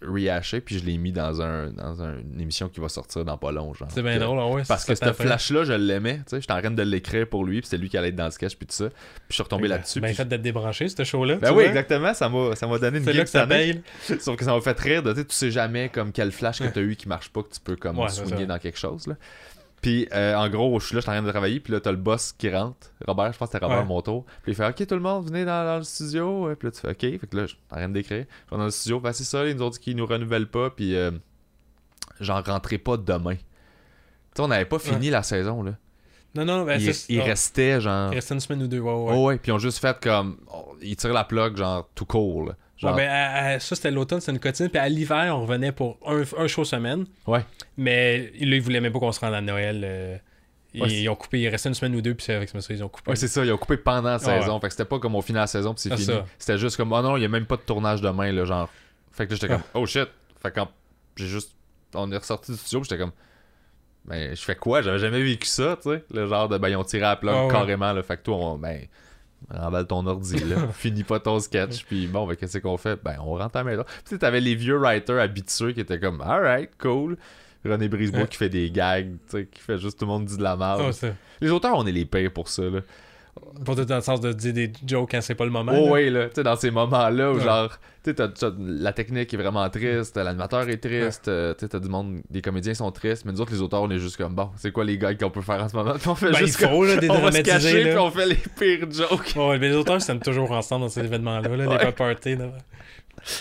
rehaché, 0.03 0.61
puis 0.61 0.79
je 0.79 0.85
l'ai 0.85 0.97
mis 0.97 1.13
dans, 1.13 1.43
un, 1.43 1.71
dans 1.71 2.03
un- 2.03 2.19
une 2.19 2.41
émission 2.41 2.69
qui 2.69 2.81
va 2.81 2.89
sortir 2.89 3.25
dans 3.25 3.37
pas 3.37 3.51
long. 3.53 3.73
C'est 3.89 4.03
bien 4.03 4.19
drôle, 4.19 4.39
ouais. 4.55 4.63
Parce 4.67 4.85
que 4.85 4.95
ce 4.95 5.13
flash-là, 5.13 5.65
je 5.65 5.73
l'aimais, 5.73 6.19
tu 6.19 6.23
sais, 6.29 6.41
j'étais 6.41 6.53
en 6.53 6.61
train 6.61 6.71
de 6.71 6.83
l'écrire 6.83 7.29
pour 7.29 7.45
lui, 7.45 7.61
puis 7.61 7.67
c'était 7.69 7.81
lui 7.81 7.89
qui 7.89 7.97
allait 7.99 8.09
être 8.09 8.17
dans 8.17 8.27
le 8.27 8.31
sketch, 8.31 8.57
puis 8.57 8.67
tout 8.67 8.75
ça. 8.75 8.89
Puis 8.91 8.99
je 9.31 9.35
suis 9.35 9.43
retombé 9.43 9.67
là-dessus. 9.69 10.01
Ben 10.01 10.15
fait 10.15 10.25
d'être 10.27 10.43
débranché, 10.43 10.89
ce 10.89 11.03
show-là. 11.05 11.37
Ben 11.37 11.49
tu 11.51 11.55
oui, 11.55 11.65
exactement, 11.65 12.15
ça 12.15 12.29
m'a 12.29 12.55
ça 12.55 12.67
m'a 12.67 12.79
donné 12.79 12.99
une 12.99 13.05
C'est 13.05 13.13
gig 13.13 13.27
ça. 13.27 13.47
Sauf 14.21 14.37
que 14.37 14.45
ça 14.45 14.55
m'a 14.55 14.61
fait 14.61 14.79
rire 14.79 15.03
de, 15.03 15.13
tu 15.13 15.25
sais, 15.29 15.47
tu 15.47 15.53
jamais 15.53 15.89
comme 15.89 16.13
quel 16.13 16.31
flash 16.33 16.61
que 16.61 16.69
t'as 16.69 16.81
eu 16.81 16.95
qui 16.97 17.09
marche 17.09 17.31
pas, 17.31 17.43
que 17.43 17.53
tu 17.53 17.61
peux 17.61 17.77
comme 17.77 17.97
c'est 18.09 18.27
ça. 18.27 18.45
dans 18.45 18.59
quelque 18.59 18.79
chose, 18.79 19.07
là. 19.07 19.15
Puis, 19.81 20.09
euh, 20.13 20.35
en 20.35 20.49
gros, 20.49 20.81
je 20.81 20.87
suis 20.87 20.95
là, 20.95 21.01
je 21.01 21.03
suis 21.03 21.11
en 21.11 21.15
train 21.15 21.23
de 21.23 21.31
travailler, 21.31 21.61
puis 21.61 21.73
là, 21.73 21.81
t'as 21.81 21.91
le 21.93 21.97
boss 21.97 22.33
qui 22.33 22.51
rentre. 22.51 22.91
Robert, 23.07 23.33
je 23.33 23.39
pense 23.39 23.49
que 23.49 23.53
c'était 23.53 23.65
Robert 23.65 23.89
Ouais. 23.91 24.23
Puis 24.43 24.53
il 24.53 24.55
fait 24.55 24.67
Ok, 24.67 24.87
tout 24.87 24.95
le 24.95 25.01
monde, 25.01 25.27
venez 25.27 25.45
dans, 25.45 25.65
dans 25.65 25.77
le 25.79 25.85
studio. 25.85 26.53
Puis 26.59 26.67
là, 26.69 26.73
tu 26.73 26.81
fais 26.81 26.91
Ok. 26.91 27.21
Fait 27.21 27.27
que 27.27 27.37
là, 27.37 27.43
je 27.43 27.49
suis 27.49 27.59
en 27.71 27.77
train 27.77 27.89
d'écrire. 27.89 28.27
Je 28.47 28.51
vais 28.51 28.59
dans 28.59 28.65
le 28.65 28.71
studio, 28.71 29.01
fait 29.01 29.13
c'est 29.13 29.25
ça, 29.25 29.47
ils 29.47 29.57
nous 29.57 29.63
ont 29.63 29.71
dit 29.71 29.79
qu'ils 29.79 29.97
nous 29.97 30.07
renouvellent 30.07 30.51
pas, 30.51 30.71
puis 30.71 30.97
euh, 30.97 31.13
j'en 32.21 32.43
rentrerai 32.43 32.79
pas 32.79 32.97
demain. 32.97 33.37
Tu 33.37 33.41
sais, 34.37 34.43
on 34.43 34.49
n'avait 34.49 34.65
pas 34.65 34.79
fini 34.79 35.11
la 35.11 35.23
saison, 35.23 35.63
là. 35.63 35.73
Non, 36.35 36.45
non, 36.45 36.65
ben 36.65 36.79
il, 36.81 36.95
il 37.09 37.21
restait, 37.21 37.81
genre. 37.81 38.13
il 38.13 38.17
restait 38.17 38.35
une 38.35 38.41
semaine 38.41 38.63
ou 38.63 38.69
deux, 38.69 38.81
ouais, 38.81 38.93
ouais. 38.93 39.13
Oh, 39.15 39.27
ouais, 39.27 39.39
puis 39.39 39.51
ils 39.51 39.55
ont 39.55 39.59
juste 39.59 39.79
fait 39.79 39.99
comme. 40.01 40.37
oh, 40.53 40.77
ils 40.83 40.95
tirent 40.95 41.15
la 41.15 41.25
plug, 41.25 41.57
genre, 41.57 41.89
tout 41.95 42.05
cool. 42.05 42.55
Genre, 42.79 42.95
ben, 42.95 43.09
à- 43.09 43.47
à- 43.47 43.59
ça, 43.61 43.75
c'était 43.75 43.91
l'automne, 43.91 44.21
c'était 44.21 44.33
une 44.33 44.39
quotidienne. 44.39 44.71
Puis 44.71 44.79
à 44.79 44.89
l'hiver, 44.89 45.37
on 45.37 45.43
revenait 45.43 45.73
pour 45.73 45.99
un, 46.07 46.23
un 46.39 46.47
show 46.47 46.65
semaine. 46.65 47.07
Ouais. 47.27 47.45
Mais 47.77 48.19
là, 48.39 48.57
ils 48.57 48.61
voulaient 48.63 48.81
même 48.81 48.93
pas 48.93 49.01
qu'on 49.01 49.13
se 49.13 49.21
rende 49.21 49.35
à 49.35 49.41
Noël. 49.41 49.83
euh, 49.85 50.17
ils, 50.75 50.83
Ouais, 50.83 50.89
c'est- 50.89 50.97
ils 51.03 51.09
ont 51.09 51.17
coupé, 51.17 51.41
il 51.41 51.49
restait 51.49 51.69
une 51.71 51.75
semaine 51.75 51.95
ou 51.97 52.01
deux, 52.03 52.15
puis 52.15 52.25
c'est 52.25 52.35
avec 52.35 52.49
ça, 52.51 52.59
ils 52.71 52.85
ont 52.85 52.89
coupé. 52.89 53.11
Ouais, 53.11 53.17
c'est 53.17 53.27
ça, 53.29 53.45
ils 53.45 53.51
ont 53.53 53.57
coupé 53.59 53.77
pendant 53.79 54.03
la 54.11 54.15
Ah 54.15 54.19
saison. 54.19 54.61
Fait 54.61 54.69
que 54.69 54.75
c'était 54.75 54.85
pas 54.85 54.99
comme 54.99 55.15
au 55.17 55.23
final 55.23 55.41
de 55.41 55.43
la 55.45 55.47
saison, 55.49 55.75
puis 55.75 55.83
c'est 55.83 55.93
Ah, 55.93 55.97
fini. 55.97 56.17
C'était 56.39 56.59
juste 56.59 56.77
comme, 56.77 56.93
oh 56.93 57.03
non, 57.03 57.17
il 57.17 57.23
y 57.23 57.27
a 57.27 57.29
même 57.29 57.47
pas 57.47 57.57
de 57.57 57.63
tournage 57.63 58.01
demain, 58.01 58.31
là, 58.33 58.45
genre. 58.45 58.69
Fait 59.13 59.27
que 59.27 59.31
là, 59.33 59.39
j'étais 59.41 59.53
comme, 59.53 59.63
oh 59.75 59.87
shit. 59.87 60.09
Fait 60.41 60.51
que 60.51 60.57
quand 60.57 60.69
j'ai 61.17 61.27
juste. 61.27 61.53
On 61.95 62.13
est 62.13 62.17
ressorti 62.19 62.53
du 62.53 62.59
studio, 62.59 62.81
puis 62.81 62.89
j'étais 62.91 63.01
comme, 63.03 63.13
ben, 64.05 64.37
je 64.37 64.41
fais 64.43 64.55
quoi? 64.55 64.83
J'avais 64.83 64.99
jamais 64.99 65.23
vécu 65.23 65.47
ça, 65.49 65.77
tu 65.83 65.91
sais. 65.91 66.05
Le 66.13 66.27
genre 66.27 66.49
de, 66.49 66.59
ben, 66.59 66.69
ils 66.69 66.77
ont 66.77 66.85
tiré 66.85 67.05
à 67.07 67.17
plug 67.17 67.35
Ah 67.35 67.49
carrément, 67.51 67.93
là. 67.93 68.03
Fait 68.03 68.17
que 68.19 68.23
toi, 68.23 68.37
on, 68.37 68.59
ben, 68.59 68.87
remballe 69.51 69.87
ton 69.87 70.07
ordi, 70.07 70.39
là. 70.45 70.69
Finis 70.73 71.05
pas 71.05 71.21
ton 71.21 71.39
sketch, 71.41 71.85
puis 71.85 72.07
bon, 72.07 72.27
ben, 72.27 72.37
qu'est-ce 72.37 72.59
qu'on 72.59 72.77
fait? 72.77 72.99
Ben, 73.03 73.17
on 73.21 73.35
rentre 73.37 73.57
à 73.57 73.61
la 73.61 73.65
maison. 73.71 73.85
Puis 73.85 73.97
tu 74.05 74.11
sais, 74.11 74.19
t'avais 74.19 74.41
les 74.41 74.55
vieux 74.55 74.77
writers 74.79 75.19
habitués 75.21 75.75
qui 75.75 75.81
étaient 75.81 76.01
comme, 76.01 76.21
alright, 76.21 76.71
cool. 76.79 77.17
René 77.65 77.89
Brisebois 77.89 78.21
Ouais. 78.23 78.29
qui 78.29 78.37
fait 78.37 78.49
des 78.49 78.71
gags, 78.71 79.17
qui 79.31 79.61
fait 79.61 79.79
juste 79.79 79.99
tout 79.99 80.05
le 80.05 80.11
monde 80.13 80.25
dit 80.27 80.37
de 80.37 80.43
la 80.43 80.57
merde. 80.57 80.93
Les 81.41 81.51
auteurs, 81.51 81.77
on 81.77 81.87
est 81.87 81.93
les 81.93 82.05
pires 82.05 82.33
pour 82.33 82.49
ça, 82.49 82.63
là. 82.63 82.81
Tout 83.65 83.75
dans 83.85 83.97
le 83.97 84.01
sens 84.03 84.21
de 84.21 84.33
dire 84.33 84.53
des 84.53 84.73
jokes 84.87 85.11
quand 85.13 85.21
c'est 85.21 85.35
pas 85.35 85.45
le 85.45 85.51
moment. 85.51 85.73
Oh 85.75 85.87
là. 85.87 85.93
oui, 85.93 86.11
là, 86.11 86.27
tu 86.29 86.35
sais, 86.37 86.43
dans 86.43 86.57
ces 86.57 86.71
moments-là 86.71 87.33
où 87.33 87.37
Ouais. 87.37 87.45
genre, 87.45 87.77
tu 88.05 88.13
sais, 88.15 88.47
la 88.59 88.93
technique 88.93 89.33
est 89.33 89.37
vraiment 89.37 89.69
triste, 89.71 90.17
l'animateur 90.17 90.69
est 90.69 90.77
triste, 90.79 91.29
euh, 91.29 91.55
tu 91.55 91.61
sais, 91.61 91.69
t'as 91.69 91.79
du 91.79 91.89
monde, 91.89 92.21
des 92.31 92.41
comédiens 92.43 92.75
sont 92.75 92.91
tristes, 92.93 93.25
mais 93.25 93.33
nous 93.33 93.41
autres, 93.41 93.53
les 93.53 93.61
auteurs, 93.63 93.83
on 93.83 93.91
est 93.91 93.99
juste 93.99 94.17
comme, 94.17 94.35
bon, 94.35 94.51
c'est 94.57 94.71
quoi 94.73 94.85
les 94.85 94.97
gars 94.99 95.15
qu'on 95.15 95.31
peut 95.31 95.41
faire 95.43 95.63
en 95.63 95.69
ce 95.69 95.77
moment? 95.77 95.95
Puis 95.99 96.09
on 96.09 96.15
fait 96.15 96.31
Ben, 96.31 96.39
juste 96.39 96.59
il 96.61 96.67
faut, 96.69 96.85
là, 96.85 96.97
comme, 96.99 97.11
on 97.11 97.21
va 97.21 97.33
se 97.33 97.41
cacher, 97.43 97.85
là. 97.85 97.91
puis 97.91 97.99
on 97.99 98.11
fait 98.11 98.27
les 98.27 98.35
pires 98.37 98.91
jokes. 98.91 99.33
Ouais, 99.37 99.59
mais 99.59 99.69
les 99.71 99.75
auteurs 99.77 100.01
s'aiment 100.01 100.21
toujours 100.21 100.51
ensemble 100.53 100.83
dans 100.83 100.89
ces 100.91 101.01
événements-là, 101.01 101.57
là, 101.57 101.69
Ouais. 101.69 101.85
les 101.87 101.93
parties. 101.93 102.37
Là. 102.37 102.47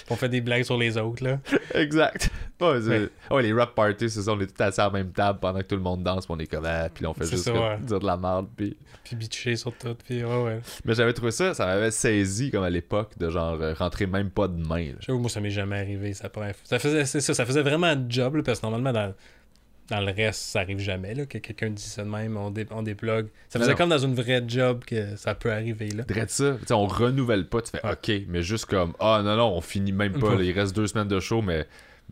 On 0.10 0.16
fait 0.16 0.30
des 0.30 0.42
blagues 0.42 0.64
sur 0.64 0.78
les 0.78 0.98
autres. 0.98 1.24
Là. 1.24 1.40
exact. 1.74 2.30
Ouais, 2.60 2.82
c'est- 2.82 2.90
Ouais. 2.90 3.10
ouais, 3.32 3.44
les 3.44 3.54
rap 3.54 3.76
parties, 3.76 4.10
c'est 4.10 4.22
ça, 4.22 4.32
on 4.34 4.40
est 4.40 4.48
tous 4.48 4.64
assis 4.64 4.82
à 4.82 4.86
la 4.86 4.90
même 4.92 5.12
table 5.12 5.40
pendant 5.40 5.60
que 5.60 5.66
tout 5.66 5.76
le 5.76 5.82
monde 5.82 6.04
danse, 6.04 6.26
puis 6.26 6.36
on 6.36 6.40
est 6.40 6.48
comme, 6.48 6.66
ah, 6.66 6.90
puis 6.94 7.06
on 7.06 7.14
fait 7.14 7.26
juste 7.26 7.44
ça, 7.44 7.52
comme 7.52 7.86
dire 7.86 8.00
de 8.00 8.06
la 8.06 8.18
merde, 8.18 8.48
puis... 8.56 8.76
Puis 9.04 9.16
bitcher 9.16 9.56
sur 9.56 9.72
tout. 9.78 9.96
Puis 10.06 10.24
ouais, 10.24 10.44
ouais. 10.44 10.60
Mais 10.84 10.94
j'avais 10.96 11.14
trouvé 11.14 11.32
ça, 11.32 11.54
ça 11.54 11.66
m'avait 11.66 11.92
saisi, 11.92 12.50
comme 12.52 12.64
à 12.64 12.70
l'époque, 12.70 13.12
de 13.18 13.30
genre, 13.30 13.58
euh, 13.62 13.74
rentrer 13.74 14.06
même 14.08 14.30
pas 14.32 14.48
de 14.48 14.58
main, 14.58 14.88
là. 14.88 14.98
J'avoue, 15.00 15.20
moi, 15.20 15.30
ça 15.30 15.40
m'est 15.40 15.50
jamais 15.52 15.78
arrivé. 15.78 16.14
Ça, 16.14 16.30
pourrait- 16.30 16.56
ça 16.64 16.80
faisait, 16.80 17.06
c'est 17.06 17.22
ça, 17.22 17.34
ça 17.34 17.46
faisait 17.46 17.62
vraiment 17.62 17.88
un 17.88 18.06
job, 18.10 18.36
là, 18.36 18.44
parce 18.44 18.60
que 18.60 18.66
normalement, 18.66 18.92
dans, 18.92 19.14
dans 19.90 20.02
le 20.02 20.12
reste, 20.12 20.42
ça 20.42 20.60
arrive 20.60 20.80
jamais, 20.80 21.14
là, 21.14 21.26
que 21.26 21.38
quelqu'un 21.38 21.70
dise 21.70 21.86
ça 21.86 22.04
de 22.04 22.10
même, 22.10 22.36
on, 22.38 22.52
dé, 22.52 22.66
on 22.72 22.82
déplogue. 22.82 23.28
Ça 23.50 23.60
faisait 23.60 23.72
non. 23.72 23.78
comme 23.78 23.90
dans 23.90 23.98
une 23.98 24.16
vraie 24.16 24.44
job 24.48 24.84
que 24.86 25.16
ça 25.16 25.36
peut 25.36 25.52
arriver, 25.52 25.90
là. 25.92 26.04
Drette 26.04 26.30
ça, 26.30 26.56
tu 26.60 26.68
sais, 26.68 26.74
on 26.74 26.86
renouvelle 26.86 27.48
pas, 27.48 27.62
tu 27.62 27.72
fais 27.72 27.82
ok, 27.84 28.26
mais 28.28 28.42
juste 28.42 28.66
comme 28.66 28.94
ah 29.00 29.22
non 29.24 29.36
non, 29.36 29.56
on 29.56 29.62
finit 29.62 29.94
même 29.94 30.20
pas, 30.20 30.36
là, 30.36 30.44
il 30.44 30.52
reste 30.52 30.76
deux 30.76 30.88
semaines 30.88 31.08
de 31.08 31.20
show, 31.20 31.42
mais 31.42 31.66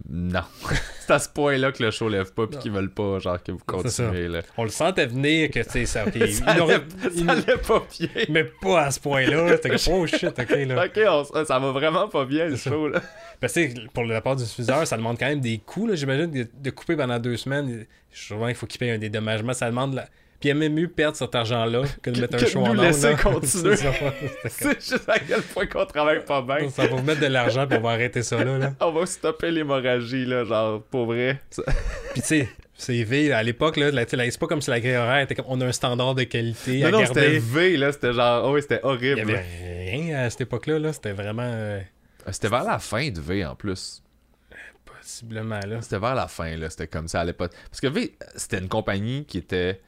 non. 0.10 0.41
c'est 1.00 1.14
à 1.14 1.20
ce 1.20 1.30
point-là 1.30 1.72
que 1.72 1.82
le 1.82 1.89
show 1.91 2.10
lève 2.10 2.34
pas 2.34 2.48
puis 2.48 2.60
qu'ils 2.60 2.72
veulent 2.72 2.91
pas, 2.91 3.20
genre 3.20 3.41
que 3.41 3.52
vous 3.52 3.62
continuez 3.66 4.28
là. 4.28 4.41
On 4.58 4.64
le 4.64 4.70
sentait 4.70 5.06
venir 5.06 5.50
que, 5.50 5.60
tu 5.60 5.70
sais, 5.70 5.86
ça... 5.86 6.04
ça, 6.12 6.12
il 6.16 6.62
aurait- 6.62 6.76
ça 7.02 7.10
il- 7.16 7.30
allait 7.30 7.58
pas 7.58 7.84
bien. 8.00 8.10
Mais 8.30 8.43
pas 8.43 8.82
à 8.84 8.91
ce 8.91 9.00
point-là. 9.00 9.58
Comme, 9.58 9.78
oh 9.93 10.06
shit, 10.08 10.38
ok, 10.38 10.50
là. 10.68 10.86
Ok, 10.86 11.00
on 11.34 11.46
ça 11.46 11.60
va 11.60 11.72
vraiment 11.72 12.08
pas 12.10 12.26
bien 12.26 12.48
le 12.48 12.56
show 12.56 12.89
là. 12.89 13.02
Parce 13.39 13.54
que 13.54 13.88
pour 13.89 14.04
la 14.04 14.22
part 14.22 14.36
du 14.36 14.43
diffuseur, 14.43 14.86
ça 14.86 14.98
demande 14.98 15.18
quand 15.18 15.28
même 15.28 15.41
des 15.41 15.58
coûts, 15.60 15.88
là, 15.88 15.96
j'imagine, 15.96 16.32
de, 16.32 16.48
de 16.54 16.70
couper 16.70 16.96
pendant 16.96 17.20
deux 17.20 17.38
semaines. 17.38 17.86
Souvent, 18.12 18.48
il 18.48 18.56
faut 18.56 18.66
qu'il 18.66 18.80
paye 18.80 18.91
un 18.91 18.98
dédommagement. 18.98 19.54
Ça 19.54 19.68
demande. 19.68 19.93
La... 19.93 20.08
Puis 20.46 20.50
il 20.50 20.52
aimait 20.52 20.70
mieux 20.70 20.88
perdre 20.88 21.18
cet 21.18 21.34
argent-là 21.34 21.82
que 22.04 22.12
de 22.12 22.16
Que- 22.18 22.22
mettre 22.22 22.36
un 22.43 22.46
show 22.46 22.60
en 22.64 22.74
laisser 22.74 23.08
ondes, 23.08 23.14
là. 23.14 23.18
continuer. 23.24 23.76
C'est 24.48 24.80
juste 24.80 25.10
à 25.10 25.18
quel 25.18 25.41
point 25.41 25.66
qu'on 25.66 25.86
travaille 25.88 26.24
pas 26.24 26.43
bien. 26.43 26.70
Ça 26.70 26.84
va 26.86 26.96
vous 26.98 27.02
mettre 27.02 27.22
de 27.22 27.26
l'argent 27.26 27.66
puis 27.66 27.80
on 27.80 27.82
va 27.82 27.89
arrêter 27.89 28.22
ça 28.22 28.43
là. 28.43 28.60
là. 28.60 28.74
On 28.80 28.91
va 28.91 29.08
stopper 29.08 29.50
l'hémorragie, 29.50 30.24
là, 30.26 30.43
genre, 30.43 30.84
pour 30.84 31.08
vrai. 31.08 31.41
Puis 32.14 32.22
tu 32.22 32.28
sais, 32.28 32.50
c'est 32.76 33.04
V, 33.04 33.34
à 33.34 33.41
l'époque, 33.41 33.78
là, 33.78 33.89
c'est 34.08 34.38
pas 34.39 34.46
comme 34.46 34.62
si 34.62 34.70
la 34.70 34.80
grille 34.80 34.96
horaire 34.98 35.24
était 35.24 35.34
comme 35.34 35.46
on 35.48 35.60
a 35.62 35.66
un 35.66 35.72
standard 35.72 36.14
de 36.14 36.24
qualité 36.26 36.84
à 36.86 36.91
Non, 36.91 37.00
non, 37.00 37.06
c'était. 37.08 37.39
V, 37.39 37.78
là, 37.78 37.91
c'était 37.91 38.14
genre, 38.14 38.46
oh, 38.48 38.54
oui, 38.54 38.62
c'était 38.62 38.82
Il 38.84 38.86
y 38.86 38.88
horrible. 38.88 39.22
avait 39.22 39.89
rien 39.89 40.20
à 40.26 40.30
cette 40.30 40.41
époque-là, 40.41 40.78
là. 40.78 40.93
c'était 40.93 41.14
vraiment 41.14 41.41
Euh, 41.43 41.80
C'était 42.30 42.50
vers 42.50 42.66
la 42.66 42.78
fin 42.78 43.10
de 43.10 43.20
V, 43.20 43.43
en 43.46 43.56
plus. 43.56 44.04
possiblement 44.86 45.60
là. 45.68 45.82
C'était 45.82 45.98
vers 46.00 46.14
la 46.16 46.28
fin, 46.28 46.56
là, 46.56 46.70
c'était 46.70 46.88
comme 46.88 47.08
ça 47.08 47.22
à 47.22 47.26
l'époque. 47.26 47.52
Parce 47.72 47.82
que 47.82 47.88
V, 47.88 48.14
c'était 48.36 48.60
une 48.60 48.70
compagnie 48.70 49.26
qui 49.26 49.39
était... 49.39 49.82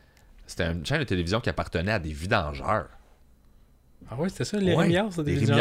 C'était 0.47 0.71
une 0.71 0.85
chaîne 0.85 0.99
de 0.99 1.03
télévision 1.03 1.39
qui 1.41 1.49
appartenait 1.49 1.91
à 1.91 1.99
des 1.99 2.13
vidangeurs. 2.13 2.87
Ah 4.09 4.15
ouais, 4.15 4.29
c'était 4.29 4.45
ça, 4.45 4.57
les 4.57 4.73
Ouais, 4.73 4.83
Rémiards, 4.83 5.11
c'était 5.11 5.31
Les 5.31 5.37
des 5.45 5.51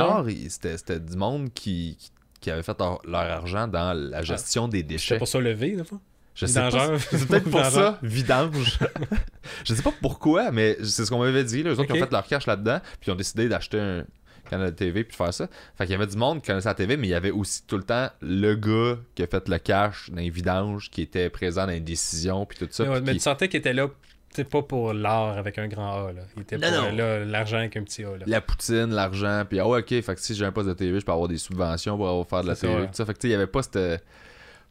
ils- 0.45 0.51
c'était 0.51 0.77
c'était 0.79 1.01
du 1.01 1.17
monde 1.17 1.53
qui, 1.53 1.97
qui, 1.99 2.11
qui 2.41 2.51
avait 2.51 2.63
fait 2.63 2.79
leur, 2.79 3.01
leur 3.05 3.21
argent 3.23 3.67
dans 3.67 3.93
la 3.93 4.23
gestion 4.23 4.69
des 4.69 4.79
C'était 4.79 4.89
déchets. 4.95 5.19
pour 5.19 5.27
ça 5.29 5.41
le 5.41 5.53
V, 5.53 5.75
là, 5.75 5.85
fois? 5.85 6.01
Je 6.35 6.47
sais 6.47 6.61
pas. 6.61 6.69
Vidangeur. 6.69 7.01
C'est 7.01 7.27
peut-être 7.27 7.51
pour 7.51 7.65
ça, 7.65 7.99
vidange. 8.03 8.79
je 9.65 9.75
sais 9.75 9.83
pas 9.83 9.93
pourquoi, 10.01 10.51
mais 10.53 10.77
c'est 10.85 11.05
ce 11.07 11.11
qu'on 11.11 11.19
m'avait 11.19 11.45
dit. 11.45 11.63
Là. 11.63 11.71
Eux 11.71 11.81
autres, 11.81 11.87
ils 11.89 12.01
ont 12.01 12.05
fait 12.05 12.13
leur 12.13 12.27
cash 12.27 12.47
là-dedans, 12.47 12.79
puis 13.01 13.09
ils 13.09 13.13
ont 13.13 13.17
décidé 13.17 13.49
d'acheter 13.49 13.81
un 13.81 14.05
canal 14.49 14.71
de 14.71 14.77
TV 14.77 15.03
puis 15.03 15.13
de 15.13 15.17
faire 15.17 15.33
ça. 15.35 15.49
Fait 15.77 15.85
qu'il 15.87 15.93
y 15.93 15.95
avait 15.97 16.07
du 16.07 16.17
monde 16.19 16.41
qui 16.43 16.49
connaissait 16.49 16.69
la 16.69 16.75
TV, 16.75 16.97
mais 16.99 17.09
il 17.09 17.11
y 17.11 17.15
avait 17.15 17.31
aussi 17.33 17.63
tout 17.67 17.79
le 17.79 17.83
temps 17.83 18.11
le 18.21 18.55
gars 18.55 19.01
qui 19.15 19.23
a 19.23 19.27
fait 19.27 19.49
le 19.49 19.59
cash 19.59 20.11
dans 20.11 20.19
les 20.21 20.31
vidanges, 20.31 20.91
qui 20.91 21.01
était 21.03 21.31
présent 21.31 21.63
dans 21.67 21.73
les 21.73 21.81
décisions, 21.81 22.45
puis 22.47 22.59
tout 22.59 22.69
ça. 22.71 22.85
Mais, 22.85 22.91
ouais, 22.91 22.97
puis 22.97 23.07
mais 23.07 23.13
qui- 23.13 23.19
tu 23.19 23.25
sentais 23.25 23.49
qu'il 23.49 23.59
était 23.59 23.73
là, 23.73 23.89
c'est 24.31 24.49
pas 24.49 24.63
pour 24.63 24.93
l'art 24.93 25.39
avec 25.39 25.59
un 25.59 25.69
grand 25.69 26.07
A, 26.07 26.13
là. 26.13 26.23
Il 26.37 26.43
était 26.43 26.59
Non, 26.59 26.91
pour 26.91 26.97
l'argent 27.27 27.59
avec 27.59 27.77
un 27.77 27.83
petit 27.83 28.05
A, 28.05 28.17
là. 28.17 28.25
La 28.27 28.41
poutine, 28.41 28.87
l'argent, 28.91 29.45
puis 29.49 29.59
ah 29.61 29.67
ouais, 29.67 29.81
ok, 29.81 29.89
fait 29.89 30.15
que 30.15 30.21
si 30.21 30.35
j'ai 30.35 30.45
un 30.45 30.53
poste 30.53 30.69
de 30.69 30.75
TV, 30.75 31.01
je 31.01 31.05
peux 31.05 31.13
avoir 31.13 31.29
des 31.29 31.39
subventions 31.39 31.97
pour 31.97 32.09
avoir 32.09 32.27
faire 32.27 32.43
de 32.43 32.49
la 32.49 32.57
TV, 32.57 32.73
ça, 32.73 32.81
ouais. 32.81 32.87
tout 32.87 32.95
ça. 32.95 33.07
Fait 33.07 33.15
que 33.15 33.27
il 33.27 33.31
y 33.31 33.35
avait 33.35 33.47
pas 33.47 33.63
cette. 33.63 34.05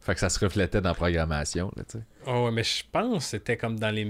Fait 0.00 0.14
que 0.14 0.20
ça 0.20 0.28
se 0.28 0.38
reflétait 0.38 0.80
dans 0.80 0.90
la 0.90 0.94
programmation, 0.94 1.72
là, 1.76 1.82
tu 1.82 1.98
sais. 1.98 2.04
Oh, 2.26 2.44
ouais, 2.44 2.52
mais 2.52 2.62
je 2.62 2.84
pense 2.92 3.24
que 3.24 3.30
c'était 3.30 3.56
comme 3.56 3.78
dans 3.78 3.92
les. 3.92 4.06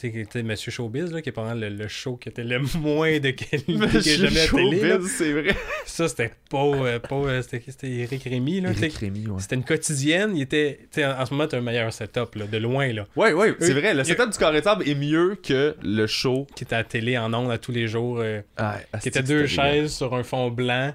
Tu 0.00 0.10
sais, 0.10 0.24
tu 0.24 0.26
sais, 0.32 0.42
Monsieur 0.42 0.70
Showbiz, 0.72 1.12
là, 1.12 1.20
qui 1.20 1.28
est 1.28 1.32
pendant 1.32 1.54
le, 1.54 1.68
le 1.68 1.88
show 1.88 2.16
qui 2.16 2.28
était 2.30 2.42
le 2.44 2.58
moins 2.78 3.18
de 3.18 3.30
qualité 3.30 3.78
que 3.78 4.00
j'ai 4.00 4.16
jamais 4.16 4.40
à 4.40 4.44
la 4.46 4.50
télé. 4.50 4.80
là. 4.80 4.88
Showbiz, 4.96 5.10
c'est 5.10 5.32
vrai. 5.32 5.56
Ça, 5.84 6.08
c'était 6.08 6.30
pas. 6.48 6.64
euh, 6.64 6.98
pas 6.98 7.14
euh, 7.16 7.42
c'était 7.42 7.60
qui 7.60 7.70
C'était 7.72 7.90
Eric 7.90 8.22
Rémy, 8.24 8.60
là. 8.60 8.70
Rémy, 8.98 9.26
ouais. 9.28 9.40
C'était 9.40 9.56
une 9.56 9.64
quotidienne. 9.64 10.36
Il 10.36 10.42
était. 10.42 10.78
Tu 10.82 10.86
sais, 11.00 11.04
en 11.06 11.20
en 11.20 11.26
ce 11.26 11.34
moment, 11.34 11.46
t'as 11.46 11.58
un 11.58 11.62
meilleur 11.62 11.92
setup, 11.92 12.34
là, 12.36 12.46
de 12.46 12.56
loin, 12.58 12.92
là. 12.92 13.06
Ouais, 13.16 13.32
ouais, 13.32 13.54
c'est 13.60 13.74
vrai. 13.74 13.92
Le 13.94 14.00
a- 14.00 14.04
setup 14.04 14.30
du 14.30 14.38
carré 14.38 14.60
de 14.60 14.64
sable 14.64 14.88
est 14.88 14.94
mieux 14.94 15.36
que 15.42 15.76
le 15.82 16.06
show. 16.06 16.46
Qui 16.56 16.64
était 16.64 16.74
à 16.76 16.78
la 16.78 16.84
télé 16.84 17.18
en 17.18 17.32
ondes 17.34 17.50
à 17.50 17.58
tous 17.58 17.72
les 17.72 17.86
jours. 17.88 18.18
euh, 18.20 18.40
Ah, 18.56 18.78
qui 19.02 19.08
était 19.08 19.22
deux 19.22 19.46
chaises 19.46 19.92
sur 19.94 20.14
un 20.14 20.22
fond 20.22 20.48
blanc, 20.50 20.94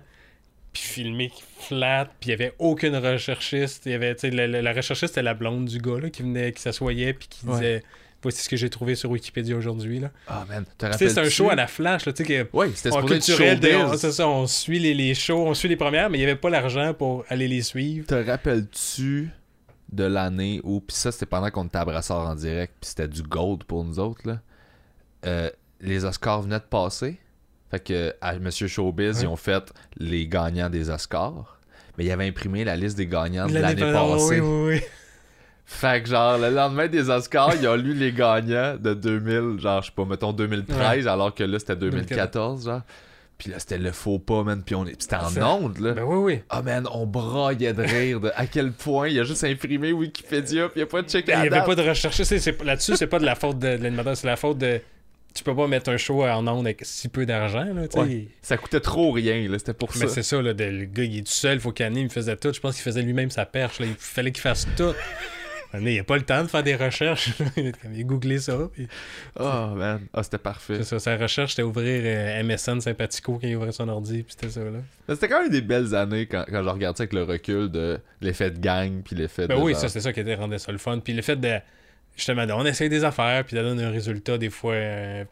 puis 0.74 0.82
filmé 0.84 1.32
flat, 1.60 2.10
puis 2.20 2.30
il 2.30 2.32
y 2.32 2.34
avait 2.34 2.54
aucune 2.60 2.96
recherchiste. 2.96 3.84
Il 3.86 3.92
y 3.92 3.96
avait, 3.96 4.14
tu 4.16 4.22
sais, 4.22 4.32
la, 4.32 4.48
la- 4.48 4.62
la 4.62 4.74
recherchiste, 4.74 5.14
c'était 5.14 5.24
la 5.24 5.34
blonde 5.34 5.66
du 5.66 5.78
gars 5.80 6.00
là, 6.02 6.10
qui 6.10 6.22
venait, 6.24 6.52
qui 6.52 6.62
s'assoyait, 6.62 7.14
puis 7.14 7.28
qui 7.30 7.46
Ouais. 7.46 7.54
disait 7.54 7.84
Voici 8.26 8.42
ce 8.44 8.50
que 8.50 8.58
j'ai 8.58 8.72
trouvé 8.72 8.96
sur 8.96 9.12
Wikipédia 9.12 9.56
aujourd'hui. 9.56 10.02
Ah, 10.28 10.46
man, 10.50 10.66
te 10.80 10.88
Tu 10.88 10.98
sais, 10.98 11.10
c'est 11.10 11.20
un 11.20 11.30
show 11.30 11.50
à 11.52 11.56
la 11.56 11.68
flash, 11.68 12.06
là, 12.08 12.12
tu 12.14 12.26
sais, 12.26 12.46
que. 12.46 12.58
Ouais, 12.58 12.72
c'était 12.74 12.90
culturel, 13.06 13.60
de- 13.60 13.96
c'est 13.98 14.12
ça, 14.12 14.28
on 14.28 14.48
suit 14.48 14.80
les, 14.80 14.96
les 14.96 15.14
shows, 15.14 15.46
on 15.46 15.54
suit 15.54 15.68
les 15.68 15.76
premières, 15.76 16.10
mais 16.10 16.18
il 16.18 16.22
n'y 16.22 16.26
avait 16.26 16.36
pas 16.40 16.50
l'argent 16.50 16.96
pour 16.96 17.24
aller 17.30 17.48
les 17.48 17.62
suivre. 17.62 18.08
Te 18.08 18.16
rappelles-tu 18.16 19.30
de 19.92 20.04
l'année 20.04 20.60
où, 20.64 20.80
puis 20.82 20.96
ça 20.98 21.12
c'était 21.12 21.28
pendant 21.28 21.52
qu'on 21.52 21.66
était 21.66 21.78
à 21.78 21.86
Brassard 21.86 22.28
en 22.28 22.34
direct, 22.34 22.74
puis 22.82 22.90
c'était 22.90 23.08
du 23.08 23.22
gold 23.22 23.64
pour 23.66 23.84
nous 23.86 24.00
autres, 24.00 24.22
là. 24.28 24.40
Euh, 25.28 25.50
les 25.82 26.04
Oscars 26.04 26.42
venaient 26.42 26.58
de 26.60 26.64
passer. 26.64 27.20
Fait 27.70 27.80
que 27.80 28.14
à 28.22 28.38
Monsieur 28.40 28.68
Showbiz, 28.68 29.22
ils 29.22 29.28
ont 29.28 29.36
fait 29.36 29.72
les 29.98 30.28
gagnants 30.28 30.70
des 30.70 30.90
Oscars. 30.90 31.60
Mais 31.98 32.06
ils 32.06 32.12
avaient 32.12 32.28
imprimé 32.28 32.64
la 32.66 32.76
liste 32.76 32.98
des 32.98 33.08
gagnants 33.08 33.48
de 33.48 33.54
l'année 33.58 33.82
passée. 33.82 34.14
passée. 34.14 34.40
Oui, 34.42 34.48
oui, 34.68 34.74
oui. 34.76 34.82
Fait 35.68 36.04
que 36.04 36.10
genre, 36.10 36.38
le 36.38 36.50
lendemain 36.52 36.88
des 36.88 37.10
Oscars, 37.10 37.56
ils 37.60 37.68
ont 37.68 37.76
lu 37.76 37.94
les 37.96 38.12
gagnants 38.12 38.76
de 38.78 38.94
2000, 38.94 39.60
genre, 39.60 39.82
je 39.82 39.88
sais 39.88 39.94
pas, 39.96 40.06
mettons 40.06 40.32
2013, 40.32 41.08
alors 41.08 41.34
que 41.34 41.44
là, 41.44 41.58
c'était 41.60 41.76
2014, 41.76 42.66
genre. 42.66 42.82
Puis 43.38 43.50
là, 43.52 43.60
c'était 43.60 43.78
le 43.80 43.92
faux 43.92 44.18
pas, 44.20 44.44
man. 44.44 44.62
Puis 44.66 44.76
on 44.76 44.86
est... 44.86 45.02
c'était 45.02 45.18
en 45.18 45.64
onde, 45.64 45.80
là. 45.80 45.92
Ben 45.94 46.04
oui, 46.04 46.18
oui. 46.36 46.40
Ah, 46.50 46.62
man, 46.62 46.88
on 46.94 47.06
braillait 47.06 47.74
de 47.74 47.82
rire 47.82 48.22
de 48.22 48.32
à 48.36 48.46
quel 48.48 48.72
point 48.72 49.10
il 49.10 49.20
a 49.20 49.24
juste 49.24 49.44
imprimé 49.44 49.92
Wikipédia, 49.92 50.70
puis 50.70 50.80
il 50.80 50.84
a 50.84 50.86
pas 50.86 51.02
checké 51.04 51.34
Ben, 51.34 51.40
Il 51.40 51.44
la 51.46 51.50
n'y 51.50 51.56
avait 51.58 51.66
pas 51.66 51.76
de 51.76 51.82
recherche. 51.90 52.18
Là-dessus, 52.64 52.96
c'est 52.96 53.08
pas 53.08 53.20
de 53.20 53.26
la 53.26 53.36
faute 53.36 53.60
de, 53.60 53.76
de 53.76 53.84
l'animateur, 53.84 54.16
c'est 54.16 54.28
la 54.28 54.38
faute 54.38 54.60
de. 54.60 54.80
Tu 55.34 55.44
peux 55.44 55.54
pas 55.54 55.68
mettre 55.68 55.90
un 55.90 55.98
show 55.98 56.24
en 56.24 56.48
ondes 56.48 56.66
avec 56.66 56.80
si 56.84 57.10
peu 57.10 57.26
d'argent, 57.26 57.66
là, 57.74 57.90
tu 57.90 58.00
sais. 58.00 58.06
Ouais. 58.06 58.28
Ça 58.42 58.56
coûtait 58.56 58.80
trop 58.80 59.12
rien, 59.12 59.50
là, 59.50 59.60
c'était 59.60 59.74
pour 59.74 59.90
Mais 59.96 60.08
ça. 60.08 60.08
c'est 60.08 60.24
ça, 60.24 60.42
là, 60.42 60.54
de- 60.54 60.64
le 60.64 60.86
gars, 60.86 61.04
il 61.04 61.18
est 61.18 61.22
tout 61.24 61.32
seul, 61.34 61.56
il 61.56 61.60
faut 61.60 61.74
qu'il 61.74 61.86
anime, 61.86 62.06
il 62.06 62.10
faisait 62.10 62.38
tout. 62.38 62.54
Je 62.54 62.60
pense 62.62 62.76
qu'il 62.76 62.84
faisait 62.84 63.02
lui-même 63.02 63.32
sa 63.32 63.46
perche, 63.46 63.80
là, 63.82 63.86
il 63.88 63.96
fallait 64.00 64.32
qu'il 64.32 64.44
fasse 64.44 64.66
tout. 64.78 64.94
Il 65.74 66.00
a 66.00 66.04
pas 66.04 66.16
le 66.18 66.24
temps 66.24 66.42
de 66.44 66.48
faire 66.48 66.64
des 66.64 66.76
recherches. 66.76 67.32
il 67.58 67.74
a 68.00 68.04
googlé 68.04 68.40
ça. 68.40 68.58
puis 68.72 68.88
Oh, 69.40 69.68
man. 69.76 70.02
Ah, 70.14 70.24
c'était 70.24 70.38
parfait. 70.38 70.84
ça, 70.84 71.00
sa 71.00 71.18
recherche, 71.18 71.52
c'était 71.52 71.64
ouvrir 71.64 72.02
euh, 72.06 72.44
MSN 72.44 72.80
Sympathico 72.82 73.40
quand 73.42 73.48
il 73.48 73.56
ouvrait 73.56 73.72
son 73.74 73.90
ordi, 73.90 74.24
puis 74.24 74.36
c'était 74.40 74.52
ça, 74.52 74.62
là. 74.64 74.80
C'était 75.10 75.28
quand 75.28 75.42
même 75.42 75.52
des 75.52 75.62
belles 75.62 75.94
années 75.96 76.26
quand, 76.28 76.46
quand 76.48 76.64
je 76.64 76.70
regarde 76.70 76.96
ça 76.98 77.04
avec 77.04 77.14
le 77.14 77.24
recul 77.24 77.70
de 77.70 78.00
l'effet 78.22 78.52
de 78.52 78.60
gang, 78.60 79.02
puis 79.04 79.16
l'effet 79.16 79.48
Ben 79.48 79.58
de. 79.58 79.62
oui, 79.64 79.72
genre- 79.74 79.82
ça, 79.82 79.90
c'est 79.90 80.02
ça 80.02 80.14
qui 80.14 80.20
était 80.22 80.36
rendait 80.36 80.60
ça 80.60 80.72
le 80.72 80.78
fun. 80.78 81.00
Puis 81.00 81.14
le 81.14 81.22
fait 81.22 81.36
de. 81.36 81.58
Justement, 82.16 82.46
de- 82.46 82.54
on 82.54 82.66
essaye 82.66 82.88
des 82.90 83.04
affaires, 83.04 83.44
puis 83.44 83.58
ça 83.58 83.62
donne 83.64 83.80
un 83.80 83.90
résultat, 83.92 84.38
des 84.38 84.50
fois. 84.50 84.74
euh, 84.74 85.26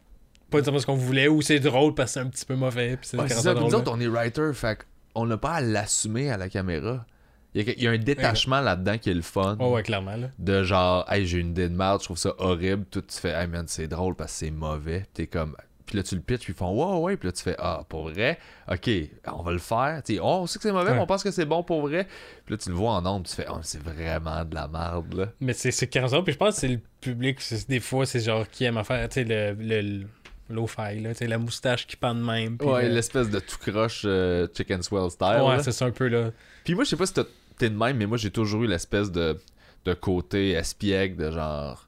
pas 0.50 0.58
exactement 0.58 0.78
ce 0.78 0.86
qu'on 0.86 0.94
voulait, 0.94 1.26
ou 1.28 1.40
c'est 1.42 1.58
drôle 1.58 1.94
parce 1.94 2.10
que 2.10 2.20
c'est 2.20 2.26
un 2.26 2.28
petit 2.28 2.44
peu 2.44 2.54
mauvais. 2.54 2.96
Puis 2.98 3.08
c'est 3.10 3.18
Ouais, 3.18 3.28
ça. 3.28 3.54
nous 3.54 3.74
autres, 3.74 3.90
on 3.90 3.98
est 4.00 4.06
writer, 4.06 4.50
fait 4.52 4.78
qu'on 5.14 5.24
n'a 5.26 5.36
pas 5.38 5.52
à 5.54 5.60
l'assumer 5.62 6.30
à 6.30 6.36
la 6.36 6.48
caméra. 6.50 7.06
Il 7.54 7.66
y, 7.66 7.70
a, 7.70 7.74
il 7.76 7.82
y 7.82 7.86
a 7.86 7.90
un 7.92 7.98
détachement 7.98 8.60
là-dedans 8.60 8.98
qui 8.98 9.10
est 9.10 9.14
le 9.14 9.22
fun. 9.22 9.56
là. 9.58 9.66
Ouais, 9.68 9.82
clairement, 9.82 10.16
là. 10.16 10.28
De 10.38 10.62
genre, 10.64 11.04
hey, 11.10 11.24
j'ai 11.26 11.38
une 11.38 11.50
idée 11.50 11.68
de 11.68 11.74
merde, 11.76 12.00
je 12.00 12.06
trouve 12.06 12.18
ça 12.18 12.34
horrible. 12.38 12.84
Tout, 12.90 13.02
tu 13.02 13.16
fais, 13.16 13.30
hey 13.30 13.46
man, 13.46 13.64
c'est 13.68 13.86
drôle 13.86 14.14
parce 14.16 14.32
que 14.32 14.38
c'est 14.38 14.50
mauvais. 14.50 15.00
Puis 15.00 15.08
T'es 15.14 15.26
comme. 15.28 15.56
Puis 15.86 15.98
là, 15.98 16.02
tu 16.02 16.14
le 16.14 16.22
pitches, 16.22 16.44
puis 16.44 16.54
ils 16.54 16.56
font, 16.56 16.72
ouais, 16.72 17.00
ouais. 17.02 17.16
Puis 17.18 17.28
là, 17.28 17.32
tu 17.32 17.42
fais, 17.42 17.54
ah, 17.58 17.82
pour 17.88 18.08
vrai, 18.08 18.38
ok, 18.72 18.90
on 19.32 19.42
va 19.42 19.52
le 19.52 19.58
faire. 19.58 20.02
Tu 20.04 20.14
sais, 20.14 20.20
oh, 20.20 20.38
on 20.40 20.46
sait 20.46 20.58
que 20.58 20.62
c'est 20.62 20.72
mauvais, 20.72 20.88
Ouais. 20.90 20.96
mais 20.96 21.02
on 21.02 21.06
pense 21.06 21.22
que 21.22 21.30
c'est 21.30 21.44
bon 21.44 21.62
pour 21.62 21.82
vrai. 21.82 22.08
Puis 22.46 22.54
là, 22.54 22.56
tu 22.56 22.70
le 22.70 22.74
vois 22.74 22.92
en 22.94 23.20
puis 23.20 23.30
tu 23.30 23.36
fais, 23.36 23.46
oh, 23.50 23.58
c'est 23.62 23.82
vraiment 23.82 24.44
de 24.46 24.54
la 24.54 24.66
merde, 24.66 25.12
là. 25.14 25.26
Mais 25.40 25.52
c'est 25.52 25.86
15 25.86 26.14
ans, 26.14 26.22
puis 26.22 26.32
je 26.32 26.38
pense 26.38 26.54
que 26.54 26.60
c'est 26.62 26.68
le 26.68 26.80
public, 27.02 27.38
des 27.68 27.80
fois, 27.80 28.06
c'est 28.06 28.20
genre 28.20 28.48
qui 28.48 28.64
aime 28.64 28.78
à 28.78 28.82
faire, 28.84 29.06
tu 29.10 29.22
sais, 29.22 29.24
le, 29.24 29.54
le, 29.60 30.06
low-fi, 30.48 31.00
là, 31.00 31.10
la 31.20 31.38
moustache 31.38 31.86
qui 31.86 31.96
pend 31.96 32.14
de 32.14 32.20
même. 32.22 32.56
Ouais, 32.62 32.88
le- 32.88 32.94
l'espèce 32.94 33.28
de 33.30 33.38
tout 33.38 33.56
croche 33.60 34.02
euh, 34.06 34.46
chicken 34.56 34.82
swell 34.82 35.10
style. 35.10 35.42
Ouais, 35.42 35.62
c'est 35.62 35.72
ça 35.72 35.84
un 35.84 35.90
peu, 35.90 36.08
là. 36.08 36.30
Puis 36.64 36.74
moi, 36.74 36.84
je 36.84 36.90
sais 36.90 36.96
pas 36.96 37.06
si 37.06 37.12
t'as- 37.14 37.24
t'es 37.58 37.70
de 37.70 37.76
même, 37.76 37.96
mais 37.96 38.06
moi, 38.06 38.18
j'ai 38.18 38.30
toujours 38.30 38.64
eu 38.64 38.66
l'espèce 38.66 39.10
de, 39.10 39.38
de 39.84 39.94
côté 39.94 40.52
espiègle, 40.52 41.16
de 41.16 41.30
genre, 41.30 41.86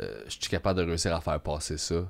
euh, 0.00 0.22
je 0.26 0.32
suis 0.32 0.50
capable 0.50 0.80
de 0.80 0.86
réussir 0.86 1.14
à 1.14 1.20
faire 1.20 1.40
passer 1.40 1.78
ça? 1.78 2.08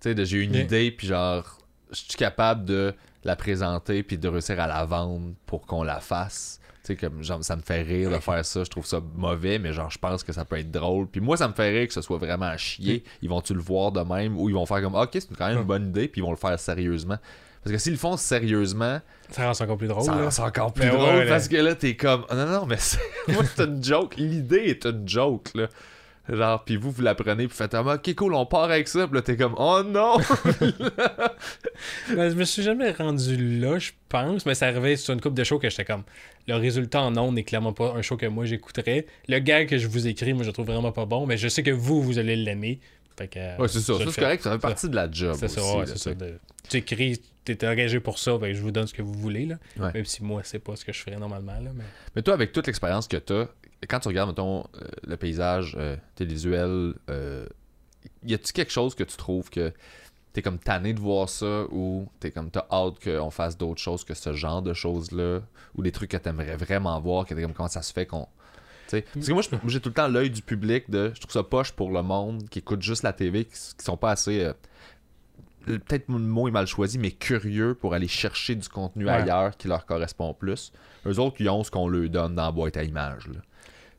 Tu 0.00 0.14
sais, 0.14 0.24
j'ai 0.24 0.42
une 0.42 0.54
idée, 0.54 0.90
puis 0.90 1.06
genre, 1.06 1.58
je 1.90 1.96
suis 1.96 2.16
capable 2.16 2.64
de 2.64 2.94
la 3.24 3.36
présenter, 3.36 4.02
puis 4.02 4.18
de 4.18 4.28
réussir 4.28 4.60
à 4.60 4.66
la 4.66 4.84
vendre 4.84 5.34
pour 5.46 5.66
qu'on 5.66 5.82
la 5.82 6.00
fasse? 6.00 6.60
Tu 6.82 6.92
sais, 6.92 6.96
comme, 6.96 7.22
genre, 7.22 7.42
ça 7.42 7.56
me 7.56 7.62
fait 7.62 7.82
rire 7.82 8.10
de 8.10 8.18
faire 8.18 8.44
ça, 8.44 8.62
je 8.62 8.70
trouve 8.70 8.86
ça 8.86 9.00
mauvais, 9.16 9.58
mais 9.58 9.72
genre, 9.72 9.90
je 9.90 9.98
pense 9.98 10.22
que 10.22 10.32
ça 10.32 10.44
peut 10.44 10.58
être 10.58 10.70
drôle. 10.70 11.08
Puis 11.08 11.20
moi, 11.20 11.36
ça 11.36 11.48
me 11.48 11.52
fait 11.52 11.70
rire 11.70 11.88
que 11.88 11.94
ce 11.94 12.02
soit 12.02 12.18
vraiment 12.18 12.46
à 12.46 12.56
chier. 12.56 13.02
Ils 13.22 13.28
vont-tu 13.28 13.54
le 13.54 13.60
voir 13.60 13.90
de 13.90 14.00
même, 14.00 14.38
ou 14.38 14.48
ils 14.48 14.54
vont 14.54 14.66
faire 14.66 14.82
comme, 14.82 14.94
ok, 14.94 15.10
c'est 15.12 15.34
quand 15.36 15.48
même 15.48 15.58
une 15.58 15.64
bonne 15.64 15.88
idée, 15.88 16.06
puis 16.06 16.20
ils 16.20 16.24
vont 16.24 16.30
le 16.30 16.36
faire 16.36 16.58
sérieusement. 16.60 17.18
Parce 17.66 17.78
que 17.78 17.82
s'ils 17.82 17.94
le 17.94 17.98
font 17.98 18.16
sérieusement, 18.16 19.00
Ça 19.32 19.44
rend 19.44 19.52
ça 19.52 19.64
encore 19.64 19.76
plus 19.76 19.88
drôle, 19.88 20.04
ça 20.04 20.30
c'est 20.30 20.42
encore 20.42 20.72
plus 20.72 20.84
Mais 20.84 20.92
drôle 20.92 21.16
ouais, 21.16 21.26
parce 21.26 21.48
que 21.48 21.56
là, 21.56 21.74
t'es 21.74 21.96
comme. 21.96 22.24
Non, 22.32 22.46
non, 22.46 22.64
mais 22.64 22.76
c'est... 22.78 23.00
moi, 23.32 23.42
c'est 23.44 23.64
une 23.64 23.82
joke. 23.82 24.14
L'idée 24.16 24.66
est 24.66 24.86
une 24.86 25.08
joke, 25.08 25.48
là. 25.56 25.66
Genre, 26.28 26.62
puis 26.62 26.76
vous, 26.76 26.92
vous 26.92 27.02
la 27.02 27.16
prenez, 27.16 27.48
puis 27.48 27.56
faites, 27.56 27.74
ah, 27.74 27.82
ok, 27.82 28.14
cool, 28.14 28.34
on 28.34 28.46
part 28.46 28.70
avec 28.70 28.86
ça, 28.86 29.08
puis 29.08 29.16
là, 29.16 29.22
t'es 29.22 29.36
comme, 29.36 29.56
oh 29.58 29.82
non! 29.84 30.18
Ben, 32.14 32.30
je 32.30 32.36
me 32.36 32.44
suis 32.44 32.62
jamais 32.62 32.92
rendu 32.92 33.58
là, 33.58 33.80
je 33.80 33.90
pense, 34.08 34.46
mais 34.46 34.54
ça 34.54 34.68
arrivait 34.68 34.94
sur 34.94 35.12
une 35.12 35.20
coupe 35.20 35.34
de 35.34 35.42
shows 35.42 35.58
que 35.58 35.68
j'étais 35.68 35.84
comme. 35.84 36.04
Le 36.46 36.54
résultat 36.54 37.02
en 37.02 37.16
ondes 37.16 37.34
n'est 37.34 37.42
clairement 37.42 37.72
pas 37.72 37.94
un 37.96 38.02
show 38.02 38.16
que 38.16 38.26
moi 38.26 38.44
j'écouterais. 38.44 39.06
Le 39.28 39.40
gag 39.40 39.68
que 39.68 39.76
je 39.76 39.88
vous 39.88 40.06
écris, 40.06 40.34
moi 40.34 40.44
je 40.44 40.50
le 40.50 40.52
trouve 40.52 40.66
vraiment 40.66 40.92
pas 40.92 41.04
bon, 41.04 41.26
mais 41.26 41.36
je 41.36 41.48
sais 41.48 41.64
que 41.64 41.72
vous, 41.72 42.00
vous 42.00 42.18
allez 42.18 42.36
l'aimer. 42.36 42.78
Fait 43.16 43.28
que, 43.28 43.38
euh, 43.38 43.56
ouais, 43.56 43.68
c'est 43.68 43.80
ça, 43.80 43.98
ça 43.98 44.04
c'est 44.10 44.20
correct, 44.20 44.42
ça 44.42 44.52
fait 44.52 44.58
partie 44.58 44.88
de 44.88 44.94
la 44.94 45.10
job. 45.10 45.36
C'est 45.38 45.48
ça, 45.48 45.62
ouais, 45.62 45.86
c'est 45.86 45.94
tu 45.94 45.98
ça. 45.98 46.26
Tu 46.68 46.76
écris, 46.78 47.20
t'es 47.44 47.66
engagé 47.66 48.00
pour 48.00 48.18
ça, 48.18 48.36
ben 48.36 48.54
je 48.54 48.60
vous 48.60 48.70
donne 48.70 48.86
ce 48.86 48.94
que 48.94 49.02
vous 49.02 49.14
voulez, 49.14 49.46
là. 49.46 49.56
Ouais. 49.78 49.92
Même 49.94 50.04
si 50.04 50.22
moi, 50.22 50.42
c'est 50.44 50.58
pas 50.58 50.76
ce 50.76 50.84
que 50.84 50.92
je 50.92 51.00
ferais 51.00 51.16
normalement, 51.16 51.58
là. 51.60 51.70
Mais... 51.74 51.84
Mais 52.14 52.22
toi, 52.22 52.34
avec 52.34 52.52
toute 52.52 52.66
l'expérience 52.66 53.08
que 53.08 53.16
t'as, 53.16 53.46
quand 53.88 54.00
tu 54.00 54.08
regardes, 54.08 54.30
mettons, 54.30 54.60
euh, 54.60 54.88
le 55.06 55.16
paysage 55.16 55.76
euh, 55.78 55.96
télévisuel, 56.14 56.94
euh, 57.10 57.46
y 58.24 58.34
a-tu 58.34 58.52
quelque 58.52 58.72
chose 58.72 58.94
que 58.94 59.04
tu 59.04 59.16
trouves 59.16 59.50
que 59.50 59.72
t'es 60.32 60.42
comme 60.42 60.58
tanné 60.58 60.92
de 60.92 61.00
voir 61.00 61.28
ça 61.28 61.64
ou 61.70 62.08
t'es 62.20 62.30
comme 62.30 62.50
t'as 62.50 62.66
hâte 62.70 63.02
qu'on 63.02 63.30
fasse 63.30 63.56
d'autres 63.56 63.80
choses 63.80 64.04
que 64.04 64.12
ce 64.12 64.34
genre 64.34 64.60
de 64.60 64.74
choses-là 64.74 65.40
ou 65.74 65.82
des 65.82 65.92
trucs 65.92 66.10
que 66.10 66.16
t'aimerais 66.18 66.56
vraiment 66.56 67.00
voir, 67.00 67.24
que 67.24 67.34
t'es 67.34 67.42
comme 67.42 67.54
comment 67.54 67.68
ça 67.68 67.82
se 67.82 67.92
fait 67.92 68.06
qu'on 68.06 68.28
Parce 68.90 69.26
que 69.26 69.32
moi, 69.32 69.42
j'ai 69.66 69.80
tout 69.80 69.88
le 69.88 69.94
temps 69.94 70.08
l'œil 70.08 70.30
du 70.30 70.42
public 70.42 70.88
de. 70.90 71.10
Je 71.14 71.20
trouve 71.20 71.32
ça 71.32 71.42
poche 71.42 71.72
pour 71.72 71.90
le 71.90 72.02
monde 72.02 72.48
qui 72.48 72.60
écoute 72.60 72.82
juste 72.82 73.02
la 73.02 73.12
TV, 73.12 73.44
qui, 73.44 73.52
qui 73.52 73.84
sont 73.84 73.96
pas 73.96 74.10
assez. 74.12 74.40
euh, 74.44 74.52
Peut-être 75.66 76.04
le 76.08 76.18
mot 76.18 76.46
est 76.46 76.52
mal 76.52 76.66
choisi, 76.68 76.96
mais 76.96 77.10
curieux 77.10 77.74
pour 77.74 77.92
aller 77.92 78.06
chercher 78.06 78.54
du 78.54 78.68
contenu 78.68 79.04
Ouais. 79.04 79.10
ailleurs 79.10 79.56
qui 79.56 79.66
leur 79.66 79.84
correspond 79.84 80.32
plus. 80.32 80.72
Eux 81.06 81.18
autres, 81.18 81.36
ils 81.40 81.48
ont 81.48 81.64
ce 81.64 81.70
qu'on 81.72 81.88
leur 81.88 82.08
donne 82.08 82.36
dans 82.36 82.44
la 82.44 82.52
boîte 82.52 82.76
à 82.76 82.84
images. 82.84 83.26
Là. 83.26 83.40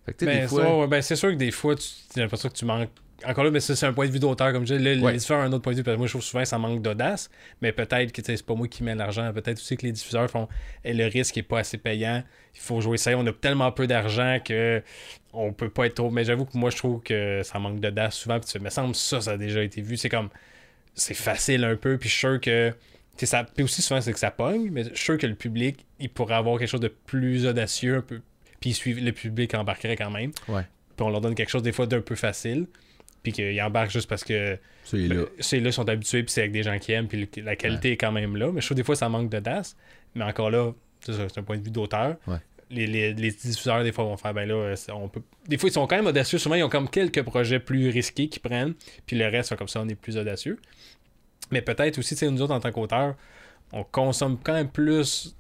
Fait 0.05 0.13
que, 0.13 0.19
tu 0.19 0.25
sais, 0.25 0.31
Ben, 0.39 0.47
fois. 0.47 0.79
ouais, 0.79 0.88
ben, 0.88 1.01
c'est 1.01 1.17
sûr 1.17 1.29
que 1.31 1.35
des 1.35 1.51
fois, 1.51 1.75
tu 1.75 1.83
j'ai 2.15 2.21
l'impression 2.21 2.47
que 2.47 2.53
tu 2.55 2.63
manques. 2.63 2.89
Encore 3.26 3.43
là, 3.45 3.51
mais 3.51 3.59
ça, 3.59 3.76
c'est 3.76 3.86
un 3.86 3.93
point 3.93 4.05
de 4.07 4.11
vue 4.11 4.20
d'auteur, 4.20 4.51
comme 4.53 4.65
je 4.68 4.76
dis. 4.76 4.84
Là, 4.84 4.91
Ouais. 5.01 5.11
Les 5.11 5.18
diffuseurs 5.18 5.39
ont 5.39 5.43
un 5.43 5.51
autre 5.53 5.63
point 5.63 5.74
de 5.74 5.78
vue. 5.78 5.84
Parce 5.84 5.95
que 5.95 5.97
moi, 5.99 6.07
je 6.07 6.11
trouve 6.13 6.24
souvent 6.24 6.43
que 6.43 6.47
ça 6.49 6.57
manque 6.59 6.82
d'audace. 6.82 7.30
Mais 7.61 7.72
peut-être 7.72 8.11
que 8.11 8.22
c'est 8.24 8.45
pas 8.45 8.53
moi 8.53 8.68
qui 8.68 8.84
mets 8.84 8.93
l'argent. 8.95 9.32
Peut-être 9.34 9.57
aussi 9.57 9.76
que 9.76 9.86
les 9.86 9.91
diffuseurs 9.91 10.30
font. 10.30 10.47
Et 10.84 10.93
le 10.93 11.05
risque 11.07 11.36
est 11.38 11.43
pas 11.43 11.59
assez 11.59 11.78
payant. 11.78 12.24
Il 12.53 12.59
faut 12.61 12.80
jouer 12.80 12.97
ça. 12.97 13.11
On 13.18 13.26
a 13.26 13.34
tellement 13.34 13.72
peu 13.72 13.88
d'argent 13.88 14.38
que 14.43 14.84
on 15.34 15.51
peut 15.53 15.70
pas 15.70 15.88
être 15.88 15.95
trop. 15.95 16.11
Mais 16.11 16.24
j'avoue 16.26 16.45
que 16.45 16.57
moi, 16.57 16.70
je 16.70 16.78
trouve 16.78 17.01
que 17.01 17.41
ça 17.43 17.57
manque 17.59 17.80
d'audace 17.80 18.15
souvent. 18.15 18.39
Puis 18.39 18.49
tu 18.51 18.59
me 18.59 18.70
semble 18.70 18.93
ça, 18.95 19.20
ça 19.22 19.32
a 19.32 19.38
déjà 19.38 19.63
été 19.63 19.82
vu. 19.82 19.97
C'est 19.97 20.09
comme. 20.09 20.30
C'est 20.93 21.13
facile 21.15 21.63
un 21.63 21.76
peu. 21.76 21.97
Puis 21.97 22.09
je 22.09 22.13
suis 22.13 22.20
sûr 22.28 22.39
que. 22.41 22.74
Ça, 23.24 23.43
puis 23.43 23.63
aussi 23.63 23.82
souvent 23.82 23.99
c'est 23.99 24.13
que 24.13 24.20
ça 24.20 24.30
pogne, 24.30 24.70
mais 24.70 24.84
je 24.84 24.89
suis 24.89 24.97
sûr 25.05 25.18
que 25.18 25.26
le 25.26 25.34
public, 25.34 25.88
il 25.99 26.07
pourrait 26.07 26.36
avoir 26.36 26.59
quelque 26.59 26.70
chose 26.70 26.80
de 26.82 26.88
plus 27.07 27.47
audacieux 27.47 27.95
un 27.97 28.01
peu. 28.01 28.22
Puis 28.59 28.74
suivre 28.76 29.01
le 29.03 29.11
public 29.11 29.55
embarquerait 29.55 29.95
quand 29.95 30.11
même 30.11 30.32
Ouais. 30.47 30.61
puis 30.95 31.03
on 31.03 31.09
leur 31.09 31.20
donne 31.22 31.34
quelque 31.34 31.49
chose 31.49 31.63
des 31.63 31.72
fois 31.72 31.88
d'un 31.88 32.01
peu 32.01 32.13
facile, 32.13 32.68
puis 33.32 33.34
qu'ils 33.34 33.61
embarquent 33.61 33.91
juste 33.91 34.07
parce 34.07 34.23
que 34.23 34.57
C'est 34.86 35.07
ben, 35.07 35.17
là. 35.19 35.25
c'est 35.39 35.59
là, 35.59 35.69
ils 35.69 35.73
sont 35.73 35.88
habitués, 35.89 36.23
puis 36.23 36.32
c'est 36.32 36.41
avec 36.41 36.53
des 36.53 36.63
gens 36.63 36.78
qui 36.80 36.93
aiment, 36.93 37.07
puis 37.07 37.28
la 37.43 37.55
qualité 37.57 37.91
est 37.91 37.97
quand 37.97 38.11
même 38.13 38.38
là. 38.38 38.51
Mais 38.53 38.61
je 38.61 38.67
trouve 38.67 38.78
des 38.78 38.84
fois, 38.84 38.95
ça 38.95 39.09
manque 39.09 39.30
d'audace. 39.30 39.75
Mais 40.15 40.23
encore 40.23 40.49
là, 40.49 40.71
c'est 41.01 41.38
un 41.38 41.43
point 41.43 41.57
de 41.57 41.63
vue 41.63 41.71
d'auteur. 41.71 42.15
Ouais. 42.25 42.38
Les, 42.69 42.88
les- 42.88 43.13
les 43.13 43.32
diffuseurs, 43.32 43.84
des 43.84 43.91
fois, 43.91 44.05
vont 44.05 44.17
faire, 44.17 44.34
ben 44.34 44.47
là, 44.47 44.53
euh, 44.55 44.75
on 44.93 45.07
peut... 45.09 45.21
Des 45.47 45.57
fois, 45.57 45.69
ils 45.69 45.73
sont 45.73 45.88
quand 45.88 45.95
même 45.97 46.07
audacieux. 46.07 46.38
Souvent, 46.38 46.55
ils 46.55 46.63
ont 46.63 46.69
comme 46.69 46.89
quelques 46.89 47.21
projets 47.23 47.59
plus 47.59 47.89
risqués 47.89 48.28
qu'ils 48.30 48.41
prennent, 48.41 48.73
puis 49.05 49.17
le 49.17 49.25
reste, 49.28 49.55
comme 49.57 49.67
ça, 49.67 49.82
on 49.82 49.88
est 49.89 49.95
plus 49.95 50.17
audacieux. 50.17 50.57
Mais 51.51 51.61
peut-être 51.61 51.97
aussi, 51.97 52.15
tu 52.15 52.19
sais, 52.19 52.32
nous 52.32 52.41
autres, 52.41 52.53
en 52.53 52.59
tant 52.59 52.71
qu'auteurs, 52.71 53.15
on 53.73 53.84
consomme 53.84 54.38
quand 54.41 54.53
même 54.53 54.69
plus 54.69 55.36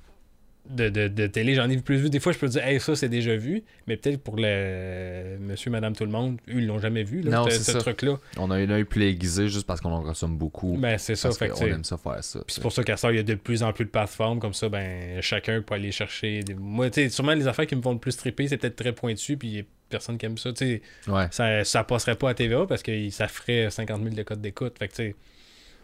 de, 0.69 0.89
de, 0.89 1.07
de 1.07 1.27
télé. 1.27 1.55
J'en 1.55 1.69
ai 1.69 1.77
plus 1.77 1.97
vu. 1.97 2.09
Des 2.09 2.19
fois, 2.19 2.31
je 2.31 2.37
peux 2.37 2.47
dire, 2.47 2.65
hey, 2.65 2.79
ça, 2.79 2.95
c'est 2.95 3.09
déjà 3.09 3.35
vu. 3.35 3.63
Mais 3.87 3.97
peut-être 3.97 4.21
pour 4.21 4.35
le 4.37 5.37
monsieur, 5.39 5.71
madame, 5.71 5.95
tout 5.95 6.05
le 6.05 6.11
monde, 6.11 6.39
eux, 6.49 6.59
ils 6.59 6.67
l'ont 6.67 6.79
jamais 6.79 7.03
vu, 7.03 7.21
là, 7.21 7.31
Non, 7.31 7.49
ce, 7.49 7.77
truc-là. 7.77 8.17
On 8.37 8.51
a 8.51 8.55
un 8.55 8.69
œil 8.69 8.83
plus 8.83 9.03
aiguisé 9.03 9.47
juste 9.47 9.65
parce 9.65 9.81
qu'on 9.81 9.91
en 9.91 10.03
consomme 10.03 10.37
beaucoup. 10.37 10.77
Ben, 10.77 10.97
c'est 10.97 11.15
ça. 11.15 11.31
Fait 11.31 11.49
que, 11.49 11.57
sais, 11.57 11.69
aime 11.69 11.83
ça 11.83 11.97
faire 11.97 12.23
ça. 12.23 12.39
puis 12.39 12.53
c'est 12.55 12.61
pour 12.61 12.71
ça 12.71 12.83
qu'à 12.83 12.97
ça, 12.97 13.11
il 13.11 13.17
y 13.17 13.19
a 13.19 13.23
de 13.23 13.35
plus 13.35 13.63
en 13.63 13.73
plus 13.73 13.85
de 13.85 13.89
plateformes 13.89 14.39
comme 14.39 14.53
ça, 14.53 14.69
ben 14.69 15.21
chacun 15.21 15.61
peut 15.61 15.75
aller 15.75 15.91
chercher. 15.91 16.41
Des... 16.41 16.53
Moi, 16.53 16.89
tu 16.89 17.03
sais, 17.03 17.09
sûrement 17.09 17.33
les 17.33 17.47
affaires 17.47 17.67
qui 17.67 17.75
me 17.75 17.81
font 17.81 17.93
le 17.93 17.99
plus 17.99 18.15
triper, 18.17 18.47
c'est 18.47 18.57
peut-être 18.57 18.75
très 18.75 18.93
pointu, 18.93 19.37
puis 19.37 19.47
il 19.47 19.55
y 19.55 19.59
a 19.59 19.63
personne 19.89 20.17
qui 20.17 20.25
aime 20.25 20.37
ça. 20.37 20.51
Tu 20.51 20.65
sais, 20.65 20.81
sais. 21.01 21.11
Ouais. 21.11 21.27
ça, 21.31 21.63
ça 21.63 21.83
passerait 21.83 22.15
pas 22.15 22.31
à 22.31 22.33
TVA 22.33 22.65
parce 22.67 22.83
que 22.83 23.09
ça 23.09 23.27
ferait 23.27 23.69
50 23.69 24.03
000 24.03 24.15
de 24.15 24.23
codes 24.23 24.41
d'écoute. 24.41 24.77
Fait 24.77 24.87
que, 24.87 24.93
tu 24.93 25.03
sais, 25.03 25.15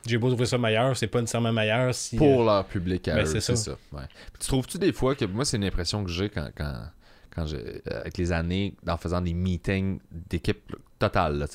j'ai 0.05 0.17
beau 0.17 0.29
trouver 0.29 0.45
ça 0.45 0.57
meilleur, 0.57 0.95
c'est 0.97 1.07
pas 1.07 1.21
nécessairement 1.21 1.53
meilleur 1.53 1.93
si. 1.93 2.17
Pour 2.17 2.41
euh, 2.41 2.45
leur 2.45 2.65
public 2.65 3.07
à 3.07 3.15
ben, 3.15 3.21
eux, 3.23 3.25
c'est 3.25 3.41
ça. 3.41 3.55
ça. 3.55 3.71
ouais. 3.91 4.03
Puis 4.33 4.41
tu 4.41 4.47
trouves-tu 4.47 4.77
des 4.77 4.93
fois 4.93 5.15
que 5.15 5.25
moi 5.25 5.45
c'est 5.45 5.57
une 5.57 5.63
impression 5.63 6.03
que 6.03 6.09
j'ai 6.09 6.29
quand, 6.29 6.49
quand, 6.55 7.45
euh, 7.53 7.79
avec 7.85 8.17
les 8.17 8.31
années 8.31 8.75
en 8.87 8.97
faisant 8.97 9.21
des 9.21 9.33
meetings 9.33 9.99
d'équipe 10.11 10.75
totale, 10.99 11.45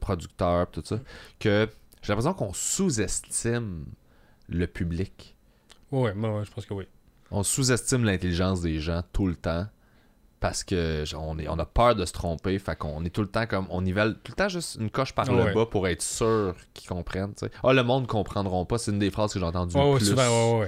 producteurs 0.00 0.70
tout 0.70 0.82
ça, 0.84 1.00
que 1.38 1.68
j'ai 2.02 2.12
l'impression 2.12 2.34
qu'on 2.34 2.52
sous-estime 2.52 3.86
le 4.48 4.66
public. 4.66 5.36
Moi, 5.90 6.12
ouais, 6.12 6.44
je 6.44 6.50
pense 6.50 6.66
que 6.66 6.74
oui. 6.74 6.84
On 7.30 7.42
sous-estime 7.42 8.04
l'intelligence 8.04 8.60
des 8.60 8.78
gens 8.78 9.02
tout 9.12 9.26
le 9.26 9.36
temps 9.36 9.66
parce 10.48 10.64
que 10.64 11.04
on, 11.16 11.38
est, 11.38 11.48
on 11.48 11.58
a 11.58 11.64
peur 11.64 11.94
de 11.94 12.04
se 12.04 12.12
tromper, 12.12 12.58
fait 12.58 12.76
qu'on 12.76 13.04
est 13.04 13.10
tout 13.10 13.22
le 13.22 13.28
temps 13.28 13.46
comme 13.46 13.66
on 13.70 13.82
nivelle 13.82 14.14
tout 14.22 14.32
le 14.32 14.36
temps 14.36 14.48
juste 14.48 14.76
une 14.80 14.90
coche 14.90 15.12
par 15.12 15.28
Ouais. 15.28 15.46
le 15.48 15.52
bas 15.54 15.66
pour 15.66 15.88
être 15.88 16.02
sûr 16.02 16.54
qu'ils 16.74 16.88
comprennent. 16.88 17.32
Ah 17.64 17.72
le 17.72 17.82
monde 17.82 18.06
comprendront 18.06 18.64
pas, 18.64 18.78
c'est 18.78 18.90
une 18.92 18.98
des 18.98 19.10
phrases 19.10 19.32
que 19.32 19.38
j'ai 19.40 19.44
entendues 19.44 19.76
Ouais, 19.76 19.92
le 19.92 19.96
plus. 19.98 20.06
souvent, 20.06 20.54
ouais, 20.58 20.60
ouais. 20.60 20.66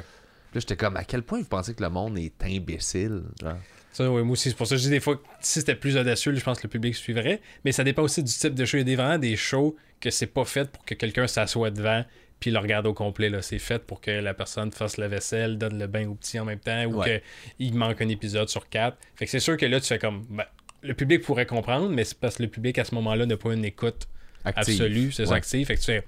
Puis 0.50 0.54
là, 0.56 0.60
j'étais 0.60 0.76
comme, 0.76 0.96
à 0.96 1.04
quel 1.04 1.22
point 1.22 1.38
vous 1.40 1.44
pensez 1.48 1.74
que 1.74 1.82
le 1.82 1.90
monde 1.90 2.18
est 2.18 2.32
imbécile? 2.44 3.22
Genre? 3.40 3.54
Ça, 3.92 4.10
ouais, 4.10 4.22
moi 4.22 4.32
aussi, 4.32 4.50
c'est 4.50 4.56
pour 4.56 4.66
ça 4.66 4.74
que 4.76 4.78
je 4.80 4.84
dis 4.84 4.90
des 4.90 5.00
fois, 5.00 5.16
que 5.16 5.22
si 5.40 5.58
c'était 5.60 5.74
plus 5.74 5.96
audacieux, 5.96 6.34
je 6.34 6.42
pense 6.44 6.58
que 6.58 6.66
le 6.66 6.70
public 6.70 6.94
suivrait. 6.94 7.40
Mais 7.64 7.72
ça 7.72 7.84
dépend 7.84 8.02
aussi 8.02 8.22
du 8.22 8.32
type 8.32 8.54
de 8.54 8.64
show. 8.64 8.76
Il 8.76 8.80
y 8.80 8.82
a 8.82 8.84
des- 8.84 8.96
vraiment 8.96 9.18
des 9.18 9.36
shows 9.36 9.76
que 10.00 10.10
c'est 10.10 10.26
pas 10.26 10.44
fait 10.44 10.70
pour 10.70 10.84
que 10.84 10.94
quelqu'un 10.94 11.26
s'assoie 11.26 11.70
devant 11.70 12.04
puis 12.40 12.50
le 12.50 12.58
regarde 12.58 12.86
au 12.86 12.94
complet. 12.94 13.28
Là. 13.30 13.42
C'est 13.42 13.58
fait 13.58 13.82
pour 13.84 14.00
que 14.00 14.10
la 14.10 14.34
personne 14.34 14.70
fasse 14.72 14.96
la 14.96 15.08
vaisselle, 15.08 15.58
donne 15.58 15.78
le 15.78 15.86
bain 15.86 16.08
au 16.08 16.14
petit 16.14 16.38
en 16.38 16.44
même 16.44 16.58
temps 16.60 16.84
ou 16.86 17.00
Ouais. 17.00 17.22
qu'il 17.58 17.74
manque 17.74 18.00
un 18.00 18.08
épisode 18.08 18.48
sur 18.48 18.68
quatre. 18.68 18.96
Fait 19.16 19.24
que 19.24 19.30
c'est 19.30 19.40
sûr 19.40 19.56
que 19.56 19.66
là, 19.66 19.80
tu 19.80 19.86
fais 19.86 19.98
comme. 19.98 20.24
ben, 20.30 20.44
le 20.82 20.94
public 20.94 21.22
pourrait 21.22 21.46
comprendre, 21.46 21.88
mais 21.90 22.04
c'est 22.04 22.16
parce 22.18 22.36
que 22.36 22.42
le 22.44 22.48
public 22.48 22.78
à 22.78 22.84
ce 22.84 22.94
moment-là 22.94 23.26
n'a 23.26 23.36
pas 23.36 23.52
une 23.52 23.64
écoute 23.64 24.06
Active. 24.44 24.74
absolue, 24.80 25.10
c'est 25.12 25.24
ça, 25.26 25.32
Ouais. 25.32 25.36
active. 25.38 25.66
Fait 25.66 25.74
que 25.74 25.80
tu 25.80 25.86
fais. 25.86 26.04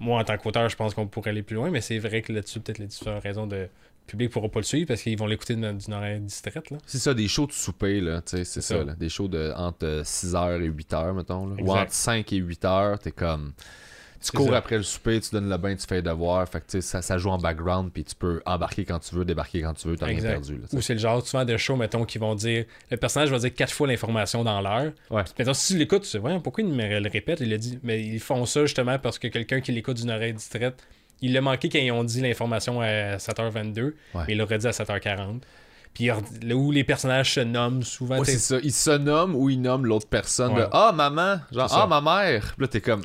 Moi, 0.00 0.20
en 0.20 0.24
tant 0.24 0.36
qu'auteur, 0.36 0.68
je 0.68 0.74
pense 0.74 0.94
qu'on 0.94 1.06
pourrait 1.06 1.30
aller 1.30 1.42
plus 1.44 1.54
loin, 1.54 1.70
mais 1.70 1.80
c'est 1.80 2.00
vrai 2.00 2.22
que 2.22 2.32
là-dessus, 2.32 2.58
peut-être 2.58 2.78
les 2.78 2.86
différentes 2.86 3.22
raisons 3.22 3.46
de. 3.46 3.56
Le 3.56 3.68
public 4.08 4.30
pourra 4.32 4.48
pas 4.48 4.58
le 4.58 4.64
suivre 4.64 4.88
parce 4.88 5.00
qu'ils 5.02 5.16
vont 5.16 5.26
l'écouter 5.28 5.54
d'une 5.54 5.78
d'une 5.78 5.94
oreille 5.94 6.18
distraite. 6.18 6.70
Là. 6.70 6.78
C'est 6.84 6.98
ça, 6.98 7.14
des 7.14 7.28
shows 7.28 7.46
de 7.46 7.52
souper, 7.52 8.00
là, 8.00 8.20
tu 8.20 8.30
sais, 8.38 8.44
c'est 8.44 8.60
C'est 8.60 8.74
ça, 8.74 8.78
ça. 8.80 8.84
là. 8.84 8.94
Des 8.94 9.08
shows 9.08 9.28
de 9.28 9.52
entre 9.56 10.02
6h 10.04 10.60
et 10.60 10.68
8h, 10.68 11.14
mettons, 11.14 11.46
là. 11.46 11.54
Ou 11.60 11.70
entre 11.70 11.92
5 11.92 12.32
et 12.32 12.40
8h, 12.40 12.98
t'es 12.98 13.12
comme... 13.12 13.52
Tu 14.22 14.32
cours 14.32 14.48
ça. 14.50 14.56
après 14.56 14.76
le 14.76 14.82
souper, 14.82 15.20
tu 15.20 15.30
donnes 15.32 15.48
le 15.50 15.56
bain, 15.56 15.74
tu 15.74 15.86
fais 15.86 15.96
les 15.96 16.02
devoirs, 16.02 16.48
fait 16.48 16.62
que, 16.66 16.80
ça, 16.80 17.02
ça 17.02 17.18
joue 17.18 17.30
en 17.30 17.38
background, 17.38 17.90
puis 17.92 18.04
tu 18.04 18.14
peux 18.14 18.40
embarquer 18.46 18.84
quand 18.84 18.98
tu 19.00 19.14
veux, 19.14 19.24
débarquer 19.24 19.62
quand 19.62 19.74
tu 19.74 19.88
veux, 19.88 19.96
t'as 19.96 20.06
rien 20.06 20.20
perdu, 20.20 20.54
là. 20.58 20.66
Ou 20.72 20.80
c'est 20.80 20.94
le 20.94 21.00
genre 21.00 21.26
souvent 21.26 21.44
de 21.44 21.56
show, 21.56 21.76
mettons, 21.76 22.04
qui 22.04 22.18
vont 22.18 22.34
dire. 22.34 22.64
Le 22.90 22.96
personnage 22.96 23.30
va 23.30 23.38
dire 23.38 23.52
quatre 23.54 23.72
fois 23.72 23.86
l'information 23.88 24.44
dans 24.44 24.60
l'heure. 24.60 24.92
Ouais. 25.10 25.22
Mettons, 25.38 25.54
si 25.54 25.72
tu 25.72 25.78
l'écoutes, 25.78 26.02
tu 26.02 26.08
sais, 26.08 26.18
voyons, 26.18 26.40
pourquoi 26.40 26.62
il 26.64 26.70
me 26.70 27.00
le 27.00 27.08
répète? 27.10 27.40
Il 27.40 27.50
le 27.50 27.58
dit. 27.58 27.78
Mais 27.82 28.00
ils 28.02 28.20
font 28.20 28.46
ça 28.46 28.62
justement 28.62 28.98
parce 28.98 29.18
que 29.18 29.28
quelqu'un 29.28 29.60
qui 29.60 29.72
l'écoute 29.72 29.96
d'une 29.96 30.10
oreille 30.10 30.32
distraite, 30.34 30.74
il 31.20 31.32
l'a 31.32 31.40
manqué 31.40 31.68
quand 31.68 31.78
ils 31.78 31.92
ont 31.92 32.04
dit 32.04 32.20
l'information 32.20 32.80
à 32.80 33.16
7h22, 33.16 33.80
Ouais. 33.82 33.92
mais 34.14 34.24
il 34.28 34.38
l'aurait 34.38 34.58
dit 34.58 34.66
à 34.66 34.70
7h40. 34.72 35.40
Puis 35.94 36.10
où 36.54 36.70
les 36.70 36.84
personnages 36.84 37.34
se 37.34 37.40
nomment 37.40 37.82
souvent. 37.82 38.18
Ouais, 38.18 38.24
c'est 38.24 38.38
ça. 38.38 38.56
Il 38.62 38.72
se 38.72 38.90
nomme 38.96 39.36
ou 39.36 39.50
il 39.50 39.60
nomme 39.60 39.84
l'autre 39.84 40.06
personne 40.06 40.52
Ouais. 40.54 40.66
Ah, 40.72 40.92
maman! 40.94 41.36
Genre, 41.52 41.68
ah, 41.70 41.86
ma 41.86 42.00
mère! 42.00 42.54
Puis 42.56 42.62
là, 42.62 42.68
t'es 42.68 42.80
comme. 42.80 43.02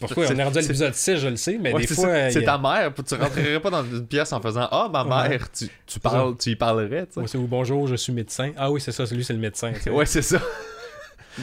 Pourquoi 0.00 0.26
on 0.28 0.30
est 0.38 0.42
rendu 0.42 0.58
à 0.58 0.60
l'épisode 0.62 0.94
6, 0.94 1.16
je 1.18 1.28
le 1.28 1.36
sais, 1.36 1.58
mais 1.60 1.72
Ouais, 1.72 1.82
des 1.82 1.86
fois. 1.86 2.30
C'est 2.30 2.42
a- 2.42 2.56
ta 2.56 2.58
mère. 2.58 2.92
Tu 3.06 3.14
rentrerais 3.14 3.60
pas 3.60 3.70
dans 3.70 3.84
une 3.84 4.06
pièce 4.06 4.32
en 4.32 4.40
faisant 4.40 4.68
Ah, 4.72 4.90
ma 4.92 5.04
mère! 5.04 5.50
Tu, 5.52 5.68
tu, 5.86 6.00
parles, 6.00 6.36
tu 6.38 6.50
y 6.50 6.56
parlerais, 6.56 7.06
tu 7.06 7.24
sais. 7.26 7.38
Ou 7.38 7.46
bonjour, 7.46 7.86
je 7.86 7.94
suis 7.94 8.12
médecin. 8.12 8.52
Ah 8.56 8.70
oui, 8.70 8.80
c'est 8.80 8.92
ça, 8.92 9.06
c'est 9.06 9.14
lui, 9.14 9.24
c'est 9.24 9.32
le 9.34 9.38
médecin. 9.38 9.72
t'sais. 9.72 9.90
Ouais, 9.90 10.06
c'est 10.06 10.22
ça. 10.22 10.40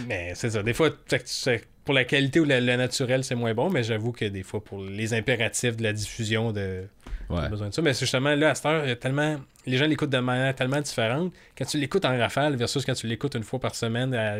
Mais 0.07 0.33
c'est 0.35 0.51
ça. 0.51 0.61
Des 0.61 0.73
fois, 0.73 0.89
pour 1.85 1.93
la 1.93 2.03
qualité 2.03 2.39
ou 2.39 2.45
le, 2.45 2.59
le 2.59 2.75
naturel, 2.75 3.23
c'est 3.23 3.33
moins 3.35 3.53
bon, 3.53 3.69
mais 3.69 3.81
j'avoue 3.81 4.11
que 4.11 4.25
des 4.25 4.43
fois, 4.43 4.63
pour 4.63 4.83
les 4.83 5.13
impératifs 5.13 5.77
de 5.77 5.83
la 5.83 5.93
diffusion, 5.93 6.51
de 6.51 6.83
Ouais. 7.29 7.47
besoin 7.49 7.69
de 7.69 7.73
ça. 7.73 7.81
Mais 7.81 7.93
c'est 7.93 8.01
justement 8.01 8.33
là, 8.35 8.51
à 8.51 8.55
cette 8.55 8.65
heure, 8.65 8.83
il 8.85 8.89
y 8.89 8.91
a 8.91 8.95
tellement. 8.95 9.39
Les 9.65 9.77
gens 9.77 9.85
l'écoutent 9.85 10.09
de 10.09 10.17
manière 10.19 10.55
tellement 10.55 10.81
différente. 10.81 11.31
Quand 11.57 11.65
tu 11.65 11.77
l'écoutes 11.77 12.05
en 12.05 12.17
rafale 12.17 12.55
versus 12.55 12.83
quand 12.85 12.93
tu 12.95 13.07
l'écoutes 13.07 13.35
une 13.35 13.43
fois 13.43 13.59
par 13.59 13.75
semaine, 13.75 14.13
à- 14.13 14.39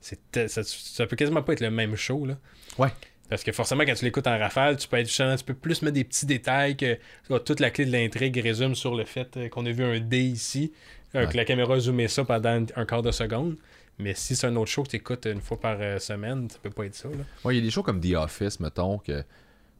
ça, 0.00 0.62
ça 0.64 1.06
peut 1.06 1.16
quasiment 1.16 1.42
pas 1.42 1.52
être 1.54 1.60
le 1.60 1.70
même 1.70 1.96
show. 1.96 2.24
Là. 2.26 2.36
Ouais. 2.78 2.88
Parce 3.28 3.44
que 3.44 3.52
forcément, 3.52 3.84
quand 3.84 3.94
tu 3.94 4.04
l'écoutes 4.04 4.26
en 4.26 4.38
rafale, 4.38 4.76
tu 4.76 4.88
peux 4.88 4.96
être 4.96 5.06
justement, 5.06 5.36
tu 5.36 5.44
peux 5.44 5.54
plus 5.54 5.82
mettre 5.82 5.94
des 5.94 6.04
petits 6.04 6.26
détails 6.26 6.76
que 6.76 6.98
toute 7.44 7.60
la 7.60 7.70
clé 7.70 7.84
de 7.84 7.92
l'intrigue 7.92 8.38
résume 8.42 8.74
sur 8.74 8.94
le 8.96 9.04
fait 9.04 9.36
euh, 9.36 9.48
qu'on 9.48 9.64
a 9.66 9.70
vu 9.72 9.84
un 9.84 10.00
dé 10.00 10.20
ici, 10.20 10.72
euh, 11.14 11.20
Ouais. 11.26 11.32
que 11.32 11.36
la 11.36 11.44
caméra 11.44 11.74
a 11.74 11.78
zoomé 11.80 12.08
ça 12.08 12.24
pendant 12.24 12.64
un 12.76 12.84
quart 12.86 13.02
de 13.02 13.10
seconde. 13.12 13.56
Mais 13.98 14.14
si 14.14 14.34
c'est 14.34 14.46
un 14.46 14.56
autre 14.56 14.70
show 14.70 14.82
que 14.82 14.88
tu 14.90 14.96
écoutes 14.96 15.26
une 15.26 15.40
fois 15.42 15.60
par 15.60 15.76
euh, 15.80 15.98
semaine, 15.98 16.48
ça 16.48 16.58
peut 16.62 16.70
pas 16.70 16.86
être 16.86 16.94
ça. 16.94 17.08
Ouais, 17.44 17.54
il 17.54 17.58
y 17.58 17.60
a 17.60 17.62
des 17.62 17.70
shows 17.70 17.82
comme 17.82 18.00
The 18.00 18.14
Office, 18.14 18.58
mettons, 18.60 18.98
que. 18.98 19.22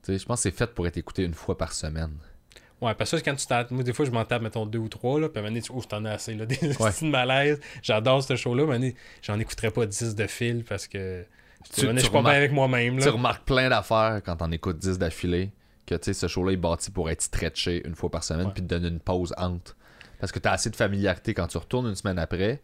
Je 0.07 0.25
pense 0.25 0.39
que 0.43 0.51
c'est 0.51 0.57
fait 0.57 0.67
pour 0.75 0.87
être 0.87 0.97
écouté 0.97 1.23
une 1.25 1.35
fois 1.35 1.57
par 1.59 1.73
semaine. 1.73 2.13
Ouais, 2.81 2.95
parce 2.95 3.11
que 3.11 3.17
quand 3.19 3.35
tu 3.35 3.47
tapes, 3.47 3.71
moi 3.73 3.83
des 3.83 3.93
fois 3.93 4.07
je 4.07 4.11
m'en 4.11 4.25
tape, 4.25 4.41
mettons 4.43 4.65
deux 4.67 4.79
ou 4.79 4.89
trois, 4.89 5.21
là, 5.21 5.29
puis 5.29 5.37
à 5.37 5.41
un 5.41 5.43
moment 5.43 5.51
donné, 5.55 5.63
tu 5.63 5.73
oh, 5.75 5.83
t'en 5.87 6.05
as 6.07 6.13
assez, 6.13 6.35
là, 6.35 6.47
des 6.47 6.57
Ouais. 6.79 6.91
petits 6.91 7.07
malaise. 7.09 7.61
J'adore 7.83 8.23
ce 8.23 8.37
show-là, 8.37 8.65
mais 8.79 8.95
j'en 9.23 9.39
écouterais 9.39 9.71
pas 9.71 9.85
10 9.87 10.15
de 10.15 10.27
fil 10.27 10.65
parce 10.65 10.87
que 10.87 11.25
Tu- 11.65 11.81
tu, 11.83 11.87
je 11.87 11.93
tu 11.93 11.99
suis 12.01 12.11
pas 12.11 12.23
bien 12.23 12.33
avec 12.33 12.53
moi-même. 12.53 12.99
Tu 12.99 13.09
remarques 13.09 13.45
plein 13.45 13.69
d'affaires 13.69 14.21
quand 14.25 14.37
t'en 14.37 14.51
écoutes 14.51 14.79
10 14.79 14.99
d'affilée. 14.99 15.51
Que 15.87 15.95
tu 15.97 16.05
sais, 16.05 16.13
ce 16.15 16.27
show-là 16.29 16.53
est 16.53 16.57
bâti 16.57 16.91
pour 16.91 17.11
être 17.11 17.21
stretché 17.21 17.83
une 17.87 17.95
fois 17.97 18.11
par 18.11 18.23
semaine, 18.25 18.51
puis 18.53 18.63
te 18.63 18.69
donner 18.69 18.89
une 18.89 19.01
pause 19.01 19.35
entre. 19.37 19.77
Parce 20.21 20.31
que 20.33 20.39
t'as 20.39 20.53
assez 20.53 20.71
de 20.71 20.77
familiarité 20.77 21.35
quand 21.35 21.49
tu 21.49 21.59
retournes 21.59 21.89
une 21.89 21.95
semaine 21.97 22.19
après, 22.19 22.61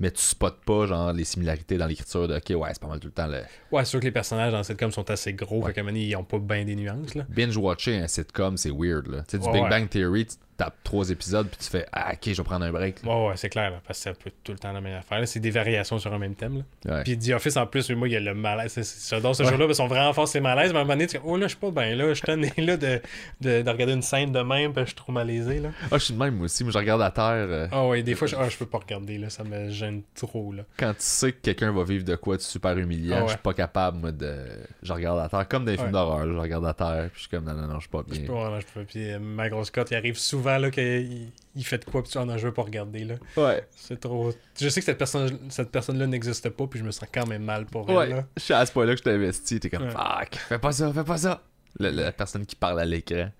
mais 0.00 0.10
tu 0.10 0.20
spots 0.22 0.50
pas 0.66 0.86
genre 0.86 1.12
les 1.12 1.24
similarités 1.24 1.76
dans 1.76 1.86
l'écriture 1.86 2.26
de 2.26 2.36
ok, 2.36 2.60
ouais, 2.60 2.70
c'est 2.72 2.80
pas 2.80 2.88
mal 2.88 2.98
tout 2.98 3.06
le 3.08 3.12
temps 3.12 3.26
le. 3.28 3.40
Ouais, 3.70 3.84
c'est 3.84 3.90
sûr 3.90 4.00
que 4.00 4.06
les 4.06 4.10
personnages 4.10 4.50
dans 4.52 4.62
sitcom 4.62 4.90
sont 4.90 5.08
assez 5.10 5.32
gros, 5.34 5.60
Ouais. 5.60 5.68
fait 5.68 5.74
qu'à 5.74 5.80
un 5.82 5.84
moment 5.84 5.92
donné, 5.94 6.06
ils 6.06 6.16
ont 6.16 6.24
pas 6.24 6.38
bien 6.38 6.64
des 6.64 6.74
nuances. 6.74 7.14
Là. 7.14 7.24
Binge-watcher 7.28 7.98
un 7.98 8.08
sitcom, 8.08 8.56
c'est 8.56 8.70
weird 8.72 9.06
là. 9.06 9.18
Tu 9.28 9.32
sais, 9.32 9.38
du 9.38 9.46
Ouais, 9.46 9.60
Big. 9.60 9.68
Bang 9.70 9.88
Theory, 9.88 10.26
tapes 10.64 10.76
trois 10.84 11.10
épisodes, 11.10 11.48
puis 11.48 11.58
tu 11.58 11.70
fais 11.70 11.86
Ah, 11.92 12.12
ok, 12.12 12.18
je 12.24 12.36
vais 12.36 12.42
prendre 12.44 12.64
un 12.64 12.70
break. 12.72 12.96
Ouais, 13.04 13.28
ouais, 13.28 13.36
c'est 13.36 13.48
clair, 13.48 13.70
là, 13.70 13.80
parce 13.86 13.98
que 13.98 14.02
c'est 14.04 14.10
un 14.10 14.14
peu 14.14 14.30
tout 14.44 14.52
le 14.52 14.58
temps 14.58 14.72
la 14.72 14.80
même 14.80 14.96
affaire. 14.98 15.26
C'est 15.26 15.40
des 15.40 15.50
variations 15.50 15.98
sur 15.98 16.12
un 16.12 16.18
même 16.18 16.34
thème. 16.34 16.62
Là. 16.84 16.96
Ouais. 16.96 17.02
Puis 17.04 17.18
The 17.18 17.30
Office, 17.30 17.56
en 17.56 17.66
plus, 17.66 17.90
moi, 17.90 18.08
il 18.08 18.12
y 18.12 18.16
a 18.16 18.20
le 18.20 18.34
malaise. 18.34 18.78
J'adore 19.10 19.34
ce 19.34 19.42
Ouais. 19.42 19.48
show-là, 19.50 19.66
parce 19.66 19.78
sont 19.78 19.86
vraiment 19.88 20.12
forts, 20.12 20.28
c'est 20.28 20.40
malaise. 20.40 20.72
Mais 20.72 20.78
à 20.78 20.82
un 20.82 20.84
moment 20.84 20.94
donné, 20.94 21.06
tu 21.06 21.16
dis, 21.16 21.22
oh 21.24 21.36
là, 21.36 21.44
je 21.46 21.50
suis 21.50 21.58
pas 21.58 21.70
bien 21.70 21.94
là. 21.96 22.08
Je 22.08 22.14
suis 22.14 22.22
tanné 22.26 22.52
là 22.58 22.76
de, 22.76 23.00
de, 23.40 23.62
de 23.62 23.70
regarder 23.70 23.94
une 23.94 24.02
scène 24.02 24.32
de 24.32 24.40
même, 24.40 24.72
puis 24.72 24.82
je 24.82 24.86
suis 24.88 24.94
trop 24.96 25.12
malaisé. 25.12 25.60
Là. 25.60 25.70
Ah, 25.90 25.98
je 25.98 26.04
suis 26.04 26.14
de 26.14 26.18
même, 26.18 26.34
moi 26.36 26.44
aussi. 26.44 26.62
Moi, 26.64 26.72
je 26.72 26.78
regarde 26.78 27.02
à 27.02 27.10
terre. 27.10 27.24
euh, 27.48 27.68
Ah 27.72 27.86
ouais, 27.86 28.02
des 28.02 28.14
fois, 28.14 28.26
je, 28.28 28.36
ah, 28.36 28.48
je 28.48 28.56
peux 28.56 28.66
pas 28.66 28.78
regarder, 28.78 29.18
là. 29.18 29.30
Ça 29.30 29.44
me 29.44 29.70
gêne 29.70 30.02
trop, 30.14 30.52
là. 30.52 30.62
Quand 30.76 30.90
tu 30.90 30.96
sais 31.00 31.32
que 31.32 31.38
quelqu'un 31.40 31.72
va 31.72 31.84
vivre 31.84 32.04
de 32.04 32.16
quoi 32.16 32.36
de 32.36 32.42
super 32.42 32.76
humiliant, 32.76 33.16
Ah 33.16 33.20
ouais. 33.22 33.26
je 33.28 33.32
suis 33.32 33.42
pas 33.42 33.54
capable, 33.54 33.98
moi, 33.98 34.12
de. 34.12 34.36
Je 34.82 34.92
regarde 34.92 35.18
à 35.20 35.28
terre. 35.28 35.48
Comme 35.48 35.64
dans 35.64 35.70
les 35.72 35.78
films 35.78 35.92
d'horreur, 35.92 36.26
je 36.26 36.36
regarde 36.36 36.66
à 36.66 36.74
terre, 36.74 37.08
puis 37.12 37.12
je 37.14 37.20
suis 37.20 37.28
comme, 37.28 37.44
non, 37.44 37.54
non, 37.54 37.66
non, 37.68 37.74
je 37.76 37.80
suis 37.80 37.88
pas 37.88 38.02
Je 38.08 38.14
bien. 38.18 38.26
peux, 38.26 38.32
ouais, 38.32 38.44
non, 38.50 38.60
je 38.60 38.66
peux. 38.74 38.84
Puis 38.84 39.10
euh, 39.12 39.18
ma 39.18 39.48
grosse 39.48 39.70
cote, 39.70 39.90
il 39.90 39.96
arrive 39.96 40.18
souvent, 40.18 40.49
là, 40.58 40.70
qu'il 40.70 41.30
il 41.56 41.64
fait 41.64 41.78
de 41.78 41.84
quoi, 41.84 42.02
puis 42.02 42.10
tu 42.12 42.18
dis, 42.18 42.22
ah 42.22 42.24
non, 42.26 42.38
je 42.38 42.46
veux 42.46 42.54
pas 42.54 42.62
regarder, 42.62 43.04
là. 43.04 43.14
Ouais. 43.36 43.66
C'est 43.76 43.98
trop. 44.00 44.32
Je 44.60 44.68
sais 44.68 44.80
que 44.80 44.84
cette 44.86 44.98
personne, 44.98 45.38
cette 45.50 45.70
personne-là 45.70 46.06
n'existe 46.06 46.48
pas, 46.50 46.66
puis 46.66 46.78
je 46.78 46.84
me 46.84 46.90
sens 46.90 47.08
quand 47.12 47.26
même 47.26 47.42
mal 47.44 47.66
pour 47.66 47.88
elle, 47.90 47.96
Ouais. 47.96 48.08
là. 48.08 48.24
Je 48.36 48.42
suis 48.42 48.54
à 48.54 48.64
ce 48.66 48.72
point-là 48.72 48.92
que 48.92 48.98
je 48.98 49.02
t'ai 49.04 49.10
investi. 49.10 49.58
T'es 49.60 49.68
comme, 49.70 49.84
Ouais. 49.84 49.90
fuck, 49.90 50.34
fais 50.36 50.58
pas 50.58 50.72
ça, 50.72 50.92
fais 50.92 51.04
pas 51.04 51.18
ça. 51.18 51.42
Le- 51.78 51.90
la 51.90 52.12
personne 52.12 52.46
qui 52.46 52.56
parle 52.56 52.80
à 52.80 52.84
l'écran. 52.84 53.30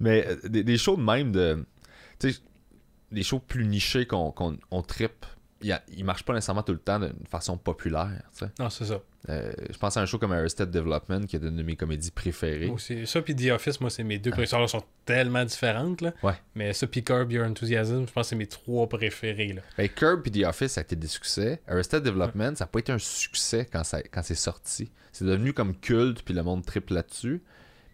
Mais 0.00 0.26
euh, 0.26 0.36
des, 0.48 0.62
des 0.64 0.76
shows 0.78 0.96
de 0.96 1.02
même 1.02 1.32
de. 1.32 1.64
Tu 2.18 2.32
sais, 2.32 2.38
des 3.12 3.22
shows 3.22 3.38
plus 3.40 3.64
nichés 3.66 4.06
qu'on 4.06 4.30
qu'on 4.32 4.56
on 4.70 4.82
trippe, 4.82 5.24
il 5.62 5.80
ils 5.96 6.04
marchent 6.04 6.24
pas 6.24 6.34
nécessairement 6.34 6.62
tout 6.62 6.72
le 6.72 6.78
temps 6.78 6.98
d'une 6.98 7.26
façon 7.28 7.56
populaire. 7.56 8.22
Non, 8.58 8.70
c'est 8.70 8.84
ça. 8.84 9.00
Euh, 9.28 9.52
je 9.70 9.76
pense 9.76 9.96
à 9.96 10.02
un 10.02 10.06
show 10.06 10.18
comme 10.18 10.32
Arrested 10.32 10.70
Development 10.70 11.26
qui 11.26 11.36
est 11.36 11.40
une 11.40 11.56
de 11.56 11.62
mes 11.62 11.74
comédies 11.74 12.10
préférées. 12.10 12.68
Aussi. 12.68 13.06
Ça, 13.06 13.20
puis 13.22 13.34
The 13.34 13.50
Office, 13.50 13.80
moi, 13.80 13.90
c'est 13.90 14.04
mes 14.04 14.18
deux 14.18 14.30
préférées. 14.30 14.62
Elles 14.62 14.68
sont 14.68 14.84
tellement 15.04 15.44
différentes, 15.44 16.00
là. 16.00 16.12
Ouais. 16.22 16.34
Mais 16.54 16.72
ça, 16.72 16.86
puis 16.86 17.02
Curb 17.02 17.32
Your 17.32 17.46
Enthusiasm, 17.46 18.06
je 18.06 18.12
pense 18.12 18.26
que 18.26 18.28
c'est 18.30 18.36
mes 18.36 18.46
trois 18.46 18.88
préférés, 18.88 19.52
là. 19.54 19.62
Ben, 19.76 19.88
Curb 19.88 20.26
et 20.26 20.30
The 20.30 20.44
Office, 20.46 20.72
ça 20.72 20.80
a 20.80 20.84
été 20.84 20.94
des 20.94 21.08
succès. 21.08 21.60
Arrested 21.66 22.02
Development, 22.02 22.54
ça 22.54 22.64
n'a 22.64 22.68
pas 22.68 22.78
été 22.78 22.92
un 22.92 22.98
succès 22.98 23.66
quand, 23.70 23.82
ça, 23.82 24.00
quand 24.02 24.22
c'est 24.22 24.34
sorti. 24.34 24.92
C'est 25.12 25.24
devenu 25.24 25.52
comme 25.52 25.74
culte, 25.74 26.22
puis 26.22 26.34
le 26.34 26.42
monde 26.42 26.64
triple 26.64 26.94
là-dessus. 26.94 27.42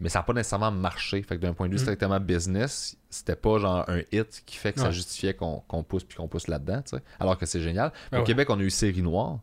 Mais 0.01 0.09
ça 0.09 0.19
n'a 0.19 0.23
pas 0.25 0.33
nécessairement 0.33 0.71
marché. 0.73 1.23
Fait 1.23 1.37
que 1.37 1.41
d'un 1.43 1.53
point 1.55 1.67
de 1.69 1.73
vue 1.73 1.79
Mm. 1.79 1.83
strictement 1.85 2.19
business, 2.21 2.97
c'était 3.11 3.37
pas 3.37 3.59
genre 3.59 3.85
un 3.89 4.01
hit 4.11 4.43
qui 4.47 4.57
fait 4.57 4.73
que 4.73 4.81
ça 4.81 4.91
justifiait 4.91 5.35
qu'on 5.35 5.63
pousse 5.87 6.05
puis 6.05 6.17
qu'on 6.17 6.29
pousse 6.29 6.49
là-dedans. 6.49 6.83
Alors 7.21 7.39
que 7.39 7.47
c'est 7.47 7.61
génial. 7.61 7.93
Ben 8.11 8.19
Au 8.19 8.21
ouais. 8.21 8.27
Québec, 8.27 8.49
on 8.51 8.59
a 8.59 8.63
eu 8.63 8.71
Série 8.71 9.03
Noire. 9.03 9.39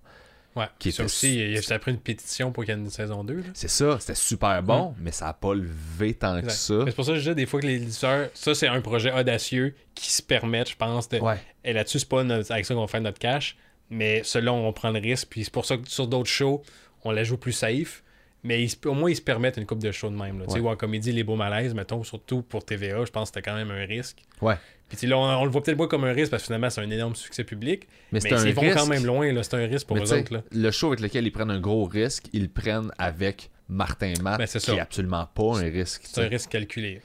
Ouais. 0.55 0.65
Qui 0.79 0.89
était- 0.89 1.03
aussi, 1.03 1.35
il 1.35 1.53
a 1.57 1.61
juste 1.61 1.71
une 1.87 1.99
pétition 1.99 2.51
pour 2.51 2.65
qu'il 2.65 2.73
y 2.73 2.77
ait 2.77 2.81
une 2.81 2.89
saison 2.89 3.23
2, 3.23 3.35
là. 3.35 3.43
C'est 3.53 3.69
ça, 3.69 3.97
c'était 3.99 4.15
super 4.15 4.61
bon, 4.63 4.95
mais 4.99 5.11
ça 5.11 5.25
n'a 5.25 5.33
pas 5.33 5.53
levé 5.53 6.15
tant 6.15 6.41
que 6.41 6.47
Mm. 6.47 6.49
Ça. 6.49 6.73
Mais 6.73 6.85
C'est 6.87 6.95
pour 6.95 7.05
ça 7.05 7.11
que 7.11 7.17
je 7.17 7.21
disais 7.21 7.35
des 7.35 7.45
fois 7.45 7.61
que 7.61 7.67
les 7.67 7.75
éditeurs, 7.75 8.29
ça 8.33 8.55
c'est 8.55 8.67
un 8.67 8.81
projet 8.81 9.13
audacieux 9.13 9.75
qui 9.93 10.11
se 10.11 10.23
permettent, 10.23 10.71
je 10.71 10.75
pense, 10.75 11.07
de. 11.07 11.19
Ouais. 11.19 11.37
Et 11.63 11.71
là-dessus, 11.71 11.99
c'est 11.99 12.09
pas 12.09 12.23
notre- 12.23 12.51
avec 12.51 12.65
ça 12.65 12.73
qu'on 12.73 12.87
fait 12.87 12.99
notre 12.99 13.19
cash, 13.19 13.55
mais 13.91 14.23
selon 14.23 14.67
on 14.67 14.73
prend 14.73 14.89
le 14.89 14.99
risque. 14.99 15.27
Puis 15.29 15.43
c'est 15.45 15.53
pour 15.53 15.65
ça 15.65 15.77
que 15.77 15.87
sur 15.87 16.07
d'autres 16.07 16.29
shows, 16.29 16.63
on 17.03 17.11
la 17.11 17.23
joue 17.23 17.37
plus 17.37 17.53
safe. 17.53 18.03
Mais 18.43 18.65
au 18.85 18.93
moins, 18.93 19.09
ils 19.11 19.15
se 19.17 19.21
permettent 19.21 19.57
une 19.57 19.65
coupe 19.65 19.83
de 19.83 19.91
show 19.91 20.09
de 20.09 20.15
même. 20.15 20.39
là. 20.39 20.45
Ouais. 20.47 20.59
ou 20.61 20.69
en 20.69 20.75
comédie, 20.75 21.11
les 21.11 21.23
beaux 21.23 21.35
malaises, 21.35 21.73
mettons, 21.73 22.03
surtout 22.03 22.41
pour 22.41 22.63
TVA, 22.65 23.03
je 23.05 23.11
pense 23.11 23.29
que 23.31 23.35
c'était 23.35 23.49
quand 23.49 23.55
même 23.57 23.69
un 23.71 23.85
risque. 23.85 24.17
Ouais. 24.41 24.55
Puis 24.87 25.05
là, 25.07 25.17
on, 25.17 25.23
on 25.41 25.45
le 25.45 25.51
voit 25.51 25.61
peut-être 25.61 25.77
pas 25.77 25.87
comme 25.87 26.05
un 26.05 26.13
risque 26.13 26.31
parce 26.31 26.43
que 26.43 26.47
finalement, 26.47 26.69
c'est 26.69 26.81
un 26.81 26.89
énorme 26.89 27.15
succès 27.15 27.43
public. 27.43 27.87
Mais 28.11 28.19
Mais, 28.23 28.29
c'est 28.29 28.33
un 28.33 28.45
ils 28.47 28.53
vont 28.53 28.61
risque. 28.61 28.77
quand 28.77 28.87
même 28.87 29.05
loin. 29.05 29.43
C'est 29.43 29.53
un 29.55 29.67
risque 29.67 29.85
pour 29.87 29.97
Mais 29.97 30.03
eux 30.03 30.13
autres. 30.19 30.33
Là. 30.33 30.43
le 30.51 30.71
show 30.71 30.87
avec 30.87 31.01
lequel 31.01 31.27
ils 31.27 31.31
prennent 31.31 31.51
un 31.51 31.59
gros 31.59 31.83
risque, 31.85 32.25
ils 32.33 32.43
le 32.43 32.47
prennent 32.47 32.91
avec 32.97 33.49
Martin 33.67 34.13
Matt, 34.23 34.39
Ben, 34.39 34.47
c'est 34.47 34.59
qui 34.59 34.65
ça. 34.67 34.75
est 34.75 34.79
absolument 34.79 35.27
pas 35.35 35.59
un 35.59 35.69
risque. 35.69 36.01
C'est 36.05 36.23
un 36.23 36.27
risque 36.27 36.49
calculé. 36.49 37.01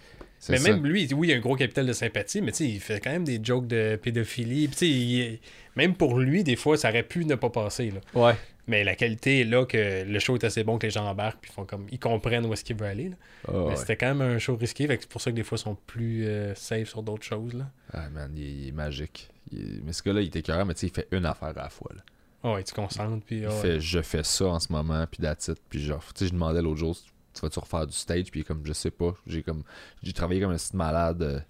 Mais 0.49 0.59
ça. 0.59 0.70
même 0.72 0.85
lui, 0.87 1.09
oui, 1.14 1.28
il 1.28 1.32
a 1.32 1.37
un 1.37 1.41
gros 1.41 1.57
capital 1.57 1.87
de 1.87 1.93
sympathie, 1.95 2.43
mais 2.43 2.53
il 2.53 2.78
fait 2.80 3.01
quand 3.01 3.11
même 3.11 3.24
des 3.24 3.41
jokes 3.43 3.66
de 3.66 3.97
pédophilie. 3.97 4.70
Il- 4.82 5.39
même 5.76 5.95
pour 5.95 6.18
lui, 6.18 6.45
des 6.45 6.57
fois, 6.57 6.76
ça 6.76 6.91
aurait 6.91 7.03
pu 7.03 7.24
ne 7.24 7.35
pas 7.35 7.51
passer. 7.51 7.91
Là. 7.91 8.01
Ouais. 8.14 8.35
Mais 8.67 8.83
la 8.83 8.95
qualité 8.95 9.41
est 9.41 9.45
là 9.45 9.67
que 9.67 10.05
le 10.05 10.19
show 10.21 10.37
est 10.37 10.45
assez 10.45 10.65
bon 10.65 10.79
que 10.79 10.87
les 10.87 10.91
gens 10.91 11.07
embarquent 11.07 11.41
puis 11.43 11.53
font 11.53 11.67
comme 11.67 11.87
ils 11.91 11.99
comprennent 11.99 12.47
où 12.47 12.53
est-ce 12.55 12.65
qu'il 12.65 12.77
veut 12.77 12.87
aller. 12.87 13.11
là. 13.11 13.17
Ah, 13.49 13.51
Mais 13.53 13.59
ouais. 13.65 13.77
c'était 13.77 13.97
quand 13.97 14.15
même 14.15 14.23
un 14.23 14.39
show 14.39 14.57
risqué, 14.57 14.87
fait 14.87 14.97
que 14.97 15.03
c'est 15.03 15.11
pour 15.11 15.21
ça 15.21 15.31
que 15.31 15.37
des 15.37 15.43
fois 15.43 15.59
ils 15.59 15.62
sont 15.62 15.77
plus 15.87 16.27
euh, 16.27 16.55
safe 16.55 16.89
sur 16.89 17.03
d'autres 17.03 17.25
choses. 17.25 17.53
Là. 17.53 17.71
Ah, 17.93 18.09
man, 18.09 18.33
il 18.35 18.43
est, 18.43 18.47
il 18.53 18.69
est 18.69 18.73
magique. 18.73 19.29
Il 19.53 19.61
est- 19.61 19.81
Mais 19.85 19.93
ce 19.93 20.03
gars-là, 20.03 20.23
il 20.23 20.29
était 20.29 20.39
écœurant, 20.39 20.65
mais 20.65 20.73
tu 20.75 20.81
sais, 20.81 20.87
il 20.87 20.93
fait 20.95 21.09
une 21.12 21.27
affaire 21.27 21.49
à 21.51 21.53
la 21.65 21.69
fois. 21.69 21.91
là. 21.95 22.01
Ah 22.43 22.53
ouais, 22.55 22.62
tu 22.65 22.73
te 22.73 22.77
concentres 22.77 23.25
puis 23.25 23.39
Il 23.41 23.47
ah 23.47 23.51
ouais. 23.51 23.61
fait 23.61 23.81
je 23.81 24.01
fais 24.03 24.23
ça 24.25 24.47
en 24.47 24.59
ce 24.61 24.73
moment, 24.73 25.07
puis 25.11 25.23
it. 25.27 25.53
Puis 25.69 25.83
genre, 25.85 26.03
tu 26.15 26.21
sais, 26.21 26.27
je 26.29 26.33
demandais 26.33 26.61
l'autre 26.62 26.79
jour, 26.81 26.97
tu 27.35 27.41
vas-tu 27.41 27.59
refaire 27.59 27.87
du 27.87 27.93
stage, 27.95 28.25
puis 28.31 28.41
il 28.41 28.43
est 28.43 28.47
comme, 28.47 28.65
je 28.65 28.73
sais 28.73 28.91
pas. 28.91 29.15
J'ai 29.27 29.43
comme, 29.43 29.62
j'ai 30.03 30.12
travaillé 30.12 30.41
comme 30.41 30.53
un 30.53 30.57
petit 30.57 30.77
malade 30.77 31.23
euh, 31.23 31.41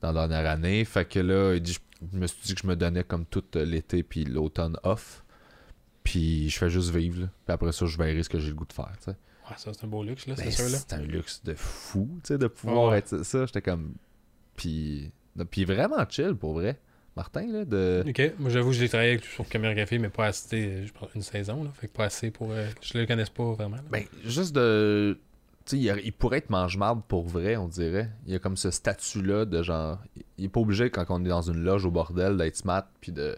dans 0.00 0.10
la 0.12 0.26
dernière 0.28 0.50
année. 0.50 0.84
Fait 0.84 1.04
que 1.04 1.18
là, 1.20 1.54
il 1.54 1.60
dit, 1.60 1.76
je 2.12 2.18
me 2.18 2.26
suis 2.26 2.38
dit 2.44 2.54
que 2.54 2.60
je 2.62 2.66
me 2.66 2.74
donnais 2.76 3.04
comme 3.04 3.26
tout 3.26 3.44
euh, 3.56 3.64
l'été, 3.64 4.02
puis 4.02 4.24
l'automne 4.24 4.76
off. 4.82 5.23
Puis 6.04 6.48
je 6.50 6.58
fais 6.58 6.70
juste 6.70 6.90
vivre, 6.90 7.22
là. 7.22 7.26
Puis 7.46 7.52
après 7.54 7.72
ça, 7.72 7.86
je 7.86 7.98
verrai 7.98 8.22
ce 8.22 8.28
que 8.28 8.38
j'ai 8.38 8.48
le 8.50 8.54
goût 8.54 8.66
de 8.66 8.72
faire, 8.72 8.92
tu 8.98 9.06
sais. 9.06 9.10
Ouais, 9.50 9.56
ça 9.58 9.72
c'est 9.74 9.84
un 9.84 9.88
beau 9.88 10.02
luxe 10.04 10.26
là, 10.26 10.34
Ben, 10.36 10.44
c'est 10.44 10.50
sûr 10.52 10.68
là. 10.70 10.78
c'est 10.78 10.92
un 10.94 11.02
luxe 11.02 11.42
de 11.44 11.54
fou, 11.54 12.08
tu 12.22 12.28
sais, 12.28 12.38
de 12.38 12.46
pouvoir 12.46 12.92
Ouais. 12.92 12.98
être 12.98 13.22
ça. 13.24 13.44
J'étais 13.46 13.62
comme. 13.62 13.94
Puis. 14.56 15.10
Puis 15.50 15.64
vraiment 15.64 16.04
chill 16.08 16.34
pour 16.34 16.54
vrai. 16.54 16.78
Martin, 17.16 17.46
là, 17.46 17.64
de. 17.64 18.04
Ok, 18.08 18.32
moi 18.38 18.50
j'avoue 18.50 18.70
que 18.70 18.76
j'ai 18.76 18.88
travaillé 18.88 19.10
avec 19.12 19.24
lui 19.24 19.32
sur 19.32 19.48
Caméra 19.48 19.74
Café, 19.74 19.98
mais 19.98 20.08
pas 20.08 20.26
assez, 20.26 20.86
je 20.86 20.92
pense 20.92 21.08
une 21.14 21.22
saison 21.22 21.62
là, 21.64 21.70
fait 21.72 21.86
que 21.88 21.92
pas 21.92 22.04
assez 22.06 22.30
pour. 22.30 22.50
euh, 22.52 22.68
je 22.80 22.98
le 22.98 23.06
connaisse 23.06 23.30
pas 23.30 23.52
vraiment. 23.52 23.76
là. 23.76 23.82
Ben, 23.90 24.04
juste 24.24 24.54
de. 24.54 25.18
Tu 25.66 25.76
sais, 25.76 25.82
il, 25.82 26.02
il 26.04 26.12
pourrait 26.12 26.38
être 26.38 26.50
mange-marde 26.50 27.02
pour 27.06 27.26
vrai, 27.26 27.56
on 27.56 27.68
dirait. 27.68 28.10
Il 28.26 28.32
y 28.32 28.36
a 28.36 28.38
comme 28.38 28.56
ce 28.56 28.70
statut-là 28.70 29.44
de 29.44 29.62
genre. 29.62 29.98
Il 30.38 30.44
est 30.46 30.48
pas 30.48 30.60
obligé, 30.60 30.90
quand 30.90 31.04
on 31.10 31.24
est 31.24 31.28
dans 31.28 31.42
une 31.42 31.62
loge 31.62 31.84
au 31.86 31.90
bordel, 31.90 32.36
d'être 32.36 32.56
smart, 32.56 32.84
puis 33.00 33.12
de, 33.12 33.36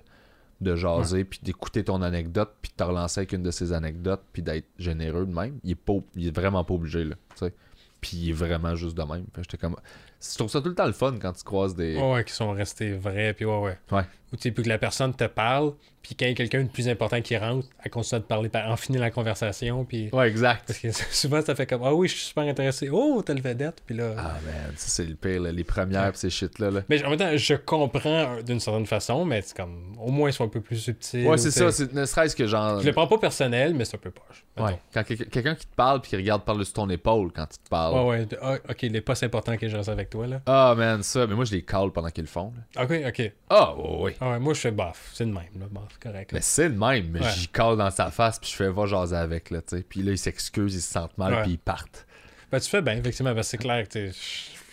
de 0.61 0.74
jaser, 0.74 1.24
puis 1.24 1.40
d'écouter 1.42 1.84
ton 1.84 2.02
anecdote, 2.02 2.50
puis 2.62 2.70
de 2.70 2.76
te 2.76 2.82
relancer 2.82 3.20
avec 3.20 3.32
une 3.32 3.42
de 3.42 3.50
ses 3.50 3.72
anecdotes, 3.72 4.22
puis 4.32 4.42
d'être 4.42 4.66
généreux 4.78 5.26
de 5.26 5.34
même. 5.34 5.59
Il 5.64 5.72
est, 5.72 5.74
pas, 5.74 5.94
il 6.14 6.28
est 6.28 6.34
vraiment 6.34 6.64
pas 6.64 6.74
obligé, 6.74 7.04
là. 7.04 7.14
Tu 7.30 7.46
sais. 7.46 7.52
Puis 8.00 8.16
il 8.16 8.30
est 8.30 8.34
vraiment 8.34 8.74
juste 8.74 8.96
de 8.96 9.02
même. 9.02 9.26
J'étais 9.36 9.57
comme. 9.57 9.76
Je 10.20 10.36
trouve 10.36 10.50
ça 10.50 10.61
tout 10.61 10.68
le 10.68 10.74
temps 10.74 10.86
le 10.86 10.92
fun 10.92 11.16
quand 11.20 11.32
tu 11.32 11.44
croises 11.44 11.74
des. 11.74 11.96
Ouais, 11.96 12.12
ouais, 12.12 12.24
qui 12.24 12.32
sont 12.32 12.52
restés 12.52 12.92
vrais, 12.92 13.34
puis 13.34 13.44
ouais, 13.44 13.59
ouais. 13.59 13.78
Ouais. 13.90 14.04
Ou 14.32 14.36
tu 14.36 14.42
sais, 14.42 14.50
plus 14.50 14.62
que 14.62 14.68
la 14.68 14.78
personne 14.78 15.14
te 15.14 15.24
parle, 15.24 15.74
puis 16.07 16.14
quand 16.14 16.24
il 16.26 16.28
y 16.28 16.32
a 16.32 16.34
quelqu'un 16.34 16.62
de 16.62 16.68
plus 16.68 16.88
important 16.88 17.20
qui 17.20 17.36
rentre, 17.36 17.66
elle 17.82 17.90
continue 17.90 18.18
à 18.18 18.20
te 18.20 18.26
parler, 18.28 18.48
par- 18.48 18.70
en 18.70 18.76
finit 18.76 18.98
la 18.98 19.11
conversation, 19.11 19.84
puis. 19.84 20.09
Ouais, 20.12 20.28
exact. 20.28 20.62
Parce 20.68 20.78
que 20.78 20.88
souvent, 21.14 21.42
ça 21.42 21.54
fait 21.57 21.66
comme 21.66 21.82
Ah 21.84 21.92
oui, 21.92 22.07
je 22.09 22.14
suis 22.14 22.26
super 22.26 22.44
intéressé. 22.44 22.88
Oh, 22.92 23.22
telle 23.26 23.42
vedette, 23.42 23.82
puis 23.84 23.96
là. 23.96 24.14
Ah 24.16 24.22
man, 24.46 24.72
ça 24.76 24.88
c'est 24.88 25.04
le 25.04 25.14
pire, 25.16 25.40
là, 25.42 25.50
les 25.52 25.64
premières 25.64 26.12
pis 26.12 26.18
ces 26.18 26.30
shit-là. 26.30 26.70
Là. 26.70 26.80
Mais 26.88 27.04
en 27.04 27.11
même 27.11 27.18
temps, 27.18 27.36
je 27.36 27.54
comprends 27.54 28.36
euh, 28.36 28.42
d'une 28.42 28.61
certaine 28.61 28.86
façon, 28.86 29.24
mais 29.24 29.42
c'est 29.42 29.57
comme. 29.57 29.96
Au 30.00 30.11
moins, 30.11 30.30
ils 30.30 30.32
sont 30.32 30.44
un 30.44 30.48
peu 30.48 30.61
plus 30.61 30.76
subtils. 30.78 31.26
Ouais, 31.26 31.38
c'est 31.38 31.50
ça, 31.50 31.72
c'est 31.72 31.92
ne 31.92 32.04
serait-ce 32.04 32.36
que 32.36 32.46
genre. 32.46 32.80
Je 32.80 32.86
le 32.86 32.92
prends 32.92 33.07
pas 33.09 33.18
personnel, 33.18 33.74
mais 33.74 33.84
c'est 33.84 33.96
un 33.96 34.00
peu 34.00 34.11
poche. 34.12 34.44
mettons. 34.57 34.68
Ouais, 34.68 34.78
quand 34.94 35.02
quel- 35.04 35.26
quelqu'un 35.28 35.54
qui 35.57 35.66
te 35.66 35.74
parle 35.74 36.00
puis 36.00 36.11
qui 36.11 36.16
regarde 36.16 36.44
par-dessus 36.44 36.72
ton 36.72 36.88
épaule 36.88 37.32
quand 37.34 37.46
tu 37.46 37.59
te 37.59 37.68
parles. 37.68 37.94
Ouais, 37.94 38.04
ouais. 38.18 38.26
de- 38.26 38.38
ah, 38.40 38.57
ok, 38.70 38.82
les 38.82 39.00
postes 39.00 39.24
importants 39.24 39.57
que 39.57 39.68
je 39.68 39.76
reste 39.76 39.88
avec 39.88 40.11
toi, 40.11 40.26
là. 40.26 40.40
Ah 40.46 40.74
man, 40.76 41.02
ça, 41.02 41.26
mais 41.26 41.34
moi 41.34 41.44
je 41.44 41.52
les 41.52 41.62
call 41.62 41.90
pendant 41.92 42.11
qu'ils 42.11 42.24
le 42.24 42.28
font. 42.28 42.52
là. 42.76 42.84
Ok, 42.84 42.92
ok. 43.09 43.32
Ah 43.50 43.74
ouais, 43.76 43.98
ouais. 44.02 44.16
Ah 44.20 44.30
ouais, 44.32 44.38
moi, 44.38 44.54
je 44.54 44.61
fais 44.61 44.70
bof. 44.70 45.11
C'est 45.14 45.24
le 45.24 45.32
même, 45.32 45.42
là. 45.59 45.66
Bof, 45.70 45.95
c'est 46.03 46.11
correct. 46.11 46.32
là. 46.32 46.36
Mais 46.38 46.42
c'est 46.42 46.68
le 46.68 46.74
même, 46.76 47.09
mais 47.11 47.20
Ouais. 47.20 47.30
j'y 47.36 47.49
call 47.49 47.76
dans 47.76 47.90
sa 47.90 48.11
face 48.11 48.38
puis 48.38 48.51
je 48.51 48.57
fais 48.57 48.68
va 48.70 48.86
jaser 48.86 49.16
avec 49.16 49.51
là, 49.51 49.61
tu 49.62 49.76
sais. 49.76 49.82
Puis 49.88 50.03
là 50.03 50.12
ils 50.12 50.18
s'excusent, 50.18 50.74
ils 50.74 50.80
se 50.82 50.92
sentent 50.92 51.16
mal 51.18 51.42
puis 51.42 51.53
ils 51.53 51.59
partent. 51.59 52.07
Ben, 52.53 52.61
tu 52.61 52.68
fais 52.70 52.80
bien, 52.82 52.94
effectivement, 52.97 53.34
parce 53.34 53.49
que 53.49 53.51
c'est 53.53 53.59
clair 53.59 53.88
que 53.88 54.11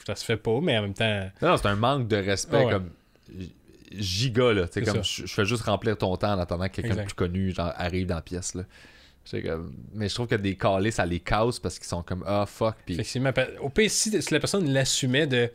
ça 0.06 0.16
se 0.16 0.24
fait 0.24 0.38
pas, 0.38 0.60
mais 0.62 0.78
en 0.78 0.84
même 0.84 0.94
temps. 0.94 1.30
Non, 1.42 1.50
non, 1.50 1.58
c'est 1.58 1.68
un 1.68 1.76
manque 1.76 2.08
de 2.08 2.18
respect 2.18 2.68
comme 2.70 2.90
giga 3.92 4.54
là, 4.54 4.68
tu 4.68 4.84
sais 4.84 4.92
comme 4.92 5.04
je 5.04 5.26
fais 5.28 5.46
juste 5.46 5.64
remplir 5.64 5.98
ton 5.98 6.16
temps 6.18 6.34
en 6.34 6.40
attendant 6.40 6.68
que 6.68 6.82
quelqu'un 6.82 6.96
de 6.96 7.02
plus 7.04 7.14
connu 7.14 7.52
genre 7.54 7.72
arrive 7.76 8.08
dans 8.08 8.16
la 8.16 8.22
pièce 8.22 8.56
là. 8.56 8.64
Comme 9.32 9.72
mais 9.94 10.10
je 10.10 10.16
trouve 10.16 10.28
que 10.28 10.36
des 10.36 10.56
callés 10.58 10.92
ça 10.92 11.06
les 11.06 11.20
casse 11.20 11.60
parce 11.60 11.78
qu'ils 11.80 11.88
sont 11.88 12.04
comme 12.04 12.24
ah 12.28 12.46
fuck 12.46 12.76
puis 12.86 12.96
Effectivement. 12.96 13.32
Au 13.62 13.70
pire, 13.70 13.90
si, 13.90 14.22
si 14.22 14.34
la 14.34 14.40
personne 14.40 14.70
l'assumait 14.72 15.28
de. 15.28 15.50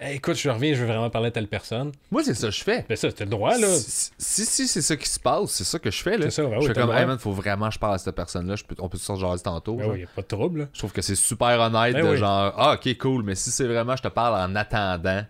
Hey, 0.00 0.16
écoute, 0.16 0.36
je 0.36 0.48
reviens, 0.48 0.74
je 0.74 0.80
veux 0.80 0.86
vraiment 0.86 1.10
parler 1.10 1.26
à 1.28 1.30
telle 1.32 1.48
personne. 1.48 1.90
moi 2.12 2.22
c'est 2.22 2.34
ça 2.34 2.46
que 2.48 2.52
je 2.54 2.62
fais. 2.62 2.84
Ben, 2.88 2.96
ça, 2.96 3.10
t'as 3.10 3.24
le 3.24 3.30
droit, 3.30 3.58
là. 3.58 3.66
Si, 3.66 4.10
si, 4.16 4.46
si 4.46 4.68
c'est 4.68 4.80
ça 4.82 4.96
qui 4.96 5.08
se 5.08 5.18
passe, 5.18 5.50
c'est 5.50 5.64
ça 5.64 5.80
que 5.80 5.90
je 5.90 6.00
fais. 6.00 6.16
là. 6.16 6.30
C'est 6.30 6.42
ça, 6.42 6.44
ben 6.48 6.60
je 6.60 6.68
fais 6.68 6.72
comme, 6.74 6.92
hey 6.92 7.04
man, 7.04 7.18
faut 7.18 7.32
vraiment 7.32 7.66
que 7.68 7.74
je 7.74 7.80
parle 7.80 7.94
à 7.94 7.98
cette 7.98 8.14
personne-là. 8.14 8.54
Peux- 8.66 8.76
on 8.78 8.88
peut 8.88 8.96
se 8.96 9.16
jaser 9.16 9.42
tantôt. 9.42 9.74
Ben 9.74 9.82
genre. 9.84 9.92
oui, 9.94 10.00
y 10.00 10.04
a 10.04 10.06
pas 10.06 10.22
de 10.22 10.26
trouble, 10.28 10.58
là. 10.60 10.68
Je 10.72 10.78
trouve 10.78 10.92
que 10.92 11.02
c'est 11.02 11.16
super 11.16 11.58
honnête 11.60 11.94
Ben 11.94 12.04
de 12.04 12.10
oui. 12.10 12.16
genre, 12.16 12.54
ah 12.56 12.74
ok, 12.74 12.96
cool, 12.98 13.24
mais 13.24 13.34
si 13.34 13.50
c'est 13.50 13.66
vraiment, 13.66 13.96
je 13.96 14.02
te 14.04 14.08
parle 14.08 14.34
en 14.40 14.54
attendant 14.54 15.24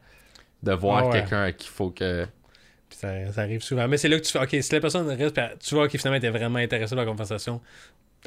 de 0.62 0.72
voir 0.72 0.98
Ah 0.98 1.06
ouais. 1.06 1.12
quelqu'un 1.20 1.42
à 1.44 1.52
qui 1.52 1.66
il 1.66 1.70
faut 1.70 1.90
que. 1.90 2.26
Puis 2.90 2.98
ça, 2.98 3.32
ça 3.32 3.40
arrive 3.40 3.62
souvent. 3.62 3.88
Mais 3.88 3.96
c'est 3.96 4.08
là 4.08 4.18
que 4.18 4.24
tu 4.26 4.32
fais, 4.32 4.42
OK, 4.42 4.54
si 4.62 4.72
la 4.74 4.80
personne 4.80 5.08
reste, 5.08 5.34
puis 5.34 5.44
tu 5.60 5.74
vois 5.76 5.88
qu'il 5.88 5.98
finalement 5.98 6.18
était 6.18 6.28
vraiment 6.30 6.58
intéressé 6.58 6.94
par 6.94 7.04
la 7.06 7.10
conversation, 7.10 7.62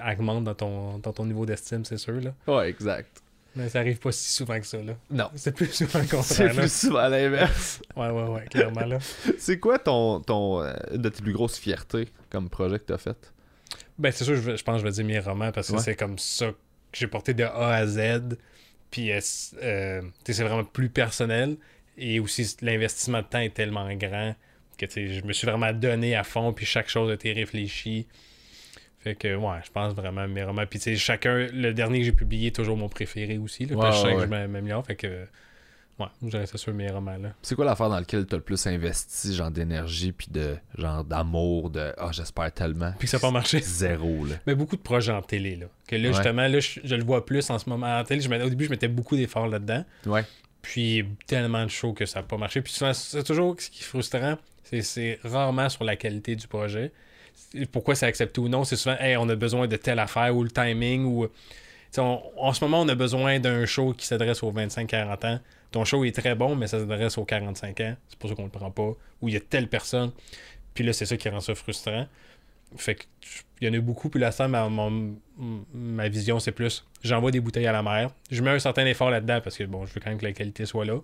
augmente 0.04 0.44
dans 0.46 0.56
ton, 0.56 0.98
dans 0.98 1.14
ton 1.14 1.26
niveau 1.26 1.46
d'estime, 1.46 1.86
c'est 1.86 1.98
sûr, 1.98 2.20
là. 2.20 2.32
Ouais, 2.48 2.70
exact. 2.70 3.22
Mais 3.56 3.70
ça 3.70 3.80
arrive 3.80 4.00
pas 4.00 4.12
si 4.12 4.32
souvent 4.32 4.60
que 4.60 4.66
ça, 4.66 4.78
là. 4.82 4.94
Non. 5.10 5.30
C'est 5.36 5.54
plus 5.54 5.72
souvent 5.72 6.00
le 6.00 6.06
C'est 6.06 6.16
contraire, 6.16 6.54
là. 6.54 6.62
plus 6.62 6.72
souvent 6.74 7.08
l'inverse. 7.08 7.82
Ouais, 7.96 8.10
ouais, 8.10 8.24
ouais, 8.24 8.46
clairement, 8.50 8.86
là. 8.86 8.98
c'est 9.38 9.60
quoi 9.60 9.78
ton, 9.80 10.22
ton 10.22 10.64
euh, 10.64 10.74
une 10.94 11.02
de 11.02 11.10
tes 11.10 11.22
plus 11.22 11.34
grosses 11.34 11.58
fiertés 11.58 12.08
comme 12.30 12.50
projet 12.50 12.80
que 12.80 12.86
t'as 12.86 12.98
fait? 12.98 13.34
Ben, 14.00 14.12
c'est 14.12 14.24
sûr, 14.24 14.36
je, 14.36 14.64
pense 14.64 14.76
que 14.76 14.80
je 14.80 14.84
vais 14.86 14.92
dire 14.92 15.06
mes 15.06 15.20
romans 15.20 15.52
parce 15.52 15.68
que 15.68 15.74
Ouais. 15.74 15.82
c'est 15.82 15.96
comme 15.96 16.18
ça 16.18 16.48
que 16.48 16.56
j'ai 16.94 17.08
porté 17.08 17.34
de 17.34 17.44
A 17.44 17.76
à 17.76 17.86
Z. 17.86 18.38
Puis, 18.90 19.12
euh, 19.12 19.20
euh, 19.62 20.02
c'est 20.26 20.44
vraiment 20.44 20.64
plus 20.64 20.90
personnel. 20.90 21.58
Et 21.98 22.20
aussi, 22.20 22.56
l'investissement 22.62 23.20
de 23.22 23.28
temps 23.28 23.40
est 23.40 23.54
tellement 23.54 23.94
grand 23.96 24.34
que 24.88 24.88
je 24.90 25.24
me 25.24 25.34
suis 25.34 25.48
vraiment 25.48 25.72
donné 25.74 26.16
à 26.16 26.24
fond, 26.24 26.54
puis 26.54 26.66
chaque 26.66 26.90
chose 26.90 27.10
a 27.12 27.14
été 27.14 27.34
réfléchie. 27.34 28.08
Fait 29.04 29.16
que, 29.16 29.36
ouais, 29.36 29.58
je 29.66 29.72
pense 29.72 29.94
vraiment 29.94 30.28
mes 30.28 30.44
romans. 30.44 30.66
Puis, 30.70 30.80
tu 30.80 30.84
sais, 30.92 30.96
chacun, 30.96 31.48
le 31.52 31.74
dernier 31.74 32.00
que 32.00 32.06
j'ai 32.06 32.12
publié 32.12 32.48
est 32.48 32.56
toujours 32.56 32.78
mon 32.78 32.88
préféré 32.90 33.38
aussi. 33.40 33.66
Là, 33.66 33.76
Ouais, 33.76 33.82
parce 33.82 34.02
que 34.04 34.08
je 34.10 34.12
sais 34.12 34.16
que 34.18 34.22
je 34.24 34.28
m'améliore. 34.28 34.86
Fait 34.86 34.96
que, 34.96 35.26
ouais, 36.00 36.06
je 36.28 36.46
ça 36.46 36.58
sur 36.58 36.72
mes 36.74 36.88
romans, 36.90 37.18
là. 37.18 37.34
C'est 37.42 37.56
quoi 37.56 37.66
l'affaire 37.66 37.90
dans 37.90 37.98
laquelle 37.98 38.28
t'as 38.28 38.38
le 38.38 38.44
plus 38.44 38.66
investi, 38.68 39.34
genre 39.36 39.50
d'énergie, 39.50 40.12
puis 40.12 40.28
de 40.30 40.56
genre 40.78 41.04
d'amour, 41.04 41.72
de 41.72 41.94
ah, 41.98 42.10
j'espère 42.12 42.52
tellement? 42.54 42.92
Puis 43.00 43.08
que 43.08 43.12
ça 43.12 43.18
n'a 43.18 43.22
pas 43.22 43.32
marché. 43.32 43.60
Zéro, 43.64 44.26
là. 44.26 44.36
Mais 44.46 44.54
beaucoup 44.54 44.76
de 44.76 44.82
projets 44.82 45.12
en 45.14 45.22
télé, 45.24 45.56
là. 45.56 45.66
Que 45.88 45.96
là, 45.96 46.10
Ouais. 46.10 46.14
justement, 46.14 46.48
là, 46.48 46.60
je, 46.60 46.80
je 46.84 46.96
le 46.96 47.04
vois 47.04 47.26
plus 47.26 47.50
en 47.50 47.58
ce 47.58 47.68
moment. 47.70 47.98
En 48.00 48.04
télé, 48.04 48.22
je 48.22 48.30
mettais- 48.30 48.44
au 48.46 48.50
début, 48.50 48.66
je 48.66 48.70
mettais 48.70 48.88
beaucoup 48.88 49.16
d'efforts 49.16 49.48
là-dedans. 49.48 49.84
Ouais. 50.06 50.24
Puis 50.62 51.04
tellement 51.26 51.64
de 51.66 51.72
shows 51.72 51.94
que 51.94 52.06
ça 52.06 52.20
n'a 52.20 52.28
pas 52.28 52.38
marché. 52.38 52.62
Puis 52.62 52.78
c'est 52.94 53.24
toujours 53.24 53.56
ce 53.60 53.72
qui 53.72 53.82
est 53.82 53.86
frustrant, 53.86 54.38
c'est 54.64 55.20
rarement 55.24 55.70
sur 55.70 55.84
la 55.84 55.96
qualité 55.96 56.36
du 56.36 56.48
projet. 56.48 56.92
Pourquoi 57.72 57.96
c'est 57.96 58.06
accepté 58.06 58.40
ou 58.42 58.48
non, 58.50 58.64
c'est 58.64 58.76
souvent 58.76 58.96
hey, 59.00 59.18
on 59.18 59.28
a 59.30 59.36
besoin 59.36 59.68
de 59.68 59.76
telle 59.76 60.00
affaire 60.00 60.36
ou 60.36 60.44
le 60.44 60.52
timing 60.52 61.06
ou. 61.06 61.28
On- 61.98 62.22
en 62.38 62.54
ce 62.54 62.64
moment, 62.64 62.82
on 62.82 62.88
a 62.88 62.96
besoin 62.96 63.40
d'un 63.40 63.66
show 63.66 63.94
qui 63.94 64.06
s'adresse 64.06 64.42
aux 64.44 64.52
25-40 64.52 65.26
ans. 65.26 65.40
Ton 65.72 65.84
show 65.86 66.04
est 66.06 66.16
très 66.16 66.36
bon, 66.36 66.56
mais 66.56 66.68
ça 66.68 66.80
s'adresse 66.80 67.18
aux 67.18 67.26
45 67.26 67.80
ans. 67.82 67.96
C'est 68.08 68.18
pour 68.20 68.30
ça 68.30 68.36
qu'on 68.36 68.44
le 68.46 68.50
prend 68.50 68.72
pas. 68.72 68.92
Ou 69.22 69.28
il 69.28 69.34
y 69.34 69.38
a 69.38 69.42
telle 69.42 69.68
personne. 69.68 70.12
Puis 70.74 70.84
là, 70.86 70.94
c'est 70.94 71.06
ça 71.06 71.18
qui 71.18 71.28
rend 71.30 71.42
ça 71.42 71.54
frustrant. 71.56 72.08
Fait 72.78 72.96
que 72.96 73.04
il 73.60 73.68
y 73.68 73.70
en 73.70 73.78
a 73.78 73.82
beaucoup. 73.82 74.10
Puis 74.10 74.20
là, 74.22 74.32
ça, 74.32 74.48
ma, 74.48 74.70
ma 75.74 76.08
vision, 76.10 76.40
c'est 76.40 76.52
plus 76.54 76.86
j'envoie 77.04 77.32
des 77.32 77.40
bouteilles 77.42 77.68
à 77.68 77.72
la 77.74 77.84
mer. 77.84 78.12
Je 78.30 78.42
mets 78.42 78.52
un 78.52 78.60
certain 78.60 78.86
effort 78.86 79.10
là-dedans 79.10 79.42
parce 79.44 79.58
que 79.58 79.64
bon, 79.66 79.86
je 79.86 79.94
veux 79.94 80.00
quand 80.00 80.10
même 80.12 80.20
que 80.20 80.26
la 80.26 80.32
qualité 80.34 80.66
soit 80.66 80.86
là. 80.86 81.00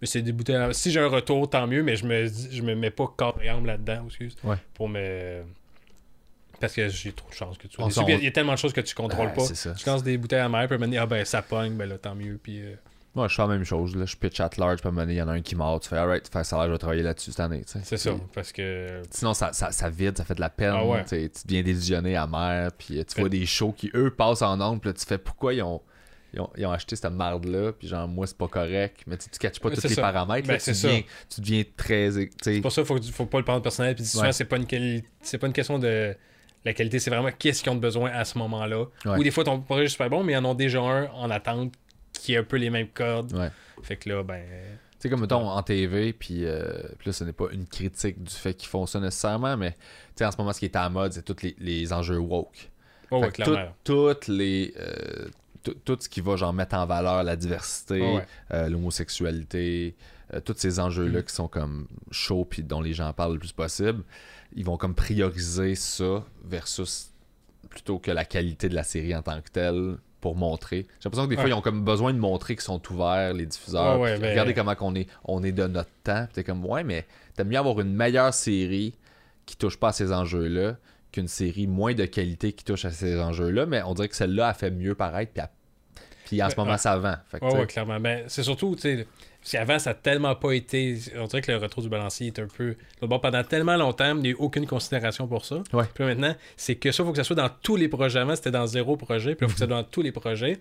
Mais 0.00 0.06
c'est 0.08 0.22
des 0.22 0.32
bouteilles 0.32 0.56
à 0.56 0.60
la 0.60 0.66
mer. 0.66 0.74
Si 0.74 0.90
j'ai 0.90 1.00
un 1.00 1.06
retour, 1.08 1.48
tant 1.48 1.66
mieux, 1.68 1.82
mais 1.84 1.94
je 1.96 2.06
me 2.06 2.26
je 2.26 2.62
me 2.62 2.74
mets 2.74 2.90
pas 2.90 3.06
corps 3.16 3.38
et 3.42 3.48
âme 3.48 3.66
là-dedans, 3.66 4.04
excuse. 4.06 4.34
Ouais. 4.42 4.56
Pour 4.74 4.88
me. 4.88 5.42
Parce 6.60 6.74
que 6.74 6.88
j'ai 6.88 7.12
trop 7.12 7.28
de 7.28 7.34
chance 7.34 7.58
que 7.58 7.66
tu 7.66 7.74
sois 7.74 7.86
déçu. 7.86 8.00
Il 8.18 8.24
y 8.24 8.26
a 8.26 8.30
tellement 8.30 8.52
de 8.54 8.58
choses 8.58 8.72
que 8.72 8.80
tu 8.80 8.94
contrôles 8.94 9.32
pas. 9.32 9.46
Tu 9.48 9.86
lances 9.88 10.02
des 10.02 10.16
bouteilles 10.18 10.40
à 10.40 10.48
mer, 10.48 10.68
puis 10.68 10.78
donné, 10.78 10.98
ah 10.98 11.06
ben 11.06 11.24
ça 11.24 11.42
pogne, 11.42 11.74
ben 11.74 11.88
là 11.88 11.98
tant 11.98 12.14
mieux. 12.14 12.38
Puis. 12.42 12.60
euh, 12.62 12.74
Moi, 13.14 13.28
je 13.28 13.34
fais 13.34 13.42
la 13.42 13.48
même 13.48 13.64
chose, 13.64 13.94
là. 13.96 14.04
Je 14.06 14.16
pitch 14.16 14.40
at 14.40 14.50
large, 14.58 14.80
puis 14.80 14.88
à 14.98 15.04
il 15.04 15.12
y 15.12 15.22
en 15.22 15.28
a 15.28 15.32
un 15.32 15.40
qui 15.42 15.54
meurt. 15.56 15.82
Tu 15.82 15.88
fais, 15.90 15.96
alright, 15.98 16.26
fait 16.28 16.44
ça, 16.44 16.66
je 16.66 16.72
vais 16.72 16.78
travailler 16.78 17.02
là-dessus 17.02 17.30
cette 17.32 17.40
année, 17.40 17.62
c'est 17.66 17.96
ça. 17.96 18.10
Parce 18.34 18.52
que. 18.52 19.02
Sinon, 19.10 19.34
ça, 19.34 19.52
ça, 19.52 19.70
ça 19.72 19.88
vide, 19.90 20.16
ça 20.16 20.24
fait 20.24 20.34
de 20.34 20.40
la 20.40 20.50
peine. 20.50 20.74
Ah 20.74 20.84
ouais. 20.84 21.04
tu 21.04 21.28
deviens 21.46 21.62
désillusionné 21.62 22.16
amer, 22.16 22.70
puis 22.78 22.98
euh, 22.98 23.04
tu 23.04 23.20
vois 23.20 23.28
des 23.28 23.46
shows 23.46 23.72
qui, 23.72 23.90
eux, 23.94 24.10
passent 24.10 24.42
en 24.42 24.56
nombre, 24.56 24.80
puis 24.80 24.90
là, 24.90 24.94
tu 24.94 25.04
fais 25.06 25.18
pourquoi 25.18 25.54
ils 25.54 25.62
ont, 25.62 25.80
ils 26.32 26.40
ont, 26.40 26.50
ils 26.56 26.66
ont 26.66 26.72
acheté 26.72 26.96
cette 26.96 27.12
marde-là, 27.12 27.70
puis 27.72 27.86
genre, 27.86 28.08
moi, 28.08 28.26
c'est 28.26 28.36
pas 28.36 28.48
correct. 28.48 29.02
Mais 29.06 29.16
tu, 29.16 29.28
tu 29.30 29.38
catches 29.38 29.60
pas 29.60 29.70
tous 29.70 29.82
les 29.84 29.94
ça. 29.94 30.00
paramètres, 30.02 30.48
Ben, 30.48 30.54
là, 30.54 30.58
tu, 30.60 30.70
deviens, 30.70 31.02
tu 31.32 31.40
deviens 31.40 31.62
très. 31.76 32.10
C'est 32.42 32.60
pour 32.60 32.72
ça 32.72 32.82
qu'il 32.82 33.02
faut, 33.02 33.12
faut 33.12 33.26
pas 33.26 33.38
le 33.38 33.44
prendre 33.44 33.62
personnel. 33.62 33.94
Puis 33.94 34.04
souvent, 34.04 34.24
Ouais. 34.24 34.32
c'est 34.32 34.44
pas 34.44 34.56
une 34.56 34.66
pas 35.38 35.46
une 35.46 35.52
question 35.52 35.78
de 35.78 36.16
la 36.64 36.72
qualité, 36.74 36.98
c'est 36.98 37.10
vraiment 37.10 37.30
qu'est-ce 37.38 37.62
qu'ils 37.62 37.72
ont 37.72 37.76
besoin 37.76 38.10
à 38.10 38.24
ce 38.24 38.38
moment-là. 38.38 38.84
Ouais. 39.04 39.18
Ou 39.18 39.22
des 39.22 39.30
fois, 39.30 39.44
ton 39.44 39.60
projet 39.60 39.84
est 39.84 39.88
super 39.88 40.08
bon, 40.10 40.22
mais 40.24 40.32
ils 40.32 40.36
en 40.36 40.44
ont 40.44 40.54
déjà 40.54 40.80
un 40.80 41.06
en 41.12 41.30
attente 41.30 41.72
qui 42.12 42.36
a 42.36 42.40
un 42.40 42.44
peu 42.44 42.56
les 42.56 42.70
mêmes 42.70 42.88
codes. 42.88 43.32
Ouais. 43.34 43.50
Fait 43.82 43.96
que 43.96 44.08
là, 44.08 44.22
ben. 44.22 44.42
Tu 44.92 44.98
sais, 45.00 45.10
comme 45.10 45.20
mettons 45.20 45.46
en 45.48 45.62
TV, 45.62 46.12
puis, 46.14 46.46
euh, 46.46 46.62
puis 46.98 47.08
là, 47.08 47.12
ce 47.12 47.24
n'est 47.24 47.32
pas 47.34 47.46
une 47.52 47.66
critique 47.66 48.22
du 48.22 48.32
fait 48.34 48.54
qu'ils 48.54 48.68
font 48.70 48.86
ça 48.86 48.98
nécessairement, 49.00 49.56
mais 49.58 49.72
tu 49.72 49.76
sais, 50.16 50.24
en 50.24 50.30
ce 50.30 50.38
moment, 50.38 50.52
ce 50.54 50.60
qui 50.60 50.64
est 50.64 50.76
à 50.76 50.82
la 50.84 50.88
mode, 50.88 51.12
c'est 51.12 51.22
tous 51.24 51.42
les, 51.42 51.54
les 51.58 51.92
enjeux 51.92 52.16
woke. 52.18 52.70
Oh, 53.10 53.18
Fait 53.20 53.26
ouais, 53.26 53.32
que 53.32 53.42
clairement. 53.42 53.72
tout- 53.84 54.08
toutes 54.14 54.28
les. 54.28 54.72
euh, 54.78 55.28
tout, 55.84 55.96
ce 56.00 56.08
qui 56.10 56.20
va 56.20 56.36
genre 56.36 56.52
mettre 56.52 56.74
en 56.76 56.84
valeur 56.86 57.22
la 57.22 57.36
diversité, 57.36 58.00
ouais. 58.00 58.26
euh, 58.52 58.68
l'homosexualité, 58.68 59.94
euh, 60.32 60.40
tous 60.40 60.54
ces 60.56 60.80
enjeux-là 60.80 61.20
Mm. 61.20 61.24
qui 61.24 61.34
sont 61.34 61.48
comme 61.48 61.86
chauds 62.10 62.44
puis 62.44 62.62
dont 62.62 62.80
les 62.80 62.94
gens 62.94 63.12
parlent 63.12 63.34
le 63.34 63.38
plus 63.38 63.52
possible, 63.52 64.02
ils 64.54 64.64
vont 64.64 64.76
comme 64.76 64.94
prioriser 64.94 65.74
ça 65.74 66.24
versus 66.44 67.10
plutôt 67.68 67.98
que 67.98 68.10
la 68.10 68.24
qualité 68.24 68.68
de 68.68 68.74
la 68.74 68.84
série 68.84 69.14
en 69.14 69.22
tant 69.22 69.40
que 69.40 69.50
telle 69.50 69.96
pour 70.20 70.36
montrer. 70.36 70.86
J'ai 71.00 71.04
l'impression 71.08 71.24
que 71.24 71.30
des 71.30 71.34
fois 71.36 71.44
Ouais. 71.44 71.50
ils 71.50 71.54
ont 71.54 71.60
comme 71.60 71.84
besoin 71.84 72.12
de 72.14 72.18
montrer 72.18 72.54
qu'ils 72.54 72.62
sont 72.64 72.80
ouverts 72.90 73.34
les 73.34 73.44
diffuseurs. 73.46 73.96
Ouais, 74.00 74.04
ouais, 74.04 74.12
puis 74.14 74.22
ben- 74.22 74.30
Regardez 74.30 74.54
comment 74.54 74.74
qu'on 74.74 74.94
est 74.94 75.06
on 75.24 75.42
est 75.42 75.52
de 75.52 75.66
notre 75.66 75.90
temps. 76.02 76.24
Puis 76.26 76.34
T'es 76.36 76.44
comme 76.44 76.64
ouais 76.64 76.84
mais 76.84 77.06
t'aimes 77.34 77.48
mieux 77.48 77.58
avoir 77.58 77.80
une 77.80 77.92
meilleure 77.94 78.32
série 78.32 78.94
qui 79.44 79.56
touche 79.56 79.76
pas 79.76 79.88
à 79.88 79.92
ces 79.92 80.12
enjeux-là 80.12 80.76
qu'une 81.12 81.28
série 81.28 81.66
moins 81.66 81.94
de 81.94 82.06
qualité 82.06 82.52
qui 82.52 82.64
touche 82.64 82.84
à 82.86 82.90
ces 82.90 83.20
enjeux-là, 83.20 83.66
mais 83.66 83.82
on 83.82 83.92
dirait 83.94 84.08
que 84.08 84.16
celle-là 84.16 84.48
a 84.48 84.54
fait 84.54 84.70
mieux 84.70 84.94
paraître 84.94 85.32
puis, 85.32 85.42
puis 86.26 86.42
en 86.42 86.48
ce 86.50 86.56
moment 86.56 86.76
ça 86.78 86.96
vend. 86.96 87.16
Fait 87.28 87.40
que, 87.40 87.44
Ouais, 87.44 87.54
ouais, 87.60 87.66
clairement. 87.66 88.00
Ben, 88.00 88.24
c'est 88.28 88.42
surtout, 88.42 88.74
tu 88.76 88.80
sais, 88.82 89.06
parce 89.44 89.52
qu'avant, 89.52 89.78
ça 89.78 89.90
a 89.90 89.94
tellement 89.94 90.34
pas 90.34 90.52
été. 90.52 90.98
On 91.18 91.26
dirait 91.26 91.42
que 91.42 91.52
le 91.52 91.58
retour 91.58 91.82
du 91.82 91.90
balancier 91.90 92.28
est 92.28 92.38
un 92.38 92.46
peu. 92.46 92.76
Bon, 93.02 93.18
pendant 93.18 93.44
tellement 93.44 93.76
longtemps, 93.76 94.16
il 94.16 94.22
n'y 94.22 94.28
a 94.28 94.30
eu 94.30 94.36
aucune 94.38 94.66
considération 94.66 95.28
pour 95.28 95.44
ça. 95.44 95.62
Ouais. 95.74 95.84
Puis 95.92 96.02
maintenant, 96.02 96.34
c'est 96.56 96.76
que 96.76 96.90
ça, 96.90 97.02
il 97.02 97.06
faut 97.06 97.12
que 97.12 97.18
ça 97.18 97.24
soit 97.24 97.36
dans 97.36 97.50
tous 97.60 97.76
les 97.76 97.88
projets. 97.88 98.20
Avant, 98.20 98.34
c'était 98.34 98.50
dans 98.50 98.66
zéro 98.66 98.96
projet. 98.96 99.34
Puis 99.34 99.44
là, 99.44 99.48
il 99.48 99.50
faut 99.50 99.54
que 99.54 99.58
ça 99.58 99.66
soit 99.66 99.82
dans 99.82 99.84
tous 99.84 100.00
les 100.00 100.12
projets. 100.12 100.56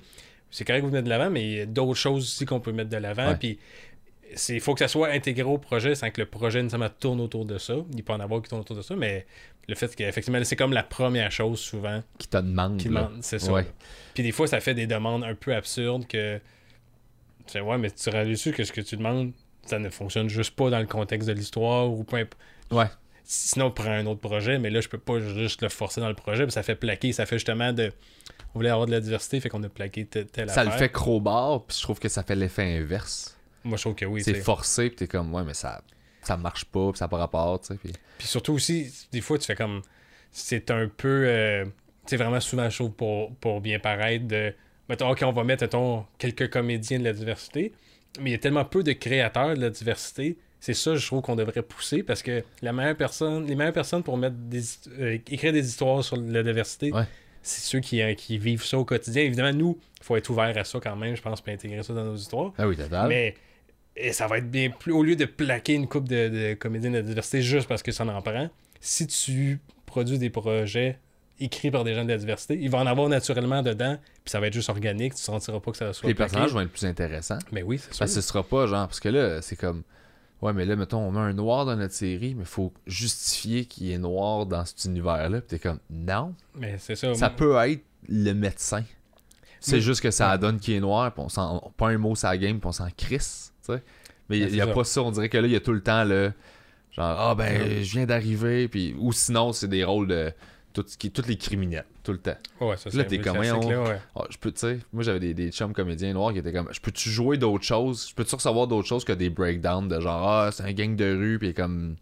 C'est 0.51 0.65
correct 0.65 0.81
que 0.81 0.85
vous 0.87 0.91
venez 0.91 1.01
de 1.01 1.07
l'avant, 1.07 1.29
mais 1.29 1.43
il 1.45 1.57
y 1.59 1.61
a 1.61 1.65
d'autres 1.65 1.97
choses 1.97 2.23
aussi 2.23 2.45
qu'on 2.45 2.59
peut 2.59 2.73
mettre 2.73 2.89
de 2.89 2.97
l'avant. 2.97 3.29
Ouais. 3.29 3.37
Puis 3.37 3.57
il 4.49 4.59
faut 4.59 4.73
que 4.73 4.81
ça 4.81 4.89
soit 4.89 5.11
intégré 5.11 5.43
au 5.43 5.59
projet 5.59 5.95
sans 5.95 6.11
que 6.11 6.19
le 6.19 6.27
projet 6.27 6.61
nécessairement 6.61 6.91
tourne 6.99 7.21
autour 7.21 7.45
de 7.45 7.57
ça. 7.57 7.75
Il 7.95 8.03
peut 8.03 8.11
en 8.11 8.19
avoir 8.19 8.41
qui 8.41 8.49
tournent 8.49 8.61
autour 8.61 8.75
de 8.75 8.81
ça, 8.81 8.97
mais 8.97 9.25
le 9.69 9.75
fait 9.75 9.95
qu'effectivement, 9.95 10.43
c'est 10.43 10.57
comme 10.57 10.73
la 10.73 10.83
première 10.83 11.31
chose 11.31 11.61
souvent 11.61 12.03
qui 12.17 12.27
te 12.27 12.35
demande. 12.35 12.79
qui 12.79 12.89
demande, 12.89 13.19
c'est 13.21 13.39
ça. 13.39 13.53
Ouais. 13.53 13.65
Puis 14.13 14.23
des 14.23 14.33
fois, 14.33 14.45
ça 14.45 14.59
fait 14.59 14.73
des 14.73 14.87
demandes 14.87 15.23
un 15.23 15.35
peu 15.35 15.55
absurdes 15.55 16.05
que. 16.05 16.41
Tu 17.47 17.53
sais, 17.53 17.61
ouais, 17.61 17.77
mais 17.77 17.91
tu 17.91 18.09
réalises 18.09 18.43
que 18.51 18.63
ce 18.63 18.71
que 18.71 18.81
tu 18.81 18.97
demandes, 18.97 19.31
ça 19.65 19.79
ne 19.79 19.89
fonctionne 19.89 20.29
juste 20.29 20.55
pas 20.55 20.69
dans 20.69 20.79
le 20.79 20.85
contexte 20.87 21.27
de 21.27 21.33
l'histoire 21.33 21.89
ou 21.91 22.03
peu 22.03 22.17
imp- 22.17 22.35
Ouais. 22.71 22.87
Sinon, 23.25 23.71
prends 23.71 23.91
un 23.91 24.05
autre 24.05 24.19
projet, 24.19 24.59
mais 24.59 24.69
là, 24.69 24.81
je 24.81 24.89
peux 24.89 24.97
pas 24.97 25.19
juste 25.19 25.61
le 25.61 25.69
forcer 25.69 26.01
dans 26.01 26.09
le 26.09 26.13
projet. 26.15 26.43
Puis 26.43 26.51
ça 26.51 26.63
fait 26.63 26.75
plaquer, 26.75 27.13
ça 27.13 27.25
fait 27.25 27.37
justement 27.37 27.71
de. 27.71 27.91
On 28.53 28.59
voulait 28.59 28.69
avoir 28.69 28.85
de 28.85 28.91
la 28.91 28.99
diversité, 28.99 29.39
fait 29.39 29.49
qu'on 29.49 29.63
a 29.63 29.69
plaqué 29.69 30.05
telle, 30.05 30.49
Ça 30.49 30.63
le 30.63 30.71
fait 30.71 30.89
crowbar, 30.89 31.63
puis 31.65 31.77
je 31.77 31.83
trouve 31.83 31.99
que 31.99 32.09
ça 32.09 32.23
fait 32.23 32.35
l'effet 32.35 32.77
inverse. 32.77 33.37
Moi, 33.63 33.77
je 33.77 33.83
trouve 33.83 33.95
que 33.95 34.05
oui. 34.05 34.21
c'est 34.23 34.33
forcé, 34.35 34.89
puis 34.89 34.97
t'es 34.97 35.07
comme, 35.07 35.33
ouais, 35.33 35.43
mais 35.43 35.53
ça, 35.53 35.81
ça 36.21 36.35
marche 36.35 36.65
pas, 36.65 36.91
puis 36.91 36.97
ça 36.99 37.05
n'a 37.05 37.09
pas 37.09 37.17
rapport, 37.17 37.61
tu 37.61 37.67
sais. 37.67 37.75
Puis... 37.75 37.93
Puis 38.17 38.27
surtout 38.27 38.53
aussi, 38.53 38.91
des 39.11 39.21
fois, 39.21 39.37
tu 39.37 39.45
fais 39.45 39.55
comme. 39.55 39.81
C'est 40.31 40.69
un 40.71 40.87
peu. 40.89 41.23
euh, 41.27 41.63
tu 41.65 41.71
sais, 42.07 42.17
vraiment 42.17 42.39
souvent, 42.41 42.69
je 42.69 42.75
trouve, 42.75 42.91
pour, 42.91 43.33
pour 43.37 43.61
bien 43.61 43.79
paraître, 43.79 44.27
de. 44.27 44.53
Mettons, 44.89 45.09
ok, 45.09 45.21
on 45.25 45.31
va 45.31 45.43
mettre, 45.43 45.63
mettons, 45.63 46.05
quelques 46.17 46.49
comédiens 46.49 46.99
de 46.99 47.03
la 47.03 47.13
diversité, 47.13 47.71
mais 48.19 48.29
il 48.31 48.33
y 48.33 48.35
a 48.35 48.39
tellement 48.39 48.65
peu 48.65 48.83
de 48.83 48.91
créateurs 48.93 49.55
de 49.55 49.61
la 49.61 49.69
diversité. 49.69 50.37
C'est 50.59 50.73
ça, 50.73 50.95
je 50.95 51.05
trouve, 51.05 51.21
qu'on 51.21 51.35
devrait 51.35 51.61
pousser 51.61 52.03
parce 52.03 52.21
que 52.23 52.43
la 52.61 52.71
meilleure 52.71 52.95
personne, 52.95 53.45
les 53.47 53.55
meilleures 53.55 53.73
personnes 53.73 54.03
pour 54.03 54.17
mettre 54.17 54.35
des, 54.37 54.61
euh, 54.99 55.17
écrire 55.29 55.51
des 55.51 55.67
histoires 55.67 56.03
sur 56.03 56.15
la 56.17 56.41
diversité, 56.43 56.91
Ouais. 56.93 57.03
c'est 57.41 57.61
ceux 57.61 57.79
qui, 57.81 58.01
euh, 58.01 58.13
qui 58.13 58.37
vivent 58.37 58.63
ça 58.63 58.77
au 58.77 58.85
quotidien. 58.85 59.23
Évidemment, 59.23 59.51
nous, 59.57 59.77
il 59.99 60.05
faut 60.05 60.15
être 60.15 60.29
ouvert 60.29 60.57
à 60.57 60.63
ça 60.63 60.79
quand 60.81 60.95
même, 60.95 61.15
je 61.15 61.21
pense, 61.21 61.41
pour 61.41 61.51
intégrer 61.53 61.83
ça 61.83 61.93
dans 61.93 62.05
nos 62.05 62.15
histoires. 62.15 62.53
Ah 62.57 62.67
oui, 62.67 62.77
total. 62.77 63.09
Mais 63.09 63.35
et 63.95 64.11
ça 64.13 64.27
va 64.27 64.37
être 64.37 64.49
bien 64.49 64.69
plus. 64.69 64.91
Au 64.93 65.03
lieu 65.03 65.15
de 65.17 65.25
plaquer 65.25 65.73
une 65.73 65.87
coupe 65.87 66.07
de, 66.07 66.29
de 66.29 66.53
comédiens 66.55 66.91
de 66.91 66.95
la 66.97 67.01
diversité 67.03 67.41
juste 67.41 67.67
parce 67.67 67.83
que 67.83 67.91
ça 67.91 68.05
en 68.05 68.21
prend, 68.21 68.49
si 68.79 69.05
tu 69.07 69.59
produis 69.85 70.17
des 70.17 70.29
projets 70.29 70.97
écrits 71.43 71.71
par 71.71 71.83
des 71.83 71.93
gens 71.93 72.03
de 72.05 72.09
la 72.09 72.17
diversité, 72.17 72.57
il 72.59 72.69
va 72.69 72.79
en 72.79 72.85
avoir 72.87 73.09
naturellement 73.09 73.61
dedans, 73.61 73.97
puis 74.23 74.31
ça 74.31 74.39
va 74.39 74.47
être 74.47 74.53
juste 74.53 74.69
organique, 74.69 75.13
tu 75.15 75.19
ne 75.21 75.23
sentiras 75.23 75.59
pas 75.59 75.71
que 75.71 75.77
ça 75.77 75.91
soit. 75.93 76.07
les 76.07 76.13
plaqué. 76.13 76.31
personnages 76.31 76.53
vont 76.53 76.61
être 76.61 76.71
plus 76.71 76.85
intéressants. 76.85 77.39
Mais 77.51 77.63
oui, 77.63 77.77
c'est 77.77 77.91
sûr. 77.93 77.99
Parce 77.99 78.15
que 78.15 78.21
ce 78.21 78.27
sera 78.27 78.43
pas 78.43 78.67
genre, 78.67 78.87
parce 78.87 78.99
que 78.99 79.09
là, 79.09 79.41
c'est 79.41 79.55
comme, 79.55 79.83
ouais, 80.41 80.53
mais 80.53 80.65
là, 80.65 80.75
mettons, 80.75 80.99
on 80.99 81.11
met 81.11 81.19
un 81.19 81.33
noir 81.33 81.65
dans 81.65 81.75
notre 81.75 81.93
série, 81.93 82.35
mais 82.35 82.45
faut 82.45 82.73
justifier 82.87 83.65
qu'il 83.65 83.91
est 83.91 83.97
noir 83.97 84.45
dans 84.45 84.65
cet 84.65 84.85
univers-là, 84.85 85.41
puis 85.41 85.47
t'es 85.47 85.59
comme, 85.59 85.79
non, 85.89 86.33
Mais 86.55 86.77
c'est 86.79 86.95
ça. 86.95 87.13
ça 87.13 87.27
moi- 87.29 87.35
peut 87.37 87.55
être 87.69 87.83
le 88.07 88.33
médecin. 88.33 88.83
C'est 89.59 89.79
juste 89.79 90.01
que 90.01 90.11
ça 90.11 90.37
donne 90.37 90.59
qu'il 90.59 90.73
est 90.73 90.79
noir, 90.81 91.13
puis 91.13 91.23
on 91.23 91.29
s'en, 91.29 91.71
pas 91.77 91.87
un 91.87 91.97
mot 91.97 92.13
la 92.21 92.37
game, 92.37 92.59
puis 92.59 92.67
on 92.67 92.73
s'en 92.73 92.89
crisse, 92.97 93.53
tu 93.65 93.73
sais. 93.73 93.81
Mais 94.29 94.37
il 94.37 94.45
Ben, 94.47 94.55
y 94.55 94.59
a 94.61 94.63
c'est 94.65 94.69
ça. 94.69 94.73
pas 94.75 94.83
ça, 94.83 95.01
on 95.03 95.11
dirait 95.11 95.29
que 95.29 95.37
là, 95.37 95.47
il 95.47 95.53
y 95.53 95.55
a 95.55 95.61
tout 95.61 95.71
le 95.71 95.81
temps 95.81 96.03
le, 96.03 96.33
genre, 96.91 97.15
ah 97.17 97.33
ben, 97.35 97.81
je 97.81 97.91
viens 97.93 98.05
d'arriver, 98.05 98.67
puis, 98.67 98.93
ou 98.99 99.13
sinon, 99.13 99.53
c'est 99.53 99.69
des 99.69 99.85
rôles 99.85 100.07
de, 100.09 100.33
tout, 100.73 100.83
ce 100.87 100.97
qui, 100.97 101.11
tous 101.11 101.27
les 101.27 101.37
criminels, 101.37 101.85
tout 102.03 102.11
le 102.11 102.17
temps. 102.17 102.35
Ouais, 102.59 102.75
ça, 102.77 102.89
Là, 102.93 103.03
t'es 103.03 103.19
comme, 103.19 103.41
là, 103.41 103.57
ouais. 103.83 103.99
Ah, 104.15 104.23
je 104.29 104.37
peux, 104.37 104.51
tu 104.51 104.59
sais, 104.59 104.79
moi 104.91 105.03
j'avais 105.03 105.19
des, 105.19 105.33
des 105.33 105.51
chums 105.51 105.73
comédiens 105.73 106.13
noirs 106.13 106.33
qui 106.33 106.39
étaient 106.39 106.51
comme, 106.51 106.69
je 106.71 106.79
peux-tu 106.81 107.09
jouer 107.09 107.37
d'autres 107.37 107.63
choses? 107.63 108.09
Je 108.09 108.15
peux-tu 108.15 108.35
recevoir 108.35 108.67
d'autres 108.67 108.87
choses 108.87 109.05
que 109.05 109.13
des 109.13 109.29
breakdowns 109.29 109.87
de 109.87 109.99
genre, 109.99 110.27
ah, 110.27 110.49
c'est 110.51 110.63
un 110.63 110.71
gang 110.73 110.95
de 110.95 111.15
rue, 111.15 111.39
puis 111.39 111.53
comme, 111.53 111.95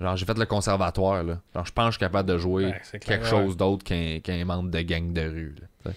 genre, 0.00 0.16
j'ai 0.16 0.26
fait 0.26 0.38
le 0.38 0.46
conservatoire, 0.46 1.22
là. 1.22 1.40
Genre, 1.54 1.66
je 1.66 1.72
pense 1.72 1.84
que 1.86 1.90
je 1.92 1.96
suis 1.96 2.00
capable 2.00 2.28
de 2.28 2.38
jouer 2.38 2.66
Ouais, 2.66 2.80
c'est 2.82 2.98
clair, 2.98 3.20
quelque 3.20 3.34
ouais. 3.34 3.44
chose 3.44 3.56
d'autre 3.56 3.84
qu'un 3.84 4.44
membre 4.44 4.70
de 4.70 4.80
gang 4.80 5.12
de 5.12 5.22
rue, 5.22 5.54
là. 5.84 5.92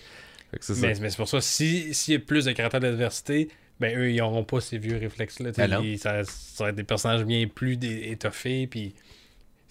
tu 0.53 0.59
ça. 0.59 0.73
Mais, 0.81 0.93
mais 0.99 1.09
c'est 1.09 1.17
pour 1.17 1.29
ça, 1.29 1.39
si- 1.41 1.93
s'il 1.93 2.13
y 2.13 2.17
a 2.17 2.19
plus 2.19 2.45
de 2.45 2.53
la 2.57 2.91
diversité, 2.91 3.49
ben 3.79 3.97
eux, 3.97 4.11
ils 4.11 4.17
n'auront 4.17 4.43
pas 4.43 4.61
ces 4.61 4.77
vieux 4.77 4.97
réflexes-là. 4.97 5.51
tu 5.51 5.61
sais, 5.61 5.67
Ben 5.67 5.97
ça, 5.97 6.23
ça 6.23 6.65
va 6.65 6.69
être 6.69 6.75
des 6.75 6.83
personnages 6.83 7.23
bien 7.25 7.47
plus 7.47 7.79
étoffés. 7.81 8.67
Puis 8.67 8.93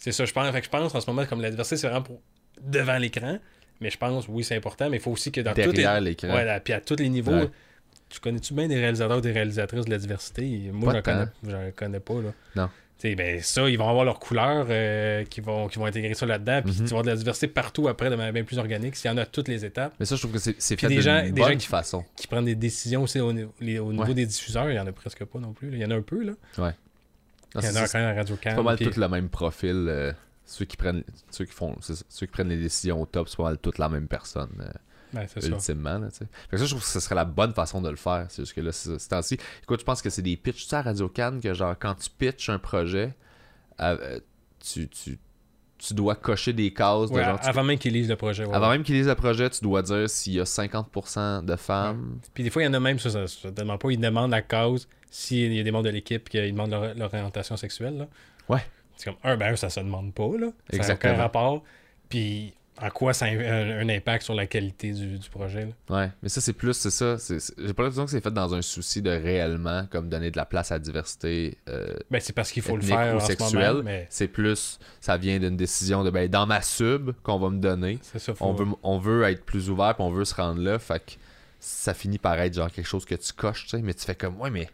c'est 0.01 0.10
ça, 0.12 0.24
je 0.24 0.32
pense. 0.32 0.51
Fait 0.51 0.60
que 0.60 0.64
je 0.66 0.70
pense 0.70 0.93
en 0.94 1.01
ce 1.01 1.09
moment, 1.09 1.24
comme 1.27 1.40
la 1.40 1.51
diversité, 1.51 1.77
c'est 1.77 1.86
vraiment 1.86 2.02
pour 2.02 2.20
devant 2.60 2.98
l'écran. 2.98 3.39
Mais 3.81 3.90
je 3.90 3.97
pense, 3.97 4.27
oui, 4.28 4.43
c'est 4.44 4.56
important, 4.56 4.90
mais 4.90 4.97
il 4.97 5.01
faut 5.01 5.12
aussi 5.12 5.31
que 5.32 5.40
dans 5.40 5.52
tous 5.55 5.60
les, 5.60 5.66
Derrière 5.72 6.01
l'écran. 6.01 6.35
ouais, 6.35 6.60
puis 6.60 6.72
à 6.74 6.81
tous 6.81 6.97
les 6.97 7.09
niveaux, 7.09 7.32
Ouais. 7.32 7.48
tu 8.10 8.20
connais-tu 8.20 8.52
bien 8.52 8.68
des 8.68 8.78
réalisateurs 8.78 9.20
des 9.22 9.32
réalisatrices 9.32 9.85
de 9.86 9.90
la 9.90 9.97
diversité 9.98 10.70
Moi, 10.72 10.93
Pas 10.93 10.98
je 10.98 11.02
connais, 11.02 11.27
j'en 11.48 11.70
connais 11.77 12.01
pas. 12.01 12.14
Là. 12.14 12.32
Non. 12.56 12.68
Tu 12.98 13.09
sais, 13.09 13.14
ben, 13.14 13.40
ça, 13.40 13.66
ils 13.70 13.78
vont 13.78 13.89
avoir 13.89 14.05
leur 14.05 14.18
couleur 14.20 14.66
euh, 14.68 15.24
qui, 15.24 15.40
vont, 15.40 15.68
qui 15.68 15.78
vont 15.78 15.86
intégrer 15.86 16.12
ça 16.12 16.27
là-dedans. 16.27 16.60
Puis 16.62 16.72
Mhm. 16.72 16.77
tu 16.77 16.82
vas 16.82 16.89
avoir 16.89 17.02
de 17.05 17.09
la 17.09 17.16
diversité 17.16 17.47
partout 17.48 17.89
après 17.89 18.10
de 18.10 18.16
manière 18.16 18.35
bien 18.35 18.44
plus 18.44 18.59
organique. 18.59 18.94
S'il 18.97 19.10
y 19.10 19.14
en 19.14 19.16
a 19.16 19.22
à 19.22 19.27
toutes 19.27 19.48
les 19.48 19.64
étapes, 19.64 19.94
Mais 19.98 20.05
ça, 20.05 20.16
je 20.16 20.20
trouve 20.20 20.32
que 20.32 20.39
c'est 20.39 20.78
fait 20.78 20.86
des 20.89 21.01
gens- 21.01 21.22
des 21.22 21.32
bonne 21.32 21.52
gens 21.52 21.56
qui- 21.56 21.66
façon. 21.66 22.05
qui 22.16 22.27
prennent 22.27 22.44
des 22.44 22.55
décisions 22.55 23.05
aussi 23.05 23.18
au, 23.20 23.32
niveau- 23.32 23.55
les- 23.62 23.78
au 23.78 23.93
niveau 23.93 24.05
Ouais. 24.05 24.12
des 24.14 24.27
diffuseurs, 24.27 24.70
il 24.70 24.77
y 24.77 24.78
en 24.78 24.86
a 24.86 24.93
presque 24.93 25.24
pas 25.24 25.39
non 25.39 25.55
plus. 25.55 25.70
là. 25.70 25.77
Il 25.78 25.81
y 25.82 25.85
en 25.86 25.90
a 25.90 25.94
un 25.94 26.02
peu, 26.02 26.22
là. 26.22 26.32
Non, 27.55 27.60
c'est- 27.60 27.86
c'est 27.86 28.12
Radio 28.14 28.36
pas 28.36 28.62
mal 28.62 28.77
tout 28.78 29.01
le 29.01 29.09
même 29.09 29.28
profil. 29.28 29.86
euh, 29.89 30.12
ceux 30.44 30.64
qui 30.64 30.77
prennent 30.77 31.05
ceux 31.31 31.44
qui 31.44 31.52
font 31.52 31.77
ceux 31.81 32.27
qui 32.27 32.32
prennent 32.32 32.48
les 32.48 32.56
décisions 32.60 33.01
au 33.01 33.06
top, 33.06 33.28
c'est 33.28 33.36
pas 33.36 33.44
mal 33.44 33.59
toute 33.59 33.78
la 33.78 33.89
même 33.89 34.09
personne. 34.09 34.51
euh, 34.60 34.70
Ben, 35.12 35.27
c'est 35.28 35.40
ultimement. 35.56 35.98
Là, 35.98 36.09
tu 36.10 36.18
sais. 36.18 36.24
fait 36.24 36.51
que 36.52 36.56
ça, 36.59 36.64
je 36.66 36.70
trouve 36.70 36.82
que 36.82 36.89
ce 36.89 37.01
serait 37.01 37.14
la 37.16 37.24
bonne 37.24 37.52
façon 37.52 37.81
de 37.81 37.89
le 37.90 37.97
faire. 37.97 38.27
C'est 38.28 38.43
juste 38.43 38.55
que 38.55 38.60
là, 38.60 38.70
c'est- 38.72 38.98
ce 38.98 39.09
temps-ci. 39.09 39.39
Écoute, 39.62 39.81
je 39.81 39.85
pense 39.85 40.01
que 40.02 40.10
c'est 40.10 40.22
des 40.22 40.36
pitchs. 40.36 40.62
Tu 40.62 40.68
sais, 40.68 40.77
à 40.77 40.82
Radio 40.82 41.09
Cannes, 41.09 41.40
que 41.40 41.52
genre, 41.52 41.74
quand 41.78 41.94
tu 41.97 42.09
pitches 42.10 42.48
un 42.48 42.59
projet, 42.60 43.14
euh, 43.81 44.20
tu, 44.60 44.89
tu, 44.89 45.18
tu 45.81 45.94
dois 45.94 46.15
cocher 46.15 46.52
des 46.52 46.73
cases. 46.73 47.11
de 47.11 47.23
genre, 47.23 47.39
avant 47.43 47.65
même 47.65 47.78
qu'ils 47.78 47.93
lisent 47.93 48.09
le 48.09 48.16
projet. 48.16 48.44
ouais. 48.44 48.55
avant 48.55 48.70
même 48.70 48.82
qu'ils 48.82 48.94
lisent 48.97 49.09
le 49.09 49.15
projet, 49.15 49.48
tu 49.51 49.62
dois 49.62 49.82
dire 49.82 50.09
s'il 50.09 50.35
y 50.35 50.40
a 50.40 50.44
50% 50.44 51.44
de 51.44 51.57
femmes. 51.57 52.19
Puis 52.35 52.44
des 52.44 52.51
fois, 52.51 52.62
il 52.62 52.66
y 52.66 52.69
en 52.69 52.74
a 52.74 52.81
même, 52.81 52.98
ça, 52.98 53.11
ça, 53.11 53.27
ça 53.27 53.51
demande 53.51 53.81
pas, 53.81 53.90
ils 53.90 53.98
demandent 53.98 54.31
la 54.31 54.43
cause 54.43 54.89
s'il 55.11 55.52
y 55.52 55.61
a 55.61 55.62
des 55.62 55.70
membres 55.70 55.85
de 55.85 55.90
l'équipe 55.90 56.28
qui 56.28 56.40
demandent 56.40 56.70
leur, 56.70 56.94
leur 56.94 57.12
orientation 57.12 57.57
sexuelle. 57.57 57.98
Là. 57.98 58.09
Ouais. 58.48 58.65
C'est 58.97 59.07
comme, 59.07 59.19
un, 59.24 59.36
ben, 59.36 59.57
ça 59.57 59.70
se 59.70 59.81
demande 59.81 60.12
pas, 60.12 60.28
là. 60.39 60.48
Ça 60.70 60.89
n'a 60.89 60.94
aucun 60.94 61.16
rapport. 61.16 61.62
Puis 62.09 62.52
en 62.82 62.90
quoi 62.90 63.12
ça 63.12 63.27
a 63.27 63.28
un, 63.28 63.81
un 63.81 63.89
impact 63.89 64.24
sur 64.24 64.35
la 64.35 64.47
qualité 64.47 64.93
du, 64.93 65.19
du 65.19 65.28
projet, 65.31 65.66
là. 65.66 65.97
Ouais, 65.97 66.11
mais 66.23 66.28
ça, 66.28 66.40
c'est 66.40 66.52
plus, 66.52 66.73
c'est 66.74 66.90
ça. 66.90 67.16
J'ai 67.59 67.74
pas 67.74 67.82
l'impression 67.82 68.05
que 68.05 68.11
c'est 68.11 68.20
fait 68.23 68.31
dans 68.32 68.55
un 68.55 68.62
souci 68.62 69.02
de 69.02 69.11
réellement, 69.11 69.86
comme 69.90 70.09
donner 70.09 70.31
de 70.31 70.36
la 70.36 70.47
place 70.47 70.70
à 70.73 70.77
la 70.77 70.78
diversité. 70.81 71.59
euh, 71.69 71.94
Ben, 72.11 72.20
c'est 72.20 72.32
parce 72.32 72.51
qu'il 72.52 72.62
faut 72.62 72.77
le 72.77 72.82
faire 72.82 73.16
ou 73.16 73.20
ce 73.20 73.82
mais 73.82 74.07
C'est 74.11 74.28
plus, 74.28 74.78
ça 75.01 75.16
vient 75.16 75.39
d'une 75.39 75.57
décision 75.57 76.05
de, 76.05 76.11
ben, 76.11 76.28
dans 76.28 76.47
ma 76.47 76.62
sub 76.62 77.12
qu'on 77.23 77.39
va 77.39 77.51
me 77.51 77.59
donner, 77.59 77.98
c'est 78.02 78.19
ça, 78.19 78.35
faut... 78.35 78.44
on 78.44 78.52
veut, 78.55 78.66
on 78.82 78.98
veut 78.98 79.23
être 79.24 79.44
plus 79.44 79.70
ouvert 79.70 79.94
puis 79.94 80.05
on 80.05 80.11
veut 80.11 80.24
se 80.24 80.35
rendre 80.35 80.61
là. 80.61 80.78
Fait 80.78 81.01
que 81.01 81.12
ça 81.59 81.93
finit 81.93 82.19
par 82.19 82.39
être 82.40 82.55
genre 82.55 82.70
quelque 82.70 82.86
chose 82.89 83.05
que 83.05 83.15
tu 83.15 83.32
coches, 83.35 83.65
tu 83.65 83.70
sais, 83.70 83.82
mais 83.82 83.93
tu 83.94 84.05
fais 84.05 84.15
comme, 84.15 84.40
ouais, 84.40 84.51
mais 84.51 84.69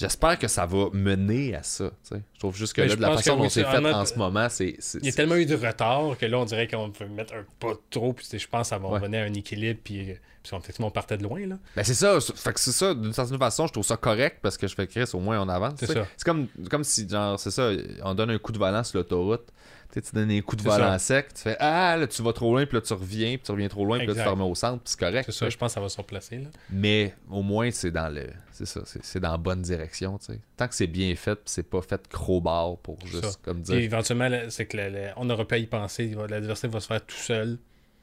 j'espère 0.00 0.38
que 0.38 0.48
ça 0.48 0.66
va 0.66 0.88
mener 0.92 1.54
à 1.54 1.62
ça. 1.62 1.90
Je 2.10 2.38
trouve 2.38 2.56
juste 2.56 2.72
que 2.72 2.80
là, 2.82 2.96
de 2.96 3.00
la 3.00 3.16
façon 3.16 3.36
dont 3.36 3.42
oui, 3.44 3.50
c'est 3.50 3.64
fait 3.64 3.92
en 3.92 4.04
ce 4.04 4.14
moment, 4.14 4.48
c'est. 4.48 4.76
Il 4.94 5.06
y 5.06 5.08
a 5.08 5.12
tellement 5.12 5.36
eu 5.36 5.46
de 5.46 5.54
retard 5.54 6.16
que 6.18 6.26
là, 6.26 6.38
on 6.38 6.44
dirait 6.44 6.66
qu'on 6.66 6.90
peut 6.90 7.06
mettre 7.06 7.34
un 7.34 7.44
pas 7.58 7.74
trop, 7.90 8.12
puis 8.12 8.26
je 8.32 8.48
pense 8.48 8.62
que 8.62 8.68
ça 8.68 8.78
va 8.78 8.88
Ouais. 8.88 8.98
revenir 8.98 9.20
à 9.20 9.24
un 9.24 9.34
équilibre, 9.34 9.78
puis, 9.84 10.14
puis 10.42 10.52
on, 10.80 10.90
partait 10.90 11.18
de 11.18 11.22
loin, 11.22 11.46
là. 11.46 11.58
Ben 11.76 11.84
c'est 11.84 11.94
ça, 11.94 12.18
fait 12.20 12.52
que 12.52 12.60
c'est 12.60 12.72
ça, 12.72 12.94
d'une 12.94 13.12
certaine 13.12 13.38
façon, 13.38 13.66
je 13.66 13.72
trouve 13.72 13.84
ça 13.84 13.96
correct 13.96 14.38
parce 14.42 14.56
que 14.56 14.66
je 14.66 14.74
fais 14.74 14.86
Chris, 14.86 15.04
au 15.12 15.20
moins 15.20 15.40
on 15.40 15.48
avance. 15.48 15.74
C'est 15.78 16.24
comme, 16.24 16.48
comme 16.70 16.84
si, 16.84 17.08
genre, 17.08 17.38
c'est 17.38 17.50
ça, 17.50 17.70
on 18.02 18.14
donne 18.14 18.30
un 18.30 18.38
coup 18.38 18.52
de 18.52 18.58
volant 18.58 18.82
sur 18.82 18.98
l'autoroute. 18.98 19.46
Tu 19.92 20.00
donnes 20.12 20.30
un 20.30 20.40
coup 20.40 20.54
de 20.54 20.62
volant 20.62 20.96
sec, 21.00 21.34
tu 21.34 21.42
fais 21.42 21.56
Ah, 21.58 21.96
là, 21.96 22.06
tu 22.06 22.22
vas 22.22 22.32
trop 22.32 22.52
loin, 22.52 22.64
puis 22.64 22.76
là, 22.76 22.80
tu 22.80 22.92
reviens, 22.92 23.30
puis 23.36 23.42
tu 23.44 23.50
reviens 23.50 23.68
trop 23.68 23.84
loin, 23.84 23.98
puis 23.98 24.06
là, 24.06 24.14
tu 24.14 24.20
te 24.22 24.28
remets 24.28 24.44
au 24.44 24.54
centre, 24.54 24.82
puis 24.82 24.92
c'est 24.92 25.00
correct. 25.00 25.24
C'est 25.26 25.36
ça, 25.36 25.50
je 25.50 25.56
pense 25.56 25.70
que 25.70 25.74
ça 25.74 25.80
va 25.80 25.88
se 25.88 25.96
replacer, 25.96 26.36
là. 26.38 26.48
Mais 26.70 27.14
au 27.28 27.42
moins, 27.42 27.70
c'est 27.72 27.90
dans 27.90 28.08
le. 28.08 28.26
C'est 28.62 28.66
ça, 28.66 28.82
c'est, 28.84 29.20
dans 29.20 29.30
la 29.32 29.38
bonne 29.38 29.62
direction, 29.62 30.18
tu 30.18 30.26
sais. 30.26 30.40
Tant 30.56 30.68
que 30.68 30.74
c'est 30.74 30.86
bien 30.86 31.14
fait, 31.16 31.38
c'est 31.46 31.62
pas 31.62 31.80
fait 31.80 32.06
crowbar 32.08 32.76
pour 32.78 32.98
juste, 33.06 33.24
Ça. 33.24 33.38
comme 33.42 33.62
Puis 33.62 33.72
dire. 33.74 33.76
éventuellement, 33.78 34.28
c'est 34.50 34.66
que 34.66 34.76
le- 34.76 34.90
le- 34.90 35.08
on 35.16 35.24
n'aura 35.24 35.46
pas 35.48 35.54
à 35.54 35.58
y 35.58 35.66
penser. 35.66 36.04
Il 36.04 36.16
va- 36.16 36.26
La 36.26 36.40
diversité 36.42 36.68
va 36.68 36.78
se 36.80 36.86
faire 36.86 37.04
tout 37.04 37.16
seul. 37.16 37.58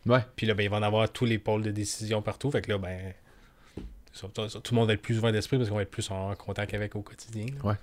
Ouais. 0.08 0.26
Puis 0.36 0.48
là, 0.48 0.56
ben, 0.56 0.64
il 0.64 0.70
va 0.70 0.78
en 0.78 0.82
avoir 0.84 1.12
tous 1.12 1.26
les 1.26 1.38
pôles 1.38 1.62
de 1.62 1.70
décision 1.72 2.22
partout. 2.24 2.50
Fait 2.50 2.62
que 2.62 2.72
là, 2.72 2.78
ben. 2.80 3.14
ça- 4.14 4.28
tout 4.34 4.42
le 4.74 4.76
monde 4.76 4.88
va 4.88 4.94
être 4.94 5.02
plus 5.02 5.18
ouvert 5.20 5.32
d'esprit 5.32 5.58
parce 5.58 5.70
qu'on 5.70 5.76
va 5.76 5.84
être 5.84 5.92
plus 5.92 6.10
en 6.10 6.34
contact 6.36 6.74
avec 6.74 6.96
au 6.96 7.02
quotidien. 7.02 7.46
là. 7.64 7.78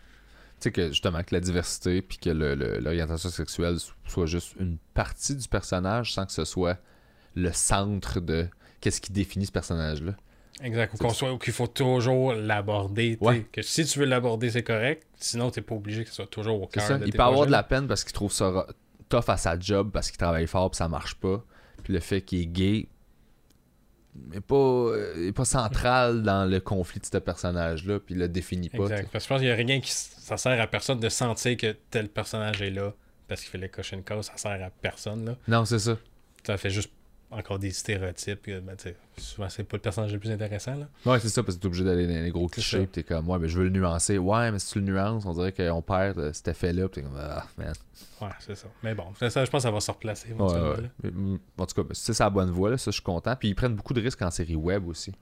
Tu 0.61 0.71
sais 0.71 0.73
que 0.73 0.89
justement 0.89 1.23
que 1.23 1.35
la 1.35 1.41
diversité 1.41 2.01
puis 2.03 2.19
que 2.19 2.31
l'orientation 2.31 3.29
sexuelle 3.29 3.77
soit 4.07 4.27
juste 4.27 4.55
une 4.59 4.79
partie 4.95 5.35
du 5.37 5.47
personnage 5.49 6.13
sans 6.13 6.27
que 6.27 6.33
ce 6.33 6.45
soit 6.45 6.79
le 7.35 7.53
centre 7.53 8.21
de 8.21 8.49
qu'est-ce 8.81 9.01
qui 9.01 9.13
définit 9.13 9.47
ce 9.47 9.53
personnage-là. 9.53 10.15
Exact. 10.63 10.93
Ou 10.95 10.97
C'est 10.97 11.03
qu'on 11.03 11.11
ça. 11.11 11.15
soit, 11.15 11.33
ou 11.33 11.39
qu'il 11.39 11.53
faut 11.53 11.67
toujours 11.67 12.33
l'aborder. 12.35 13.19
Ouais. 13.21 13.47
Que 13.53 13.63
si 13.63 13.85
tu 13.85 13.99
veux 13.99 14.05
l'aborder, 14.05 14.51
c'est 14.51 14.63
correct. 14.63 15.07
Sinon, 15.17 15.51
t'es 15.51 15.63
pas 15.63 15.75
obligé 15.75 16.05
que 16.05 16.11
ce 16.11 16.17
soit 16.17 16.27
toujours 16.27 16.63
au 16.63 16.67
cœur 16.67 17.01
Il 17.05 17.13
peut 17.13 17.23
avoir 17.23 17.47
de 17.47 17.53
la 17.53 17.63
peine 17.63 17.89
parce 17.89 18.05
qu'il 18.05 18.13
trouve 18.13 18.33
ça 18.33 18.67
tough 19.09 19.29
à 19.29 19.37
sa 19.37 19.59
job 19.59 19.91
parce 19.93 20.11
qu'il 20.11 20.19
travaille 20.19 20.47
fort 20.47 20.71
puis 20.71 20.79
ça 20.79 20.89
marche 20.89 21.15
pas. 21.17 21.45
Puis 21.83 21.93
le 21.93 22.01
fait 22.01 22.23
qu'il 22.23 22.41
est 22.41 22.47
gay 22.47 22.89
n'est 24.31 24.41
pas, 24.41 24.93
est 25.17 25.33
pas 25.33 25.45
central 25.45 26.23
dans 26.25 26.49
le 26.49 26.61
conflit 26.61 27.01
de 27.01 27.07
ce 27.07 27.19
personnage-là 27.19 27.99
puis 28.01 28.15
il 28.15 28.19
le 28.21 28.29
définit 28.29 28.71
pas. 28.71 28.85
Exact. 28.85 29.09
Parce 29.13 29.25
que 29.25 29.29
je 29.29 29.29
pense 29.29 29.39
qu'il 29.41 29.49
y 29.49 29.53
a 29.53 29.55
rien 29.55 29.81
qui. 29.81 29.91
Ça 29.93 30.37
sert 30.37 30.59
à 30.61 30.67
personne 30.67 31.01
de 31.01 31.09
sentir 31.09 31.57
que 31.57 31.77
tel 31.91 32.09
personnage 32.09 32.63
est 32.63 32.71
là 32.71 32.95
parce 33.29 33.41
qu'il 33.41 33.51
fallait 33.51 33.69
cocher 33.69 33.97
une 33.97 34.05
case. 34.05 34.27
Ça 34.27 34.37
sert 34.37 34.65
à 34.65 34.71
personne, 34.71 35.25
là. 35.25 35.37
Non, 35.49 35.65
c'est 35.65 35.79
ça. 35.81 35.99
Ça 36.47 36.57
fait 36.57 36.71
juste 36.71 36.91
encore 37.35 37.59
des 37.59 37.71
stéréotypes. 37.71 38.43
que, 38.43 38.61
ben, 38.61 38.77
souvent, 39.17 39.49
c'est 39.49 39.65
pas 39.65 39.77
le 39.77 39.83
personnage 39.83 40.13
le 40.13 40.19
plus 40.19 40.31
intéressant, 40.31 40.75
là. 40.75 40.89
Ouais, 41.05 41.19
c'est 41.21 41.29
ça, 41.29 41.43
parce 41.43 41.57
que 41.57 41.63
t'es 41.63 41.67
obligé 41.67 41.85
d'aller 41.85 42.07
dans 42.07 42.23
les 42.23 42.31
gros 42.31 42.49
clichés, 42.49 42.87
t'es 42.87 43.03
comme, 43.03 43.29
ouais, 43.29 43.39
mais 43.39 43.49
je 43.49 43.59
veux 43.59 43.65
le 43.65 43.71
nuancer. 43.71 44.19
Ouais, 44.19 44.51
mais 44.51 44.59
si 44.59 44.73
tu 44.73 44.81
le 44.81 44.87
nuances, 44.87 45.25
on 45.27 45.33
dirait 45.33 45.53
qu'on 45.53 45.83
perd 45.83 46.19
euh, 46.19 46.33
cet 46.33 46.49
effet-là, 46.49 46.89
t'es 46.89 47.03
comme, 47.03 47.19
ah, 47.19 47.45
man. 47.59 47.75
Ouais, 48.21 48.29
c'est 48.41 48.55
ça. 48.55 48.69
Mais 48.83 48.95
bon, 48.95 49.07
ça, 49.19 49.29
je 49.29 49.51
pense 49.51 49.63
que 49.63 49.69
ça 49.69 49.71
va 49.71 49.81
se 49.81 49.91
replacer. 49.91 50.33
Ouais, 50.33 50.53
ouais. 50.53 51.11
mm, 51.11 51.39
en 51.59 51.67
tout 51.67 51.75
cas, 51.75 51.83
ben, 51.83 51.95
c'est 51.95 52.15
sa 52.15 52.31
bonne 52.31 52.51
voie, 52.51 52.71
là, 52.71 52.79
ça, 52.79 52.91
je 52.91 52.95
suis 52.95 53.03
content. 53.03 53.35
Puis 53.37 53.49
ils 53.49 53.55
prennent 53.55 53.75
beaucoup 53.75 53.95
de 53.95 54.01
risques 54.01 54.23
en 54.23 54.31
série 54.31 54.57
web 54.57 54.87
aussi. 54.87 55.13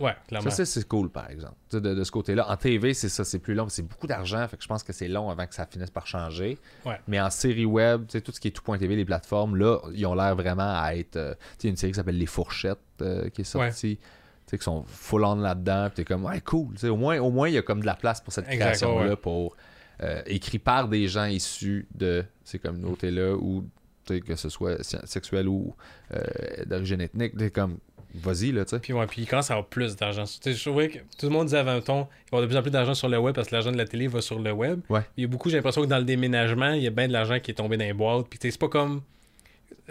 Ouais, 0.00 0.14
clairement. 0.26 0.50
Ça, 0.50 0.64
c'est- 0.64 0.88
cool, 0.88 1.10
par 1.10 1.30
exemple. 1.30 1.54
De, 1.72 1.78
de 1.80 2.04
ce 2.04 2.10
côté-là. 2.10 2.50
En 2.50 2.56
TV, 2.56 2.94
c'est 2.94 3.08
ça, 3.10 3.22
c'est 3.24 3.38
plus 3.38 3.54
long, 3.54 3.68
c'est 3.68 3.82
beaucoup 3.82 4.06
d'argent, 4.06 4.46
fait 4.48 4.56
que 4.56 4.62
je 4.62 4.68
pense 4.68 4.82
que 4.82 4.92
c'est 4.92 5.08
long 5.08 5.28
avant 5.30 5.46
que 5.46 5.54
ça 5.54 5.66
finisse 5.66 5.90
par 5.90 6.06
changer. 6.06 6.58
Ouais. 6.86 6.98
Mais 7.06 7.20
en 7.20 7.30
série 7.30 7.66
web, 7.66 8.06
tout 8.06 8.32
ce 8.32 8.40
qui 8.40 8.48
est 8.48 8.50
tout.tv, 8.50 8.96
les 8.96 9.04
plateformes, 9.04 9.56
là, 9.56 9.78
ils 9.94 10.06
ont 10.06 10.14
l'air 10.14 10.34
vraiment 10.34 10.74
à 10.82 10.94
être. 10.96 11.16
euh, 11.16 11.34
tu 11.34 11.38
sais, 11.40 11.56
il 11.62 11.64
y 11.64 11.68
a 11.68 11.70
une 11.70 11.76
série 11.76 11.92
qui 11.92 11.96
s'appelle 11.96 12.18
Les 12.18 12.26
Fourchettes 12.26 12.78
euh, 13.02 13.28
qui 13.28 13.42
est 13.42 13.44
sortie. 13.44 13.98
Tu 13.98 14.56
sais, 14.56 14.58
qui 14.58 14.64
sont 14.64 14.82
full 14.86 15.24
on 15.24 15.36
là-dedans. 15.36 15.86
Puis 15.88 15.96
t'es 15.96 16.04
comme, 16.04 16.24
ouais, 16.24 16.40
cool. 16.40 16.74
Au 16.82 16.96
moins, 16.96 17.18
au 17.20 17.30
moins, 17.30 17.48
il 17.48 17.54
y 17.54 17.58
a 17.58 17.62
comme 17.62 17.80
de 17.82 17.86
la 17.86 17.94
place 17.94 18.20
pour 18.20 18.32
cette 18.32 18.46
création-là, 18.58 19.10
ouais, 19.10 19.16
pour 19.16 19.54
euh, 20.02 20.22
écrit 20.26 20.58
par 20.58 20.88
des 20.88 21.06
gens 21.08 21.26
issus 21.26 21.86
de 21.94 22.24
ces 22.42 22.58
communautés-là, 22.58 23.34
ou 23.36 23.64
que 24.06 24.34
ce 24.34 24.48
soit 24.48 24.82
se- 24.82 25.06
sexuel 25.06 25.46
ou 25.46 25.76
euh, 26.14 26.20
d'origine 26.66 27.00
ethnique. 27.00 27.36
T'es 27.36 27.50
comme, 27.50 27.78
vas-y, 28.14 28.52
là, 28.52 28.64
tu 28.64 28.70
sais. 28.70 28.78
Puis, 28.80 28.92
ouais, 28.92 29.06
puis 29.06 29.22
il 29.22 29.26
commence 29.26 29.50
à 29.50 29.54
avoir 29.54 29.68
plus 29.68 29.96
d'argent. 29.96 30.24
Tu 30.24 30.38
sais, 30.40 30.52
je 30.52 30.60
trouvais 30.68 30.88
que 30.88 30.98
tout 31.18 31.26
le 31.26 31.30
monde 31.30 31.46
disait 31.46 31.58
avant 31.58 31.80
ton, 31.80 32.00
il 32.00 32.00
va 32.00 32.04
y 32.04 32.26
avoir 32.28 32.42
de 32.42 32.46
plus 32.46 32.56
en 32.56 32.62
plus 32.62 32.70
d'argent 32.70 32.94
sur 32.94 33.08
le 33.08 33.18
web 33.18 33.34
parce 33.34 33.48
que 33.48 33.54
l'argent 33.54 33.72
de 33.72 33.76
la 33.76 33.86
télé 33.86 34.06
va 34.08 34.20
sur 34.20 34.38
le 34.38 34.52
web. 34.52 34.80
Ouais. 34.88 35.02
Il 35.16 35.22
y 35.22 35.24
a 35.24 35.28
beaucoup, 35.28 35.50
j'ai 35.50 35.56
l'impression 35.56 35.82
que 35.82 35.86
dans 35.86 35.98
le 35.98 36.04
déménagement, 36.04 36.72
il 36.72 36.82
y 36.82 36.86
a 36.86 36.90
bien 36.90 37.08
de 37.08 37.12
l'argent 37.12 37.38
qui 37.40 37.50
est 37.50 37.54
tombé 37.54 37.76
dans 37.76 37.84
les 37.84 37.92
boîtes. 37.92 38.26
Puis 38.28 38.38
tu 38.38 38.48
sais, 38.48 38.52
c'est 38.52 38.60
pas 38.60 38.68
comme, 38.68 39.02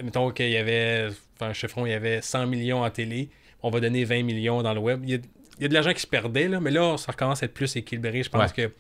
mettons 0.01 0.31
qu'il 0.31 0.49
y 0.49 0.57
avait, 0.57 1.09
enfin, 1.39 1.53
chiffron, 1.53 1.85
il 1.85 1.91
y 1.91 1.95
avait 1.95 2.21
100 2.21 2.47
millions 2.47 2.83
en 2.83 2.89
télé, 2.89 3.29
on 3.61 3.69
va 3.69 3.79
donner 3.79 4.03
20 4.03 4.23
millions 4.23 4.61
dans 4.61 4.73
le 4.73 4.79
web. 4.79 5.01
Il 5.03 5.09
y 5.09 5.13
a, 5.15 5.17
il 5.57 5.63
y 5.63 5.65
a 5.65 5.67
de 5.67 5.73
l'argent 5.73 5.93
qui 5.93 6.01
se 6.01 6.07
perdait, 6.07 6.47
là, 6.47 6.59
mais 6.59 6.71
là, 6.71 6.97
ça 6.97 7.11
recommence 7.11 7.43
à 7.43 7.45
être 7.45 7.53
plus 7.53 7.75
équilibré. 7.75 8.23
Je 8.23 8.29
pense 8.29 8.53
que 8.53 8.71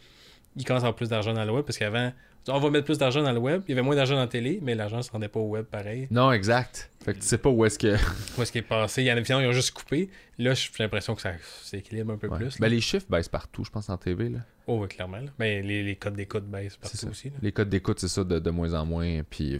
il 0.55 0.65
commence 0.65 0.83
à 0.83 0.87
avoir 0.87 0.95
plus 0.95 1.09
d'argent 1.09 1.33
dans 1.33 1.45
le 1.45 1.51
web 1.51 1.63
parce 1.65 1.77
qu'avant, 1.77 2.11
on 2.47 2.59
va 2.59 2.69
mettre 2.69 2.85
plus 2.85 2.97
d'argent 2.97 3.21
dans 3.21 3.31
le 3.31 3.37
web. 3.39 3.61
Il 3.67 3.71
y 3.71 3.73
avait 3.73 3.81
moins 3.85 3.95
d'argent 3.95 4.15
dans 4.15 4.21
la 4.21 4.27
télé, 4.27 4.59
mais 4.61 4.73
l'argent 4.75 4.97
ne 4.97 5.01
se 5.01 5.11
rendait 5.11 5.27
pas 5.27 5.39
au 5.39 5.47
web 5.49 5.65
pareil. 5.65 6.07
Non, 6.09 6.31
exact. 6.31 6.89
Fait 7.03 7.13
que 7.13 7.19
tu 7.19 7.25
sais 7.25 7.37
pas 7.37 7.49
où 7.49 7.63
est-ce 7.65 7.77
que. 7.77 7.95
Où 8.37 8.41
est-ce 8.41 8.51
qu'il 8.51 8.59
est 8.59 8.63
passé? 8.63 9.01
Il 9.03 9.05
y 9.05 9.11
en 9.11 9.17
a 9.17 9.23
finalement, 9.23 9.45
ils 9.45 9.49
ont 9.49 9.53
juste 9.53 9.71
coupé. 9.71 10.09
Là, 10.37 10.53
j'ai 10.53 10.69
l'impression 10.79 11.15
que 11.15 11.21
ça 11.21 11.33
s'équilibre 11.63 12.13
un 12.13 12.17
peu 12.17 12.27
Ouais. 12.27 12.37
plus. 12.37 12.59
Ben, 12.59 12.69
les 12.69 12.81
chiffres 12.81 13.05
baissent 13.09 13.29
partout, 13.29 13.63
je 13.63 13.69
pense, 13.71 13.89
en 13.89 13.97
TV. 13.97 14.29
Là. 14.29 14.39
Oh, 14.67 14.79
oui, 14.81 14.87
clairement. 14.87 15.17
là. 15.17 15.29
Mais 15.37 15.61
les, 15.61 15.83
les 15.83 15.95
codes 15.95 16.15
d'écoute 16.15 16.45
baissent 16.45 16.77
partout 16.77 17.07
aussi. 17.09 17.29
là. 17.29 17.35
Les 17.41 17.51
codes 17.51 17.69
d'écoute, 17.69 17.99
c'est 17.99 18.07
ça, 18.07 18.23
de, 18.23 18.39
de 18.39 18.49
moins 18.49 18.73
en 18.73 18.85
moins. 18.85 19.21
Puis, 19.29 19.59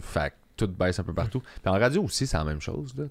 tout 0.66 0.72
baisse 0.72 0.98
un 0.98 1.04
peu 1.04 1.14
partout. 1.14 1.40
Puis 1.40 1.72
en 1.72 1.78
radio 1.78 2.02
aussi, 2.02 2.26
c'est 2.26 2.36
la 2.36 2.44
même 2.44 2.60
chose, 2.60 2.94
là. 2.96 3.04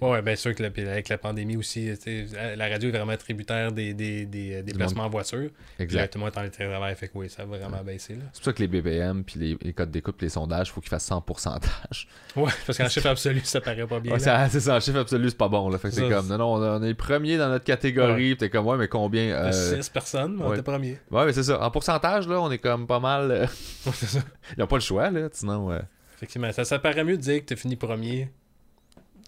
Ouais, 0.00 0.10
ouais, 0.10 0.22
bien 0.22 0.36
sûr 0.36 0.54
que 0.54 0.62
avec 0.62 1.08
la 1.08 1.18
pandémie 1.18 1.56
aussi, 1.56 1.94
sais, 1.96 2.26
la 2.56 2.68
radio 2.68 2.88
est 2.88 2.92
vraiment 2.92 3.16
tributaire 3.16 3.72
des, 3.72 3.94
des, 3.94 4.26
des, 4.26 4.62
déplacements 4.62 5.04
en 5.04 5.10
voiture. 5.10 5.50
Puis 5.50 5.78
là, 5.78 5.84
Exact. 5.84 6.12
tout 6.12 6.18
le 6.18 6.24
monde 6.24 6.32
télétravail, 6.32 6.94
fait 6.94 7.08
que 7.08 7.12
oui, 7.18 7.28
ça 7.28 7.42
a 7.42 7.44
vraiment 7.44 7.82
baissé. 7.84 8.14
Là. 8.14 8.22
C'est 8.32 8.40
pour 8.40 8.44
ça 8.46 8.52
que 8.52 8.62
les 8.62 8.68
BPM, 8.68 9.24
puis 9.24 9.38
les, 9.40 9.58
les 9.60 9.72
codes 9.72 9.90
d'écoute, 9.90 10.16
puis 10.16 10.26
les 10.26 10.30
sondages, 10.30 10.68
il 10.68 10.72
faut 10.72 10.80
qu'ils 10.80 10.90
fassent 10.90 11.04
100 11.04 11.20
pourcentage. 11.22 12.08
Ouais, 12.34 12.50
parce 12.66 12.78
qu'en 12.78 12.88
chiffre 12.88 13.08
absolu, 13.08 13.40
ça 13.44 13.60
paraît 13.60 13.86
pas 13.86 14.00
bien. 14.00 14.12
Ouais, 14.14 14.18
c'est 14.18 14.60
ça, 14.60 14.76
en 14.76 14.80
chiffre 14.80 15.00
absolu, 15.00 15.28
c'est 15.28 15.36
pas 15.36 15.48
bon, 15.48 15.68
là. 15.68 15.76
Fait 15.76 15.88
que 15.90 15.94
c'est 15.94 16.08
comme, 16.08 16.28
non, 16.28 16.38
non, 16.38 16.54
on 16.54 16.82
est 16.82 16.86
les 16.86 16.94
premiers 16.94 17.36
dans 17.36 17.50
notre 17.50 17.64
catégorie. 17.66 18.30
Puis 18.30 18.36
t'es 18.38 18.50
comme, 18.50 18.66
ouais, 18.66 18.78
mais 18.78 18.88
combien 18.88 19.24
euh, 19.32 19.52
Six 19.52 19.90
personnes, 19.90 20.36
mais 20.36 20.44
on 20.44 20.48
ouais. 20.48 20.54
était 20.54 20.62
premier. 20.62 20.98
Ouais, 21.10 21.26
mais 21.26 21.34
c'est 21.34 21.42
ça. 21.42 21.62
En 21.62 21.70
pourcentage, 21.70 22.26
là, 22.28 22.40
on 22.40 22.50
est 22.50 22.58
comme 22.58 22.86
pas 22.86 23.00
mal. 23.00 23.30
euh, 23.30 23.46
Ouais. 23.86 23.92
Ils 24.56 24.60
n'ont 24.60 24.66
pas 24.66 24.76
le 24.76 24.80
choix, 24.82 25.10
là. 25.10 25.28
Sinon, 25.32 25.70
euh, 25.72 25.78
Effectivement, 26.22 26.52
ça, 26.52 26.64
ça 26.64 26.78
paraît 26.78 27.02
mieux 27.02 27.16
de 27.16 27.22
dire 27.22 27.40
que 27.40 27.46
tu 27.46 27.56
fini 27.56 27.74
premier. 27.74 28.28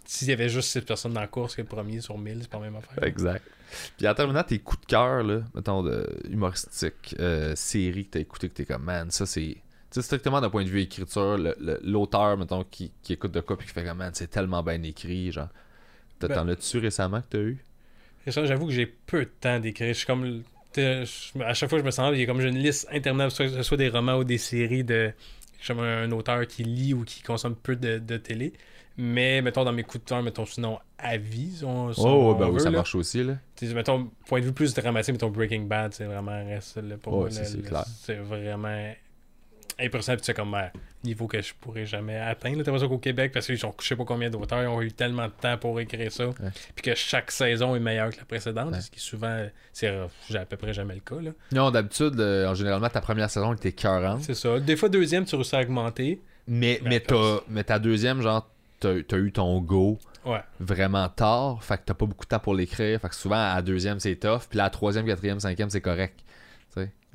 S'il 0.07 0.29
y 0.29 0.33
avait 0.33 0.49
juste 0.49 0.69
6 0.71 0.83
personnes 0.83 1.13
dans 1.13 1.21
la 1.21 1.27
course 1.27 1.57
que 1.57 1.63
premier 1.63 2.01
sur 2.01 2.17
1000, 2.17 2.39
c'est 2.43 2.49
pas 2.51 2.59
la 2.59 2.65
même 2.65 2.77
affaire. 2.77 3.03
Exact. 3.03 3.43
Puis 3.97 4.07
en 4.07 4.15
terminant, 4.15 4.45
tes 4.45 4.61
coups 4.61 4.83
de 4.83 4.87
cœur, 4.87 5.25
là, 5.25 5.41
mettons, 5.57 5.83
de 5.83 6.07
humoristique, 6.31 7.17
euh, 7.19 7.57
série 7.57 8.05
que 8.07 8.11
t'as 8.13 8.21
écouté, 8.21 8.49
que 8.49 8.55
t'es 8.55 8.65
comme, 8.65 8.85
man, 8.85 9.11
ça 9.11 9.27
c'est. 9.27 9.57
Tu 9.91 10.01
sais, 10.01 10.03
strictement 10.03 10.41
d'un 10.41 10.51
point 10.51 10.63
de 10.65 10.69
vue 10.69 10.83
écriture, 10.83 11.37
l'auteur, 11.83 12.37
mettons, 12.37 12.63
qui, 12.65 12.93
qui 13.03 13.15
écoute 13.15 13.33
de 13.33 13.41
quoi, 13.41 13.57
puis 13.59 13.67
qui 13.67 13.73
fait 13.73 13.85
comme, 13.85 13.99
man, 13.99 14.11
c'est 14.15 14.29
tellement 14.31 14.63
bien 14.63 14.81
écrit, 14.85 15.33
genre. 15.33 15.49
T'as- 16.21 16.29
Ben- 16.29 16.35
T'en 16.37 16.49
as-tu 16.49 16.79
récemment 16.79 17.21
que 17.23 17.27
t'as 17.31 17.39
eu? 17.39 17.65
J'avoue 18.27 18.67
que 18.67 18.73
j'ai 18.73 18.87
peu 18.87 19.25
de 19.25 19.31
temps 19.41 19.59
d'écrire. 19.59 19.89
Je 19.89 19.99
suis 19.99 20.07
comme. 20.07 20.43
je- 20.77 21.43
À 21.43 21.55
chaque 21.55 21.71
fois 21.71 21.79
que 21.79 21.83
je 21.83 21.87
me 21.87 21.91
sens, 21.91 22.13
il 22.15 22.21
y 22.21 22.23
a 22.23 22.27
comme 22.27 22.41
j'ai 22.41 22.49
une 22.51 22.59
liste 22.59 22.87
interminable, 22.93 23.31
soit 23.33 23.47
que 23.47 23.53
ce 23.53 23.63
soit 23.63 23.77
des 23.79 23.89
romans 23.89 24.19
ou 24.19 24.25
des 24.25 24.39
séries 24.39 24.85
de. 24.85 25.13
Comme 25.67 25.81
un 25.81 26.11
auteur 26.13 26.47
qui 26.47 26.65
lit 26.65 26.95
ou 26.95 27.05
qui 27.05 27.23
consomme 27.23 27.57
peu 27.57 27.77
de, 27.77 27.99
de 27.99 28.17
télé. 28.17 28.53
Mais, 28.97 29.43
mettons, 29.43 29.65
dans 29.65 29.73
mes 29.73 29.83
coups 29.83 30.05
de 30.05 30.09
cœur, 30.09 30.23
mettons, 30.23 30.47
sinon, 30.47 30.79
avis, 30.99 31.57
si 31.59 31.65
on, 31.65 31.93
si 31.93 32.01
Oh, 32.05 32.33
on 32.37 32.39
ben 32.39 32.49
oui, 32.49 32.61
ça 32.61 32.71
là. 32.71 32.77
marche 32.79 32.95
aussi, 32.95 33.25
là. 33.25 33.35
T'sais, 33.57 33.75
mettons, 33.75 34.11
point 34.27 34.41
de 34.41 34.45
vue 34.45 34.53
plus 34.53 34.73
dramatique, 34.73 35.15
mettons 35.15 35.31
Breaking 35.31 35.63
Bad, 35.63 35.93
c'est 35.95 36.05
vraiment 36.05 36.45
reste 36.47 36.77
là, 36.77 36.97
pour 36.97 37.13
moi, 37.15 37.29
clair. 37.29 37.85
c'est 38.03 38.15
vraiment 38.17 38.93
impressionnant, 39.81 40.17
puis 40.17 40.25
c'est 40.27 40.35
comme 40.35 40.55
un 40.55 40.71
niveau 41.05 41.27
que 41.27 41.41
je 41.43 41.53
pourrais 41.61 41.87
jamais 41.87 42.17
atteindre. 42.19 42.59
T'as 42.59 42.71
l'impression 42.71 42.89
qu'au 42.89 42.99
Québec, 42.99 43.33
parce 43.33 43.47
qu'ils 43.47 43.65
ont 43.67 43.75
je 43.81 43.87
sais 43.87 43.97
pas 43.97 44.05
combien 44.05 44.31
d'auteurs, 44.31 44.63
ils 44.63 44.67
ont 44.69 44.81
eu 44.83 44.93
tellement 44.93 45.27
de 45.27 45.33
temps 45.33 45.57
pour 45.59 45.79
écrire 45.81 46.11
ça, 46.13 46.25
puis 46.75 46.83
que 46.83 46.95
chaque 46.95 47.31
saison 47.31 47.75
est 47.77 47.81
meilleure 47.81 48.11
que 48.11 48.19
la 48.19 48.25
précédente, 48.25 48.73
Ouais. 48.73 48.81
ce 48.81 48.91
qui 48.91 49.01
souvent, 49.01 49.47
c'est 49.73 49.89
à 49.89 50.45
peu 50.47 50.57
près 50.57 50.73
jamais 50.73 50.95
le 50.95 51.01
cas. 51.01 51.21
Là. 51.21 51.31
Non, 51.53 51.71
d'habitude, 51.71 52.19
euh, 52.21 52.49
en 52.49 52.55
généralement, 52.55 52.89
ta 52.89 53.01
première 53.01 53.31
saison 53.31 53.53
était 53.55 53.73
40. 53.73 54.23
C'est 54.23 54.35
ça. 54.35 54.59
Des 54.61 54.77
fois, 54.77 54.89
deuxième, 54.89 55.25
tu 55.25 55.35
réussis 55.37 55.57
à 55.57 55.61
augmenter. 55.61 56.21
Mais, 56.47 56.81
Ben, 56.83 56.89
mais, 56.91 57.03
mais 57.49 57.65
ta 57.65 57.79
deuxième, 57.79 58.21
genre, 58.21 58.49
t'as 58.81 59.03
t'as 59.07 59.17
eu 59.17 59.33
ton 59.33 59.61
go 59.61 59.99
Ouais. 60.27 60.41
vraiment 60.61 61.09
tard. 61.09 61.63
Fait 61.63 61.77
que 61.79 61.83
t'as 61.87 61.95
pas 61.95 62.07
beaucoup 62.07 62.25
de 62.25 62.29
temps 62.31 62.39
pour 62.39 62.55
l'écrire. 62.55 62.99
Fait 63.01 63.09
que 63.09 63.15
souvent, 63.15 63.37
à 63.37 63.57
la 63.57 63.63
deuxième, 63.63 64.01
c'est 64.01 64.17
tough. 64.17 64.43
Puis 64.49 64.57
là, 64.57 64.65
à 64.65 64.67
la 64.67 64.71
troisième, 64.71 65.05
quatrième, 65.07 65.39
cinquième, 65.41 65.69
c'est 65.71 65.81
correct. 65.83 66.19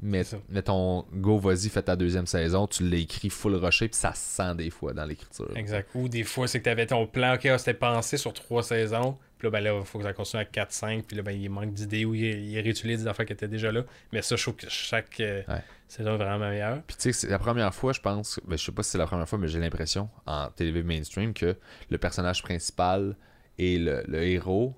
Mais, 0.02 0.24
ton 0.64 1.06
go, 1.14 1.38
vas-y, 1.40 1.68
fais 1.70 1.82
ta 1.82 1.96
deuxième 1.96 2.26
saison. 2.26 2.68
Tu 2.68 2.84
l'écris 2.84 3.30
full 3.30 3.56
rushé. 3.56 3.90
Puis 3.90 3.98
ça 4.00 4.14
se 4.14 4.36
sent 4.36 4.56
des 4.56 4.70
fois 4.70 4.94
dans 4.94 5.06
l'écriture. 5.06 5.52
Exact. 5.58 5.90
Ou 5.96 6.08
des 6.08 6.24
fois, 6.24 6.48
c'est 6.48 6.60
que 6.60 6.64
tu 6.64 6.70
avais 6.70 6.86
ton 6.88 7.06
plan, 7.06 7.36
ok, 7.36 7.46
ah, 7.48 7.58
c'était 7.58 7.74
pensé 7.74 8.16
sur 8.18 8.32
trois 8.34 8.64
saisons. 8.64 9.18
Puis 9.38 9.48
là, 9.48 9.52
ben 9.52 9.60
là, 9.64 9.78
il 9.80 9.86
faut 9.86 9.98
que 10.00 10.04
ça 10.06 10.14
continue 10.14 10.42
à 10.42 10.46
4-5. 10.46 11.04
Puis 11.04 11.16
là, 11.18 11.24
ben, 11.24 11.32
il 11.32 11.50
manque 11.50 11.74
d'idées 11.74 12.06
ou 12.06 12.14
il, 12.16 12.24
il 12.24 12.60
réutilise 12.62 13.02
des 13.04 13.08
affaires 13.08 13.26
qui 13.26 13.34
étaient 13.34 13.48
déjà 13.48 13.72
là. 13.72 13.84
Mais 14.14 14.22
ça, 14.22 14.36
je 14.36 14.42
trouve 14.44 14.56
que 14.56 14.70
chaque 14.70 15.20
euh, 15.20 15.42
Ouais. 15.48 15.62
saison 15.88 16.14
est 16.14 16.18
vraiment 16.18 16.50
meilleure. 16.50 16.82
Puis 16.88 16.96
tu 16.98 17.04
sais, 17.04 17.12
c'est 17.14 17.30
la 17.30 17.40
première 17.40 17.74
fois, 17.74 17.92
je 17.94 18.00
pense, 18.02 18.40
ben, 18.46 18.58
je 18.58 18.64
sais 18.66 18.72
pas 18.72 18.84
si 18.84 18.92
c'est 18.92 18.98
la 18.98 19.08
première 19.08 19.28
fois, 19.28 19.38
mais 19.40 19.48
j'ai 19.48 19.60
l'impression 19.60 20.10
en 20.26 20.48
télé 20.50 20.82
mainstream 20.84 21.34
que 21.34 21.56
le 21.90 21.98
personnage 21.98 22.42
principal 22.44 23.16
et 23.58 23.78
le, 23.80 24.04
le 24.08 24.24
héros 24.24 24.76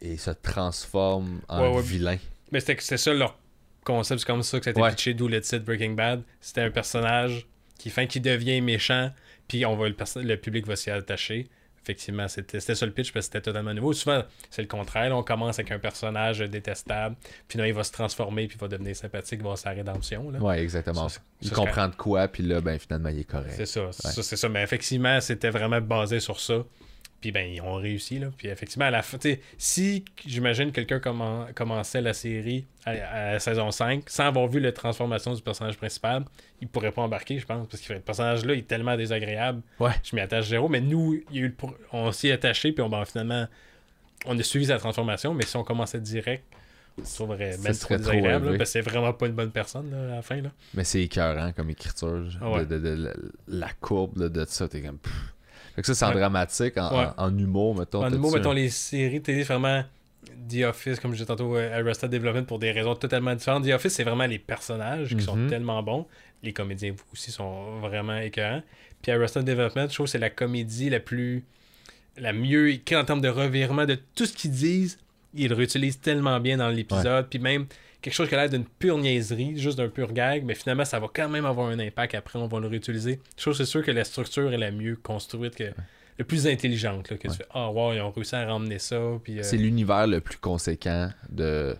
et 0.00 0.16
se 0.16 0.30
transforme 0.30 1.40
en 1.48 1.60
Ouais, 1.62 1.76
ouais. 1.76 1.82
vilain. 1.82 2.16
Mais 2.52 2.60
c'était 2.60 2.76
c'était 2.80 2.96
ça 2.98 3.12
leur 3.12 3.36
concept, 3.92 4.20
c'est 4.20 4.26
comme 4.26 4.42
ça 4.42 4.58
que 4.58 4.64
ça 4.64 4.70
a 4.70 4.72
été 4.72 4.80
Ouais. 4.80 4.90
pitché, 4.90 5.14
d'où 5.14 5.26
le 5.28 5.40
titre 5.40 5.64
Breaking 5.64 5.92
Bad. 5.92 6.22
C'était 6.40 6.60
un 6.62 6.70
personnage 6.70 7.46
qui, 7.78 7.90
fin, 7.90 8.06
qui 8.06 8.20
devient 8.20 8.60
méchant, 8.60 9.10
puis 9.48 9.64
on 9.66 9.76
va, 9.76 9.88
le, 9.88 9.94
le 10.22 10.36
public 10.36 10.66
va 10.66 10.76
s'y 10.76 10.90
attacher. 10.90 11.48
Effectivement, 11.82 12.28
c'était 12.28 12.60
ça 12.60 12.84
le 12.84 12.92
pitch 12.92 13.12
parce 13.12 13.28
que 13.28 13.32
c'était 13.32 13.40
totalement 13.40 13.72
nouveau. 13.72 13.94
Souvent, 13.94 14.22
c'est 14.50 14.60
le 14.60 14.68
contraire. 14.68 15.08
là, 15.08 15.16
on 15.16 15.22
commence 15.22 15.58
avec 15.58 15.72
un 15.72 15.78
personnage 15.78 16.40
détestable, 16.40 17.16
puis 17.48 17.58
là, 17.58 17.66
il 17.66 17.72
va 17.72 17.82
se 17.82 17.92
transformer, 17.92 18.46
puis 18.46 18.58
il 18.58 18.60
va 18.60 18.68
devenir 18.68 18.94
sympathique, 18.94 19.38
il 19.40 19.42
va 19.42 19.44
avoir 19.52 19.58
sa 19.58 19.70
rédemption. 19.70 20.30
Là. 20.30 20.38
Ouais, 20.38 20.60
exactement. 20.62 21.08
Ça, 21.08 21.20
il 21.40 21.48
ça, 21.48 21.54
comprend 21.54 21.88
de 21.88 21.94
quoi, 21.94 22.28
puis 22.28 22.42
là, 22.42 22.60
ben 22.60 22.78
finalement, 22.78 23.08
il 23.08 23.20
est 23.20 23.24
correct. 23.24 23.54
C'est 23.56 23.64
ça, 23.64 23.90
ça, 23.92 24.22
c'est 24.22 24.36
ça. 24.36 24.48
Mais 24.50 24.62
effectivement, 24.62 25.18
c'était 25.22 25.50
vraiment 25.50 25.80
basé 25.80 26.20
sur 26.20 26.40
ça. 26.40 26.62
Puis 27.20 27.32
ben, 27.32 27.50
ils 27.52 27.60
ont 27.60 27.74
réussi, 27.74 28.20
là. 28.20 28.28
Puis 28.36 28.46
effectivement, 28.46 28.84
à 28.84 28.90
la 28.92 29.02
fin, 29.02 29.18
tu 29.18 29.30
sais, 29.30 29.40
si, 29.58 30.04
j'imagine, 30.24 30.70
quelqu'un 30.70 30.98
commen- 30.98 31.52
commençait 31.52 32.00
la 32.00 32.12
série 32.14 32.64
à, 32.86 32.90
à 32.90 33.32
la 33.32 33.40
saison 33.40 33.72
5 33.72 34.04
sans 34.08 34.26
avoir 34.26 34.46
vu 34.46 34.60
la 34.60 34.70
transformation 34.70 35.34
du 35.34 35.42
personnage 35.42 35.76
principal, 35.76 36.24
il 36.60 36.68
pourrait 36.68 36.92
pas 36.92 37.02
embarquer, 37.02 37.40
je 37.40 37.44
pense, 37.46 37.66
parce 37.66 37.82
que 37.82 37.92
le 37.92 37.98
personnage-là 38.00 38.54
il 38.54 38.60
est 38.60 38.68
tellement 38.68 38.96
désagréable. 38.96 39.62
Ouais. 39.80 39.90
Je 40.04 40.14
m'y 40.14 40.22
attache 40.22 40.46
zéro, 40.46 40.68
mais 40.68 40.80
nous, 40.80 41.20
il 41.32 41.36
y 41.36 41.40
a 41.40 41.46
eu 41.46 41.48
le 41.48 41.54
on 41.92 42.12
s'y 42.12 42.28
est 42.28 42.32
attaché, 42.32 42.70
puis 42.70 42.82
on, 42.82 42.88
ben, 42.88 43.04
finalement, 43.04 43.48
on 44.24 44.38
a 44.38 44.42
suivi 44.44 44.66
sa 44.66 44.78
transformation, 44.78 45.34
mais 45.34 45.44
si 45.44 45.56
on 45.56 45.64
commençait 45.64 46.00
direct, 46.00 46.44
on 47.00 47.04
se 47.04 47.14
trouverait 47.16 47.52
Ça 47.54 47.62
même 47.62 47.72
serait 47.74 47.96
trop 47.96 48.04
trop 48.04 48.12
désagréable, 48.12 48.50
là, 48.52 48.58
parce 48.58 48.70
que 48.70 48.72
c'est 48.72 48.80
vraiment 48.80 49.12
pas 49.12 49.26
une 49.26 49.32
bonne 49.34 49.50
personne, 49.50 49.90
là, 49.90 50.12
à 50.12 50.16
la 50.16 50.22
fin, 50.22 50.40
là. 50.40 50.50
Mais 50.74 50.84
c'est 50.84 51.02
écœurant 51.02 51.50
comme 51.52 51.70
écriture. 51.70 52.26
Ah 52.40 52.50
ouais. 52.50 52.64
de, 52.66 52.78
de- 52.78 52.96
de- 52.96 53.02
la, 53.04 53.12
la 53.66 53.68
courbe 53.80 54.28
de 54.28 54.44
ça, 54.44 54.68
t'es 54.68 54.82
comme. 54.82 54.98
pff. 54.98 55.12
Fait 55.78 55.82
que 55.82 55.86
ça, 55.86 55.94
c'est 55.94 56.04
en 56.06 56.08
Ouais. 56.08 56.14
dramatique, 56.20 56.76
en, 56.76 56.90
Ouais. 56.98 57.06
en- 57.16 57.26
en 57.28 57.38
humour, 57.38 57.76
mettons. 57.78 58.04
En 58.04 58.12
humour, 58.12 58.32
mettons 58.34 58.50
les 58.52 58.68
séries 58.68 59.22
télé, 59.22 59.44
vraiment 59.44 59.84
The 60.50 60.64
Office, 60.64 60.98
comme 60.98 61.12
je 61.12 61.18
disais 61.18 61.26
tantôt, 61.26 61.56
euh, 61.56 61.78
Arrested 61.80 62.10
Development 62.10 62.44
pour 62.44 62.58
des 62.58 62.72
raisons 62.72 62.96
totalement 62.96 63.32
différentes. 63.34 63.64
The 63.64 63.70
Office, 63.72 63.92
c'est 63.94 64.02
vraiment 64.02 64.26
les 64.26 64.40
personnages 64.40 65.14
qui 65.14 65.22
sont 65.22 65.36
Mhm. 65.36 65.48
tellement 65.48 65.80
bons. 65.84 66.04
Les 66.42 66.52
comédiens 66.52 66.94
aussi 67.12 67.30
sont 67.30 67.78
vraiment 67.78 68.18
écœurants. 68.18 68.62
Puis 69.02 69.12
Arrested 69.12 69.44
Development, 69.44 69.88
je 69.88 69.94
trouve 69.94 70.06
que 70.06 70.10
c'est 70.10 70.18
la 70.18 70.30
comédie 70.30 70.90
la 70.90 70.98
plus. 71.00 71.44
la 72.20 72.32
mieux 72.32 72.70
écrite 72.72 72.98
en 72.98 73.04
termes 73.04 73.20
de 73.20 73.28
revirement 73.28 73.86
de 73.86 73.96
tout 74.16 74.26
ce 74.26 74.32
qu'ils 74.36 74.50
disent. 74.50 74.98
Ils 75.34 75.50
le 75.50 75.54
réutilisent 75.54 76.00
tellement 76.00 76.40
bien 76.40 76.56
dans 76.56 76.68
l'épisode. 76.68 77.28
Puis 77.30 77.38
même 77.38 77.66
quelque 78.00 78.14
chose 78.14 78.28
qui 78.28 78.34
a 78.34 78.38
l'air 78.38 78.50
d'une 78.50 78.64
pure 78.64 78.98
niaiserie, 78.98 79.58
juste 79.58 79.78
d'un 79.78 79.88
pur 79.88 80.12
gag, 80.12 80.44
mais 80.44 80.54
finalement, 80.54 80.84
ça 80.84 81.00
va 81.00 81.08
quand 81.12 81.28
même 81.28 81.44
avoir 81.46 81.68
un 81.68 81.78
impact 81.78 82.14
après, 82.14 82.38
on 82.38 82.46
va 82.46 82.60
le 82.60 82.68
réutiliser. 82.68 83.20
Je 83.36 83.52
c'est 83.52 83.64
sûr 83.64 83.82
que 83.84 83.90
la 83.90 84.04
structure 84.04 84.52
est 84.52 84.58
la 84.58 84.70
mieux 84.70 84.96
construite, 84.96 85.54
que, 85.56 85.72
le 86.18 86.24
plus 86.24 86.46
intelligente. 86.46 87.10
Là, 87.10 87.16
que 87.16 87.28
tu 87.28 87.34
fais, 87.34 87.46
ah, 87.54 87.70
wow, 87.70 87.92
ils 87.92 88.00
ont 88.00 88.10
réussi 88.10 88.34
à 88.34 88.44
ramener 88.46 88.78
ça. 88.78 88.98
Puis, 89.22 89.38
euh, 89.38 89.42
C'est 89.42 89.56
l'univers 89.56 90.06
le 90.06 90.20
plus 90.20 90.38
conséquent 90.38 91.10
de. 91.28 91.76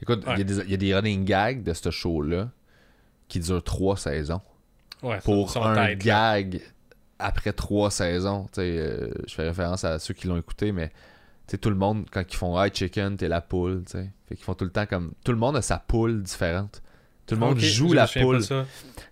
Écoute, 0.00 0.22
il 0.26 0.28
Ouais. 0.30 0.38
y 0.38 0.40
a 0.40 0.44
des- 0.44 0.58
il 0.64 0.70
y, 0.70 0.74
a 0.74 0.76
des 0.76 0.94
running 0.94 1.24
gags 1.24 1.62
de 1.62 1.72
ce 1.72 1.90
show-là 1.90 2.50
qui 3.28 3.38
durent 3.40 3.62
trois 3.62 3.96
saisons. 3.96 4.40
ouais, 5.02 5.18
Pour 5.24 5.56
un 5.64 5.74
tête, 5.74 6.04
là. 6.04 6.42
gag 6.42 6.60
après 7.18 7.52
trois 7.52 7.90
saisons. 7.90 8.46
Euh, 8.58 9.10
je 9.26 9.34
fais 9.34 9.48
référence 9.48 9.84
à 9.84 9.98
ceux 9.98 10.14
qui 10.14 10.26
l'ont 10.28 10.36
écouté, 10.36 10.70
mais 10.72 10.90
sais, 11.52 11.58
tout 11.58 11.70
le 11.70 11.76
monde, 11.76 12.06
quand 12.10 12.22
ils 12.28 12.36
font 12.36 12.62
Hi 12.62 12.70
chicken, 12.72 13.16
t'es 13.16 13.28
la 13.28 13.40
poule. 13.40 13.82
tu 13.86 13.92
sais. 13.92 14.10
Fait 14.28 14.34
qu'ils 14.36 14.44
font 14.44 14.54
tout 14.54 14.64
le 14.64 14.70
temps 14.70 14.86
comme. 14.86 15.12
Tout 15.24 15.32
le 15.32 15.38
monde 15.38 15.56
a 15.56 15.62
sa 15.62 15.78
poule 15.78 16.22
différente. 16.22 16.82
Tout 17.24 17.36
le 17.36 17.40
monde 17.40 17.58
joue 17.60 17.92
la 17.92 18.06
poule. 18.08 18.40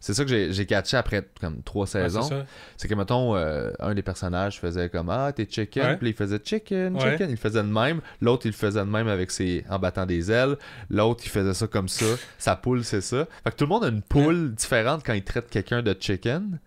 C'est 0.00 0.14
ça 0.14 0.24
que 0.24 0.50
j'ai 0.50 0.66
catché 0.66 0.96
après 0.96 1.26
comme 1.40 1.62
trois 1.62 1.86
saisons. 1.86 2.28
c'est 2.76 2.88
que, 2.88 2.94
mettons, 2.94 3.36
euh, 3.36 3.70
un 3.78 3.94
des 3.94 4.02
personnages 4.02 4.58
faisait 4.60 4.88
comme 4.90 5.08
Ah, 5.10 5.32
t'es 5.32 5.46
chicken. 5.48 5.82
Ouais. 5.84 5.96
Puis 5.96 6.08
il 6.08 6.14
faisait 6.14 6.40
chicken, 6.42 6.96
Ouais. 6.96 7.12
chicken. 7.12 7.30
Il 7.30 7.36
faisait 7.36 7.62
de 7.62 7.68
même. 7.68 8.00
L'autre, 8.20 8.46
il 8.46 8.52
faisait 8.52 8.80
de 8.80 8.84
même 8.90 9.06
avec 9.08 9.30
ses... 9.30 9.64
en 9.70 9.78
battant 9.78 10.06
des 10.06 10.30
ailes. 10.32 10.56
L'autre, 10.90 11.22
il 11.24 11.28
faisait 11.30 11.54
ça 11.54 11.66
comme 11.68 11.88
ça. 11.88 12.04
Sa 12.36 12.56
poule, 12.56 12.82
c'est 12.84 13.00
ça. 13.00 13.26
Fait 13.44 13.50
que 13.52 13.56
tout 13.56 13.64
le 13.64 13.68
monde 13.68 13.84
a 13.84 13.88
une 13.88 14.02
poule 14.02 14.54
différente 14.54 15.02
quand 15.06 15.14
il 15.14 15.22
traite 15.24 15.48
quelqu'un 15.48 15.80
de 15.82 15.94
chicken. 15.98 16.58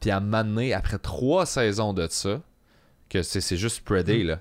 Puis 0.00 0.10
à 0.10 0.20
m'amener, 0.20 0.74
après 0.74 0.98
trois 0.98 1.46
saisons 1.46 1.92
de 1.94 2.06
ça, 2.10 2.40
que 3.08 3.22
c'est 3.22 3.40
c'est 3.40 3.56
juste 3.56 3.76
spreadé, 3.76 4.22
Mm. 4.22 4.26
là. 4.26 4.40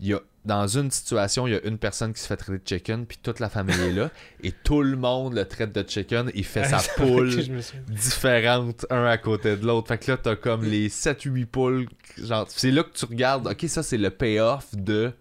Il 0.00 0.06
y 0.06 0.14
a, 0.14 0.20
dans 0.44 0.66
une 0.66 0.90
situation, 0.90 1.46
il 1.46 1.52
y 1.52 1.56
a 1.56 1.64
une 1.66 1.78
personne 1.78 2.12
qui 2.12 2.20
se 2.20 2.26
fait 2.26 2.36
traiter 2.36 2.58
de 2.58 2.68
chicken, 2.68 3.04
puis 3.06 3.18
toute 3.22 3.40
la 3.40 3.48
famille 3.48 3.80
est 3.80 3.92
là, 3.92 4.10
et 4.42 4.52
tout 4.52 4.82
le 4.82 4.96
monde 4.96 5.34
le 5.34 5.44
traite 5.44 5.74
de 5.74 5.84
chicken, 5.88 6.30
il 6.34 6.44
fait 6.44 6.64
sa 6.64 6.78
poule 6.96 7.30
différentes 7.88 8.86
un 8.90 9.04
à 9.04 9.18
côté 9.18 9.56
de 9.56 9.66
l'autre. 9.66 9.88
Fait 9.88 9.98
que 9.98 10.12
là, 10.12 10.16
t'as 10.16 10.36
comme 10.36 10.64
les 10.64 10.88
7-8 10.88 11.46
poules. 11.46 11.88
Genre, 12.22 12.46
c'est 12.48 12.70
là 12.70 12.82
que 12.82 12.96
tu 12.96 13.04
regardes, 13.04 13.46
ok, 13.46 13.64
ça 13.68 13.82
c'est 13.82 13.98
le 13.98 14.10
payoff 14.10 14.74
de 14.74 15.12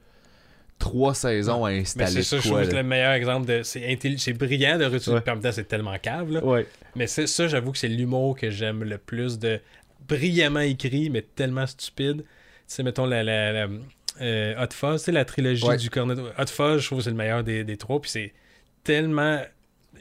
trois 0.80 1.14
saisons 1.14 1.66
à 1.66 1.72
Mais 1.72 1.80
installer. 1.80 2.12
c'est 2.12 2.24
ça, 2.24 2.40
je 2.40 2.50
trouve 2.50 2.62
le 2.62 2.84
meilleur 2.84 3.14
exemple 3.14 3.48
de. 3.48 3.64
C'est 3.64 4.34
brillant 4.34 4.78
de 4.78 4.86
réutiliser. 4.86 5.22
Ouais. 5.26 5.52
C'est 5.52 5.68
tellement 5.68 5.98
cave, 5.98 6.32
là. 6.32 6.44
Ouais. 6.44 6.68
Mais 6.96 7.08
c'est 7.08 7.28
ça, 7.28 7.48
j'avoue 7.48 7.72
que 7.72 7.78
c'est 7.78 7.88
l'humour 7.88 8.38
que 8.38 8.50
j'aime 8.50 8.84
le 8.84 8.98
plus 8.98 9.40
de 9.40 9.60
brillamment 10.08 10.62
écrit, 10.62 11.10
mais 11.10 11.22
tellement 11.22 11.68
stupide. 11.68 12.24
Tu 12.24 12.26
sais, 12.68 12.84
mettons 12.84 13.06
la, 13.06 13.24
la, 13.24 13.52
la, 13.54 13.68
euh, 14.22 14.56
Hot 14.64 14.74
Fuzz, 14.74 15.00
tu 15.02 15.06
sais, 15.06 15.12
la 15.12 15.26
trilogie 15.26 15.66
Ouais. 15.66 15.78
du 15.78 15.90
cornet. 15.90 16.14
Hot 16.38 16.46
Fuzz, 16.48 16.82
je 16.82 16.86
trouve 16.88 17.00
que 17.00 17.04
c'est 17.04 17.10
le 17.12 17.16
meilleur 17.16 17.44
des, 17.44 17.64
des 17.64 17.78
trois. 17.78 18.02
Puis 18.02 18.10
c'est 18.12 18.34
tellement. 18.84 19.42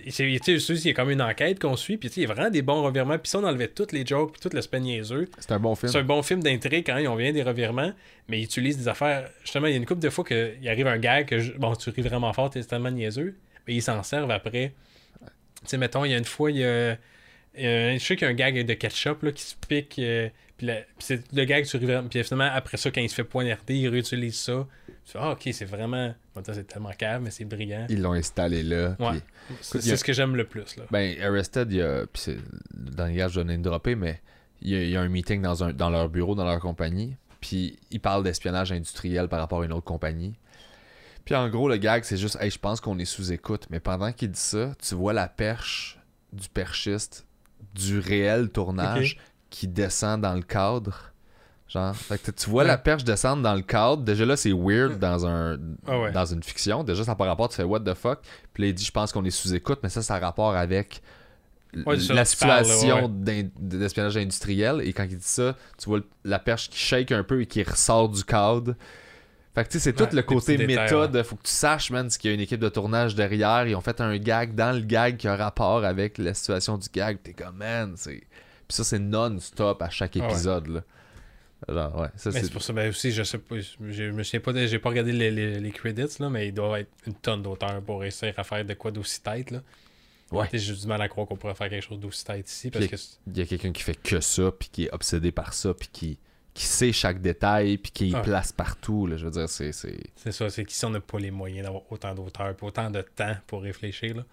c'est- 0.09 0.38
Tu 0.44 0.60
sais, 0.60 0.74
il 0.74 0.86
y 0.86 0.90
a 0.90 0.93
comme 0.94 1.10
une 1.10 1.22
enquête 1.22 1.59
qu'on 1.59 1.76
suit, 1.76 1.97
puis 1.97 2.09
tu 2.09 2.14
sais, 2.16 2.20
il 2.22 2.28
y 2.28 2.30
a 2.30 2.34
vraiment 2.34 2.51
des 2.51 2.62
bons 2.62 2.82
revirements. 2.82 3.18
Puis 3.18 3.30
ça, 3.30 3.38
on 3.38 3.44
enlevait 3.44 3.68
toutes 3.68 3.93
les 3.93 4.05
jokes, 4.06 4.32
puis 4.32 4.40
tout 4.48 4.55
l'aspect 4.55 4.80
niaiseux. 4.80 5.28
C'est 5.38 5.52
un 5.52 5.59
bon 5.59 5.74
film. 5.74 5.90
C'est 5.90 5.98
un 5.98 6.05
bon 6.05 6.22
film 6.22 6.43
d'intrigue 6.43 6.84
quand 6.86 6.97
ils 6.98 7.09
ont 7.09 7.16
bien 7.16 7.32
des 7.32 7.43
revirements, 7.43 7.93
mais 8.28 8.40
ils 8.40 8.44
utilisent 8.44 8.78
des 8.78 8.88
affaires. 8.88 9.28
Justement, 9.43 9.66
il 9.66 9.70
y 9.70 9.74
a 9.74 9.78
une 9.78 9.86
couple 9.86 10.02
de 10.02 10.10
fois 10.10 10.24
qu'il 10.24 10.68
arrive 10.68 10.86
un 10.86 10.98
gag 10.98 11.26
que 11.26 11.38
je- 11.38 11.52
bon, 11.52 11.74
tu 11.74 11.90
ris 11.90 12.02
vraiment 12.02 12.32
fort, 12.32 12.51
t'es 12.51 12.62
tellement 12.62 12.90
niaiseux, 12.90 13.36
mais 13.66 13.74
ils 13.74 13.82
s'en 13.82 14.02
servent 14.02 14.30
après. 14.30 14.72
Tu 15.62 15.70
sais, 15.70 15.78
mettons, 15.78 16.05
il 16.05 16.10
y 16.12 16.14
a 16.14 16.18
une 16.18 16.24
fois, 16.24 16.51
il 16.51 16.59
y 16.59 16.64
a. 16.64 16.93
a- 16.93 16.97
je 17.56 17.98
sais 17.98 18.16
qu'il 18.16 18.26
y 18.26 18.28
a 18.28 18.32
un 18.32 18.34
gag 18.34 18.64
de 18.66 18.74
ketchup 18.74 19.22
là, 19.22 19.32
qui 19.32 19.43
se 19.43 19.55
pique. 19.68 19.98
euh, 19.98 20.28
puis, 20.57 20.66
la- 20.66 20.77
puis 20.83 20.85
c'est 21.01 21.33
le 21.35 21.45
gag, 21.45 21.65
tu 21.66 21.77
ris 21.77 21.85
vraiment. 21.87 22.09
Puis 22.09 22.23
finalement, 22.24 22.51
après 22.55 22.77
ça, 22.77 22.91
quand 22.91 23.01
il 23.01 23.09
se 23.11 23.15
fait 23.15 23.24
poignarder, 23.24 23.74
il 23.77 23.89
réutilise 23.89 24.37
ça. 24.39 24.66
Tu 24.87 25.12
fais, 25.12 25.19
ah, 25.20 25.33
ok, 25.33 25.49
c'est 25.53 25.65
vraiment. 25.65 26.15
C'est 26.45 26.66
tellement 26.66 26.91
cave, 26.97 27.23
mais 27.23 27.31
c'est 27.31 27.45
brillant. 27.45 27.87
Ils 27.89 28.01
l'ont 28.03 28.12
installé 28.12 28.62
là. 28.62 28.97
Ouais. 28.99 29.20
puis- 29.49 29.57
C'est 29.61 29.93
a- 29.93 29.97
ce 29.97 30.05
que 30.05 30.12
j'aime 30.12 30.35
le 30.37 30.45
plus. 30.45 30.77
Là. 30.77 30.85
Ben, 30.91 31.16
Arrested, 31.23 31.70
il 31.70 31.77
y 31.78 31.83
a. 31.83 32.07
Puis 32.07 32.23
c'est. 32.23 32.39
Dans 32.74 33.07
les 33.07 33.15
gars, 33.15 33.28
je 33.28 33.37
donnais 33.37 33.55
une 33.55 33.62
dropper, 33.62 33.95
mais 33.95 34.20
il 34.62 34.70
y, 34.70 34.77
a, 34.77 34.83
il 34.83 34.91
y 34.91 34.97
a 34.97 35.01
un 35.03 35.09
meeting 35.09 35.43
dans, 35.43 35.62
un, 35.65 35.73
dans 35.73 35.91
leur 35.91 36.09
bureau, 36.09 36.35
dans 36.35 36.45
leur 36.45 36.59
compagnie. 36.61 37.16
Puis 37.41 37.78
ils 37.91 38.01
parlent 38.01 38.24
d'espionnage 38.24 38.73
industriel 38.73 39.28
par 39.28 39.39
rapport 39.41 39.62
à 39.62 39.65
une 39.65 39.73
autre 39.73 39.85
compagnie. 39.85 40.35
Puis 41.24 41.35
en 41.35 41.49
gros, 41.49 41.69
le 41.69 41.77
gag, 41.77 42.05
c'est 42.05 42.16
juste, 42.16 42.37
hey, 42.41 42.51
je 42.51 42.59
pense 42.59 42.81
qu'on 42.81 42.99
est 42.99 43.05
sous 43.05 43.33
écoute. 43.33 43.66
Mais 43.70 43.81
pendant 43.81 44.12
qu'il 44.12 44.31
dit 44.31 44.41
ça, 44.41 44.73
tu 44.83 44.95
vois 44.95 45.12
la 45.12 45.28
perche 45.28 45.99
du 46.33 46.49
perchiste 46.49 47.27
du 47.74 47.99
réel 47.99 48.49
tournage 48.51 49.19
qui 49.57 49.69
descend 49.69 50.20
dans 50.20 50.35
le 50.35 50.43
cadre 50.43 51.12
Genre, 51.69 51.97
fait 51.97 52.23
que 52.23 52.31
tu 52.31 52.49
vois 52.49 52.62
la 52.62 52.78
perche 52.78 53.03
descendre 53.03 53.43
dans 53.43 53.55
le 53.55 53.62
cadre. 53.62 54.03
Déjà 54.03 54.24
là, 54.24 54.37
c'est 54.37 54.53
weird 54.53 55.01
dans 55.01 55.27
un 55.27 55.59
Ah 55.87 55.99
ouais. 55.99 56.12
dans 56.12 56.24
une 56.24 56.43
fiction. 56.43 56.85
Déjà, 56.85 57.03
ça 57.03 57.11
n'a 57.11 57.16
pas 57.16 57.24
rapport, 57.24 57.49
tu 57.49 57.57
fais 57.57 57.65
what 57.65 57.81
the 57.81 57.95
fuck? 57.95 58.20
Puis 58.53 58.62
là, 58.62 58.69
il 58.69 58.74
dit, 58.74 58.85
je 58.85 58.93
pense 58.93 59.11
qu'on 59.11 59.24
est 59.24 59.31
sous-écoute, 59.31 59.81
mais 59.83 59.89
ça, 59.89 60.01
ça 60.01 60.15
a 60.15 60.19
rapport 60.20 60.55
avec 60.55 61.03
Ouais, 61.85 61.97
la 62.11 62.24
situation 62.24 63.09
d'espionnage 63.09 64.16
industriel. 64.16 64.81
Et 64.85 64.93
quand 64.93 65.03
il 65.03 65.19
dit 65.19 65.24
ça, 65.24 65.57
tu 65.77 65.89
vois 65.89 66.01
la 66.24 66.39
perche 66.39 66.70
qui 66.70 66.78
shake 66.78 67.11
un 67.12 67.24
peu 67.24 67.43
et 67.43 67.47
qui 67.47 67.62
ressort 67.65 68.09
du 68.09 68.24
cadre. 68.24 68.74
Fait 69.55 69.65
que 69.65 69.70
tu 69.70 69.78
sais, 69.78 69.85
c'est 69.85 69.93
tout 69.93 70.15
le 70.15 70.23
côté 70.23 70.57
petits 70.57 70.66
détails, 70.69 70.85
méthode. 70.85 71.23
Faut 71.24 71.37
que 71.37 71.43
tu 71.43 71.53
saches, 71.53 71.91
man, 71.91 72.09
qu'il 72.09 72.31
y 72.31 72.33
a 72.33 72.35
une 72.35 72.41
équipe 72.41 72.61
de 72.61 72.69
tournage 72.69 73.15
derrière. 73.15 73.66
Ils 73.66 73.74
ont 73.74 73.81
fait 73.81 74.01
un 74.01 74.16
gag 74.19 74.55
dans 74.55 74.74
le 74.74 74.83
gag 74.83 75.16
qui 75.16 75.27
a 75.27 75.35
rapport 75.37 75.85
avec 75.85 76.19
la 76.19 76.33
situation 76.33 76.78
du 76.78 76.89
gag. 76.93 77.19
T'es 77.23 77.33
comme, 77.33 77.57
man, 77.57 77.95
c'est. 77.97 78.23
Puis 78.68 78.76
ça, 78.76 78.84
c'est 78.84 78.98
non-stop 78.98 79.80
à 79.82 79.90
chaque 79.90 80.16
Ah 80.16 80.20
ouais. 80.20 80.24
épisode, 80.26 80.66
là. 80.68 80.82
Genre, 81.68 82.01
ouais, 82.01 82.09
ça, 82.16 82.30
Mais 82.32 82.43
c'est. 82.43 82.52
pour 82.52 82.62
ça, 82.62 82.72
ben 82.74 82.88
aussi, 82.90 83.12
je 83.12 83.22
sais 83.22 83.38
pas, 83.38 83.56
je, 83.59 84.10
me 84.10 84.22
souviens 84.22 84.40
pas, 84.40 84.52
de- 84.52 84.66
j'ai 84.66 84.78
pas 84.78 84.90
regardé 84.90 85.12
les, 85.12 85.30
les, 85.30 85.59
les 85.59 85.70
credits, 85.70 86.16
là, 86.20 86.28
mais 86.28 86.48
il 86.48 86.52
doit 86.52 86.80
être 86.80 86.90
une 87.06 87.14
tonne 87.14 87.43
d'auteurs 87.43 87.80
pour 87.82 88.01
réussir 88.01 88.34
à 88.36 88.44
faire 88.44 88.64
de 88.64 88.74
quoi 88.74 88.90
d'aussi 88.90 89.22
tête, 89.22 89.51
là. 89.51 89.62
Ouais. 90.32 90.48
J'ai 90.52 90.74
du 90.74 90.86
mal 90.86 91.01
à 91.01 91.09
croire 91.09 91.26
qu'on 91.26 91.36
pourrait 91.36 91.55
faire 91.55 91.70
quelque 91.70 91.84
chose 91.84 92.01
d'aussi 92.01 92.24
tête 92.24 92.51
ici, 92.51 92.70
parce 92.70 93.18
il 93.26 93.38
y 93.38 93.40
a 93.40 93.47
quelqu'un 93.47 93.72
qui 93.72 93.82
fait 93.82 93.94
que 93.94 94.20
ça, 94.20 94.51
puis 94.52 94.68
qui 94.70 94.84
est 94.84 94.93
obsédé 94.93 95.30
par 95.32 95.55
ça, 95.55 95.72
puis 95.72 95.88
qui, 95.90 96.18
qui 96.52 96.64
sait 96.66 96.93
chaque 96.93 97.22
détail, 97.22 97.78
puis 97.78 97.90
qui 97.93 98.14
Ouais. 98.14 98.22
place 98.22 98.52
partout. 98.52 99.06
Là, 99.06 99.16
je 99.16 99.24
veux 99.24 99.30
dire, 99.30 99.48
c'est. 99.48 99.72
c'est... 99.72 99.98
c'est 100.16 100.32
ça, 100.32 100.51
c'est 100.51 100.64
qu'ici 100.64 100.84
on 100.84 100.90
n'a 100.90 101.01
pas 101.01 101.18
les 101.20 101.30
moyens 101.30 101.64
d'avoir 101.64 101.90
autant 101.90 102.14
d'auteurs, 102.14 102.55
puis 102.55 102.66
autant 102.66 102.90
de 102.90 103.01
temps 103.02 103.36
pour 103.47 103.62
réfléchir, 103.62 104.16
là. 104.16 104.24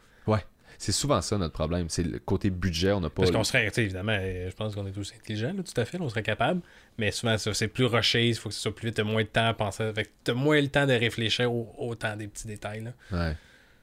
C'est 0.77 0.91
souvent 0.91 1.21
ça 1.21 1.37
notre 1.37 1.53
problème. 1.53 1.87
C'est 1.89 2.03
le 2.03 2.19
côté 2.19 2.49
budget, 2.49 2.91
on 2.91 2.99
n'a 3.01 3.09
pas. 3.09 3.21
Parce 3.23 3.31
qu'on 3.31 3.43
serait, 3.43 3.71
évidemment, 3.77 4.17
euh, 4.19 4.49
je 4.49 4.55
pense 4.55 4.75
qu'on 4.75 4.85
est 4.87 4.91
tous 4.91 5.13
intelligents, 5.15 5.53
là, 5.55 5.63
tout 5.63 5.79
à 5.81 5.85
fait, 5.85 5.97
là, 5.97 6.03
on 6.03 6.09
serait 6.09 6.23
capable. 6.23 6.61
Mais 6.97 7.11
souvent, 7.11 7.37
ça, 7.37 7.53
c'est 7.53 7.67
plus 7.67 7.85
rushé, 7.85 8.29
il 8.29 8.35
faut 8.35 8.49
que 8.49 8.55
ce 8.55 8.61
soit 8.61 8.75
plus 8.75 8.87
vite, 8.87 8.95
t'as 8.95 9.03
moins 9.03 9.23
de 9.23 9.27
temps 9.27 9.47
à 9.47 9.53
penser. 9.53 9.91
Fait 9.93 10.09
t'as 10.23 10.33
moins 10.33 10.59
le 10.61 10.67
temps 10.67 10.85
de 10.85 10.93
réfléchir 10.93 11.51
au, 11.53 11.73
autant 11.77 12.15
des 12.15 12.27
petits 12.27 12.47
détails, 12.47 12.83
là. 12.83 12.93
Ouais. 13.11 13.35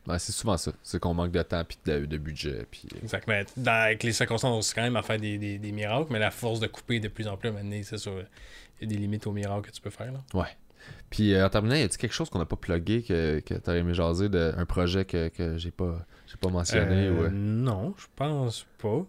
Ouais, 0.07 0.19
c'est 0.19 0.32
souvent 0.32 0.57
ça. 0.57 0.73
C'est 0.82 0.98
qu'on 0.98 1.12
manque 1.12 1.31
de 1.32 1.43
temps, 1.43 1.62
puis 1.65 1.77
de, 1.85 2.07
de 2.07 2.16
budget. 2.19 2.66
Puis... 2.70 2.89
Exact. 3.02 3.28
Mais 3.28 3.44
dans- 3.57 3.70
avec 3.85 4.02
les 4.02 4.12
circonstances, 4.12 4.57
on 4.57 4.62
sait 4.62 4.74
quand 4.74 4.82
même 4.82 4.97
à 4.97 5.02
faire 5.02 5.19
des, 5.20 5.36
des, 5.39 5.59
des 5.59 5.73
miracles, 5.73 6.07
mais 6.11 6.19
la 6.19 6.31
force 6.31 6.59
de 6.59 6.66
couper 6.66 7.01
de 7.01 7.09
plus 7.09 7.28
en 7.28 7.36
plus, 7.36 7.51
maintenant, 7.51 7.78
c'est 7.82 7.98
sûr, 7.98 8.15
il 8.81 8.89
y 8.89 8.93
a 8.93 8.94
des 8.94 9.01
limites 9.01 9.27
aux 9.27 9.32
miracles 9.32 9.69
que 9.69 9.74
tu 9.74 9.81
peux 9.81 9.90
faire, 9.90 10.11
là. 10.12 10.20
Ouais. 10.32 10.48
Puis 11.11 11.35
euh, 11.35 11.44
en 11.44 11.51
terminant, 11.51 11.74
y 11.74 11.82
a-t-il 11.82 11.98
quelque 11.98 12.15
chose 12.15 12.31
qu'on 12.31 12.39
n'a 12.39 12.47
pas 12.47 12.57
plugué 12.57 13.02
que, 13.02 13.40
que 13.40 13.55
t'aurais 13.55 13.81
aimé 13.81 13.93
jaser 13.93 14.31
de 14.31 14.55
un 14.57 14.65
projet 14.65 15.05
que, 15.05 15.28
que 15.28 15.59
j'ai 15.59 15.70
pas, 15.70 16.07
j'ai 16.31 16.36
pas 16.36 16.48
mentionné 16.48 17.07
Euh, 17.07 17.12
ou, 17.12 17.23
euh, 17.24 17.31
Non, 17.31 17.94
je 17.98 18.07
pense 18.15 18.66
pas. 18.81 19.05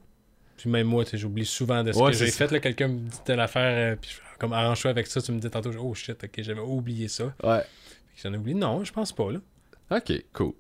Puis 0.58 0.70
même 0.70 0.88
moi, 0.88 1.04
j'oublie 1.14 1.46
souvent 1.46 1.84
de 1.84 1.92
ce 1.92 1.98
Ouais, 2.00 2.12
que 2.12 2.18
c'est 2.18 2.26
j'ai 2.28 2.32
fait. 2.32 2.60
Quelqu'un 2.60 2.88
me 2.88 3.00
dit 3.00 3.18
telle 3.26 3.40
affaire, 3.40 3.94
euh, 3.94 3.96
puis 4.00 4.12
comme 4.40 4.54
arrange-toi 4.54 4.92
avec 4.92 5.08
ça, 5.08 5.22
tu 5.22 5.32
me 5.32 5.40
dis 5.40 5.50
tantôt, 5.50 5.72
oh 5.80 5.94
shit, 5.94 6.24
ok, 6.24 6.32
j'avais 6.40 6.60
oublié 6.62 7.08
ça. 7.08 7.34
Ouais. 7.44 7.62
J'en 8.22 8.34
ai 8.34 8.38
oublié. 8.38 8.56
Non, 8.58 8.84
je 8.84 8.92
pense 8.92 9.12
pas, 9.12 9.32
là. 9.32 9.40
Ok, 9.90 10.12
cool. 10.34 10.54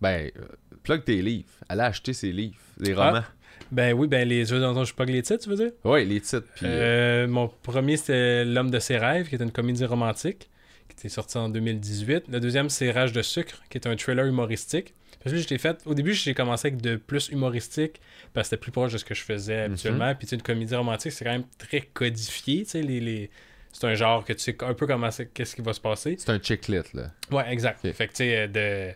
Ben, 0.00 0.30
euh, 0.36 0.42
plug 0.82 1.04
tes 1.04 1.20
livres. 1.22 1.48
Allez 1.68 1.82
acheter 1.82 2.12
ses 2.12 2.32
livres, 2.32 2.56
les 2.78 2.92
Ah. 2.96 3.08
romans. 3.10 3.24
Ben 3.72 3.92
oui, 3.94 4.08
ben 4.08 4.26
les 4.26 4.44
jeux 4.46 4.58
dont 4.60 4.84
je 4.84 4.94
plug 4.94 5.10
les 5.10 5.22
titres, 5.22 5.44
tu 5.44 5.50
veux 5.50 5.56
dire? 5.56 5.70
Ouais, 5.84 6.04
les 6.04 6.20
titres. 6.20 6.46
Puis, 6.56 6.66
Euh, 6.66 7.28
mon 7.28 7.48
premier, 7.48 7.96
c'était 7.96 8.44
L'homme 8.44 8.70
de 8.70 8.78
ses 8.78 8.96
rêves, 8.98 9.28
qui 9.28 9.36
est 9.36 9.42
une 9.42 9.52
comédie 9.52 9.84
romantique, 9.84 10.50
qui 10.88 10.94
était 10.98 11.08
sortie 11.08 11.38
en 11.38 11.48
2018. 11.48 12.24
Le 12.28 12.40
deuxième, 12.40 12.68
c'est 12.68 12.90
Rage 12.90 13.12
de 13.12 13.22
sucre, 13.22 13.62
qui 13.70 13.78
est 13.78 13.86
un 13.86 13.96
thriller 13.96 14.26
humoristique. 14.26 14.94
Parce 15.22 15.34
que 15.34 15.40
je 15.40 15.48
l'ai 15.48 15.58
fait, 15.58 15.78
au 15.86 15.94
début, 15.94 16.14
j'ai 16.14 16.32
commencé 16.34 16.68
avec 16.68 16.80
de 16.80 16.96
plus 16.96 17.28
humoristique, 17.28 18.00
parce 18.32 18.46
que 18.48 18.50
c'était 18.56 18.60
plus 18.60 18.72
proche 18.72 18.92
de 18.92 18.98
ce 18.98 19.04
que 19.04 19.14
je 19.14 19.22
faisais 19.22 19.60
habituellement. 19.62 20.14
Puis, 20.14 20.26
tu 20.26 20.30
sais, 20.30 20.36
une 20.36 20.42
comédie 20.42 20.74
romantique, 20.74 21.12
c'est 21.12 21.24
quand 21.24 21.32
même 21.32 21.44
très 21.58 21.80
codifié, 21.82 22.64
tu 22.64 22.70
sais, 22.70 22.82
les, 22.82 23.00
les... 23.00 23.30
C'est 23.72 23.86
un 23.86 23.94
genre 23.94 24.24
que 24.24 24.32
tu 24.32 24.40
sais 24.40 24.56
un 24.64 24.74
peu 24.74 24.86
comment 24.86 25.10
c'est, 25.12 25.26
qu'est-ce 25.32 25.54
qui 25.54 25.62
va 25.62 25.72
se 25.72 25.80
passer. 25.80 26.16
c'est 26.18 26.30
un 26.30 26.40
chick 26.40 26.66
lit, 26.68 26.80
là. 26.94 27.12
Ouais, 27.30 27.44
exact. 27.52 27.80
Fait 27.92 28.06
que, 28.08 28.12
tu 28.12 28.16
sais, 28.16 28.48
de. 28.48 28.92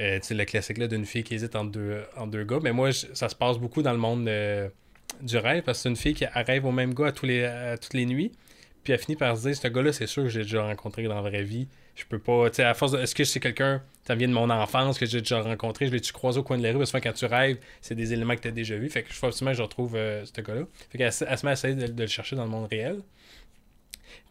euh, 0.00 0.18
tu 0.18 0.26
sais, 0.26 0.34
le 0.34 0.44
classique 0.44 0.78
là 0.78 0.88
d'une 0.88 1.04
fille 1.04 1.22
qui 1.22 1.34
hésite 1.34 1.54
entre 1.54 1.70
deux, 1.70 2.02
entre 2.16 2.32
deux 2.32 2.42
gars. 2.44 2.58
Mais 2.60 2.72
moi, 2.72 2.90
je- 2.90 3.06
ça 3.14 3.28
se 3.28 3.36
passe 3.36 3.58
beaucoup 3.58 3.82
dans 3.82 3.92
le 3.92 3.98
monde 3.98 4.26
euh, 4.26 4.68
du 5.22 5.36
rêve 5.36 5.62
parce 5.62 5.78
que 5.78 5.82
c'est 5.84 5.88
une 5.90 5.96
fille 5.96 6.14
qui 6.14 6.26
rêve 6.26 6.64
au 6.64 6.72
même 6.72 6.92
gars 6.92 7.06
à, 7.06 7.12
tous 7.12 7.24
les, 7.26 7.44
à 7.44 7.78
toutes 7.78 7.94
les 7.94 8.04
nuits. 8.04 8.32
Puis 8.82 8.92
elle 8.92 8.98
finit 8.98 9.16
par 9.16 9.36
se 9.36 9.42
dire 9.46 9.56
ce 9.56 9.68
gars-là, 9.68 9.92
c'est 9.92 10.06
sûr 10.08 10.24
que 10.24 10.28
j'ai 10.28 10.42
déjà 10.42 10.64
rencontré 10.64 11.04
dans 11.04 11.14
la 11.14 11.20
vraie 11.28 11.44
vie. 11.44 11.68
Je 11.96 12.04
peux 12.04 12.18
pas. 12.18 12.50
Tu 12.50 12.56
sais, 12.56 12.62
à 12.64 12.74
force 12.74 12.92
de. 12.92 12.98
Est-ce 12.98 13.14
que 13.14 13.24
c'est 13.24 13.40
quelqu'un. 13.40 13.82
Ça 14.06 14.14
vient 14.14 14.28
de 14.28 14.32
mon 14.32 14.48
enfance 14.50 14.98
que 14.98 15.06
j'ai 15.06 15.20
déjà 15.20 15.40
rencontré. 15.40 15.86
Je 15.86 15.92
l'ai-tu 15.92 16.12
croisé 16.12 16.38
au 16.38 16.42
coin 16.44 16.58
de 16.58 16.62
la 16.62 16.70
rue? 16.72 16.78
Parce 16.78 16.92
que 16.92 16.98
quand 16.98 17.12
tu 17.12 17.24
rêves, 17.24 17.58
c'est 17.80 17.94
des 17.94 18.12
éléments 18.12 18.36
que 18.36 18.42
tu 18.42 18.48
as 18.48 18.52
déjà 18.52 18.76
vus. 18.76 18.88
Fait 18.90 19.02
que 19.02 19.08
je 19.10 19.14
faut 19.14 19.26
absolument 19.26 19.54
je 19.54 19.62
retrouve 19.62 19.96
euh, 19.96 20.24
ce 20.26 20.40
gars-là. 20.40 20.62
Fait 20.90 20.98
qu'elle 20.98 21.12
se- 21.12 21.24
met 21.24 21.50
à 21.50 21.52
essayer 21.54 21.74
de, 21.74 21.86
de 21.88 22.02
le 22.02 22.06
chercher 22.08 22.36
dans 22.36 22.44
le 22.44 22.50
monde 22.50 22.68
réel. 22.70 23.00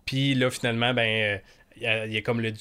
Puis 0.05 0.35
là, 0.35 0.49
finalement, 0.51 0.93
ben, 0.93 1.41
euh, 1.81 2.05
il 2.05 2.13
y, 2.13 2.17
a- 2.17 2.21
comme 2.21 2.39
le, 2.41 2.53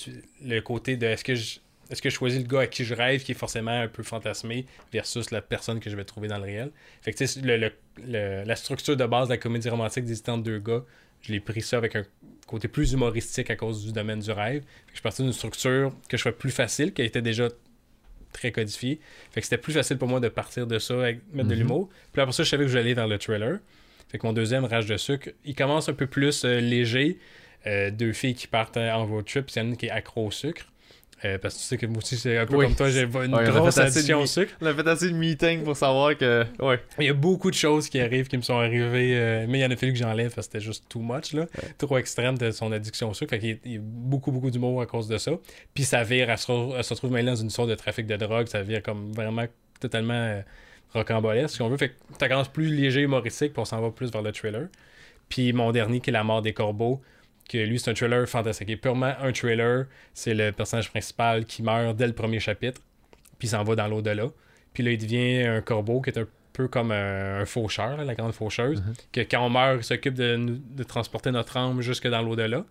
le 0.43 0.61
côté 0.61 0.97
de 0.97 1.07
est-ce 1.07 1.25
que 1.25 1.35
je. 1.35 1.59
Est-ce 1.91 2.01
que 2.01 2.09
je 2.09 2.15
choisis 2.15 2.41
le 2.41 2.47
gars 2.49 2.61
à 2.61 2.67
qui 2.67 2.83
je 2.83 2.95
rêve, 2.95 3.23
qui 3.23 3.33
est 3.33 3.37
forcément 3.37 3.71
un 3.83 3.89
peu 3.89 4.03
fantasmé, 4.03 4.65
versus 4.91 5.31
la 5.31 5.43
personne 5.43 5.81
que 5.81 5.91
je 5.91 5.97
vais 5.97 6.05
trouver 6.05 6.29
dans 6.29 6.39
le 6.39 6.45
réel? 6.45 6.71
Fait 7.03 7.13
que, 7.13 7.19
tu 7.19 7.27
sais, 7.27 7.41
le- 7.43 7.59
le- 7.59 7.73
le- 8.07 8.43
la 8.45 8.57
structure 8.57 8.97
de 8.97 9.05
base 9.05 9.29
de 9.29 9.35
la 9.35 9.39
comédie 9.39 9.69
romantique 9.69 10.07
d'hésitant 10.07 10.33
entre 10.35 10.45
deux 10.45 10.59
gars, 10.61 10.83
je 11.27 11.33
l'ai 11.33 11.41
pris 11.41 11.63
ça 11.63 11.77
avec 11.79 11.97
un 11.97 12.05
côté 12.47 12.69
plus 12.69 12.93
humoristique 12.93 13.51
à 13.51 13.57
cause 13.57 13.85
du 13.85 13.93
domaine 13.93 14.21
du 14.21 14.31
rêve. 14.31 14.63
Fait 14.63 14.69
que 14.87 14.91
je 14.91 14.95
suis 14.97 15.03
parti 15.03 15.23
d'une 15.23 15.33
structure 15.33 15.93
que 16.09 16.17
je 16.17 16.23
trouvais 16.23 16.37
plus 16.37 16.51
facile, 16.51 16.93
qui 16.93 17.03
était 17.03 17.23
déjà 17.23 17.49
très 18.33 18.53
codifiée. 18.53 19.01
Fait 19.31 19.41
que 19.41 19.47
c'était 19.47 19.59
plus 19.59 19.73
facile 19.73 19.97
pour 19.97 20.09
moi 20.09 20.21
de 20.21 20.29
partir 20.29 20.67
de 20.67 20.79
ça, 20.79 20.95
avec, 20.95 21.21
mettre 21.33 21.49
de 21.49 21.55
Mhm. 21.55 21.61
l'humour. 21.61 21.89
Puis 22.13 22.21
après 22.21 22.33
ça, 22.33 22.43
je 22.43 22.49
savais 22.51 22.65
que 22.65 22.71
je 22.71 22.79
allais 22.79 22.95
vers 22.95 23.09
le 23.09 23.19
thriller. 23.19 23.59
Fait 24.11 24.19
que 24.19 24.27
mon 24.27 24.33
deuxième, 24.33 24.65
Rage 24.65 24.87
de 24.87 24.97
sucre, 24.97 25.31
il 25.45 25.55
commence 25.55 25.89
un 25.89 25.95
peu 25.95 26.07
plus 26.07 26.45
euh, 26.45 26.61
léger. 26.61 27.19
Euh, 27.67 27.91
deux 27.91 28.13
filles 28.13 28.35
qui 28.35 28.47
partent 28.47 28.77
en 28.77 29.07
road 29.07 29.25
trip, 29.25 29.47
puis 29.47 29.55
il 29.57 29.59
y 29.59 29.63
en 29.63 29.65
a 29.65 29.69
une 29.71 29.77
qui 29.79 29.87
est 29.87 29.91
accro 29.91 30.27
au 30.27 30.31
sucre. 30.31 30.67
Euh, 31.25 31.39
parce 31.39 31.55
que 31.55 31.61
tu 31.61 31.65
sais 31.67 31.77
que 31.79 31.87
moi 31.87 31.99
aussi, 31.99 32.17
c'est 32.19 32.37
un 32.37 32.45
peu 32.45 32.57
Oui. 32.57 32.67
comme 32.67 32.75
toi, 32.75 32.91
j'ai 32.91 33.03
une 33.03 33.35
Ouais, 33.35 33.45
grosse 33.45 33.79
addiction 33.79 34.21
au 34.21 34.27
sucre. 34.27 34.53
On 34.61 34.67
a 34.67 34.75
fait 34.75 34.87
assez 34.87 35.09
de 35.11 35.15
meetings 35.17 35.63
pour 35.65 35.77
savoir 35.77 36.17
que. 36.19 36.45
Ouais. 36.61 36.79
Il 36.99 37.07
y 37.07 37.09
a 37.09 37.15
beaucoup 37.15 37.51
de 37.51 37.57
choses 37.57 37.89
qui 37.89 37.99
arrivent, 38.01 38.29
qui 38.29 38.37
me 38.37 38.43
sont 38.43 38.59
arrivées, 38.59 39.17
euh, 39.17 39.47
mais 39.49 39.59
il 39.61 39.63
y 39.63 39.65
en 39.65 39.71
a 39.71 39.77
fallu 39.77 39.93
que 39.93 39.99
j'enlève 39.99 40.35
parce 40.35 40.47
que 40.49 40.53
c'était 40.53 40.65
juste 40.65 40.85
too 40.89 41.01
much, 41.01 41.33
là. 41.33 41.47
Trop 41.79 41.97
extrême 41.99 42.37
de 42.37 42.51
son 42.51 42.71
addiction 42.73 43.09
au 43.11 43.15
sucre. 43.15 43.31
Fait 43.31 43.39
qu'il 43.39 43.49
y 43.49 43.53
a- 43.53 43.57
il 43.65 43.73
y 43.73 43.77
a 43.77 43.81
beaucoup, 43.83 44.33
beaucoup 44.33 44.51
d'humour 44.51 44.83
à 44.83 44.87
cause 44.87 45.09
de 45.09 45.17
ça. 45.17 45.33
Puis 45.73 45.85
ça 45.85 46.03
vire, 46.03 46.29
elle 46.29 46.37
se, 46.39 46.47
re- 46.53 46.75
elle 46.77 46.85
se 46.85 46.93
retrouve 46.93 47.13
maintenant 47.13 47.33
dans 47.33 47.41
une 47.43 47.51
sorte 47.51 47.71
de 47.71 47.75
trafic 47.75 48.07
de 48.07 48.17
drogue. 48.17 48.47
Ça 48.49 48.63
vire 48.63 48.83
comme 48.83 49.13
vraiment 49.13 49.47
totalement 49.81 50.13
euh, 50.15 50.41
rocambolesque, 50.93 51.57
si 51.57 51.63
on 51.63 51.69
veut. 51.69 51.77
Fait 51.77 51.89
que 51.91 51.95
ça 52.19 52.29
commence 52.29 52.49
plus 52.49 52.67
léger, 52.75 53.01
humoristique, 53.01 53.53
puis 53.53 53.61
on 53.61 53.65
s'en 53.65 53.81
va 53.81 53.91
plus 53.91 54.11
vers 54.13 54.23
le 54.23 54.33
thriller. 54.33 54.69
Puis 55.29 55.53
mon 55.53 55.73
dernier, 55.73 56.01
qui 56.01 56.11
est 56.11 56.13
La 56.13 56.23
mort 56.23 56.43
des 56.43 56.53
corbeaux, 56.53 57.01
que 57.49 57.59
lui, 57.59 57.79
c'est 57.79 57.91
un 57.91 57.95
thriller 57.95 58.27
fantastique. 58.29 58.71
Est 58.71 58.77
purement 58.77 59.15
un 59.21 59.33
thriller. 59.33 59.87
C'est 60.13 60.35
le 60.35 60.53
personnage 60.53 60.91
principal 60.91 61.45
qui 61.45 61.63
meurt 61.63 61.97
dès 61.97 62.07
le 62.07 62.13
premier 62.13 62.41
chapitre, 62.41 62.81
puis 63.39 63.49
s'en 63.49 63.65
va 63.65 63.75
dans 63.75 63.89
l'au-delà. 63.89 64.27
Puis 64.73 64.83
là, 64.83 64.91
il 64.93 64.99
devient 64.99 65.43
un 65.45 65.61
corbeau 65.61 66.01
qui 66.01 66.11
est 66.11 66.19
un 66.19 66.27
peu 66.53 66.69
comme 66.69 66.91
un, 66.93 67.41
un 67.41 67.45
faucheur, 67.47 67.97
là, 67.97 68.05
la 68.05 68.15
grande 68.15 68.33
faucheuse, 68.33 68.83
que 69.13 69.21
quand 69.21 69.45
on 69.45 69.51
meurt, 69.51 69.79
il 69.81 69.85
s'occupe 69.85 70.15
de, 70.15 70.59
de 70.71 70.83
transporter 70.85 71.31
notre 71.31 71.57
âme 71.57 71.81
jusque 71.81 72.09
dans 72.09 72.23
l'au-delà. 72.23 72.65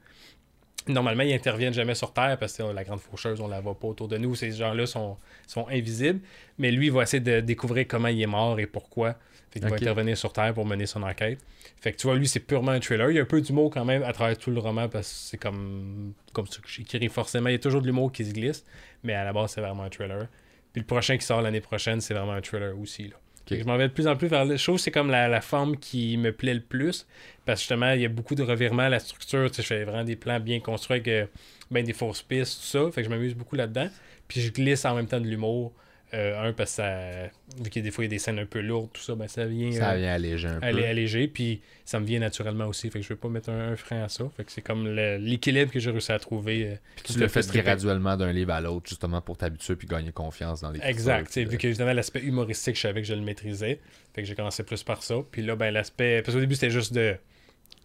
Normalement, 0.88 1.23
ils 1.23 1.34
interviennent 1.34 1.73
jamais 1.73 1.95
sur 1.95 2.11
Terre 2.11 2.38
parce 2.38 2.57
que 2.57 2.64
euh, 2.64 2.73
la 2.73 2.84
grande 2.84 2.99
faucheuse, 2.99 3.39
on 3.39 3.47
la 3.47 3.61
voit 3.61 3.80
pas 3.80 3.88
autour 3.88 4.07
de 4.07 4.18
nous. 4.18 4.35
Ces 4.35 4.51
gens-là 4.51 4.85
sont, 4.85 5.18
sont 5.47 5.68
invisibles. 5.69 6.19
Mais 6.57 6.72
lui, 6.72 6.88
il 6.88 6.91
va 6.91 7.03
essayer 7.03 7.22
de 7.22 7.39
découvrir 7.39 7.88
comment 7.88 8.10
il 8.10 8.22
est 8.22 8.27
mort 8.27 8.60
et 8.60 8.68
pourquoi. 8.68 9.15
Fait 9.51 9.60
qu'il 9.60 9.69
va 9.69 9.76
intervenir 9.76 10.18
sur 10.18 10.34
Terre 10.34 10.53
pour 10.53 10.65
mener 10.65 10.85
son 10.85 11.03
enquête. 11.03 11.39
Fait 11.80 11.91
que 11.91 11.97
tu 11.97 12.07
vois, 12.07 12.15
lui, 12.15 12.27
c'est 12.27 12.39
purement 12.39 12.72
un 12.72 12.80
thriller. 12.80 13.11
Il 13.11 13.15
y 13.15 13.19
a 13.19 13.22
un 13.22 13.26
peu 13.26 13.39
d'humour 13.39 13.69
quand 13.69 13.85
même 13.85 14.03
à 14.03 14.11
travers 14.11 14.38
tout 14.38 14.49
le 14.51 14.60
roman 14.60 14.89
parce 14.89 15.07
que 15.07 15.30
c'est 15.30 15.38
comme, 15.38 16.14
comme 16.34 16.47
ça 16.47 16.60
que 16.60 16.68
j'écris 16.68 17.07
forcément. 17.07 17.49
Il 17.49 17.53
y 17.53 17.55
a 17.55 17.60
toujours 17.60 17.81
de 17.81 17.88
l'humour 17.88 18.11
qui 18.11 18.26
se 18.26 18.34
glisse. 18.34 18.65
Mais 19.03 19.14
à 19.14 19.23
la 19.23 19.31
base, 19.31 19.51
c'est 19.51 19.61
vraiment 19.61 19.84
un 19.84 19.89
thriller. 19.89 20.27
Puis 20.73 20.81
le 20.81 20.88
prochain 20.88 21.18
qui 21.18 21.26
sort 21.26 21.41
l'année 21.41 21.61
prochaine, 21.61 22.01
c'est 22.01 22.14
vraiment 22.14 22.34
un 22.34 22.41
thriller 22.41 22.77
aussi. 22.77 23.10
Là. 23.10 23.15
Je 23.49 23.64
m'en 23.65 23.78
vais 23.78 23.88
de 23.88 23.94
plus 23.94 24.07
en 24.07 24.15
plus 24.15 24.28
vers 24.28 24.45
les 24.45 24.57
choses. 24.57 24.82
C'est 24.82 24.91
comme 24.91 25.10
la, 25.10 25.28
la 25.28 25.41
forme 25.41 25.78
qui 25.78 26.18
me 26.18 26.32
plaît 26.32 26.53
le 26.53 26.61
plus. 26.61 27.06
Parce 27.45 27.60
que 27.60 27.61
justement, 27.61 27.91
il 27.91 28.02
y 28.02 28.06
a 28.06 28.10
beaucoup 28.10 28.36
de 28.36 28.44
revirements. 28.44 28.88
La 28.88 28.99
structure, 28.99 29.49
tu 29.49 29.57
sais, 29.57 29.61
je 29.61 29.68
fais 29.68 29.84
vraiment 29.84 30.03
des 30.03 30.15
plans 30.15 30.40
bien 30.40 30.60
construits 30.60 30.95
avec 30.95 31.07
euh, 31.07 31.26
ben, 31.70 31.84
des 31.84 31.94
fausses 31.94 32.22
pistes, 32.22 32.61
tout 32.61 32.68
ça. 32.68 32.91
Fait 32.91 33.02
que 33.02 33.10
je 33.10 33.14
m'amuse 33.14 33.36
beaucoup 33.36 33.56
là-dedans. 33.56 33.90
Puis 34.28 34.41
je 34.41 34.52
glisse 34.52 34.86
en 34.86 34.95
même 34.95 35.07
temps 35.07 35.20
de 35.20 35.28
l'humour. 35.28 35.74
Euh, 36.14 36.49
un, 36.49 36.53
parce 36.53 36.72
que 36.72 36.76
ça, 36.76 37.23
vu 37.57 37.69
qu'il 37.72 37.81
y 37.81 37.85
a 37.85 37.88
des 37.88 37.91
fois 37.91 38.03
il 38.03 38.07
y 38.07 38.10
a 38.10 38.11
des 38.11 38.19
scènes 38.19 38.38
un 38.38 38.45
peu 38.45 38.61
lourdes, 38.61 38.91
tout 38.94 39.02
ça, 39.02 39.15
ben, 39.15 39.27
ça 39.27 39.45
vient 39.45 39.72
Ça 39.72 39.91
euh, 39.94 39.98
vient 39.98 40.14
alléger 40.14 40.48
un 40.48 40.60
peu. 40.60 40.65
aller 40.68 40.85
alléger. 40.85 41.27
Puis 41.27 41.61
ça 41.85 41.99
me 41.99 42.06
vient 42.06 42.19
naturellement 42.19 42.65
aussi. 42.68 42.90
Fait 42.91 42.99
que 42.99 43.03
je 43.06 43.10
vais 43.10 43.15
pas 43.15 43.30
mettre 43.30 43.49
un, 43.49 43.72
un 43.72 43.76
frein 43.76 44.03
à 44.03 44.10
ça. 44.10 44.23
Fait 44.38 44.44
que 44.44 44.52
c'est 44.52 44.61
comme 44.61 44.88
l'équilibre 44.88 45.72
que 45.72 45.80
j'ai 45.80 45.90
réussi 45.90 46.11
à 46.11 46.19
trouver. 46.19 46.68
euh, 46.68 46.76
Puis 47.03 47.14
tu 47.15 47.19
le 47.19 47.27
fais 47.27 47.41
graduellement 47.41 48.15
d'un 48.15 48.31
livre 48.31 48.52
à 48.52 48.61
l'autre, 48.61 48.88
justement 48.90 49.22
pour 49.22 49.38
t'habituer 49.38 49.76
puis 49.76 49.88
gagner 49.88 50.11
confiance 50.11 50.61
dans 50.61 50.69
les 50.72 50.80
Exact. 50.84 51.26
tu 51.27 51.34
sais, 51.34 51.44
Vu 51.45 51.57
que 51.57 51.65
évidemment 51.68 51.94
l'aspect 51.94 52.22
humoristique, 52.22 52.76
je 52.76 52.81
savais 52.81 53.02
que 53.02 53.07
je 53.07 53.15
le 53.15 53.22
maîtrisais. 53.22 53.80
Fait 54.14 54.22
que 54.22 54.27
j'ai 54.27 54.35
commencé 54.35 54.61
plus 54.64 54.84
par 54.84 55.02
ça. 55.02 55.15
Puis 55.31 55.41
là, 55.41 55.56
ben 55.56 55.72
l'aspect. 55.72 56.22
Parce 56.22 56.35
qu'au 56.35 56.41
début, 56.41 56.53
c'était 56.56 56.69
juste 56.69 56.94
de 56.94 57.15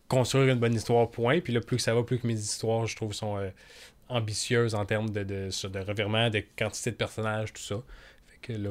construire 0.08 0.52
une 0.52 0.58
bonne 0.58 0.74
histoire, 0.74 1.10
point. 1.10 1.40
Puis 1.40 1.52
là, 1.54 1.60
plus 1.60 1.76
que 1.76 1.82
ça 1.82 1.94
va, 1.94 2.02
plus 2.02 2.18
que 2.18 2.26
mes 2.26 2.34
histoires, 2.38 2.86
je 2.86 2.94
trouve, 2.96 3.12
sont 3.14 3.38
euh, 3.38 3.48
ambitieuses 4.08 4.74
en 4.74 4.84
termes 4.84 5.10
de, 5.10 5.22
de, 5.22 5.68
de 5.68 5.78
revirement, 5.80 6.30
de 6.30 6.42
quantité 6.58 6.90
de 6.90 6.96
personnages, 6.96 7.52
tout 7.52 7.62
ça. 7.62 7.76
Que 8.40 8.52
là, 8.52 8.70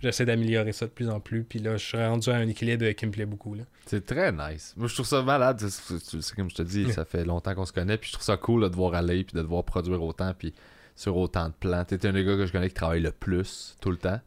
j'essaie 0.00 0.24
d'améliorer 0.24 0.72
ça 0.72 0.86
de 0.86 0.90
plus 0.90 1.08
en 1.08 1.20
plus. 1.20 1.44
Puis 1.44 1.58
là, 1.58 1.76
je 1.76 1.84
suis 1.84 1.98
rendu 1.98 2.30
à 2.30 2.36
un 2.36 2.48
équilibre 2.48 2.88
qui 2.92 3.06
me 3.06 3.10
plaît 3.10 3.26
beaucoup. 3.26 3.54
Là. 3.54 3.64
C'est 3.86 4.04
très 4.04 4.32
nice. 4.32 4.74
Moi, 4.76 4.88
je 4.88 4.94
trouve 4.94 5.06
ça 5.06 5.22
malade. 5.22 5.60
C'est- 5.60 6.34
comme 6.34 6.50
je 6.50 6.54
te 6.56 6.62
dis, 6.62 6.92
ça 6.92 7.04
fait 7.04 7.24
longtemps 7.24 7.54
qu'on 7.54 7.66
se 7.66 7.72
connaît. 7.72 7.98
Puis 7.98 8.08
je 8.08 8.14
trouve 8.14 8.24
ça 8.24 8.36
cool 8.36 8.62
là, 8.62 8.68
de 8.68 8.76
voir 8.76 8.94
aller, 8.94 9.24
puis 9.24 9.34
de 9.36 9.42
devoir 9.42 9.62
produire 9.64 10.02
autant, 10.02 10.32
puis 10.36 10.54
sur 10.96 11.16
autant 11.16 11.48
de 11.48 11.54
plans. 11.58 11.84
T'es 11.84 12.06
un 12.06 12.12
des 12.12 12.24
gars 12.24 12.36
que 12.36 12.46
je 12.46 12.52
connais 12.52 12.68
qui 12.68 12.74
travaille 12.74 13.00
le 13.02 13.12
plus, 13.12 13.76
tout 13.80 13.90
le 13.90 13.96
temps. 13.98 14.20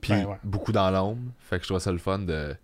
Puis 0.00 0.12
Ben 0.12 0.26
ouais. 0.26 0.36
beaucoup 0.44 0.72
dans 0.72 0.90
l'ombre. 0.90 1.32
Fait 1.40 1.56
que 1.58 1.62
je 1.64 1.68
trouve 1.68 1.80
ça 1.80 1.90
le 1.92 1.98
fun 1.98 2.18
de, 2.20 2.54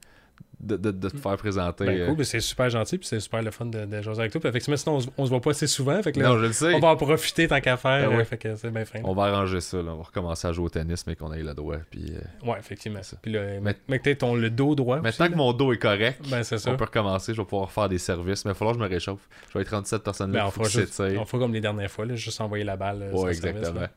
de, 0.64 0.76
de, 0.76 0.90
de 0.90 1.08
te 1.08 1.16
faire 1.16 1.36
présenter. 1.36 1.84
Ben 1.84 2.00
euh, 2.00 2.14
cool, 2.14 2.24
c'est 2.24 2.40
super 2.40 2.70
gentil. 2.70 2.98
Puis 2.98 3.06
c'est 3.06 3.20
super 3.20 3.42
le 3.42 3.50
fun 3.50 3.66
de, 3.66 3.84
de 3.84 4.02
jaser 4.02 4.20
avec 4.20 4.32
toi. 4.32 4.40
Puis 4.40 4.48
effectivement, 4.48 4.76
sinon, 4.76 4.96
on 4.96 5.00
se, 5.00 5.08
on 5.18 5.24
se 5.24 5.30
voit 5.30 5.40
pas 5.40 5.50
assez 5.50 5.66
souvent. 5.66 6.02
Fait 6.02 6.12
que 6.12 6.20
là, 6.20 6.28
Non, 6.28 6.38
je 6.38 6.46
le 6.46 6.52
sais. 6.52 6.74
on 6.74 6.80
va 6.80 6.88
en 6.88 6.96
profiter 6.96 7.46
tant 7.48 7.60
qu'à 7.60 7.76
faire. 7.76 8.08
Ben 8.10 8.16
ouais. 8.16 8.22
euh, 8.22 8.24
Fait 8.24 8.38
que 8.38 8.56
c'est 8.56 8.70
bien 8.70 8.84
fin. 8.84 9.00
On 9.04 9.14
va 9.14 9.24
arranger 9.24 9.60
ça. 9.60 9.76
Là. 9.78 9.92
On 9.92 9.96
va 9.98 10.02
recommencer 10.04 10.48
à 10.48 10.52
jouer 10.52 10.64
au 10.66 10.68
tennis, 10.70 11.06
mais 11.06 11.14
qu'on 11.16 11.32
ait 11.32 11.42
le 11.42 11.54
doigt. 11.54 11.78
Puis, 11.90 12.12
euh, 12.14 12.48
Ouais, 12.50 12.58
effectivement. 12.58 13.02
ça. 13.02 13.16
Puis 13.20 13.32
là, 13.32 13.60
Mais- 13.62 13.76
mais 13.88 13.98
que 13.98 14.10
ton 14.14 14.34
le 14.34 14.50
dos 14.50 14.74
droit. 14.74 15.00
Maintenant 15.00 15.24
aussi, 15.26 15.32
que 15.32 15.38
mon 15.38 15.52
dos 15.52 15.72
est 15.72 15.78
correct. 15.78 16.20
Ben, 16.30 16.42
ça. 16.42 16.56
on 16.70 16.76
peut 16.76 16.84
recommencer. 16.84 17.34
Je 17.34 17.40
vais 17.40 17.46
pouvoir 17.46 17.70
faire 17.70 17.88
des 17.88 17.98
services. 17.98 18.44
Mais 18.44 18.50
il 18.50 18.54
va 18.54 18.58
falloir 18.58 18.74
que 18.76 18.80
je 18.80 18.84
me 18.84 18.90
réchauffe. 18.90 19.28
Je 19.52 19.58
vais 19.58 19.62
être 19.62 19.68
37 19.70 20.02
personnes 20.02 20.32
Ben, 20.32 20.44
on 20.46 20.50
fera, 20.50 20.64
que 20.64 20.70
juste, 20.70 20.92
s'étire. 20.94 21.20
on 21.20 21.24
fera 21.24 21.38
comme 21.42 21.52
les 21.52 21.60
dernières 21.60 21.90
fois, 21.90 22.06
là, 22.06 22.14
juste 22.16 22.40
envoyer 22.40 22.64
la 22.64 22.76
balle. 22.76 23.10
Ouais, 23.12 23.34
service, 23.34 23.44
exactement. 23.44 23.80
là. 23.80 23.90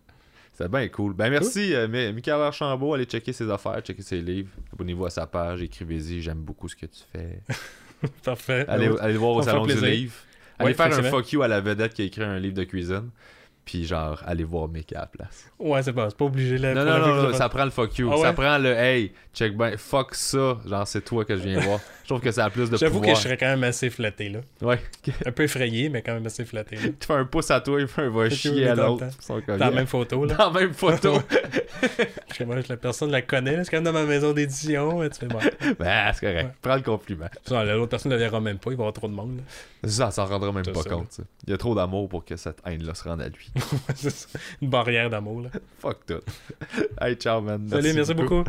C'est 0.57 0.69
bien 0.71 0.87
cool. 0.87 1.13
Ben 1.13 1.29
merci, 1.29 1.75
euh, 1.75 1.87
Mi- 1.87 2.11
Michael 2.13 2.41
Archambault. 2.41 2.95
Allez 2.95 3.05
checker 3.05 3.31
ses 3.31 3.49
affaires, 3.51 3.79
checker 3.81 4.01
ses 4.01 4.21
livres. 4.21 4.49
Abonnez-vous 4.73 5.05
à 5.05 5.09
sa 5.11 5.27
page, 5.27 5.61
écrivez-y. 5.61 6.21
J'aime 6.23 6.39
beaucoup 6.39 6.67
ce 6.67 6.75
que 6.75 6.87
tu 6.87 7.01
fais. 7.11 7.41
Parfait. 8.23 8.65
Allez, 8.67 8.89
allez 8.99 9.13
le 9.13 9.19
voir 9.19 9.33
au 9.33 9.41
salon 9.43 9.65
du 9.67 9.73
livre. 9.85 10.13
Allez 10.57 10.69
Ouais, 10.69 10.73
faire 10.73 10.87
un 10.87 11.03
fuck 11.11 11.31
you 11.31 11.43
à 11.43 11.47
la 11.47 11.61
vedette 11.61 11.93
qui 11.93 12.01
a 12.01 12.05
écrit 12.05 12.23
un 12.23 12.39
livre 12.39 12.55
de 12.55 12.63
cuisine. 12.63 13.09
Puis 13.67 13.85
genre, 13.85 14.23
allez 14.25 14.45
voir 14.45 14.69
Mickey 14.69 14.95
à 14.95 15.01
la 15.01 15.05
place. 15.07 15.51
Ouais, 15.59 15.83
c'est 15.83 15.91
pas, 15.91 16.09
c'est 16.09 16.15
pas 16.17 16.23
obligé. 16.23 16.57
Là, 16.57 16.73
Non, 16.73 16.85
non, 16.85 16.99
non, 16.99 17.15
non, 17.23 17.29
je 17.31 17.35
ça 17.35 17.49
prend 17.49 17.65
le 17.65 17.69
fuck 17.69 17.97
you. 17.97 18.09
Ah 18.09 18.15
ouais? 18.15 18.21
Ça 18.21 18.31
prend 18.31 18.57
le 18.57 18.69
hey, 18.69 19.11
check 19.33 19.57
ben, 19.57 19.75
fuck 19.77 20.15
ça. 20.15 20.57
Genre, 20.65 20.87
c'est 20.87 21.01
toi 21.01 21.25
que 21.25 21.35
je 21.35 21.41
viens 21.43 21.59
voir. 21.59 21.81
Je 22.03 22.07
trouve 22.07 22.21
que 22.21 22.31
ça 22.31 22.45
a 22.45 22.49
plus 22.49 22.69
de 22.69 22.77
J'avoue 22.77 23.01
que 23.01 23.09
je 23.09 23.15
serais 23.15 23.35
quand 23.35 23.47
même 23.47 23.65
assez 23.65 23.89
flatté, 23.89 24.29
là. 24.29 24.39
Ouais. 24.61 24.79
Un 25.25 25.33
peu 25.33 25.43
effrayé, 25.43 25.89
mais 25.89 26.01
quand 26.01 26.13
même 26.13 26.25
assez 26.25 26.45
flatté, 26.45 26.77
là. 26.77 26.81
Tu 26.99 27.05
fais 27.05 27.13
un 27.15 27.25
pouce 27.25 27.51
à 27.51 27.59
toi, 27.59 27.81
il 27.81 27.87
fait 27.89 28.03
un 28.03 28.09
va 28.09 28.29
chier 28.29 28.69
à 28.69 28.75
l'autre. 28.75 29.05
Dans 29.45 29.57
la 29.57 29.71
même 29.71 29.85
photo, 29.85 30.23
là. 30.23 30.35
Dans 30.35 30.53
la 30.53 30.59
même 30.61 30.73
photo. 30.73 31.19
Parce 31.81 32.37
que 32.39 32.43
moi, 32.45 32.55
la 32.69 32.77
personne 32.77 33.11
la 33.11 33.21
connaît, 33.21 33.57
là. 33.57 33.63
C'est 33.65 33.71
quand 33.71 33.77
même 33.81 33.83
dans 33.83 33.91
ma 33.99 34.05
maison 34.05 34.31
d'édition. 34.31 35.01
Tu 35.09 35.19
fais, 35.19 35.27
bon. 35.27 35.39
ben, 35.79 36.13
c'est 36.13 36.21
correct. 36.25 36.45
Ouais. 36.45 36.53
Prends 36.61 36.75
le 36.75 36.81
compliment. 36.83 37.27
L'autre 37.51 37.89
personne 37.89 38.11
ne 38.13 38.15
le 38.15 38.23
verra 38.23 38.39
même 38.39 38.59
pas, 38.59 38.71
il 38.71 38.77
va 38.77 38.83
y 38.83 38.83
avoir 38.83 38.93
trop 38.93 39.09
de 39.09 39.13
monde. 39.13 39.35
là. 39.37 39.43
Ça, 39.89 40.09
ça 40.09 40.11
s'en 40.11 40.25
rendra 40.27 40.51
même 40.53 40.63
C'est 40.63 40.71
pas 40.71 40.83
ça. 40.83 40.89
compte. 40.89 41.19
Il 41.45 41.51
y 41.51 41.53
a 41.53 41.57
trop 41.57 41.75
d'amour 41.75 42.07
pour 42.07 42.23
que 42.25 42.35
cette 42.37 42.59
haine-là 42.65 42.93
se 42.95 43.03
rende 43.03 43.21
à 43.21 43.27
lui. 43.27 43.51
Une 44.61 44.69
barrière 44.69 45.09
d'amour, 45.09 45.41
là. 45.41 45.49
Fuck 45.79 46.05
tout. 46.05 46.21
hey, 47.01 47.15
ciao, 47.15 47.41
man. 47.41 47.67
Salut, 47.69 47.93
merci 47.93 48.13
beaucoup. 48.13 48.43